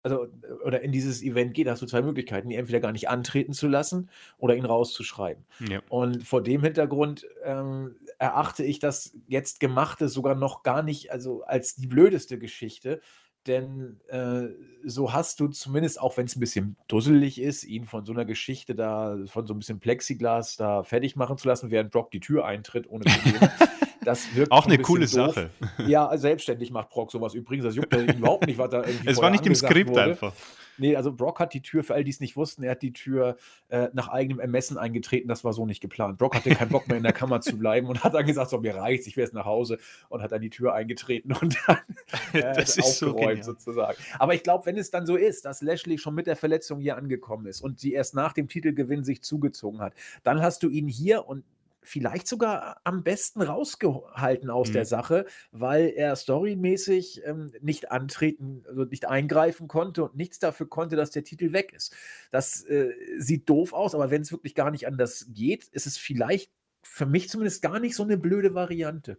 also 0.03 0.27
oder 0.65 0.83
in 0.83 0.93
dieses 0.93 1.23
Event 1.23 1.55
geht, 1.55 1.67
hast 1.69 1.81
du 1.81 1.87
zwei 1.87 2.03
Möglichkeiten, 2.03 2.51
ihn 2.51 2.59
entweder 2.59 2.81
gar 2.81 2.93
nicht 2.93 3.09
antreten 3.09 3.55
zu 3.55 3.69
lassen 3.69 4.11
oder 4.37 4.55
ihn 4.55 4.67
rauszuschreiben. 4.67 5.45
Ja. 5.69 5.81
Und 5.89 6.25
vor 6.25 6.43
dem 6.43 6.63
Hintergrund 6.63 7.27
ähm, 7.43 7.97
erachte 8.19 8.65
ich 8.65 8.79
das 8.79 9.17
jetzt 9.27 9.61
Gemachte 9.61 10.09
sogar 10.09 10.35
noch 10.35 10.63
gar 10.63 10.83
nicht, 10.83 11.11
also 11.11 11.43
als 11.45 11.75
die 11.77 11.87
blödeste 11.87 12.39
Geschichte, 12.39 13.01
denn 13.47 14.01
äh, 14.09 14.49
so 14.85 15.13
hast 15.13 15.41
du 15.41 15.49
zumindest, 15.49 16.01
auch 16.01 16.17
wenn 16.17 16.27
es 16.27 16.37
ein 16.37 16.41
bisschen 16.41 16.77
dusselig 16.89 17.41
ist, 17.41 17.65
ihn 17.65 17.85
von 17.85 18.05
so 18.05 18.13
einer 18.13 18.25
Geschichte 18.25 18.75
da, 18.75 19.19
von 19.27 19.47
so 19.47 19.55
ein 19.55 19.59
bisschen 19.59 19.81
Plexiglas 19.81 20.57
da 20.57 20.83
fertig 20.83 21.17
machen 21.17 21.39
zu 21.39 21.49
lassen, 21.49 21.71
während 21.71 21.91
Brock 21.91 22.11
die 22.11 22.21
Tür 22.21 22.45
eintritt 22.45 22.89
ohne 22.89 23.05
Probleme. 23.05 23.51
Das 24.05 24.35
wirkt 24.35 24.53
auch 24.53 24.67
eine 24.67 24.79
coole 24.79 25.07
doof. 25.07 25.11
Sache. 25.11 25.51
Ja, 25.87 26.17
selbstständig 26.17 26.71
macht 26.71 26.91
Brock 26.91 27.11
sowas 27.11 27.35
übrigens. 27.35 27.65
Das 27.65 27.75
juckt 27.75 27.93
er 27.93 28.17
überhaupt 28.17 28.47
nicht, 28.47 28.59
was 28.59 28.71
da 28.71 28.85
irgendwie 28.85 29.09
Es 29.11 29.19
war 29.19 29.31
nicht 29.31 29.47
im 29.47 29.55
Skript 29.55 29.91
wurde. 29.91 30.03
einfach. 30.03 30.33
Nee, 30.77 30.97
also 30.97 31.13
Brock 31.13 31.41
hat 31.41 31.55
die 31.55 31.63
Tür, 31.63 31.85
für 31.85 31.95
all 31.95 32.05
die 32.05 32.11
es 32.11 32.21
nicht 32.21 32.37
wussten, 32.37 32.65
er 32.65 32.73
hat 32.73 32.83
die 32.83 32.93
Tür 32.93 33.37
äh, 33.69 33.89
nach 33.93 34.09
eigenem 34.09 34.41
Ermessen 34.41 34.77
eingetreten. 34.77 35.29
Das 35.29 35.45
war 35.45 35.53
so 35.53 35.67
nicht 35.67 35.81
geplant. 35.81 36.19
Brock 36.19 36.35
hatte 36.35 36.51
keinen 36.51 36.71
Bock 36.71 36.89
mehr 36.89 36.97
in 36.97 37.03
der 37.03 37.13
Kammer 37.13 37.41
zu 37.41 37.57
bleiben 37.57 37.87
und 37.87 38.03
hat 38.03 38.15
dann 38.15 38.27
gesagt: 38.27 38.51
So, 38.51 38.59
mir 38.59 38.75
reicht's, 38.75 39.07
ich 39.07 39.17
will 39.17 39.25
jetzt 39.25 39.35
nach 39.35 39.45
Hause 39.45 39.79
und 40.09 40.23
hat 40.23 40.33
dann 40.33 40.43
die 40.43 40.51
Tür 40.51 40.75
eingetreten 40.75 41.33
und 41.33 41.57
dann 41.67 41.79
äh, 42.33 42.55
das 42.55 42.77
ist 42.77 43.03
aufgeräumt 43.03 43.45
so 43.45 43.53
sozusagen. 43.53 43.97
Aber 44.19 44.35
ich 44.35 44.43
glaube, 44.43 44.67
wenn 44.67 44.77
es 44.77 44.91
dann 44.91 45.07
so 45.07 45.17
ist, 45.17 45.45
dass 45.45 45.63
Lashley 45.63 45.99
schon 45.99 46.15
mit 46.15 46.27
der 46.27 46.37
Verletzung 46.37 46.81
hier 46.81 46.97
angekommen 46.97 47.47
ist 47.47 47.61
und 47.61 47.79
sie 47.79 47.93
erst 47.93 48.15
nach 48.15 48.33
dem 48.33 48.49
Titelgewinn 48.49 49.05
sich 49.05 49.23
zugezogen 49.23 49.81
hat, 49.81 49.95
dann 50.23 50.43
hast 50.43 50.63
du 50.63 50.69
ihn 50.69 50.89
hier 50.89 51.27
und 51.27 51.45
vielleicht 51.85 52.27
sogar 52.27 52.81
am 52.85 53.05
besten 53.05 53.43
rausgehalten 53.43 54.51
aus 54.51 54.73
der 54.73 54.83
Mhm. 54.83 54.89
Sache, 54.89 55.27
weil 55.53 55.93
er 55.95 56.17
storymäßig 56.17 57.23
ähm, 57.25 57.53
nicht 57.61 57.91
antreten, 57.91 58.65
also 58.67 58.85
nicht 58.85 59.07
eingreifen 59.07 59.69
konnte 59.69 60.05
und 60.05 60.17
nichts 60.17 60.39
dafür 60.39 60.69
konnte, 60.69 60.97
dass 60.97 61.11
der 61.11 61.25
Titel 61.25 61.53
weg 61.53 61.73
ist. 61.73 61.95
Das 62.31 62.65
äh, 62.65 62.93
sieht 63.19 63.49
doof 63.49 63.73
aus, 63.73 63.95
aber 63.95 64.11
wenn 64.11 64.23
es 64.23 64.33
wirklich 64.33 64.55
gar 64.55 64.71
nicht 64.71 64.87
anders 64.87 65.27
geht, 65.29 65.65
ist 65.69 65.87
es 65.87 65.99
vielleicht 65.99 66.51
für 66.83 67.07
mich 67.07 67.29
zumindest 67.29 67.63
gar 67.63 67.81
nicht 67.81 67.95
so 67.95 68.03
eine 68.03 68.17
blöde 68.17 68.55
Variante. 68.55 69.19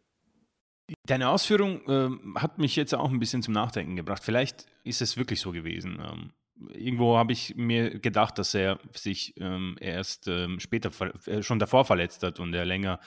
Deine 1.08 1.30
Ausführung 1.30 1.82
ähm, 1.88 2.36
hat 2.38 2.60
mich 2.60 2.76
jetzt 2.76 2.94
auch 2.94 3.10
ein 3.10 3.20
bisschen 3.20 3.42
zum 3.42 3.54
Nachdenken 3.54 3.96
gebracht. 3.96 4.24
Vielleicht 4.24 4.68
ist 4.84 5.02
es 5.02 5.18
wirklich 5.18 5.40
so 5.40 5.52
gewesen. 5.52 6.00
Ähm, 6.00 6.32
irgendwo 6.74 7.18
habe 7.18 7.34
ich 7.34 7.56
mir 7.56 8.00
gedacht, 8.00 8.38
dass 8.40 8.54
er 8.54 8.80
sich 8.94 9.34
ähm, 9.40 9.76
erst 9.80 10.28
ähm, 10.28 10.60
später, 10.60 10.92
äh, 11.28 11.42
schon 11.44 11.60
davor 11.60 11.86
verletzt 11.86 12.24
hat 12.24 12.40
und 12.40 12.54
er 12.54 12.66
länger 12.66 13.00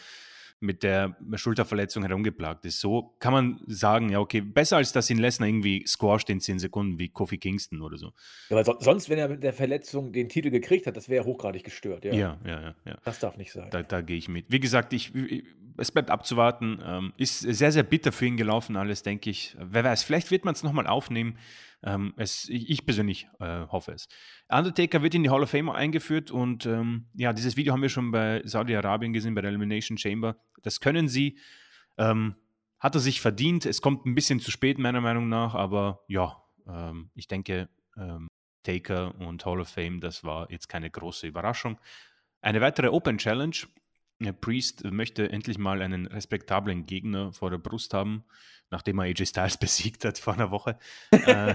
mit 0.60 0.82
der 0.82 1.16
Schulterverletzung 1.36 2.02
herumgeplagt 2.04 2.64
ist. 2.64 2.80
So 2.80 3.14
kann 3.20 3.32
man 3.32 3.60
sagen, 3.68 4.08
ja, 4.08 4.18
okay, 4.18 4.40
besser 4.40 4.78
als 4.78 4.90
dass 4.92 5.08
ihn 5.08 5.18
Lesnar 5.18 5.48
irgendwie 5.48 5.86
squasht 5.86 6.28
in 6.30 6.40
10 6.40 6.58
Sekunden 6.58 6.98
wie 6.98 7.08
Kofi 7.10 7.38
Kingston 7.38 7.80
oder 7.80 7.96
so. 7.96 8.12
Ja, 8.50 8.56
weil 8.56 8.64
so, 8.64 8.74
sonst, 8.80 9.08
wenn 9.08 9.18
er 9.20 9.28
mit 9.28 9.44
der 9.44 9.52
Verletzung 9.52 10.12
den 10.12 10.28
Titel 10.28 10.50
gekriegt 10.50 10.88
hat, 10.88 10.96
das 10.96 11.08
wäre 11.08 11.24
hochgradig 11.24 11.62
gestört. 11.62 12.04
Ja. 12.04 12.12
Ja, 12.12 12.38
ja, 12.44 12.60
ja. 12.60 12.74
ja. 12.86 12.98
Das 13.04 13.20
darf 13.20 13.36
nicht 13.36 13.52
sein. 13.52 13.68
Da, 13.70 13.84
da 13.84 14.00
gehe 14.00 14.16
ich 14.16 14.28
mit. 14.28 14.46
Wie 14.48 14.58
gesagt, 14.58 14.92
ich, 14.92 15.14
ich- 15.14 15.44
es 15.80 15.92
bleibt 15.92 16.10
abzuwarten. 16.10 16.82
Ähm, 16.84 17.12
ist 17.18 17.38
sehr, 17.38 17.70
sehr 17.70 17.84
bitter 17.84 18.10
für 18.10 18.26
ihn 18.26 18.36
gelaufen, 18.36 18.74
alles, 18.76 19.04
denke 19.04 19.30
ich. 19.30 19.56
Wer 19.60 19.84
weiß, 19.84 20.02
vielleicht 20.02 20.32
wird 20.32 20.44
man 20.44 20.54
es 20.54 20.64
nochmal 20.64 20.88
aufnehmen. 20.88 21.38
Ähm, 21.82 22.12
es, 22.16 22.48
ich, 22.48 22.68
ich 22.70 22.84
persönlich 22.84 23.28
äh, 23.40 23.66
hoffe 23.68 23.92
es. 23.92 24.08
Undertaker 24.48 25.02
wird 25.02 25.14
in 25.14 25.22
die 25.22 25.30
Hall 25.30 25.42
of 25.42 25.50
Fame 25.50 25.70
eingeführt 25.70 26.30
und 26.30 26.66
ähm, 26.66 27.06
ja, 27.14 27.32
dieses 27.32 27.56
Video 27.56 27.72
haben 27.72 27.82
wir 27.82 27.88
schon 27.88 28.10
bei 28.10 28.42
Saudi-Arabien 28.44 29.12
gesehen, 29.12 29.34
bei 29.34 29.42
der 29.42 29.50
Elimination 29.50 29.96
Chamber. 29.96 30.36
Das 30.62 30.80
können 30.80 31.08
sie. 31.08 31.38
Ähm, 31.96 32.34
hat 32.80 32.94
er 32.94 33.00
sich 33.00 33.20
verdient. 33.20 33.66
Es 33.66 33.82
kommt 33.82 34.06
ein 34.06 34.14
bisschen 34.14 34.40
zu 34.40 34.50
spät, 34.50 34.78
meiner 34.78 35.00
Meinung 35.00 35.28
nach, 35.28 35.54
aber 35.54 36.04
ja, 36.08 36.42
ähm, 36.68 37.10
ich 37.14 37.26
denke, 37.26 37.68
ähm, 37.96 38.28
Taker 38.62 39.14
und 39.20 39.44
Hall 39.44 39.60
of 39.60 39.68
Fame, 39.68 40.00
das 40.00 40.24
war 40.24 40.50
jetzt 40.50 40.68
keine 40.68 40.90
große 40.90 41.26
Überraschung. 41.26 41.80
Eine 42.40 42.60
weitere 42.60 42.88
Open 42.88 43.18
Challenge. 43.18 43.56
Der 44.20 44.32
Priest 44.32 44.84
möchte 44.84 45.30
endlich 45.30 45.58
mal 45.58 45.80
einen 45.80 46.06
respektablen 46.06 46.86
Gegner 46.86 47.32
vor 47.32 47.50
der 47.50 47.58
Brust 47.58 47.94
haben, 47.94 48.24
nachdem 48.70 48.98
er 48.98 49.04
AJ 49.04 49.26
Styles 49.26 49.56
besiegt 49.60 50.04
hat 50.04 50.18
vor 50.18 50.34
einer 50.34 50.50
Woche. 50.50 50.78
äh, 51.12 51.54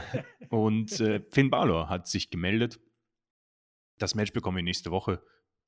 und 0.49 0.99
äh, 1.01 1.21
Finn 1.31 1.49
Balor 1.49 1.89
hat 1.89 2.07
sich 2.07 2.29
gemeldet. 2.29 2.79
Das 3.97 4.15
Match 4.15 4.31
bekommen 4.31 4.57
wir 4.57 4.63
nächste 4.63 4.91
Woche. 4.91 5.21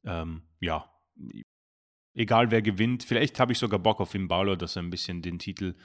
Ähm, 0.06 0.44
ja, 0.60 0.90
egal 2.14 2.52
wer 2.52 2.62
gewinnt. 2.62 3.04
Vielleicht 3.04 3.40
habe 3.40 3.52
ich 3.52 3.60
sogar 3.60 3.80
Bock 3.80 4.00
auf 4.00 4.12
Finn 4.12 4.28
Balor, 4.28 4.58
dass 4.58 4.76
er 4.76 4.84
ein 4.84 4.90
bisschen 4.90 5.22
den 5.22 5.38
Titel 5.38 5.76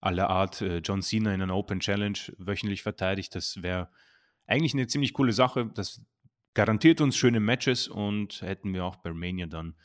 aller 0.00 0.28
Art 0.28 0.60
äh, 0.60 0.78
John 0.78 1.00
Cena 1.00 1.32
in 1.32 1.42
einer 1.42 1.56
Open 1.56 1.80
Challenge 1.80 2.18
wöchentlich 2.36 2.82
verteidigt. 2.82 3.34
Das 3.34 3.62
wäre 3.62 3.88
eigentlich 4.46 4.74
eine 4.74 4.86
ziemlich 4.86 5.14
coole 5.14 5.32
Sache. 5.32 5.70
Das 5.74 6.04
garantiert 6.54 7.00
uns 7.00 7.16
schöne 7.16 7.40
Matches 7.40 7.88
und 7.88 8.42
hätten 8.42 8.74
wir 8.74 8.84
auch 8.84 8.96
bei 8.96 9.12
Mania 9.12 9.46
dann 9.46 9.76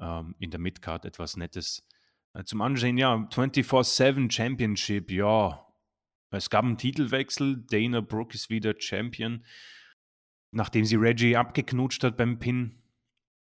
ähm, 0.00 0.34
in 0.38 0.50
der 0.50 0.60
Midcard 0.60 1.04
etwas 1.04 1.36
Nettes 1.36 1.86
äh, 2.34 2.44
zum 2.44 2.60
Ansehen. 2.60 2.98
Ja, 2.98 3.14
24-7 3.14 4.30
Championship, 4.30 5.10
ja. 5.10 5.62
Es 6.30 6.50
gab 6.50 6.64
einen 6.64 6.76
Titelwechsel. 6.76 7.64
Dana 7.70 8.00
Brooke 8.00 8.34
ist 8.34 8.50
wieder 8.50 8.74
Champion, 8.78 9.44
nachdem 10.50 10.84
sie 10.84 10.96
Reggie 10.96 11.36
abgeknutscht 11.36 12.02
hat 12.04 12.16
beim 12.16 12.38
Pin. 12.38 12.82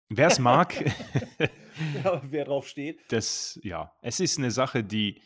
Wer 0.08 0.28
es 0.28 0.38
mag, 0.38 0.72
Ja, 2.04 2.22
wer 2.30 2.44
drauf 2.44 2.68
steht. 2.68 3.00
das, 3.08 3.58
ja, 3.62 3.92
es 4.00 4.20
ist 4.20 4.38
eine 4.38 4.50
Sache, 4.50 4.82
die 4.84 5.20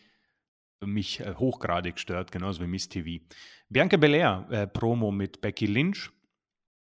mich 0.84 1.20
äh, 1.20 1.34
hochgradig 1.34 1.98
stört, 1.98 2.32
genauso 2.32 2.62
wie 2.62 2.66
Miss 2.66 2.88
TV. 2.88 3.22
Bianca 3.68 3.96
Belair, 3.96 4.46
äh, 4.50 4.66
Promo 4.66 5.10
mit 5.10 5.40
Becky 5.40 5.66
Lynch, 5.66 6.10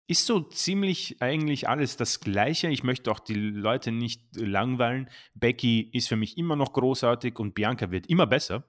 ist 0.09 0.25
so 0.25 0.39
ziemlich 0.39 1.21
eigentlich 1.21 1.69
alles 1.69 1.95
das 1.95 2.19
Gleiche. 2.19 2.67
Ich 2.69 2.83
möchte 2.83 3.11
auch 3.11 3.19
die 3.19 3.35
Leute 3.35 3.91
nicht 3.91 4.23
langweilen. 4.35 5.07
Becky 5.35 5.81
ist 5.93 6.07
für 6.07 6.15
mich 6.15 6.35
immer 6.37 6.55
noch 6.55 6.73
großartig 6.73 7.37
und 7.37 7.53
Bianca 7.53 7.91
wird 7.91 8.07
immer 8.07 8.25
besser. 8.25 8.67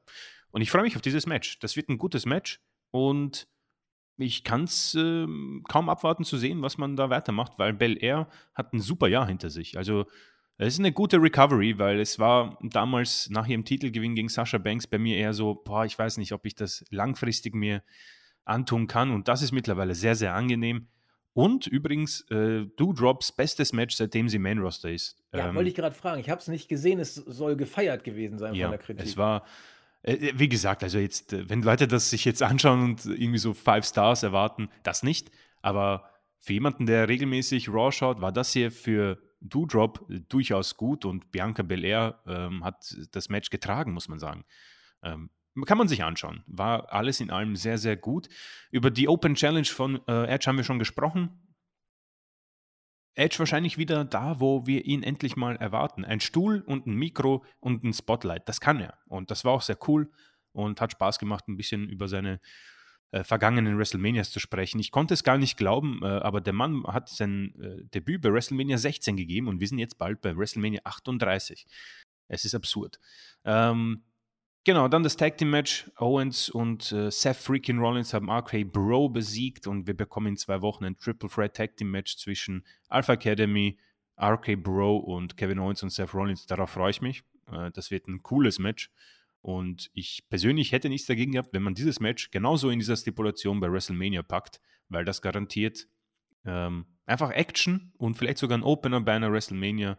Und 0.51 0.61
ich 0.61 0.71
freue 0.71 0.83
mich 0.83 0.97
auf 0.97 1.03
dieses 1.03 1.27
Match. 1.27 1.59
Das 1.61 1.77
wird 1.77 1.89
ein 1.89 1.97
gutes 1.97 2.27
Match 2.27 2.61
und 2.91 3.49
ich 4.19 4.45
kann 4.45 4.65
es 4.65 4.95
ähm, 4.95 5.65
kaum 5.67 5.89
abwarten 5.89 6.25
zu 6.25 6.37
sehen, 6.37 6.61
was 6.61 6.77
man 6.77 6.95
da 6.95 7.09
weitermacht, 7.09 7.53
weil 7.57 7.73
Bel 7.73 7.97
Air 8.05 8.29
hat 8.55 8.75
ein 8.75 8.81
super 8.81 9.09
Jahr 9.09 9.27
hinter 9.27 9.49
sich. 9.49 9.79
Also 9.79 10.05
es 10.59 10.75
ist 10.75 10.79
eine 10.79 10.93
gute 10.93 11.17
Recovery, 11.23 11.79
weil 11.79 12.01
es 12.01 12.19
war 12.19 12.59
damals 12.61 13.31
nach 13.31 13.47
ihrem 13.47 13.65
Titelgewinn 13.65 14.15
gegen 14.15 14.29
Sasha 14.29 14.59
Banks 14.59 14.87
bei 14.87 14.99
mir 14.99 15.17
eher 15.17 15.33
so, 15.33 15.55
boah, 15.55 15.87
ich 15.87 15.99
weiß 15.99 16.19
nicht, 16.19 16.33
ob 16.33 16.45
ich 16.45 16.55
das 16.55 16.85
langfristig 16.91 17.55
mir 17.55 17.83
antun 18.45 18.89
kann. 18.89 19.11
Und 19.11 19.29
das 19.29 19.41
ist 19.41 19.53
mittlerweile 19.53 19.95
sehr, 19.95 20.17
sehr 20.17 20.35
angenehm. 20.35 20.89
Und 21.33 21.67
übrigens, 21.67 22.23
äh, 22.31 22.67
Doudrops 22.77 23.33
bestes 23.33 23.73
Match, 23.73 23.95
seitdem 23.95 24.29
sie 24.29 24.39
Main 24.39 24.59
Roster 24.59 24.91
ist. 24.91 25.17
Ja, 25.33 25.49
Ähm, 25.49 25.55
wollte 25.55 25.69
ich 25.69 25.77
gerade 25.77 25.95
fragen. 25.95 26.21
Ich 26.21 26.29
habe 26.29 26.41
es 26.41 26.49
nicht 26.49 26.69
gesehen. 26.69 26.99
Es 26.99 27.15
soll 27.15 27.57
gefeiert 27.57 28.03
gewesen 28.03 28.39
sein 28.39 28.55
ja, 28.55 28.67
von 28.67 28.73
der 28.73 28.81
Kritik. 28.81 29.07
es 29.07 29.17
war, 29.17 29.45
äh, 30.03 30.33
wie 30.35 30.49
gesagt, 30.49 30.83
also 30.83 30.99
jetzt, 30.99 31.33
äh, 31.33 31.49
wenn 31.49 31.63
Leute 31.63 31.87
das 31.87 32.11
sich 32.11 32.25
jetzt 32.25 32.43
anschauen 32.43 32.83
und 32.83 33.07
irgendwie 33.07 33.39
so 33.39 33.55
Five 33.55 33.85
Stars 33.85 34.23
erwarten, 34.23 34.69
das 34.83 35.03
nicht. 35.03 35.31
Aber 35.63 36.11
für 36.39 36.55
jemanden, 36.55 36.87
der 36.87 37.09
regelmäßig 37.09 37.69
Raw 37.69 37.93
schaut, 37.93 38.21
war 38.21 38.33
das 38.33 38.53
hier 38.53 38.73
für 38.73 39.19
Doudrop 39.41 40.07
äh, 40.11 40.21
durchaus 40.29 40.77
gut 40.77 41.05
und 41.05 41.31
Bianca 41.31 41.63
Belair 41.63 42.21
ähm, 42.27 42.65
hat 42.65 42.97
das 43.13 43.29
Match 43.29 43.51
getragen, 43.51 43.93
muss 43.93 44.09
man 44.09 44.19
sagen. 44.19 44.45
Ähm, 45.03 45.31
kann 45.67 45.79
man 45.79 45.89
sich 45.89 46.05
anschauen. 46.05 46.43
War 46.47 46.93
alles 46.93 47.21
in 47.21 47.31
allem 47.31 47.57
sehr, 47.57 47.79
sehr 47.79 47.97
gut. 47.97 48.29
Über 48.71 48.91
die 48.91 49.09
Open 49.09 49.35
Challenge 49.35 49.67
von 49.67 50.01
äh, 50.07 50.27
Edge 50.27 50.47
haben 50.47 50.57
wir 50.57 50.65
schon 50.65 50.79
gesprochen. 50.79 51.51
Edge 53.15 53.39
wahrscheinlich 53.39 53.77
wieder 53.77 54.05
da, 54.05 54.41
wo 54.41 54.67
wir 54.67 54.85
ihn 54.85 55.03
endlich 55.03 55.37
mal 55.37 55.57
erwarten. 55.57 56.05
Ein 56.05 56.21
Stuhl 56.21 56.63
und 56.67 56.87
ein 56.87 56.95
Mikro 56.95 57.45
und 57.59 57.85
ein 57.85 57.93
Spotlight. 57.93 58.49
Das 58.49 58.61
kann 58.61 58.81
er. 58.81 58.99
Und 59.07 59.31
das 59.31 59.45
war 59.45 59.53
auch 59.53 59.63
sehr 59.63 59.79
cool 59.89 60.11
und 60.53 60.81
hat 60.81 60.93
Spaß 60.93 61.19
gemacht, 61.19 61.49
ein 61.49 61.57
bisschen 61.57 61.89
über 61.89 62.09
seine 62.09 62.41
äh, 63.13 63.25
vergangenen 63.25 63.77
WrestleManias 63.77 64.31
zu 64.31 64.39
sprechen. 64.39 64.79
Ich 64.79 64.93
konnte 64.93 65.15
es 65.15 65.25
gar 65.25 65.37
nicht 65.37 65.57
glauben, 65.57 66.01
äh, 66.03 66.07
aber 66.07 66.41
der 66.41 66.53
Mann 66.53 66.85
hat 66.87 67.09
sein 67.09 67.55
äh, 67.61 67.85
Debüt 67.93 68.23
bei 68.23 68.33
WrestleMania 68.33 68.79
16 68.79 69.17
gegeben 69.17 69.49
und 69.49 69.61
wir 69.61 69.67
sind 69.67 69.79
jetzt 69.79 69.99
bald 69.99 70.21
bei 70.21 70.37
WrestleMania 70.37 70.81
38. 70.85 71.67
Es 72.29 72.45
ist 72.45 72.55
absurd. 72.55 73.01
Ähm, 73.45 74.05
Genau, 74.65 74.89
dann 74.89 75.03
das 75.03 75.17
Tag 75.17 75.39
Team 75.39 75.51
Match. 75.51 75.91
Owens 75.97 76.51
und 76.51 76.93
äh, 76.93 77.11
Seth 77.11 77.37
Freaking 77.37 77.79
Rollins 77.79 78.13
haben 78.13 78.31
RK 78.31 78.65
Bro 78.71 79.09
besiegt 79.09 79.67
und 79.67 79.87
wir 79.87 79.97
bekommen 79.97 80.29
in 80.29 80.37
zwei 80.37 80.61
Wochen 80.61 80.85
ein 80.85 80.99
Triple 80.99 81.31
Threat 81.31 81.57
Tag 81.57 81.77
Team 81.77 81.91
Match 81.91 82.19
zwischen 82.19 82.67
Alpha 82.89 83.15
Academy, 83.15 83.79
RK 84.21 84.57
Bro 84.63 84.99
und 84.99 85.39
Kevin 85.39 85.59
Owens 85.59 85.83
und 85.83 85.91
Seth 85.91 86.13
Rollins. 86.13 86.45
Darauf 86.45 86.71
freue 86.71 86.91
ich 86.91 87.01
mich. 87.01 87.23
Äh, 87.51 87.71
das 87.71 87.91
wird 87.91 88.07
ein 88.07 88.23
cooles 88.23 88.59
Match. 88.59 88.91
Und 89.41 89.91
ich 89.95 90.29
persönlich 90.29 90.73
hätte 90.73 90.91
nichts 90.91 91.07
dagegen 91.07 91.33
gehabt, 91.33 91.55
wenn 91.55 91.63
man 91.63 91.75
dieses 91.75 91.99
Match 91.99 92.31
genauso 92.31 92.69
in 92.69 92.79
dieser 92.79 92.97
Stipulation 92.97 93.61
bei 93.61 93.73
WrestleMania 93.73 94.23
packt, 94.23 94.61
weil 94.91 95.07
das 95.07 95.23
garantiert 95.23 95.87
ähm, 96.45 96.85
einfach 97.07 97.31
Action 97.31 97.93
und 97.97 98.17
vielleicht 98.19 98.39
sogar 98.39 98.59
ein 98.59 98.63
Opener 98.63 99.01
bei 99.01 99.13
einer 99.13 99.33
WrestleMania, 99.33 99.99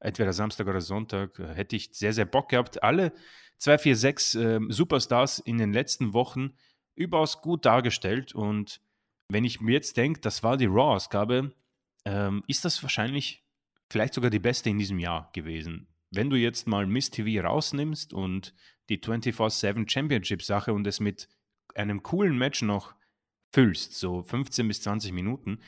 entweder 0.00 0.32
Samstag 0.32 0.66
oder 0.66 0.80
Sonntag, 0.80 1.38
äh, 1.38 1.54
hätte 1.54 1.76
ich 1.76 1.90
sehr, 1.92 2.12
sehr 2.12 2.24
Bock 2.24 2.48
gehabt. 2.48 2.82
Alle 2.82 3.12
246 3.58 4.40
äh, 4.40 4.60
Superstars 4.68 5.38
in 5.38 5.58
den 5.58 5.72
letzten 5.72 6.12
Wochen 6.14 6.54
überaus 6.94 7.40
gut 7.40 7.64
dargestellt. 7.64 8.34
Und 8.34 8.80
wenn 9.28 9.44
ich 9.44 9.60
mir 9.60 9.72
jetzt 9.72 9.96
denke, 9.96 10.20
das 10.20 10.42
war 10.42 10.56
die 10.56 10.66
Raw-Ausgabe, 10.66 11.52
ähm, 12.04 12.42
ist 12.46 12.64
das 12.64 12.82
wahrscheinlich 12.82 13.44
vielleicht 13.90 14.14
sogar 14.14 14.30
die 14.30 14.38
beste 14.38 14.70
in 14.70 14.78
diesem 14.78 14.98
Jahr 14.98 15.30
gewesen. 15.32 15.88
Wenn 16.10 16.30
du 16.30 16.36
jetzt 16.36 16.66
mal 16.66 16.86
Miss 16.86 17.10
TV 17.10 17.46
rausnimmst 17.46 18.12
und 18.12 18.54
die 18.88 18.98
24-7 18.98 19.88
Championship-Sache 19.88 20.72
und 20.72 20.86
es 20.86 20.98
mit 20.98 21.28
einem 21.74 22.02
coolen 22.02 22.36
Match 22.36 22.62
noch 22.62 22.94
füllst, 23.52 23.94
so 23.94 24.22
15 24.22 24.66
bis 24.66 24.82
20 24.82 25.12
Minuten, 25.12 25.60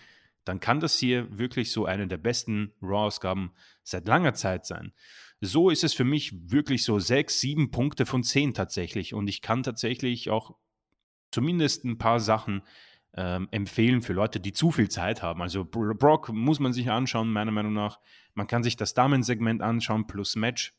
dann 0.45 0.61
kann 0.61 0.81
das 0.81 0.99
hier 0.99 1.39
wirklich 1.39 1.73
so 1.73 1.87
eine 1.87 2.09
der 2.09 2.17
besten 2.17 2.73
Raw-Ausgaben 2.83 3.53
seit 3.83 4.07
langer 4.07 4.35
Zeit 4.35 4.67
sein. 4.67 4.93
So 5.41 5.71
ist 5.71 5.85
es 5.85 5.95
für 5.95 6.05
mich 6.05 6.51
wirklich 6.51 6.85
so 6.85 6.99
sechs, 6.99 7.41
sieben 7.41 7.71
Punkte 7.71 8.07
von 8.07 8.23
zehn 8.23 8.55
tatsächlich. 8.55 9.15
Und 9.15 9.29
ich 9.29 9.43
kann 9.43 9.63
tatsächlich 9.63 10.31
auch 10.31 10.57
zumindest 11.31 11.85
ein 11.85 11.99
paar 11.99 12.21
Sachen 12.21 12.63
ähm, 13.15 13.49
empfehlen 13.51 14.03
für 14.03 14.13
Leute, 14.13 14.41
die 14.41 14.53
zu 14.53 14.71
viel 14.71 14.89
Zeit 14.89 15.23
haben. 15.23 15.43
Also 15.43 15.65
Brock 15.65 16.31
muss 16.31 16.61
man 16.61 16.73
sich 16.73 16.91
anschauen, 16.91 17.33
meiner 17.33 17.51
Meinung 17.51 17.73
nach. 17.73 17.99
Man 18.35 18.47
kann 18.47 18.63
sich 18.63 18.77
das 18.77 18.95
Damensegment 18.95 19.63
anschauen 19.63 20.07
plus 20.07 20.37
Match 20.37 20.75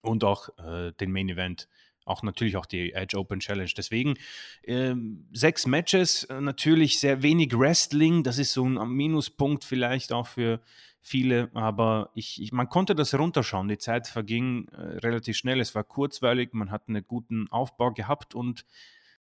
und 0.00 0.24
auch 0.24 0.48
äh, 0.58 0.92
den 0.92 1.12
Main 1.12 1.28
Event. 1.28 1.68
Auch 2.04 2.22
natürlich 2.22 2.56
auch 2.56 2.66
die 2.66 2.92
Edge 2.92 3.18
Open 3.18 3.40
Challenge. 3.40 3.70
Deswegen 3.76 4.14
ähm, 4.64 5.26
sechs 5.32 5.66
Matches, 5.66 6.24
äh, 6.24 6.40
natürlich 6.40 6.98
sehr 6.98 7.22
wenig 7.22 7.56
Wrestling. 7.56 8.22
Das 8.22 8.38
ist 8.38 8.52
so 8.52 8.64
ein 8.64 8.88
Minuspunkt 8.88 9.64
vielleicht 9.64 10.12
auch 10.12 10.26
für 10.26 10.60
viele, 11.00 11.50
aber 11.54 12.10
ich, 12.14 12.40
ich, 12.42 12.52
man 12.52 12.68
konnte 12.68 12.94
das 12.94 13.14
runterschauen. 13.14 13.68
Die 13.68 13.78
Zeit 13.78 14.06
verging 14.06 14.68
äh, 14.68 14.98
relativ 14.98 15.36
schnell, 15.36 15.60
es 15.60 15.74
war 15.74 15.84
kurzweilig, 15.84 16.52
man 16.52 16.70
hat 16.70 16.88
einen 16.88 17.04
guten 17.06 17.48
Aufbau 17.50 17.92
gehabt 17.92 18.34
und 18.34 18.64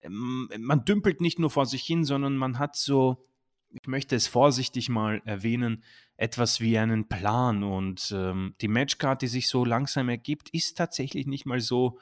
ähm, 0.02 0.48
man 0.58 0.84
dümpelt 0.84 1.20
nicht 1.20 1.38
nur 1.38 1.50
vor 1.50 1.66
sich 1.66 1.82
hin, 1.82 2.04
sondern 2.04 2.36
man 2.36 2.58
hat 2.58 2.76
so, 2.76 3.26
ich 3.70 3.86
möchte 3.86 4.16
es 4.16 4.26
vorsichtig 4.26 4.88
mal 4.88 5.20
erwähnen, 5.24 5.84
etwas 6.16 6.60
wie 6.60 6.78
einen 6.78 7.08
Plan 7.08 7.62
und 7.62 8.12
ähm, 8.14 8.54
die 8.60 8.68
Matchcard, 8.68 9.20
die 9.22 9.28
sich 9.28 9.48
so 9.48 9.64
langsam 9.64 10.08
ergibt, 10.08 10.50
ist 10.50 10.76
tatsächlich 10.76 11.26
nicht 11.26 11.46
mal 11.46 11.60
so 11.60 11.98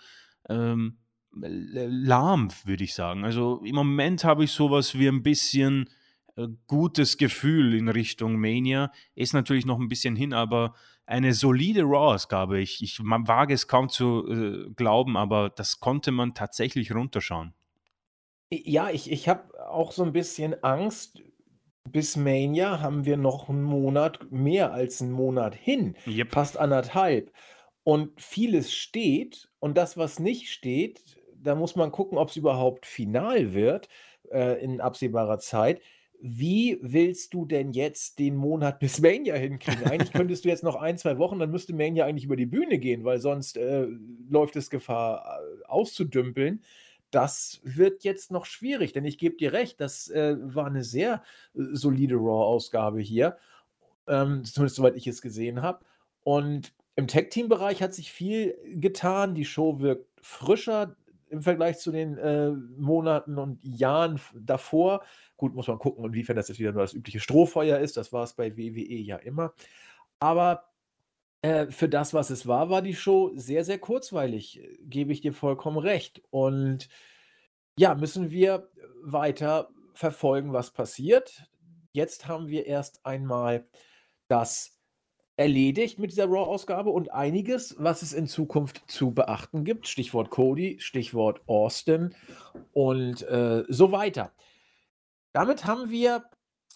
ähm, 0.48 0.98
lahm, 1.32 2.48
würde 2.64 2.84
ich 2.84 2.94
sagen. 2.94 3.24
Also 3.24 3.62
im 3.64 3.74
Moment 3.74 4.24
habe 4.24 4.44
ich 4.44 4.52
sowas 4.52 4.98
wie 4.98 5.08
ein 5.08 5.22
bisschen 5.22 5.88
äh, 6.36 6.48
gutes 6.66 7.16
Gefühl 7.16 7.74
in 7.74 7.88
Richtung 7.88 8.36
Mania. 8.36 8.92
Ist 9.14 9.34
natürlich 9.34 9.66
noch 9.66 9.78
ein 9.78 9.88
bisschen 9.88 10.16
hin, 10.16 10.32
aber 10.32 10.74
eine 11.06 11.32
solide 11.32 11.82
Raw-Ausgabe. 11.82 12.60
Ich, 12.60 12.82
ich 12.82 13.00
wage 13.00 13.54
es 13.54 13.66
kaum 13.66 13.88
zu 13.88 14.26
äh, 14.28 14.70
glauben, 14.74 15.16
aber 15.16 15.50
das 15.50 15.80
konnte 15.80 16.12
man 16.12 16.34
tatsächlich 16.34 16.94
runterschauen. 16.94 17.54
Ja, 18.50 18.90
ich, 18.90 19.10
ich 19.10 19.28
habe 19.28 19.42
auch 19.68 19.92
so 19.92 20.02
ein 20.04 20.12
bisschen 20.12 20.62
Angst. 20.62 21.22
Bis 21.90 22.16
Mania 22.16 22.80
haben 22.80 23.06
wir 23.06 23.16
noch 23.16 23.48
einen 23.48 23.62
Monat, 23.62 24.30
mehr 24.30 24.72
als 24.72 25.00
einen 25.00 25.12
Monat 25.12 25.54
hin. 25.54 25.96
Yep. 26.06 26.32
Fast 26.32 26.58
anderthalb. 26.58 27.32
Und 27.88 28.20
vieles 28.20 28.70
steht 28.70 29.48
und 29.60 29.78
das, 29.78 29.96
was 29.96 30.18
nicht 30.18 30.50
steht, 30.50 31.00
da 31.42 31.54
muss 31.54 31.74
man 31.74 31.90
gucken, 31.90 32.18
ob 32.18 32.28
es 32.28 32.36
überhaupt 32.36 32.84
final 32.84 33.54
wird 33.54 33.88
äh, 34.30 34.62
in 34.62 34.82
absehbarer 34.82 35.38
Zeit. 35.38 35.80
Wie 36.20 36.78
willst 36.82 37.32
du 37.32 37.46
denn 37.46 37.72
jetzt 37.72 38.18
den 38.18 38.36
Monat 38.36 38.78
bis 38.78 39.00
Mania 39.00 39.36
hinkriegen? 39.36 39.84
Eigentlich 39.84 40.12
könntest 40.12 40.44
du 40.44 40.50
jetzt 40.50 40.64
noch 40.64 40.76
ein, 40.76 40.98
zwei 40.98 41.16
Wochen, 41.16 41.38
dann 41.38 41.50
müsste 41.50 41.72
Mania 41.72 42.04
eigentlich 42.04 42.26
über 42.26 42.36
die 42.36 42.44
Bühne 42.44 42.78
gehen, 42.78 43.04
weil 43.04 43.20
sonst 43.20 43.56
äh, 43.56 43.86
läuft 44.28 44.56
es 44.56 44.68
Gefahr 44.68 45.40
äh, 45.40 45.64
auszudümpeln. 45.64 46.62
Das 47.10 47.62
wird 47.64 48.04
jetzt 48.04 48.30
noch 48.30 48.44
schwierig, 48.44 48.92
denn 48.92 49.06
ich 49.06 49.16
gebe 49.16 49.38
dir 49.38 49.54
recht, 49.54 49.80
das 49.80 50.10
äh, 50.10 50.36
war 50.42 50.66
eine 50.66 50.84
sehr 50.84 51.22
äh, 51.54 51.62
solide 51.72 52.16
Raw-Ausgabe 52.16 53.00
hier, 53.00 53.38
ähm, 54.06 54.44
zumindest 54.44 54.76
soweit 54.76 54.94
ich 54.94 55.06
es 55.06 55.22
gesehen 55.22 55.62
habe. 55.62 55.86
Und 56.22 56.74
im 56.98 57.06
Tag-Team-Bereich 57.06 57.80
hat 57.80 57.94
sich 57.94 58.10
viel 58.10 58.58
getan. 58.74 59.36
Die 59.36 59.44
Show 59.44 59.78
wirkt 59.78 60.10
frischer 60.20 60.96
im 61.28 61.42
Vergleich 61.42 61.78
zu 61.78 61.92
den 61.92 62.18
äh, 62.18 62.50
Monaten 62.50 63.38
und 63.38 63.62
Jahren 63.62 64.20
davor. 64.34 65.04
Gut, 65.36 65.54
muss 65.54 65.68
man 65.68 65.78
gucken, 65.78 66.04
inwiefern 66.04 66.34
das 66.34 66.48
jetzt 66.48 66.58
wieder 66.58 66.72
nur 66.72 66.82
das 66.82 66.94
übliche 66.94 67.20
Strohfeuer 67.20 67.78
ist. 67.78 67.96
Das 67.96 68.12
war 68.12 68.24
es 68.24 68.32
bei 68.32 68.56
WWE 68.56 68.96
ja 68.96 69.14
immer. 69.14 69.54
Aber 70.18 70.72
äh, 71.42 71.68
für 71.68 71.88
das, 71.88 72.14
was 72.14 72.30
es 72.30 72.48
war, 72.48 72.68
war 72.68 72.82
die 72.82 72.96
Show 72.96 73.30
sehr, 73.36 73.64
sehr 73.64 73.78
kurzweilig. 73.78 74.60
Gebe 74.80 75.12
ich 75.12 75.20
dir 75.20 75.32
vollkommen 75.32 75.78
recht. 75.78 76.20
Und 76.30 76.88
ja, 77.78 77.94
müssen 77.94 78.32
wir 78.32 78.70
weiter 79.04 79.68
verfolgen, 79.94 80.52
was 80.52 80.72
passiert. 80.72 81.44
Jetzt 81.92 82.26
haben 82.26 82.48
wir 82.48 82.66
erst 82.66 83.06
einmal 83.06 83.68
das 84.26 84.77
erledigt 85.38 86.00
mit 86.00 86.10
dieser 86.10 86.26
Raw-Ausgabe 86.26 86.90
und 86.90 87.12
einiges, 87.12 87.76
was 87.78 88.02
es 88.02 88.12
in 88.12 88.26
Zukunft 88.26 88.82
zu 88.88 89.12
beachten 89.12 89.64
gibt. 89.64 89.86
Stichwort 89.86 90.30
Cody, 90.30 90.78
Stichwort 90.80 91.40
Austin 91.46 92.14
und 92.72 93.22
äh, 93.22 93.64
so 93.68 93.92
weiter. 93.92 94.32
Damit 95.32 95.64
haben 95.64 95.90
wir 95.90 96.24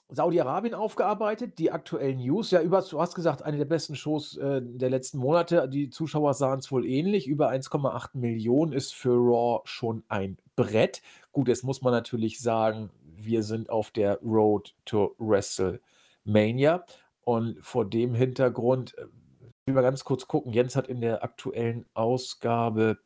Saudi-Arabien 0.09 0.75
aufgearbeitet, 0.75 1.59
die 1.59 1.73
aktuellen 1.73 2.19
News. 2.19 2.53
Ja, 2.53 2.63
über, 2.63 2.83
du 2.83 3.01
hast 3.01 3.17
gesagt, 3.17 3.43
eine 3.43 3.57
der 3.57 3.65
besten 3.65 3.97
Shows 3.97 4.37
äh, 4.37 4.61
der 4.63 4.91
letzten 4.91 5.19
Monate. 5.19 5.69
Die 5.69 5.91
Zuschauer 5.91 6.35
sahen 6.35 6.61
es 6.61 6.71
wohl 6.71 6.87
ähnlich. 6.87 7.27
Über 7.27 7.51
1,8 7.51 8.11
Millionen 8.13 8.73
ist 8.73 8.95
für 8.95 9.15
Raw 9.15 9.63
schon 9.65 10.05
ein 10.09 10.39
Brett. 10.55 11.03
Gut, 11.33 11.49
jetzt 11.49 11.65
muss 11.65 11.83
man 11.83 11.93
natürlich 11.93 12.41
sagen, 12.41 12.91
wir 13.17 13.43
sind 13.43 13.71
auf 13.71 13.91
der 13.91 14.21
Road 14.23 14.75
to 14.85 15.17
WrestleMania. 15.19 16.85
Und 17.25 17.65
vor 17.65 17.89
dem 17.89 18.15
Hintergrund, 18.15 18.97
äh, 18.99 19.07
will 19.67 19.75
mal 19.75 19.83
ganz 19.83 20.05
kurz 20.05 20.27
gucken. 20.27 20.53
Jens 20.53 20.75
hat 20.77 20.89
in 20.89 21.01
der 21.01 21.23
aktuellen 21.23 21.87
Ausgabe 21.95 22.99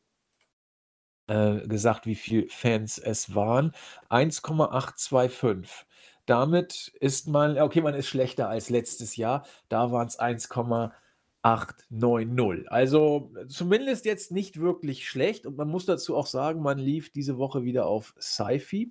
äh, 1.27 1.67
gesagt, 1.67 2.07
wie 2.07 2.15
viele 2.15 2.49
Fans 2.49 2.97
es 2.99 3.35
waren. 3.35 3.73
1,825. 4.09 5.87
Damit 6.27 6.93
ist 7.01 7.29
man, 7.29 7.59
okay, 7.59 7.81
man 7.83 7.95
ist 7.95 8.09
schlechter 8.09 8.49
als 8.49 8.71
letztes 8.71 9.17
Jahr. 9.17 9.45
Da 9.69 9.93
waren 9.93 10.09
es 10.09 10.19
1,890. 10.19 12.71
Also 12.71 13.33
zumindest 13.49 14.05
jetzt 14.05 14.33
nicht 14.33 14.61
wirklich 14.61 15.09
schlecht. 15.09 15.47
Und 15.47 15.57
man 15.57 15.69
muss 15.69 15.87
dazu 15.87 16.17
auch 16.17 16.27
sagen, 16.27 16.63
man 16.63 16.79
lief 16.79 17.13
diese 17.13 17.39
Woche 17.39 17.63
wieder 17.65 17.87
auf 17.87 18.15
Sci-Fi. 18.21 18.91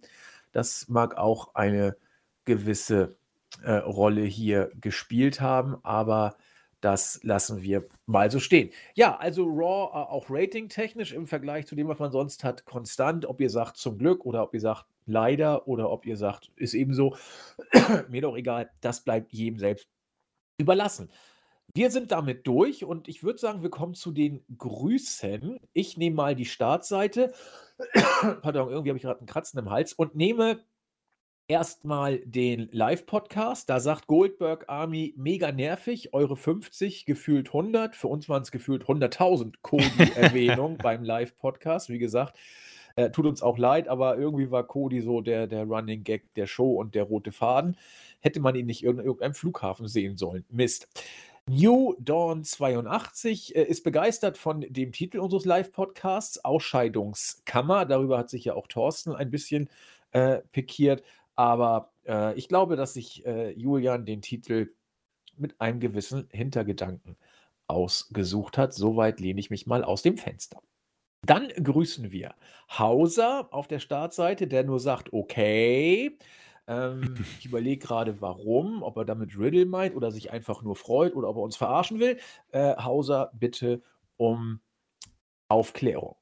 Das 0.52 0.88
mag 0.88 1.18
auch 1.18 1.56
eine 1.56 1.98
gewisse 2.46 3.18
äh, 3.64 3.74
Rolle 3.78 4.24
hier 4.24 4.72
gespielt 4.80 5.42
haben, 5.42 5.78
aber 5.84 6.36
das 6.82 7.20
lassen 7.24 7.64
wir 7.64 7.88
mal 8.06 8.30
so 8.30 8.40
stehen. 8.40 8.70
Ja, 8.94 9.18
also 9.18 9.46
Raw 9.46 9.90
äh, 9.92 10.06
auch 10.08 10.30
ratingtechnisch 10.30 11.14
im 11.14 11.26
Vergleich 11.26 11.66
zu 11.66 11.76
dem, 11.76 11.88
was 11.88 12.00
man 12.00 12.12
sonst 12.12 12.44
hat, 12.44 12.66
konstant. 12.66 13.26
Ob 13.26 13.42
ihr 13.42 13.50
sagt 13.50 13.78
zum 13.78 13.98
Glück 13.98 14.26
oder 14.26 14.44
ob 14.44 14.54
ihr 14.54 14.60
sagt 14.60 14.86
leider 15.06 15.68
oder 15.68 15.90
ob 15.90 16.06
ihr 16.06 16.18
sagt, 16.18 16.52
ist 16.56 16.74
ebenso, 16.74 17.16
mir 18.10 18.22
doch 18.22 18.36
egal, 18.36 18.70
das 18.82 19.04
bleibt 19.04 19.34
jedem 19.34 19.58
selbst 19.58 19.88
überlassen. 20.60 21.10
Wir 21.74 21.92
sind 21.92 22.12
damit 22.12 22.46
durch 22.48 22.86
und 22.86 23.08
ich 23.08 23.24
würde 23.24 23.40
sagen, 23.40 23.64
wir 23.64 23.70
kommen 23.70 23.96
zu 23.96 24.12
den 24.12 24.46
Grüßen. 24.58 25.60
Ich 25.74 25.98
nehme 25.98 26.16
mal 26.16 26.36
die 26.36 26.46
Startseite. 26.46 27.34
Pardon, 28.42 28.70
irgendwie 28.70 28.92
habe 28.92 28.98
ich 28.98 29.04
gerade 29.04 29.20
einen 29.20 29.28
Kratzen 29.28 29.60
im 29.60 29.72
Hals 29.72 29.94
und 29.94 30.16
nehme 30.16 30.64
erstmal 31.48 32.20
den 32.20 32.70
Live-Podcast. 32.72 33.70
Da 33.70 33.80
sagt 33.80 34.08
Goldberg 34.08 34.66
Army 34.68 35.14
mega 35.18 35.52
nervig, 35.52 36.14
eure 36.14 36.36
50 36.36 37.06
gefühlt 37.06 37.48
100. 37.48 37.96
Für 37.96 38.08
uns 38.08 38.28
waren 38.30 38.42
es 38.42 38.52
gefühlt 38.52 38.86
100.000 38.86 39.56
Cody-Erwähnungen 39.62 40.78
beim 40.82 41.04
Live-Podcast. 41.04 41.90
Wie 41.90 42.00
gesagt, 42.00 42.36
äh, 42.96 43.12
tut 43.12 43.26
uns 43.26 43.42
auch 43.42 43.58
leid, 43.58 43.88
aber 43.88 44.18
irgendwie 44.18 44.52
war 44.52 44.66
Cody 44.66 45.02
so 45.02 45.22
der, 45.22 45.48
der 45.48 45.66
Running 45.66 46.04
Gag 46.04 46.34
der 46.36 46.48
Show 46.48 46.74
und 46.76 46.96
der 46.96 47.04
rote 47.04 47.32
Faden. 47.32 47.78
Hätte 48.22 48.40
man 48.40 48.56
ihn 48.56 48.66
nicht 48.66 48.84
in 48.84 48.98
irgendeinem 48.98 49.36
Flughafen 49.36 49.88
sehen 49.88 50.18
sollen. 50.18 50.46
Mist. 50.50 50.88
New 51.48 51.96
Dawn 52.00 52.44
82 52.44 53.56
äh, 53.56 53.64
ist 53.64 53.84
begeistert 53.84 54.36
von 54.36 54.62
dem 54.62 54.92
Titel 54.92 55.20
unseres 55.20 55.46
Live-Podcasts, 55.46 56.44
Ausscheidungskammer. 56.44 57.86
Darüber 57.86 58.18
hat 58.18 58.32
sich 58.32 58.46
ja 58.46 58.56
auch 58.56 58.66
Thorsten 58.66 59.14
ein 59.14 59.30
bisschen 59.30 59.70
äh, 60.12 60.40
pikiert. 60.52 61.04
Aber 61.36 61.92
äh, 62.08 62.34
ich 62.36 62.48
glaube, 62.48 62.76
dass 62.76 62.94
sich 62.94 63.26
äh, 63.26 63.52
Julian 63.52 64.06
den 64.06 64.22
Titel 64.22 64.74
mit 65.38 65.60
einem 65.60 65.80
gewissen 65.80 66.28
Hintergedanken 66.32 67.18
ausgesucht 67.68 68.58
hat. 68.58 68.74
Soweit 68.74 69.20
lehne 69.20 69.40
ich 69.40 69.50
mich 69.50 69.68
mal 69.68 69.84
aus 69.84 70.02
dem 70.02 70.18
Fenster. 70.18 70.62
Dann 71.24 71.50
grüßen 71.50 72.12
wir 72.12 72.36
Hauser 72.70 73.48
auf 73.52 73.68
der 73.68 73.80
Startseite, 73.80 74.48
der 74.48 74.64
nur 74.64 74.80
sagt, 74.80 75.12
okay. 75.12 76.18
Ähm, 76.68 77.16
ich 77.40 77.46
überlege 77.46 77.86
gerade, 77.86 78.22
warum, 78.22 78.84
ob 78.84 78.98
er 78.98 79.06
damit 79.06 79.38
Riddle 79.38 79.66
meint 79.66 79.96
oder 79.96 80.12
sich 80.12 80.32
einfach 80.32 80.62
nur 80.62 80.76
freut 80.76 81.16
oder 81.16 81.30
ob 81.30 81.38
er 81.38 81.44
uns 81.44 81.58
verarschen 81.58 82.00
will. 82.00 82.20
Äh, 82.52 82.76
Hauser, 82.78 83.32
bitte 83.34 83.82
um 84.18 84.62
Aufklärung. 85.48 86.16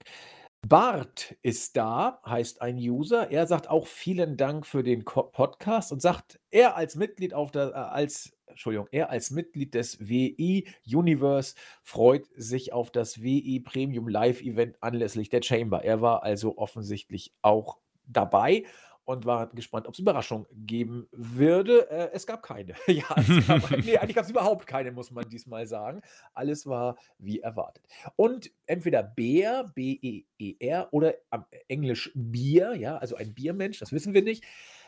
Bart 0.65 1.35
ist 1.41 1.75
da, 1.75 2.21
heißt 2.25 2.61
ein 2.61 2.77
User. 2.77 3.29
Er 3.31 3.47
sagt 3.47 3.69
auch 3.69 3.85
vielen 3.85 4.37
Dank 4.37 4.65
für 4.65 4.81
den 4.81 5.03
Podcast 5.03 5.91
und 5.91 6.01
sagt, 6.01 6.39
er 6.51 6.77
als 6.77 6.95
Mitglied 6.95 7.33
auf 7.33 7.51
der, 7.51 7.71
äh, 7.71 7.73
als 7.73 8.37
Entschuldigung, 8.47 8.87
er 8.91 9.09
als 9.09 9.31
Mitglied 9.31 9.73
des 9.73 10.07
WI 10.07 10.67
Universe 10.85 11.55
freut 11.81 12.27
sich 12.35 12.71
auf 12.71 12.91
das 12.91 13.21
WI 13.21 13.59
Premium 13.59 14.07
Live 14.07 14.41
Event 14.41 14.77
anlässlich 14.81 15.29
der 15.29 15.41
Chamber. 15.41 15.83
Er 15.83 16.01
war 16.01 16.23
also 16.23 16.57
offensichtlich 16.57 17.33
auch 17.41 17.79
dabei 18.05 18.63
und 19.05 19.25
war 19.25 19.47
gespannt, 19.47 19.87
ob 19.87 19.93
es 19.93 19.99
Überraschung 19.99 20.45
geben 20.51 21.07
würde. 21.11 21.89
Äh, 21.89 22.09
es 22.13 22.25
gab 22.25 22.43
keine. 22.43 22.73
ja, 22.87 23.05
es 23.17 23.47
gab, 23.47 23.71
nee, 23.83 23.97
eigentlich 23.97 24.15
gab 24.15 24.25
es 24.25 24.31
überhaupt 24.31 24.67
keine, 24.67 24.91
muss 24.91 25.11
man 25.11 25.27
diesmal 25.27 25.67
sagen. 25.67 26.01
Alles 26.33 26.65
war 26.67 26.97
wie 27.17 27.39
erwartet. 27.39 27.83
Und 28.15 28.51
entweder 28.65 29.03
Bär, 29.03 29.71
B-E-E-R, 29.75 30.87
oder 30.91 31.15
am 31.29 31.45
Englisch 31.67 32.11
Bier, 32.15 32.75
ja, 32.75 32.97
also 32.97 33.15
ein 33.15 33.33
Biermensch, 33.33 33.79
das 33.79 33.91
wissen 33.91 34.13
wir 34.13 34.23
nicht. 34.23 34.43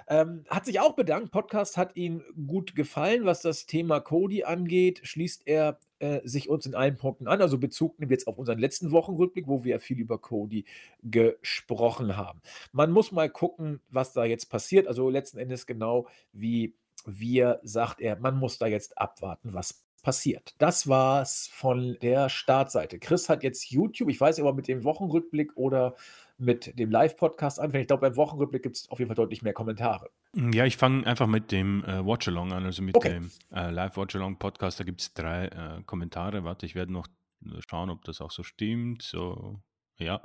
Ähm, 0.08 0.44
hat 0.50 0.66
sich 0.66 0.80
auch 0.80 0.94
bedankt. 0.94 1.32
Podcast 1.32 1.78
hat 1.78 1.96
ihm 1.96 2.24
gut 2.48 2.76
gefallen, 2.76 3.26
was 3.26 3.42
das 3.42 3.66
Thema 3.66 4.00
Cody 4.00 4.44
angeht. 4.44 5.02
Schließt 5.04 5.48
er 5.48 5.80
äh, 6.00 6.22
sich 6.24 6.50
uns 6.50 6.66
in 6.66 6.76
allen 6.76 6.98
Punkten 6.98 7.28
an. 7.28 7.42
Also 7.42 7.58
Bezug 7.58 8.00
nimmt 8.00 8.12
jetzt 8.12 8.28
auf 8.28 8.38
unseren 8.38 8.60
letzten 8.60 8.92
Wochenrückblick, 8.92 9.48
wo 9.48 9.64
wir 9.64 9.72
ja 9.72 9.80
viel 9.80 10.00
über 10.00 10.18
Cody 10.18 10.66
gesprochen 11.04 12.18
haben. 12.18 12.42
Man 12.72 12.92
muss 12.92 13.12
mal 13.12 13.30
gucken, 13.30 13.82
was 13.90 14.14
da 14.14 14.26
jetzt 14.26 14.48
passiert. 14.48 14.88
Also 14.88 15.10
letzten 15.10 15.38
Endes 15.38 15.66
genau 15.66 16.08
wie 16.34 16.76
wir, 17.06 17.60
sagt 17.64 18.02
er, 18.02 18.18
man 18.18 18.38
muss 18.38 18.58
da 18.58 18.68
jetzt 18.68 18.98
abwarten, 18.98 19.54
was 19.54 19.86
passiert. 20.06 20.54
Das 20.60 20.88
war's 20.88 21.50
von 21.52 21.98
der 22.02 22.30
Startseite. 22.30 23.00
Chris 23.00 23.28
hat 23.28 23.44
jetzt 23.44 23.72
YouTube, 23.72 24.10
ich 24.10 24.22
weiß 24.22 24.38
nicht, 24.38 24.44
ob 24.44 24.54
er 24.54 24.56
mit 24.56 24.68
dem 24.68 24.84
Wochenrückblick 24.84 25.56
oder 25.56 25.96
mit 26.38 26.78
dem 26.78 26.92
Live-Podcast 26.92 27.60
anfängt. 27.60 27.84
Ich 27.84 27.88
glaube, 27.88 28.02
beim 28.02 28.16
Wochenrückblick 28.18 28.64
gibt 28.64 28.76
es 28.76 28.90
auf 28.90 29.00
jeden 29.00 29.08
Fall 29.10 29.16
deutlich 29.16 29.42
mehr 29.42 29.54
Kommentare. 29.54 30.10
Ja, 30.34 30.66
ich 30.66 30.76
fange 30.78 31.08
einfach 31.08 31.28
mit 31.28 31.52
dem 31.52 31.84
äh, 31.86 32.06
Watchalong 32.06 32.52
an, 32.52 32.66
also 32.66 32.82
mit 32.82 32.96
Okay. 32.96 33.14
dem 33.14 33.32
äh, 33.54 33.72
Live-Watchalong-Podcast. 33.72 34.80
Da 34.80 34.84
gibt 34.84 35.02
es 35.02 35.14
drei 35.14 35.46
äh, 35.48 35.84
Kommentare. 35.86 36.44
Warte, 36.44 36.66
ich 36.66 36.76
werde 36.76 36.92
noch 36.92 37.08
äh, 37.46 37.62
schauen, 37.68 37.90
ob 37.90 38.04
das 38.04 38.20
auch 38.20 38.32
so 38.32 38.44
stimmt. 38.44 39.02
So, 39.02 39.62
ja. 39.98 40.22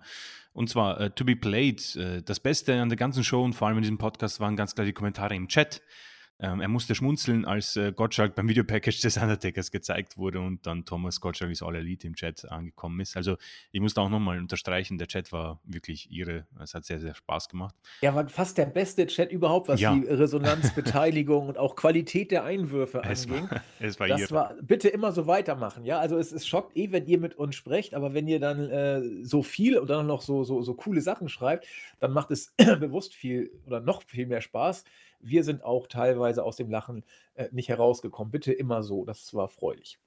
Und 0.53 0.69
zwar, 0.69 1.01
äh, 1.01 1.11
To 1.11 1.25
Be 1.25 1.37
Played. 1.37 1.95
Äh, 1.97 2.23
das 2.23 2.41
Beste 2.41 2.81
an 2.83 2.89
der 2.89 2.99
ganzen 2.99 3.23
Show 3.23 3.45
und 3.45 3.53
vor 3.53 3.69
allem 3.69 3.77
in 3.77 3.83
diesem 3.83 3.99
Podcast 3.99 4.41
waren 4.41 4.57
ganz 4.57 4.75
klar 4.75 4.85
die 4.85 4.93
Kommentare 4.93 5.37
im 5.37 5.47
Chat. 5.49 5.81
Ähm, 6.43 6.61
er 6.61 6.69
musste 6.69 6.95
schmunzeln, 6.95 7.45
als 7.45 7.77
äh, 7.77 7.93
Gottschalk 7.93 8.35
beim 8.35 8.49
Videopackage 8.49 9.01
des 9.03 9.17
Undertakers 9.19 9.71
gezeigt 9.71 10.17
wurde 10.17 10.41
und 10.41 10.67
dann 10.67 10.85
Thomas 10.85 11.21
Gottschalk 11.21 11.51
ist 11.51 11.63
All 11.63 11.75
Elite 11.77 12.07
im 12.07 12.15
Chat 12.17 12.51
angekommen 12.51 12.99
ist. 13.01 13.17
Also 13.17 13.37
ich 13.73 13.81
muss 13.81 13.95
da 13.95 14.01
auch 14.03 14.09
nochmal 14.09 14.39
unterstreichen, 14.39 14.97
der 14.97 15.07
Chat 15.07 15.33
war 15.33 15.61
wirklich 15.65 16.11
irre. 16.11 16.47
Es 16.63 16.73
hat 16.75 16.85
sehr, 16.87 16.99
sehr 16.99 17.15
Spaß 17.15 17.49
gemacht. 17.51 17.75
Ja, 18.01 18.15
war 18.15 18.27
fast 18.29 18.57
der 18.59 18.67
beste 18.67 19.07
Chat 19.07 19.31
überhaupt, 19.33 19.69
was 19.69 19.81
Ja. 19.81 19.95
die 19.95 20.07
Resonanz, 20.07 20.75
Beteiligung 20.75 21.49
und 21.49 21.59
auch 21.59 21.77
Qualität 21.77 22.31
der 22.31 22.45
Einwürfe 22.45 23.03
Es 23.05 23.27
anging. 23.27 23.51
war, 23.51 23.61
es 23.79 24.01
war 24.01 24.09
Das 24.09 24.21
irre. 24.23 24.31
war, 24.31 24.55
bitte 24.63 24.89
immer 24.89 25.13
so 25.13 25.27
weitermachen, 25.27 25.85
ja. 25.85 25.99
Also 25.99 26.17
es, 26.17 26.33
es 26.33 26.47
schockt 26.47 26.77
eh, 26.77 26.91
wenn 26.91 27.07
ihr 27.07 27.19
mit 27.21 27.35
uns 27.35 27.55
sprecht, 27.55 27.95
aber 27.95 28.15
wenn 28.15 28.27
ihr 28.27 28.41
dann 28.41 28.71
äh, 28.71 29.03
so 29.25 29.43
viel 29.43 29.77
und 29.79 29.91
dann 29.91 30.07
noch 30.07 30.23
so, 30.23 30.43
so, 30.45 30.63
so 30.63 30.75
coole 30.75 31.03
Sachen 31.03 31.29
schreibt, 31.29 31.67
dann 31.99 32.13
macht 32.13 32.31
es 32.31 32.55
bewusst 32.57 33.15
viel 33.15 33.51
oder 33.67 33.81
noch 33.81 34.03
viel 34.05 34.27
mehr 34.27 34.41
Spaß. 34.41 34.85
Wir 35.21 35.45
sind 35.45 35.63
auch 35.63 35.87
teilweise 35.87 36.45
aus 36.45 36.57
dem 36.57 36.71
Lachen 36.71 37.05
äh, 37.35 37.49
nicht 37.53 37.69
herausgekommen. 37.69 38.31
Bitte 38.31 38.53
immer 38.53 38.83
so, 38.83 39.05
das 39.05 39.35
war 39.35 39.49
freudig. 39.49 39.99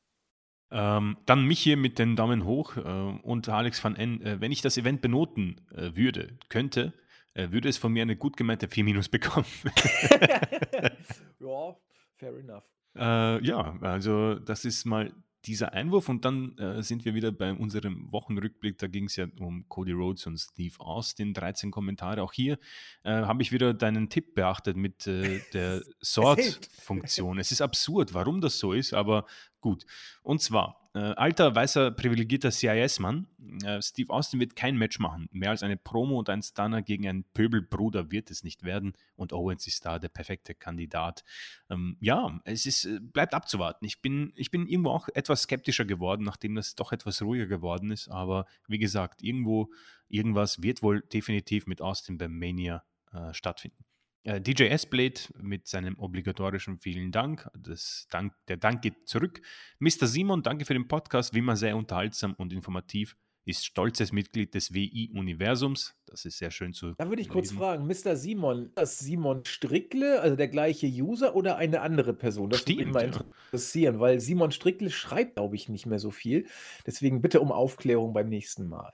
Ähm, 0.72 1.18
dann 1.28 1.46
mich 1.46 1.60
hier 1.60 1.78
mit 1.78 2.00
den 2.00 2.16
Daumen 2.16 2.46
hoch 2.46 2.78
äh, 2.78 2.82
und 2.82 3.48
Alex 3.48 3.84
van 3.84 3.96
N. 3.96 4.22
Äh, 4.22 4.42
wenn 4.42 4.52
ich 4.52 4.62
das 4.62 4.78
Event 4.78 5.02
benoten 5.02 5.62
äh, 5.72 5.96
würde, 5.96 6.38
könnte, 6.50 6.94
äh, 7.36 7.52
würde 7.52 7.70
es 7.70 7.78
von 7.78 7.94
mir 7.94 8.02
eine 8.02 8.16
gut 8.16 8.38
gemeinte 8.38 8.68
4 8.68 8.84
Minus 8.84 9.08
bekommen. 9.08 9.46
ja, 11.40 11.76
fair 12.16 12.36
enough. 12.38 12.64
äh, 12.96 13.46
ja, 13.46 13.78
also 13.82 14.36
das 14.36 14.66
ist 14.66 14.86
mal 14.86 15.14
dieser 15.46 15.74
Einwurf 15.74 16.10
und 16.10 16.26
dann 16.26 16.58
äh, 16.58 16.82
sind 16.82 17.06
wir 17.06 17.14
wieder 17.14 17.32
bei 17.32 17.54
unserem 17.54 18.12
Wochenrückblick. 18.12 18.78
Da 18.78 18.88
ging 18.88 19.06
es 19.06 19.16
ja 19.16 19.28
um 19.40 19.68
Cody 19.68 19.92
Rhodes 19.92 20.26
und 20.26 20.38
Steve 20.38 20.80
Austin, 20.80 21.34
13 21.34 21.72
Kommentare. 21.72 22.22
Auch 22.24 22.34
hier 22.34 22.58
äh, 23.04 23.12
habe 23.12 23.42
ich 23.42 23.52
wieder 23.52 23.74
deinen 23.74 24.10
Tipp 24.10 24.36
beachtet 24.36 24.78
mit 24.78 25.08
äh, 25.08 25.42
der. 25.54 25.82
Sort-Funktion. 26.02 27.40
Es 27.40 27.52
ist 27.52 27.62
absurd, 27.62 28.14
warum 28.14 28.42
das 28.42 28.60
so 28.60 28.74
ist, 28.74 28.94
aber 28.94 29.26
gut. 29.64 29.86
Und 30.22 30.42
zwar, 30.42 30.90
äh, 30.94 31.00
alter, 31.00 31.56
weißer, 31.56 31.90
privilegierter 31.92 32.52
CIS-Mann, 32.52 33.28
äh, 33.64 33.82
Steve 33.82 34.14
Austin 34.14 34.40
wird 34.40 34.56
kein 34.56 34.78
Match 34.78 35.00
machen. 35.00 35.28
Mehr 35.32 35.50
als 35.50 35.64
eine 35.64 35.78
Promo 35.78 36.20
und 36.20 36.30
ein 36.30 36.44
Stunner 36.44 36.84
gegen 36.84 37.08
einen 37.08 37.24
Pöbelbruder 37.24 38.12
wird 38.12 38.30
es 38.30 38.44
nicht 38.44 38.64
werden. 38.64 38.94
Und 39.16 39.34
Owens 39.34 39.66
ist 39.66 39.86
da 39.86 39.98
der 39.98 40.10
perfekte 40.10 40.54
Kandidat. 40.54 41.24
Ähm, 41.70 41.98
ja, 42.00 42.40
es 42.44 42.68
ist, 42.68 42.86
äh, 42.86 43.00
bleibt 43.00 43.34
abzuwarten. 43.34 43.86
Ich 43.86 44.02
bin, 44.02 44.34
ich 44.36 44.52
bin 44.52 44.68
irgendwo 44.68 44.92
auch 44.92 45.08
etwas 45.16 45.44
skeptischer 45.44 45.86
geworden, 45.86 46.24
nachdem 46.24 46.56
das 46.56 46.76
doch 46.76 46.92
etwas 46.92 47.22
ruhiger 47.22 47.48
geworden 47.48 47.90
ist. 47.90 48.10
Aber 48.10 48.46
wie 48.68 48.80
gesagt, 48.80 49.24
irgendwo, 49.24 49.72
irgendwas 50.10 50.62
wird 50.62 50.84
wohl 50.84 51.02
definitiv 51.02 51.66
mit 51.66 51.82
Austin 51.82 52.18
beim 52.18 52.38
Mania 52.38 52.84
äh, 53.14 53.34
stattfinden. 53.34 53.86
Äh, 54.24 54.40
DJ 54.40 54.64
S-Blade 54.64 55.20
mit 55.42 55.68
seinem 55.68 56.00
obligatorischen 56.00 56.80
vielen 56.80 57.12
Dank. 57.12 57.50
Das 57.58 58.08
Dank. 58.10 58.34
Der 58.48 58.58
Dank 58.58 58.82
geht 58.82 59.08
zurück. 59.08 59.42
Mr. 59.80 60.08
Simon, 60.08 60.44
danke 60.44 60.66
für 60.66 60.74
den 60.74 60.88
Podcast. 60.88 61.34
Wie 61.34 61.40
immer 61.40 61.58
sehr 61.58 61.76
unterhaltsam 61.76 62.34
und 62.36 62.54
informativ. 62.54 63.18
Ist 63.46 63.66
stolzes 63.66 64.14
Mitglied 64.14 64.54
des 64.56 64.74
WI-Universums. 64.74 65.98
Das 66.06 66.24
ist 66.24 66.38
sehr 66.38 66.50
schön 66.50 66.72
zu 66.72 66.94
Da 66.94 67.10
würde 67.10 67.22
ich 67.22 67.28
kurz 67.28 67.48
lesen. 67.48 67.58
fragen, 67.58 67.88
Mr. 67.88 68.16
Simon, 68.16 68.68
ist 68.68 68.78
das 68.78 69.00
Simon 69.00 69.44
Strickle, 69.44 70.22
also 70.22 70.38
der 70.38 70.48
gleiche 70.48 70.88
User 70.88 71.36
oder 71.36 71.58
eine 71.58 71.82
andere 71.82 72.14
Person? 72.14 72.52
Das 72.52 72.62
würde 72.62 72.76
mich 72.76 72.82
Stimmt, 72.84 72.94
mal 72.94 73.12
ja. 73.12 73.26
interessieren, 73.48 74.00
weil 74.00 74.22
Simon 74.22 74.52
Strickle 74.52 74.90
schreibt, 74.90 75.36
glaube 75.36 75.58
ich, 75.58 75.68
nicht 75.68 75.86
mehr 75.86 76.00
so 76.00 76.10
viel. 76.10 76.48
Deswegen 76.88 77.22
bitte 77.22 77.42
um 77.42 77.52
Aufklärung 77.52 78.14
beim 78.14 78.30
nächsten 78.30 78.70
Mal. 78.70 78.94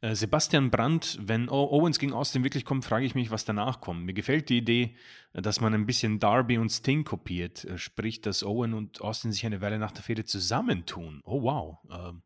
Äh, 0.00 0.14
Sebastian 0.14 0.70
Brandt, 0.70 1.18
wenn 1.20 1.48
Owens 1.48 1.98
gegen 1.98 2.12
Austin 2.12 2.44
wirklich 2.44 2.64
kommt, 2.64 2.84
frage 2.84 3.04
ich 3.04 3.14
mich, 3.16 3.30
was 3.32 3.44
danach 3.44 3.80
kommt. 3.80 4.04
Mir 4.04 4.14
gefällt 4.14 4.48
die 4.48 4.58
Idee, 4.58 4.96
äh, 5.32 5.42
dass 5.42 5.60
man 5.60 5.74
ein 5.74 5.86
bisschen 5.86 6.20
Darby 6.20 6.58
und 6.58 6.70
Sting 6.70 7.04
kopiert, 7.04 7.64
äh, 7.64 7.78
sprich, 7.78 8.20
dass 8.20 8.44
Owen 8.44 8.74
und 8.74 9.00
Austin 9.00 9.32
sich 9.32 9.44
eine 9.44 9.60
Weile 9.60 9.78
nach 9.78 9.90
der 9.92 10.02
Fehde 10.04 10.24
zusammentun. 10.24 11.20
Oh 11.24 11.42
wow. 11.42 11.78
Ähm, 11.90 12.22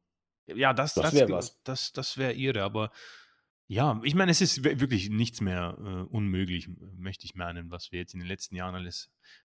ja, 0.46 0.74
das, 0.74 0.94
Das 0.94 1.04
das, 1.04 1.14
wär 1.14 1.28
gl- 1.28 1.32
was. 1.32 1.62
das, 1.62 1.92
das 1.92 2.18
wäre 2.18 2.34
irre, 2.34 2.62
aber 2.62 2.90
ja, 3.68 3.98
ich 4.04 4.14
meine, 4.14 4.32
es 4.32 4.42
ist 4.42 4.64
wir- 4.64 4.80
wirklich 4.80 5.08
nichts 5.08 5.40
mehr 5.40 5.78
äh, 5.78 6.14
unmöglich, 6.14 6.68
möchte 6.98 7.24
ich 7.24 7.34
meinen, 7.36 7.70
was 7.70 7.90
wir 7.90 8.00
jetzt 8.00 8.12
in 8.12 8.20
den 8.20 8.28
letzten 8.28 8.54
Jahren 8.56 8.74
alles 8.74 9.10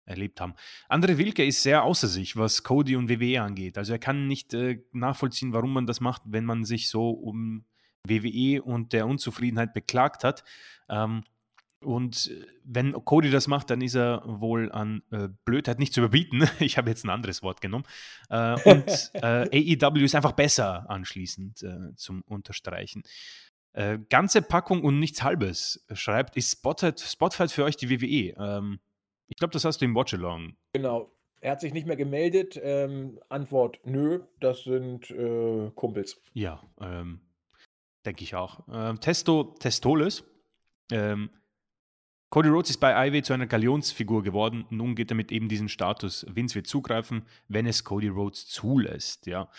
erlebt 0.05 0.39
haben. 0.39 0.53
Andre 0.89 1.17
Wilke 1.17 1.43
ist 1.43 1.63
sehr 1.63 1.83
außer 1.83 2.07
sich, 2.09 2.35
was 2.35 2.61
Cody 2.61 2.95
und 2.95 3.09
WWE 3.09 3.41
angeht. 3.41 3.77
Also 3.77 3.93
er 3.93 3.99
kann 3.99 4.27
nicht 4.27 4.53
äh, 4.53 4.83
nachvollziehen, 4.91 5.53
warum 5.53 5.73
man 5.73 5.87
das 5.87 5.99
macht, 6.01 6.21
wenn 6.25 6.45
man 6.45 6.63
sich 6.65 6.89
so 6.89 7.09
um 7.09 7.65
WWE 8.07 8.61
und 8.61 8.93
der 8.93 9.07
Unzufriedenheit 9.07 9.73
beklagt 9.73 10.23
hat. 10.23 10.43
Ähm, 10.89 11.23
und 11.83 12.31
äh, 12.31 12.45
wenn 12.63 12.93
Cody 12.93 13.29
das 13.29 13.47
macht, 13.47 13.69
dann 13.69 13.81
ist 13.81 13.95
er 13.95 14.23
wohl 14.25 14.71
an 14.71 15.03
äh, 15.11 15.29
Blödheit 15.45 15.79
nicht 15.79 15.93
zu 15.93 16.01
überbieten. 16.01 16.47
Ich 16.59 16.77
habe 16.77 16.89
jetzt 16.89 17.03
ein 17.03 17.09
anderes 17.09 17.43
Wort 17.43 17.61
genommen. 17.61 17.85
Äh, 18.29 18.53
und 18.69 19.11
äh, 19.13 19.77
AEW 19.81 20.03
ist 20.03 20.15
einfach 20.15 20.31
besser 20.31 20.89
anschließend 20.89 21.63
äh, 21.63 21.95
zum 21.95 22.21
Unterstreichen. 22.23 23.03
Äh, 23.73 23.99
ganze 24.09 24.41
Packung 24.41 24.83
und 24.83 24.99
nichts 24.99 25.23
Halbes 25.23 25.85
schreibt, 25.93 26.37
ist 26.37 26.51
Spotfight, 26.51 26.99
Spotfight 26.99 27.51
für 27.51 27.63
euch 27.63 27.75
die 27.75 27.89
WWE? 27.89 28.35
Ähm, 28.37 28.79
ich 29.27 29.37
glaube, 29.37 29.51
das 29.51 29.65
hast 29.65 29.81
du 29.81 29.85
im 29.85 29.95
Watchalong. 29.95 30.55
Genau. 30.73 31.11
Er 31.41 31.51
hat 31.51 31.61
sich 31.61 31.73
nicht 31.73 31.87
mehr 31.87 31.97
gemeldet. 31.97 32.57
Ähm, 32.61 33.19
Antwort: 33.27 33.79
Nö, 33.83 34.21
das 34.39 34.63
sind 34.63 35.13
Kumpels. 35.75 36.21
Ja, 36.33 36.63
ähm, 36.79 37.19
denke 38.05 38.23
ich 38.23 38.35
auch. 38.35 38.61
Ähm, 38.71 38.99
Testo 38.99 39.55
Testoles. 39.59 40.23
Ähm, 40.91 41.29
Cody 42.29 42.49
Rhodes 42.49 42.71
ist 42.71 42.79
bei 42.79 43.07
IW 43.07 43.21
zu 43.21 43.33
einer 43.33 43.45
Galionsfigur 43.45 44.23
geworden. 44.23 44.65
Nun 44.71 44.95
geht 44.95 45.11
er 45.11 45.15
mit 45.15 45.31
eben 45.31 45.49
diesem 45.49 45.69
Status. 45.69 46.25
Vince 46.27 46.55
wird 46.55 46.65
zugreifen, 46.65 47.27
wenn 47.47 47.67
es 47.67 47.83
Cody 47.83 48.07
Rhodes 48.07 48.47
zulässt. 48.47 49.27
Ja. 49.27 49.51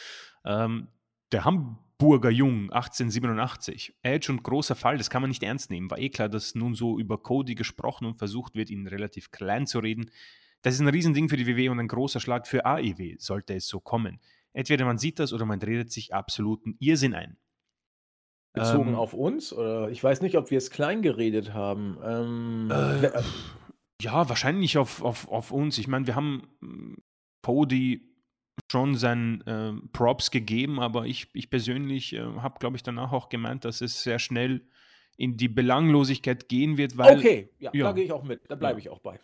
Ähm, 0.45 0.89
der 1.31 1.45
Hamburger 1.45 2.31
Jung, 2.31 2.73
1887. 2.73 3.95
Edge 4.03 4.33
und 4.33 4.43
großer 4.43 4.75
Fall, 4.75 4.99
das 4.99 5.09
kann 5.09 5.23
man 5.23 5.29
nicht 5.29 5.45
ernst 5.45 5.71
nehmen. 5.71 5.89
War 5.89 5.99
eh 5.99 6.09
klar, 6.09 6.29
dass 6.29 6.57
nun 6.57 6.75
so 6.75 6.99
über 6.99 7.23
Cody 7.23 7.55
gesprochen 7.55 8.07
und 8.07 8.19
versucht 8.19 8.57
wird, 8.57 8.71
ihn 8.71 8.89
relativ 8.89 9.31
klein 9.31 9.69
zu 9.69 9.79
reden. 9.79 10.11
Das 10.62 10.75
ist 10.75 10.81
ein 10.81 10.89
Riesending 10.89 11.29
für 11.29 11.37
die 11.37 11.47
WWE 11.47 11.71
und 11.71 11.79
ein 11.79 11.87
großer 11.87 12.19
Schlag 12.19 12.49
für 12.49 12.66
AEW, 12.66 13.16
sollte 13.19 13.55
es 13.55 13.69
so 13.69 13.79
kommen. 13.79 14.19
Entweder 14.53 14.85
man 14.85 14.99
sieht 14.99 15.19
das 15.19 15.33
oder 15.33 15.45
man 15.45 15.61
redet 15.61 15.93
sich 15.93 16.12
absoluten 16.12 16.75
Irrsinn 16.81 17.15
ein. 17.15 17.37
Bezogen 18.55 18.90
Ähm, 18.90 18.94
auf 18.94 19.12
uns? 19.14 19.52
Oder 19.52 19.90
ich 19.90 20.02
weiß 20.02 20.22
nicht, 20.22 20.36
ob 20.39 20.51
wir 20.51 20.59
es 20.59 20.70
klein 20.70 21.02
geredet 21.02 21.52
haben. 21.52 21.98
Ähm, 22.05 22.68
Äh, 22.70 23.06
äh, 23.06 23.22
Ja, 24.01 24.28
wahrscheinlich 24.28 24.78
auf, 24.78 25.02
auf, 25.02 25.28
auf 25.28 25.51
uns. 25.51 25.76
Ich 25.78 25.89
meine, 25.89 26.06
wir 26.06 26.14
haben 26.14 26.43
mm, 26.60 26.94
Cody 27.43 28.14
schon 28.70 28.97
seinen 28.97 29.43
ähm, 29.47 29.90
Props 29.93 30.31
gegeben, 30.31 30.81
aber 30.81 31.06
ich, 31.06 31.28
ich 31.35 31.51
persönlich 31.51 32.12
äh, 32.14 32.20
habe, 32.20 32.59
glaube 32.60 32.76
ich, 32.76 32.82
danach 32.82 33.12
auch 33.12 33.28
gemeint, 33.28 33.64
dass 33.64 33.81
es 33.81 34.02
sehr 34.02 34.18
schnell 34.20 34.66
in 35.16 35.36
die 35.36 35.48
Belanglosigkeit 35.48 36.48
gehen 36.48 36.76
wird, 36.76 36.97
weil. 36.97 37.18
okay, 37.18 37.51
ja, 37.59 37.70
ja. 37.74 37.85
da 37.86 37.93
gehe 37.93 38.05
ich 38.05 38.12
auch 38.12 38.24
mit. 38.24 38.43
Da 38.48 38.55
bleibe 38.56 38.78
Ja. 38.78 38.78
ich 38.78 38.89
auch 38.90 39.01
bei. 39.01 39.20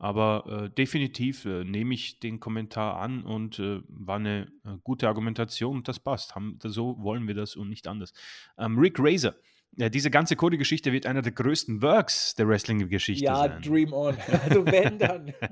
Aber 0.00 0.64
äh, 0.64 0.70
definitiv 0.70 1.44
äh, 1.44 1.62
nehme 1.62 1.92
ich 1.92 2.20
den 2.20 2.40
Kommentar 2.40 2.96
an 2.96 3.22
und 3.22 3.58
äh, 3.58 3.82
war 3.86 4.16
eine 4.16 4.50
äh, 4.64 4.78
gute 4.82 5.06
Argumentation 5.08 5.76
und 5.76 5.88
das 5.88 6.00
passt. 6.00 6.34
Haben, 6.34 6.58
so 6.64 6.96
wollen 7.00 7.28
wir 7.28 7.34
das 7.34 7.54
und 7.54 7.68
nicht 7.68 7.86
anders. 7.86 8.14
Ähm, 8.56 8.78
Rick 8.78 8.96
Razor. 8.98 9.34
Ja, 9.76 9.90
diese 9.90 10.10
ganze 10.10 10.36
Cody-Geschichte 10.36 10.90
wird 10.90 11.04
einer 11.04 11.20
der 11.20 11.32
größten 11.32 11.82
Works 11.82 12.34
der 12.34 12.48
Wrestling-Geschichte 12.48 13.26
Ja, 13.26 13.36
sein. 13.36 13.60
Dream 13.60 13.92
on. 13.92 14.16
Also 14.42 14.64
wenn 14.66 14.98
dann. 14.98 15.32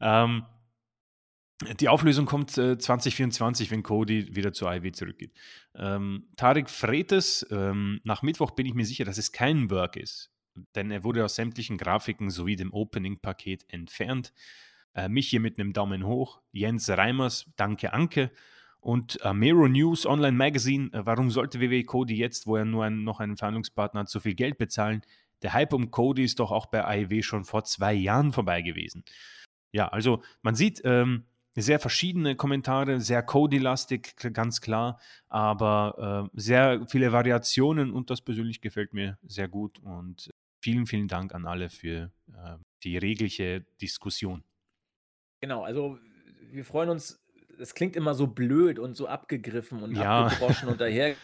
Ähm, 0.00 0.44
die 1.78 1.88
Auflösung 1.88 2.26
kommt 2.26 2.58
äh, 2.58 2.76
2024, 2.76 3.70
wenn 3.70 3.84
Cody 3.84 4.34
wieder 4.34 4.52
zur 4.52 4.72
IW 4.72 4.90
zurückgeht. 4.90 5.32
Ähm, 5.76 6.26
Tarek 6.36 6.68
Fretes, 6.68 7.46
ähm, 7.50 8.00
nach 8.02 8.22
Mittwoch 8.22 8.50
bin 8.52 8.66
ich 8.66 8.74
mir 8.74 8.84
sicher, 8.84 9.04
dass 9.04 9.18
es 9.18 9.30
kein 9.30 9.70
Work 9.70 9.96
ist, 9.96 10.33
denn 10.74 10.90
er 10.90 11.04
wurde 11.04 11.24
aus 11.24 11.34
sämtlichen 11.34 11.78
Grafiken 11.78 12.30
sowie 12.30 12.56
dem 12.56 12.72
Opening-Paket 12.72 13.64
entfernt. 13.68 14.32
Äh, 14.94 15.08
mich 15.08 15.28
hier 15.28 15.40
mit 15.40 15.58
einem 15.58 15.72
Daumen 15.72 16.06
hoch. 16.06 16.40
Jens 16.52 16.88
Reimers, 16.88 17.50
danke 17.56 17.92
Anke. 17.92 18.30
Und 18.80 19.24
Amero 19.24 19.66
News 19.66 20.06
Online 20.06 20.36
Magazine, 20.36 20.90
äh, 20.92 21.06
warum 21.06 21.30
sollte 21.30 21.60
WWE 21.60 21.84
Cody 21.84 22.16
jetzt, 22.16 22.46
wo 22.46 22.56
er 22.56 22.64
nur 22.64 22.84
ein, 22.84 23.02
noch 23.04 23.20
einen 23.20 23.36
Verhandlungspartner 23.36 24.00
hat, 24.00 24.08
so 24.08 24.20
viel 24.20 24.34
Geld 24.34 24.58
bezahlen? 24.58 25.02
der 25.44 25.52
Hype 25.52 25.74
um 25.74 25.90
Cody 25.90 26.24
ist 26.24 26.40
doch 26.40 26.50
auch 26.50 26.66
bei 26.66 26.84
AEW 26.84 27.22
schon 27.22 27.44
vor 27.44 27.64
zwei 27.64 27.92
Jahren 27.92 28.32
vorbei 28.32 28.62
gewesen. 28.62 29.04
Ja, 29.72 29.88
also 29.88 30.22
man 30.42 30.54
sieht 30.54 30.80
ähm, 30.84 31.24
sehr 31.54 31.78
verschiedene 31.78 32.34
Kommentare, 32.34 33.00
sehr 33.00 33.22
Cody-lastig, 33.22 34.16
ganz 34.32 34.62
klar, 34.62 34.98
aber 35.28 36.30
äh, 36.34 36.40
sehr 36.40 36.86
viele 36.88 37.12
Variationen 37.12 37.92
und 37.92 38.08
das 38.08 38.22
persönlich 38.22 38.62
gefällt 38.62 38.94
mir 38.94 39.18
sehr 39.22 39.48
gut 39.48 39.78
und 39.80 40.30
vielen, 40.64 40.86
vielen 40.86 41.08
Dank 41.08 41.34
an 41.34 41.44
alle 41.44 41.68
für 41.68 42.10
äh, 42.32 42.56
die 42.84 42.96
regliche 42.96 43.66
Diskussion. 43.82 44.44
Genau, 45.42 45.62
also 45.62 45.98
wir 46.40 46.64
freuen 46.64 46.88
uns, 46.88 47.22
es 47.58 47.74
klingt 47.74 47.96
immer 47.96 48.14
so 48.14 48.26
blöd 48.26 48.78
und 48.78 48.94
so 48.94 49.06
abgegriffen 49.06 49.82
und 49.82 49.94
Ja. 49.94 50.26
abgedroschen 50.26 50.70
und 50.70 50.80
daher 50.80 51.16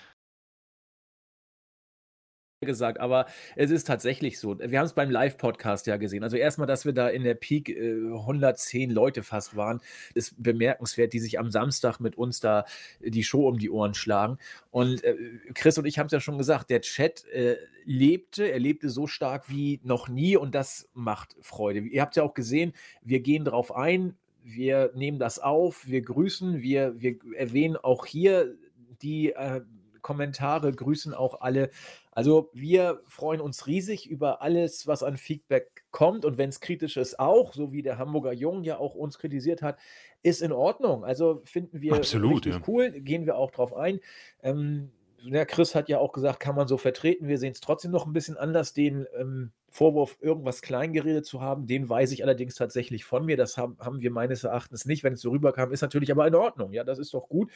gesagt, 2.67 3.01
aber 3.01 3.25
es 3.57 3.71
ist 3.71 3.87
tatsächlich 3.87 4.39
so. 4.39 4.59
Wir 4.59 4.79
haben 4.79 4.85
es 4.85 4.93
beim 4.93 5.11
Live-Podcast 5.11 5.87
ja 5.87 5.97
gesehen. 5.97 6.23
Also 6.23 6.37
erstmal, 6.37 6.67
dass 6.67 6.85
wir 6.85 6.93
da 6.93 7.09
in 7.09 7.25
der 7.25 7.35
Peak 7.35 7.71
äh, 7.71 8.13
110 8.13 8.91
Leute 8.91 9.23
fast 9.23 9.57
waren, 9.57 9.81
ist 10.13 10.35
bemerkenswert, 10.43 11.15
die 11.15 11.21
sich 11.21 11.39
am 11.39 11.51
Samstag 11.51 12.01
mit 12.01 12.19
uns 12.19 12.41
da 12.41 12.67
die 13.01 13.25
Show 13.25 13.49
um 13.49 13.59
die 13.59 13.71
Ohren 13.71 13.95
schlagen. 13.95 14.37
Und 14.71 15.03
äh, 15.05 15.17
Chris 15.55 15.79
und 15.79 15.87
ich 15.87 15.99
haben 15.99 16.07
es 16.07 16.13
ja 16.13 16.21
schon 16.21 16.37
gesagt, 16.37 16.69
der 16.69 16.83
Chat 16.83 17.25
äh, 17.29 17.57
lebte, 17.87 18.45
er 18.53 18.59
lebte 18.59 18.91
so 18.91 19.07
stark 19.07 19.49
wie 19.49 19.81
noch 19.83 20.09
nie 20.11 20.37
und 20.37 20.55
das 20.55 20.91
macht 20.93 21.37
Freude. 21.41 21.81
Ihr 21.81 22.03
habt 22.03 22.17
ja 22.17 22.25
auch 22.25 22.35
gesehen, 22.35 22.75
wir 23.01 23.21
gehen 23.21 23.47
drauf 23.47 23.75
ein, 23.75 24.17
wir 24.45 24.93
nehmen 24.95 25.19
das 25.19 25.39
auf, 25.39 25.87
wir 25.89 26.03
grüßen, 26.03 26.61
wir, 26.61 27.01
wir 27.01 27.17
erwähnen 27.35 27.79
auch 27.79 28.05
hier 28.05 28.55
die 29.01 29.33
äh, 29.33 29.63
Kommentare, 30.03 30.73
grüßen 30.73 31.15
auch 31.15 31.41
alle. 31.41 31.71
Also 32.13 32.51
wir 32.53 33.03
freuen 33.07 33.41
uns 33.41 33.67
riesig 33.67 34.09
über 34.09 34.43
alles, 34.43 34.87
was 34.87 35.03
an 35.03 35.17
Feedback 35.17 35.85
kommt 35.91 36.25
und 36.25 36.39
wenn 36.39 36.51
es 36.51 36.61
kritisch 36.61 36.97
ist 36.97 37.19
auch, 37.19 37.55
so 37.55 37.73
wie 37.73 37.83
der 37.83 37.99
Hamburger 37.99 38.33
Jung 38.33 38.63
ja 38.63 38.79
auch 38.79 38.95
uns 38.95 39.19
kritisiert 39.19 39.63
hat, 39.63 39.79
ist 40.23 40.43
in 40.43 40.53
Ordnung. 40.53 41.05
Also 41.05 41.43
finden 41.45 41.81
wir 41.81 41.95
Absolut, 41.95 42.47
richtig 42.47 42.55
ja. 42.55 42.61
cool, 42.67 42.91
gehen 42.91 43.27
wir 43.27 43.37
auch 43.37 43.51
drauf 43.51 43.75
ein. 43.75 44.01
Ähm, 44.43 44.91
ja, 45.25 45.45
Chris 45.45 45.75
hat 45.75 45.89
ja 45.89 45.99
auch 45.99 46.13
gesagt, 46.13 46.41
kann 46.41 46.55
man 46.55 46.69
so 46.69 46.79
vertreten. 46.79 47.29
Wir 47.29 47.39
sehen 47.39 47.53
es 47.53 47.61
trotzdem 47.61 47.91
noch 47.91 48.07
ein 48.07 48.13
bisschen 48.13 48.37
anders, 48.37 48.73
den 48.73 49.07
ähm, 49.19 49.53
Vorwurf, 49.69 50.19
irgendwas 50.21 50.63
kleingeredet 50.63 51.25
zu 51.25 51.41
haben, 51.41 51.67
den 51.67 51.89
weiß 51.89 52.13
ich 52.13 52.25
allerdings 52.25 52.57
tatsächlich 52.57 53.05
von 53.05 53.25
mir. 53.25 53.37
Das 53.37 53.57
haben, 53.57 53.77
haben 53.79 54.01
wir 54.01 54.11
meines 54.11 54.45
Erachtens 54.45 54.85
nicht. 54.85 55.05
Wenn 55.05 55.13
es 55.13 55.21
so 55.21 55.31
rüberkam, 55.31 55.73
ist 55.73 55.83
natürlich 55.83 56.11
aber 56.11 56.27
in 56.27 56.35
Ordnung. 56.35 56.73
Ja, 56.73 56.85
das 56.85 56.99
ist 56.99 57.15
doch 57.15 57.29
gut. 57.29 57.51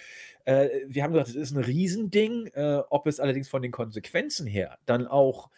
Äh, 0.45 0.69
wir 0.87 1.03
haben 1.03 1.13
gesagt, 1.13 1.31
es 1.31 1.37
ist 1.37 1.53
ein 1.57 1.65
Riesending. 1.65 2.47
Äh, 2.55 2.83
ob 2.89 3.07
es 3.07 3.19
allerdings 3.19 3.49
von 3.49 3.63
den 3.63 3.73
Konsequenzen 3.73 4.47
her 4.47 4.79
dann 4.87 5.07
auch 5.07 5.51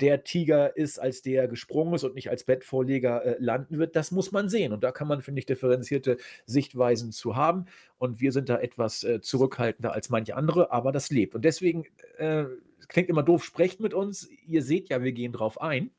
der 0.00 0.24
Tiger 0.24 0.76
ist, 0.76 0.98
als 0.98 1.22
der 1.22 1.48
gesprungen 1.48 1.94
ist 1.94 2.04
und 2.04 2.14
nicht 2.14 2.30
als 2.30 2.44
Bettvorleger 2.44 3.24
äh, 3.24 3.36
landen 3.38 3.78
wird, 3.78 3.96
das 3.96 4.10
muss 4.10 4.32
man 4.32 4.48
sehen. 4.48 4.72
Und 4.72 4.84
da 4.84 4.92
kann 4.92 5.08
man, 5.08 5.22
finde 5.22 5.38
ich, 5.38 5.46
differenzierte 5.46 6.18
Sichtweisen 6.44 7.12
zu 7.12 7.36
haben. 7.36 7.66
Und 7.98 8.20
wir 8.20 8.32
sind 8.32 8.48
da 8.48 8.58
etwas 8.58 9.04
äh, 9.04 9.20
zurückhaltender 9.20 9.92
als 9.92 10.10
manche 10.10 10.36
andere, 10.36 10.70
aber 10.70 10.92
das 10.92 11.10
lebt. 11.10 11.34
Und 11.34 11.44
deswegen 11.44 11.84
äh, 12.18 12.44
klingt 12.88 13.08
immer 13.08 13.22
doof, 13.22 13.44
sprecht 13.44 13.80
mit 13.80 13.94
uns. 13.94 14.28
Ihr 14.46 14.62
seht 14.62 14.88
ja, 14.88 15.02
wir 15.02 15.12
gehen 15.12 15.32
drauf 15.32 15.60
ein. 15.60 15.90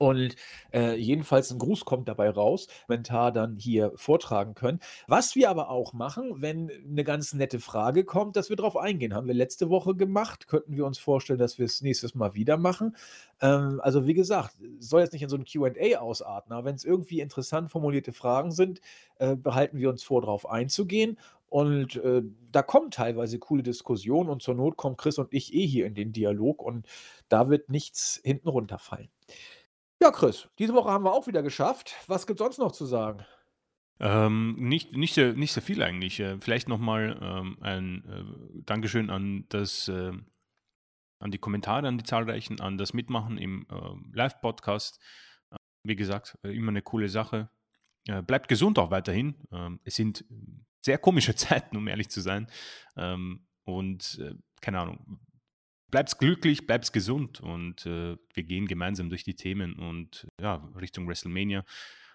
Und 0.00 0.34
äh, 0.72 0.94
jedenfalls 0.96 1.50
ein 1.50 1.58
Gruß 1.58 1.84
kommt 1.84 2.08
dabei 2.08 2.30
raus, 2.30 2.68
Kommentar 2.86 3.32
dann 3.32 3.58
hier 3.58 3.92
vortragen 3.96 4.54
können. 4.54 4.80
Was 5.06 5.34
wir 5.34 5.50
aber 5.50 5.68
auch 5.68 5.92
machen, 5.92 6.40
wenn 6.40 6.70
eine 6.70 7.04
ganz 7.04 7.34
nette 7.34 7.60
Frage 7.60 8.04
kommt, 8.04 8.34
dass 8.34 8.48
wir 8.48 8.56
darauf 8.56 8.78
eingehen. 8.78 9.14
Haben 9.14 9.26
wir 9.26 9.34
letzte 9.34 9.68
Woche 9.68 9.94
gemacht, 9.94 10.48
könnten 10.48 10.74
wir 10.74 10.86
uns 10.86 10.98
vorstellen, 10.98 11.38
dass 11.38 11.58
wir 11.58 11.66
es 11.66 11.82
nächstes 11.82 12.14
Mal 12.14 12.32
wieder 12.32 12.56
machen. 12.56 12.96
Ähm, 13.42 13.78
also 13.82 14.06
wie 14.06 14.14
gesagt, 14.14 14.54
soll 14.78 15.02
jetzt 15.02 15.12
nicht 15.12 15.22
in 15.22 15.28
so 15.28 15.36
ein 15.36 15.44
QA 15.44 15.98
ausarten, 15.98 16.54
aber 16.54 16.64
wenn 16.64 16.76
es 16.76 16.84
irgendwie 16.84 17.20
interessant 17.20 17.70
formulierte 17.70 18.14
Fragen 18.14 18.52
sind, 18.52 18.80
äh, 19.18 19.36
behalten 19.36 19.76
wir 19.76 19.90
uns 19.90 20.02
vor, 20.02 20.22
darauf 20.22 20.48
einzugehen. 20.48 21.18
Und 21.50 21.96
äh, 21.96 22.22
da 22.52 22.62
kommen 22.62 22.90
teilweise 22.90 23.38
coole 23.38 23.62
Diskussionen 23.62 24.30
und 24.30 24.40
zur 24.40 24.54
Not 24.54 24.78
kommen 24.78 24.96
Chris 24.96 25.18
und 25.18 25.34
ich 25.34 25.52
eh 25.52 25.66
hier 25.66 25.84
in 25.84 25.94
den 25.94 26.12
Dialog 26.12 26.62
und 26.62 26.86
da 27.28 27.50
wird 27.50 27.68
nichts 27.68 28.18
hinten 28.24 28.48
runterfallen. 28.48 29.10
Ja, 30.02 30.10
Chris, 30.10 30.48
diese 30.58 30.72
Woche 30.72 30.90
haben 30.90 31.04
wir 31.04 31.12
auch 31.12 31.26
wieder 31.26 31.42
geschafft. 31.42 31.94
Was 32.06 32.26
gibt 32.26 32.40
es 32.40 32.44
sonst 32.44 32.58
noch 32.58 32.72
zu 32.72 32.86
sagen? 32.86 33.26
Ähm, 33.98 34.56
nicht, 34.56 34.96
nicht, 34.96 35.12
sehr, 35.12 35.34
nicht 35.34 35.52
sehr 35.52 35.62
viel 35.62 35.82
eigentlich. 35.82 36.18
Äh, 36.20 36.38
vielleicht 36.40 36.68
nochmal 36.68 37.18
ähm, 37.20 37.58
ein 37.60 38.04
äh, 38.08 38.62
Dankeschön 38.64 39.10
an 39.10 39.44
das, 39.50 39.88
äh, 39.88 40.12
an 41.18 41.30
die 41.30 41.38
Kommentare, 41.38 41.86
an 41.86 41.98
die 41.98 42.04
zahlreichen, 42.04 42.62
an 42.62 42.78
das 42.78 42.94
Mitmachen 42.94 43.36
im 43.36 43.66
äh, 43.70 44.16
Live-Podcast. 44.16 44.98
Äh, 45.50 45.56
wie 45.84 45.96
gesagt, 45.96 46.38
äh, 46.44 46.56
immer 46.56 46.70
eine 46.70 46.82
coole 46.82 47.08
Sache. 47.08 47.50
Bleibt 48.26 48.48
gesund 48.48 48.78
auch 48.78 48.90
weiterhin. 48.90 49.34
Ähm, 49.52 49.78
es 49.84 49.94
sind 49.94 50.24
sehr 50.80 50.96
komische 50.96 51.34
Zeiten, 51.36 51.76
um 51.76 51.86
ehrlich 51.86 52.08
zu 52.08 52.22
sein. 52.22 52.50
Ähm, 52.96 53.46
und 53.64 54.20
keine 54.62 54.80
Ahnung, 54.80 55.20
bleibt's 55.90 56.18
glücklich, 56.18 56.66
bleibt's 56.66 56.92
gesund 56.92 57.40
und 57.40 57.86
äh, 57.86 58.16
wir 58.34 58.42
gehen 58.42 58.66
gemeinsam 58.66 59.08
durch 59.08 59.24
die 59.24 59.34
Themen 59.34 59.74
und 59.74 60.26
ja, 60.40 60.56
Richtung 60.80 61.08
WrestleMania 61.08 61.64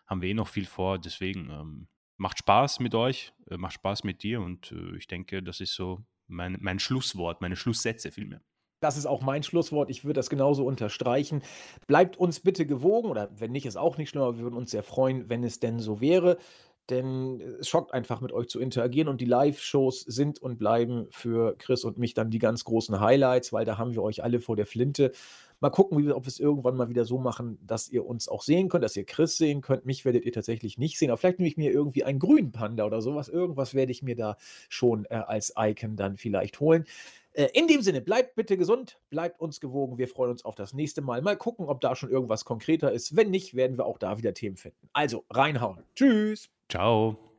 haben 0.08 0.22
wir 0.22 0.30
eh 0.30 0.34
noch 0.34 0.48
viel 0.48 0.66
vor. 0.66 1.00
Deswegen 1.00 1.50
ähm, 1.50 1.88
macht 2.18 2.40
Spaß 2.40 2.80
mit 2.80 2.96
euch, 2.96 3.34
äh, 3.50 3.58
macht 3.58 3.74
Spaß 3.74 4.04
mit 4.04 4.24
dir 4.24 4.42
und 4.42 4.72
äh, 4.72 4.98
ich 4.98 5.08
denke, 5.08 5.44
das 5.44 5.60
ist 5.60 5.74
so 5.74 6.06
mein, 6.28 6.58
mein 6.62 6.80
Schlusswort, 6.80 7.42
meine 7.42 7.56
Schlusssätze 7.56 8.12
vielmehr. 8.12 8.42
Das 8.82 8.98
ist 8.98 9.06
auch 9.06 9.22
mein 9.22 9.42
Schlusswort. 9.42 9.90
Ich 9.90 10.04
würde 10.04 10.20
das 10.20 10.30
genauso 10.30 10.66
unterstreichen. 10.66 11.42
Bleibt 11.88 12.18
uns 12.18 12.42
bitte 12.42 12.68
gewogen 12.68 13.10
oder 13.10 13.30
wenn 13.40 13.52
nicht, 13.52 13.66
ist 13.66 13.78
auch 13.78 13.98
nicht 13.98 14.10
schlimm, 14.10 14.24
aber 14.24 14.38
wir 14.38 14.44
würden 14.44 14.58
uns 14.58 14.72
sehr 14.72 14.84
freuen, 14.84 15.30
wenn 15.30 15.44
es 15.44 15.60
denn 15.60 15.80
so 15.80 16.02
wäre. 16.02 16.38
Denn 16.90 17.42
es 17.60 17.68
schockt 17.68 17.94
einfach 17.94 18.22
mit 18.22 18.32
euch 18.32 18.48
zu 18.48 18.60
interagieren 18.60 19.08
und 19.08 19.20
die 19.20 19.26
Live-Shows 19.26 20.02
sind 20.02 20.40
und 20.42 20.58
bleiben 20.58 21.08
für 21.10 21.58
Chris 21.58 21.84
und 21.84 21.98
mich 21.98 22.14
dann 22.14 22.30
die 22.30 22.40
ganz 22.40 22.64
großen 22.64 23.00
Highlights, 23.00 23.52
weil 23.54 23.66
da 23.66 23.78
haben 23.78 23.94
wir 23.94 24.04
euch 24.04 24.24
alle 24.24 24.40
vor 24.40 24.56
der 24.56 24.68
Flinte. 24.68 25.12
Mal 25.62 25.70
gucken, 25.70 25.98
wie 25.98 26.06
wir, 26.06 26.16
ob 26.16 26.26
wir 26.26 26.30
es 26.30 26.40
irgendwann 26.40 26.76
mal 26.76 26.90
wieder 26.90 27.06
so 27.06 27.18
machen, 27.18 27.58
dass 27.66 27.90
ihr 27.90 28.06
uns 28.06 28.28
auch 28.28 28.44
sehen 28.44 28.70
könnt, 28.70 28.84
dass 28.84 28.96
ihr 28.98 29.06
Chris 29.06 29.38
sehen 29.38 29.62
könnt. 29.62 29.86
Mich 29.86 30.06
werdet 30.06 30.26
ihr 30.26 30.34
tatsächlich 30.34 30.78
nicht 30.78 31.00
sehen, 31.00 31.10
aber 31.10 31.18
vielleicht 31.18 31.40
nehme 31.40 31.48
ich 31.48 31.58
mir 31.58 31.72
irgendwie 31.72 32.04
einen 32.04 32.20
grünen 32.20 32.52
Panda 32.52 32.86
oder 32.86 33.02
sowas. 33.02 33.30
Irgendwas 33.30 33.74
werde 33.74 33.92
ich 33.92 34.04
mir 34.04 34.16
da 34.16 34.38
schon 34.70 35.06
äh, 35.06 35.16
als 35.16 35.54
Icon 35.58 35.96
dann 35.96 36.18
vielleicht 36.18 36.60
holen. 36.60 36.86
Äh, 37.36 37.50
in 37.54 37.68
dem 37.68 37.82
Sinne, 37.82 38.02
bleibt 38.02 38.36
bitte 38.36 38.58
gesund, 38.58 39.00
bleibt 39.10 39.40
uns 39.42 39.60
gewogen. 39.60 39.98
Wir 39.98 40.08
freuen 40.08 40.32
uns 40.32 40.46
auf 40.46 40.56
das 40.56 40.74
nächste 40.74 41.02
Mal. 41.02 41.22
Mal 41.22 41.38
gucken, 41.38 41.68
ob 41.68 41.82
da 41.82 41.96
schon 41.96 42.10
irgendwas 42.10 42.46
konkreter 42.46 42.92
ist. 42.92 43.16
Wenn 43.16 43.32
nicht, 43.32 43.56
werden 43.56 43.78
wir 43.78 43.86
auch 43.86 43.98
da 43.98 44.18
wieder 44.18 44.34
Themen 44.34 44.58
finden. 44.58 44.90
Also 44.94 45.26
reinhauen. 45.30 45.84
Tschüss. 45.96 46.55
Ciao. 46.70 47.35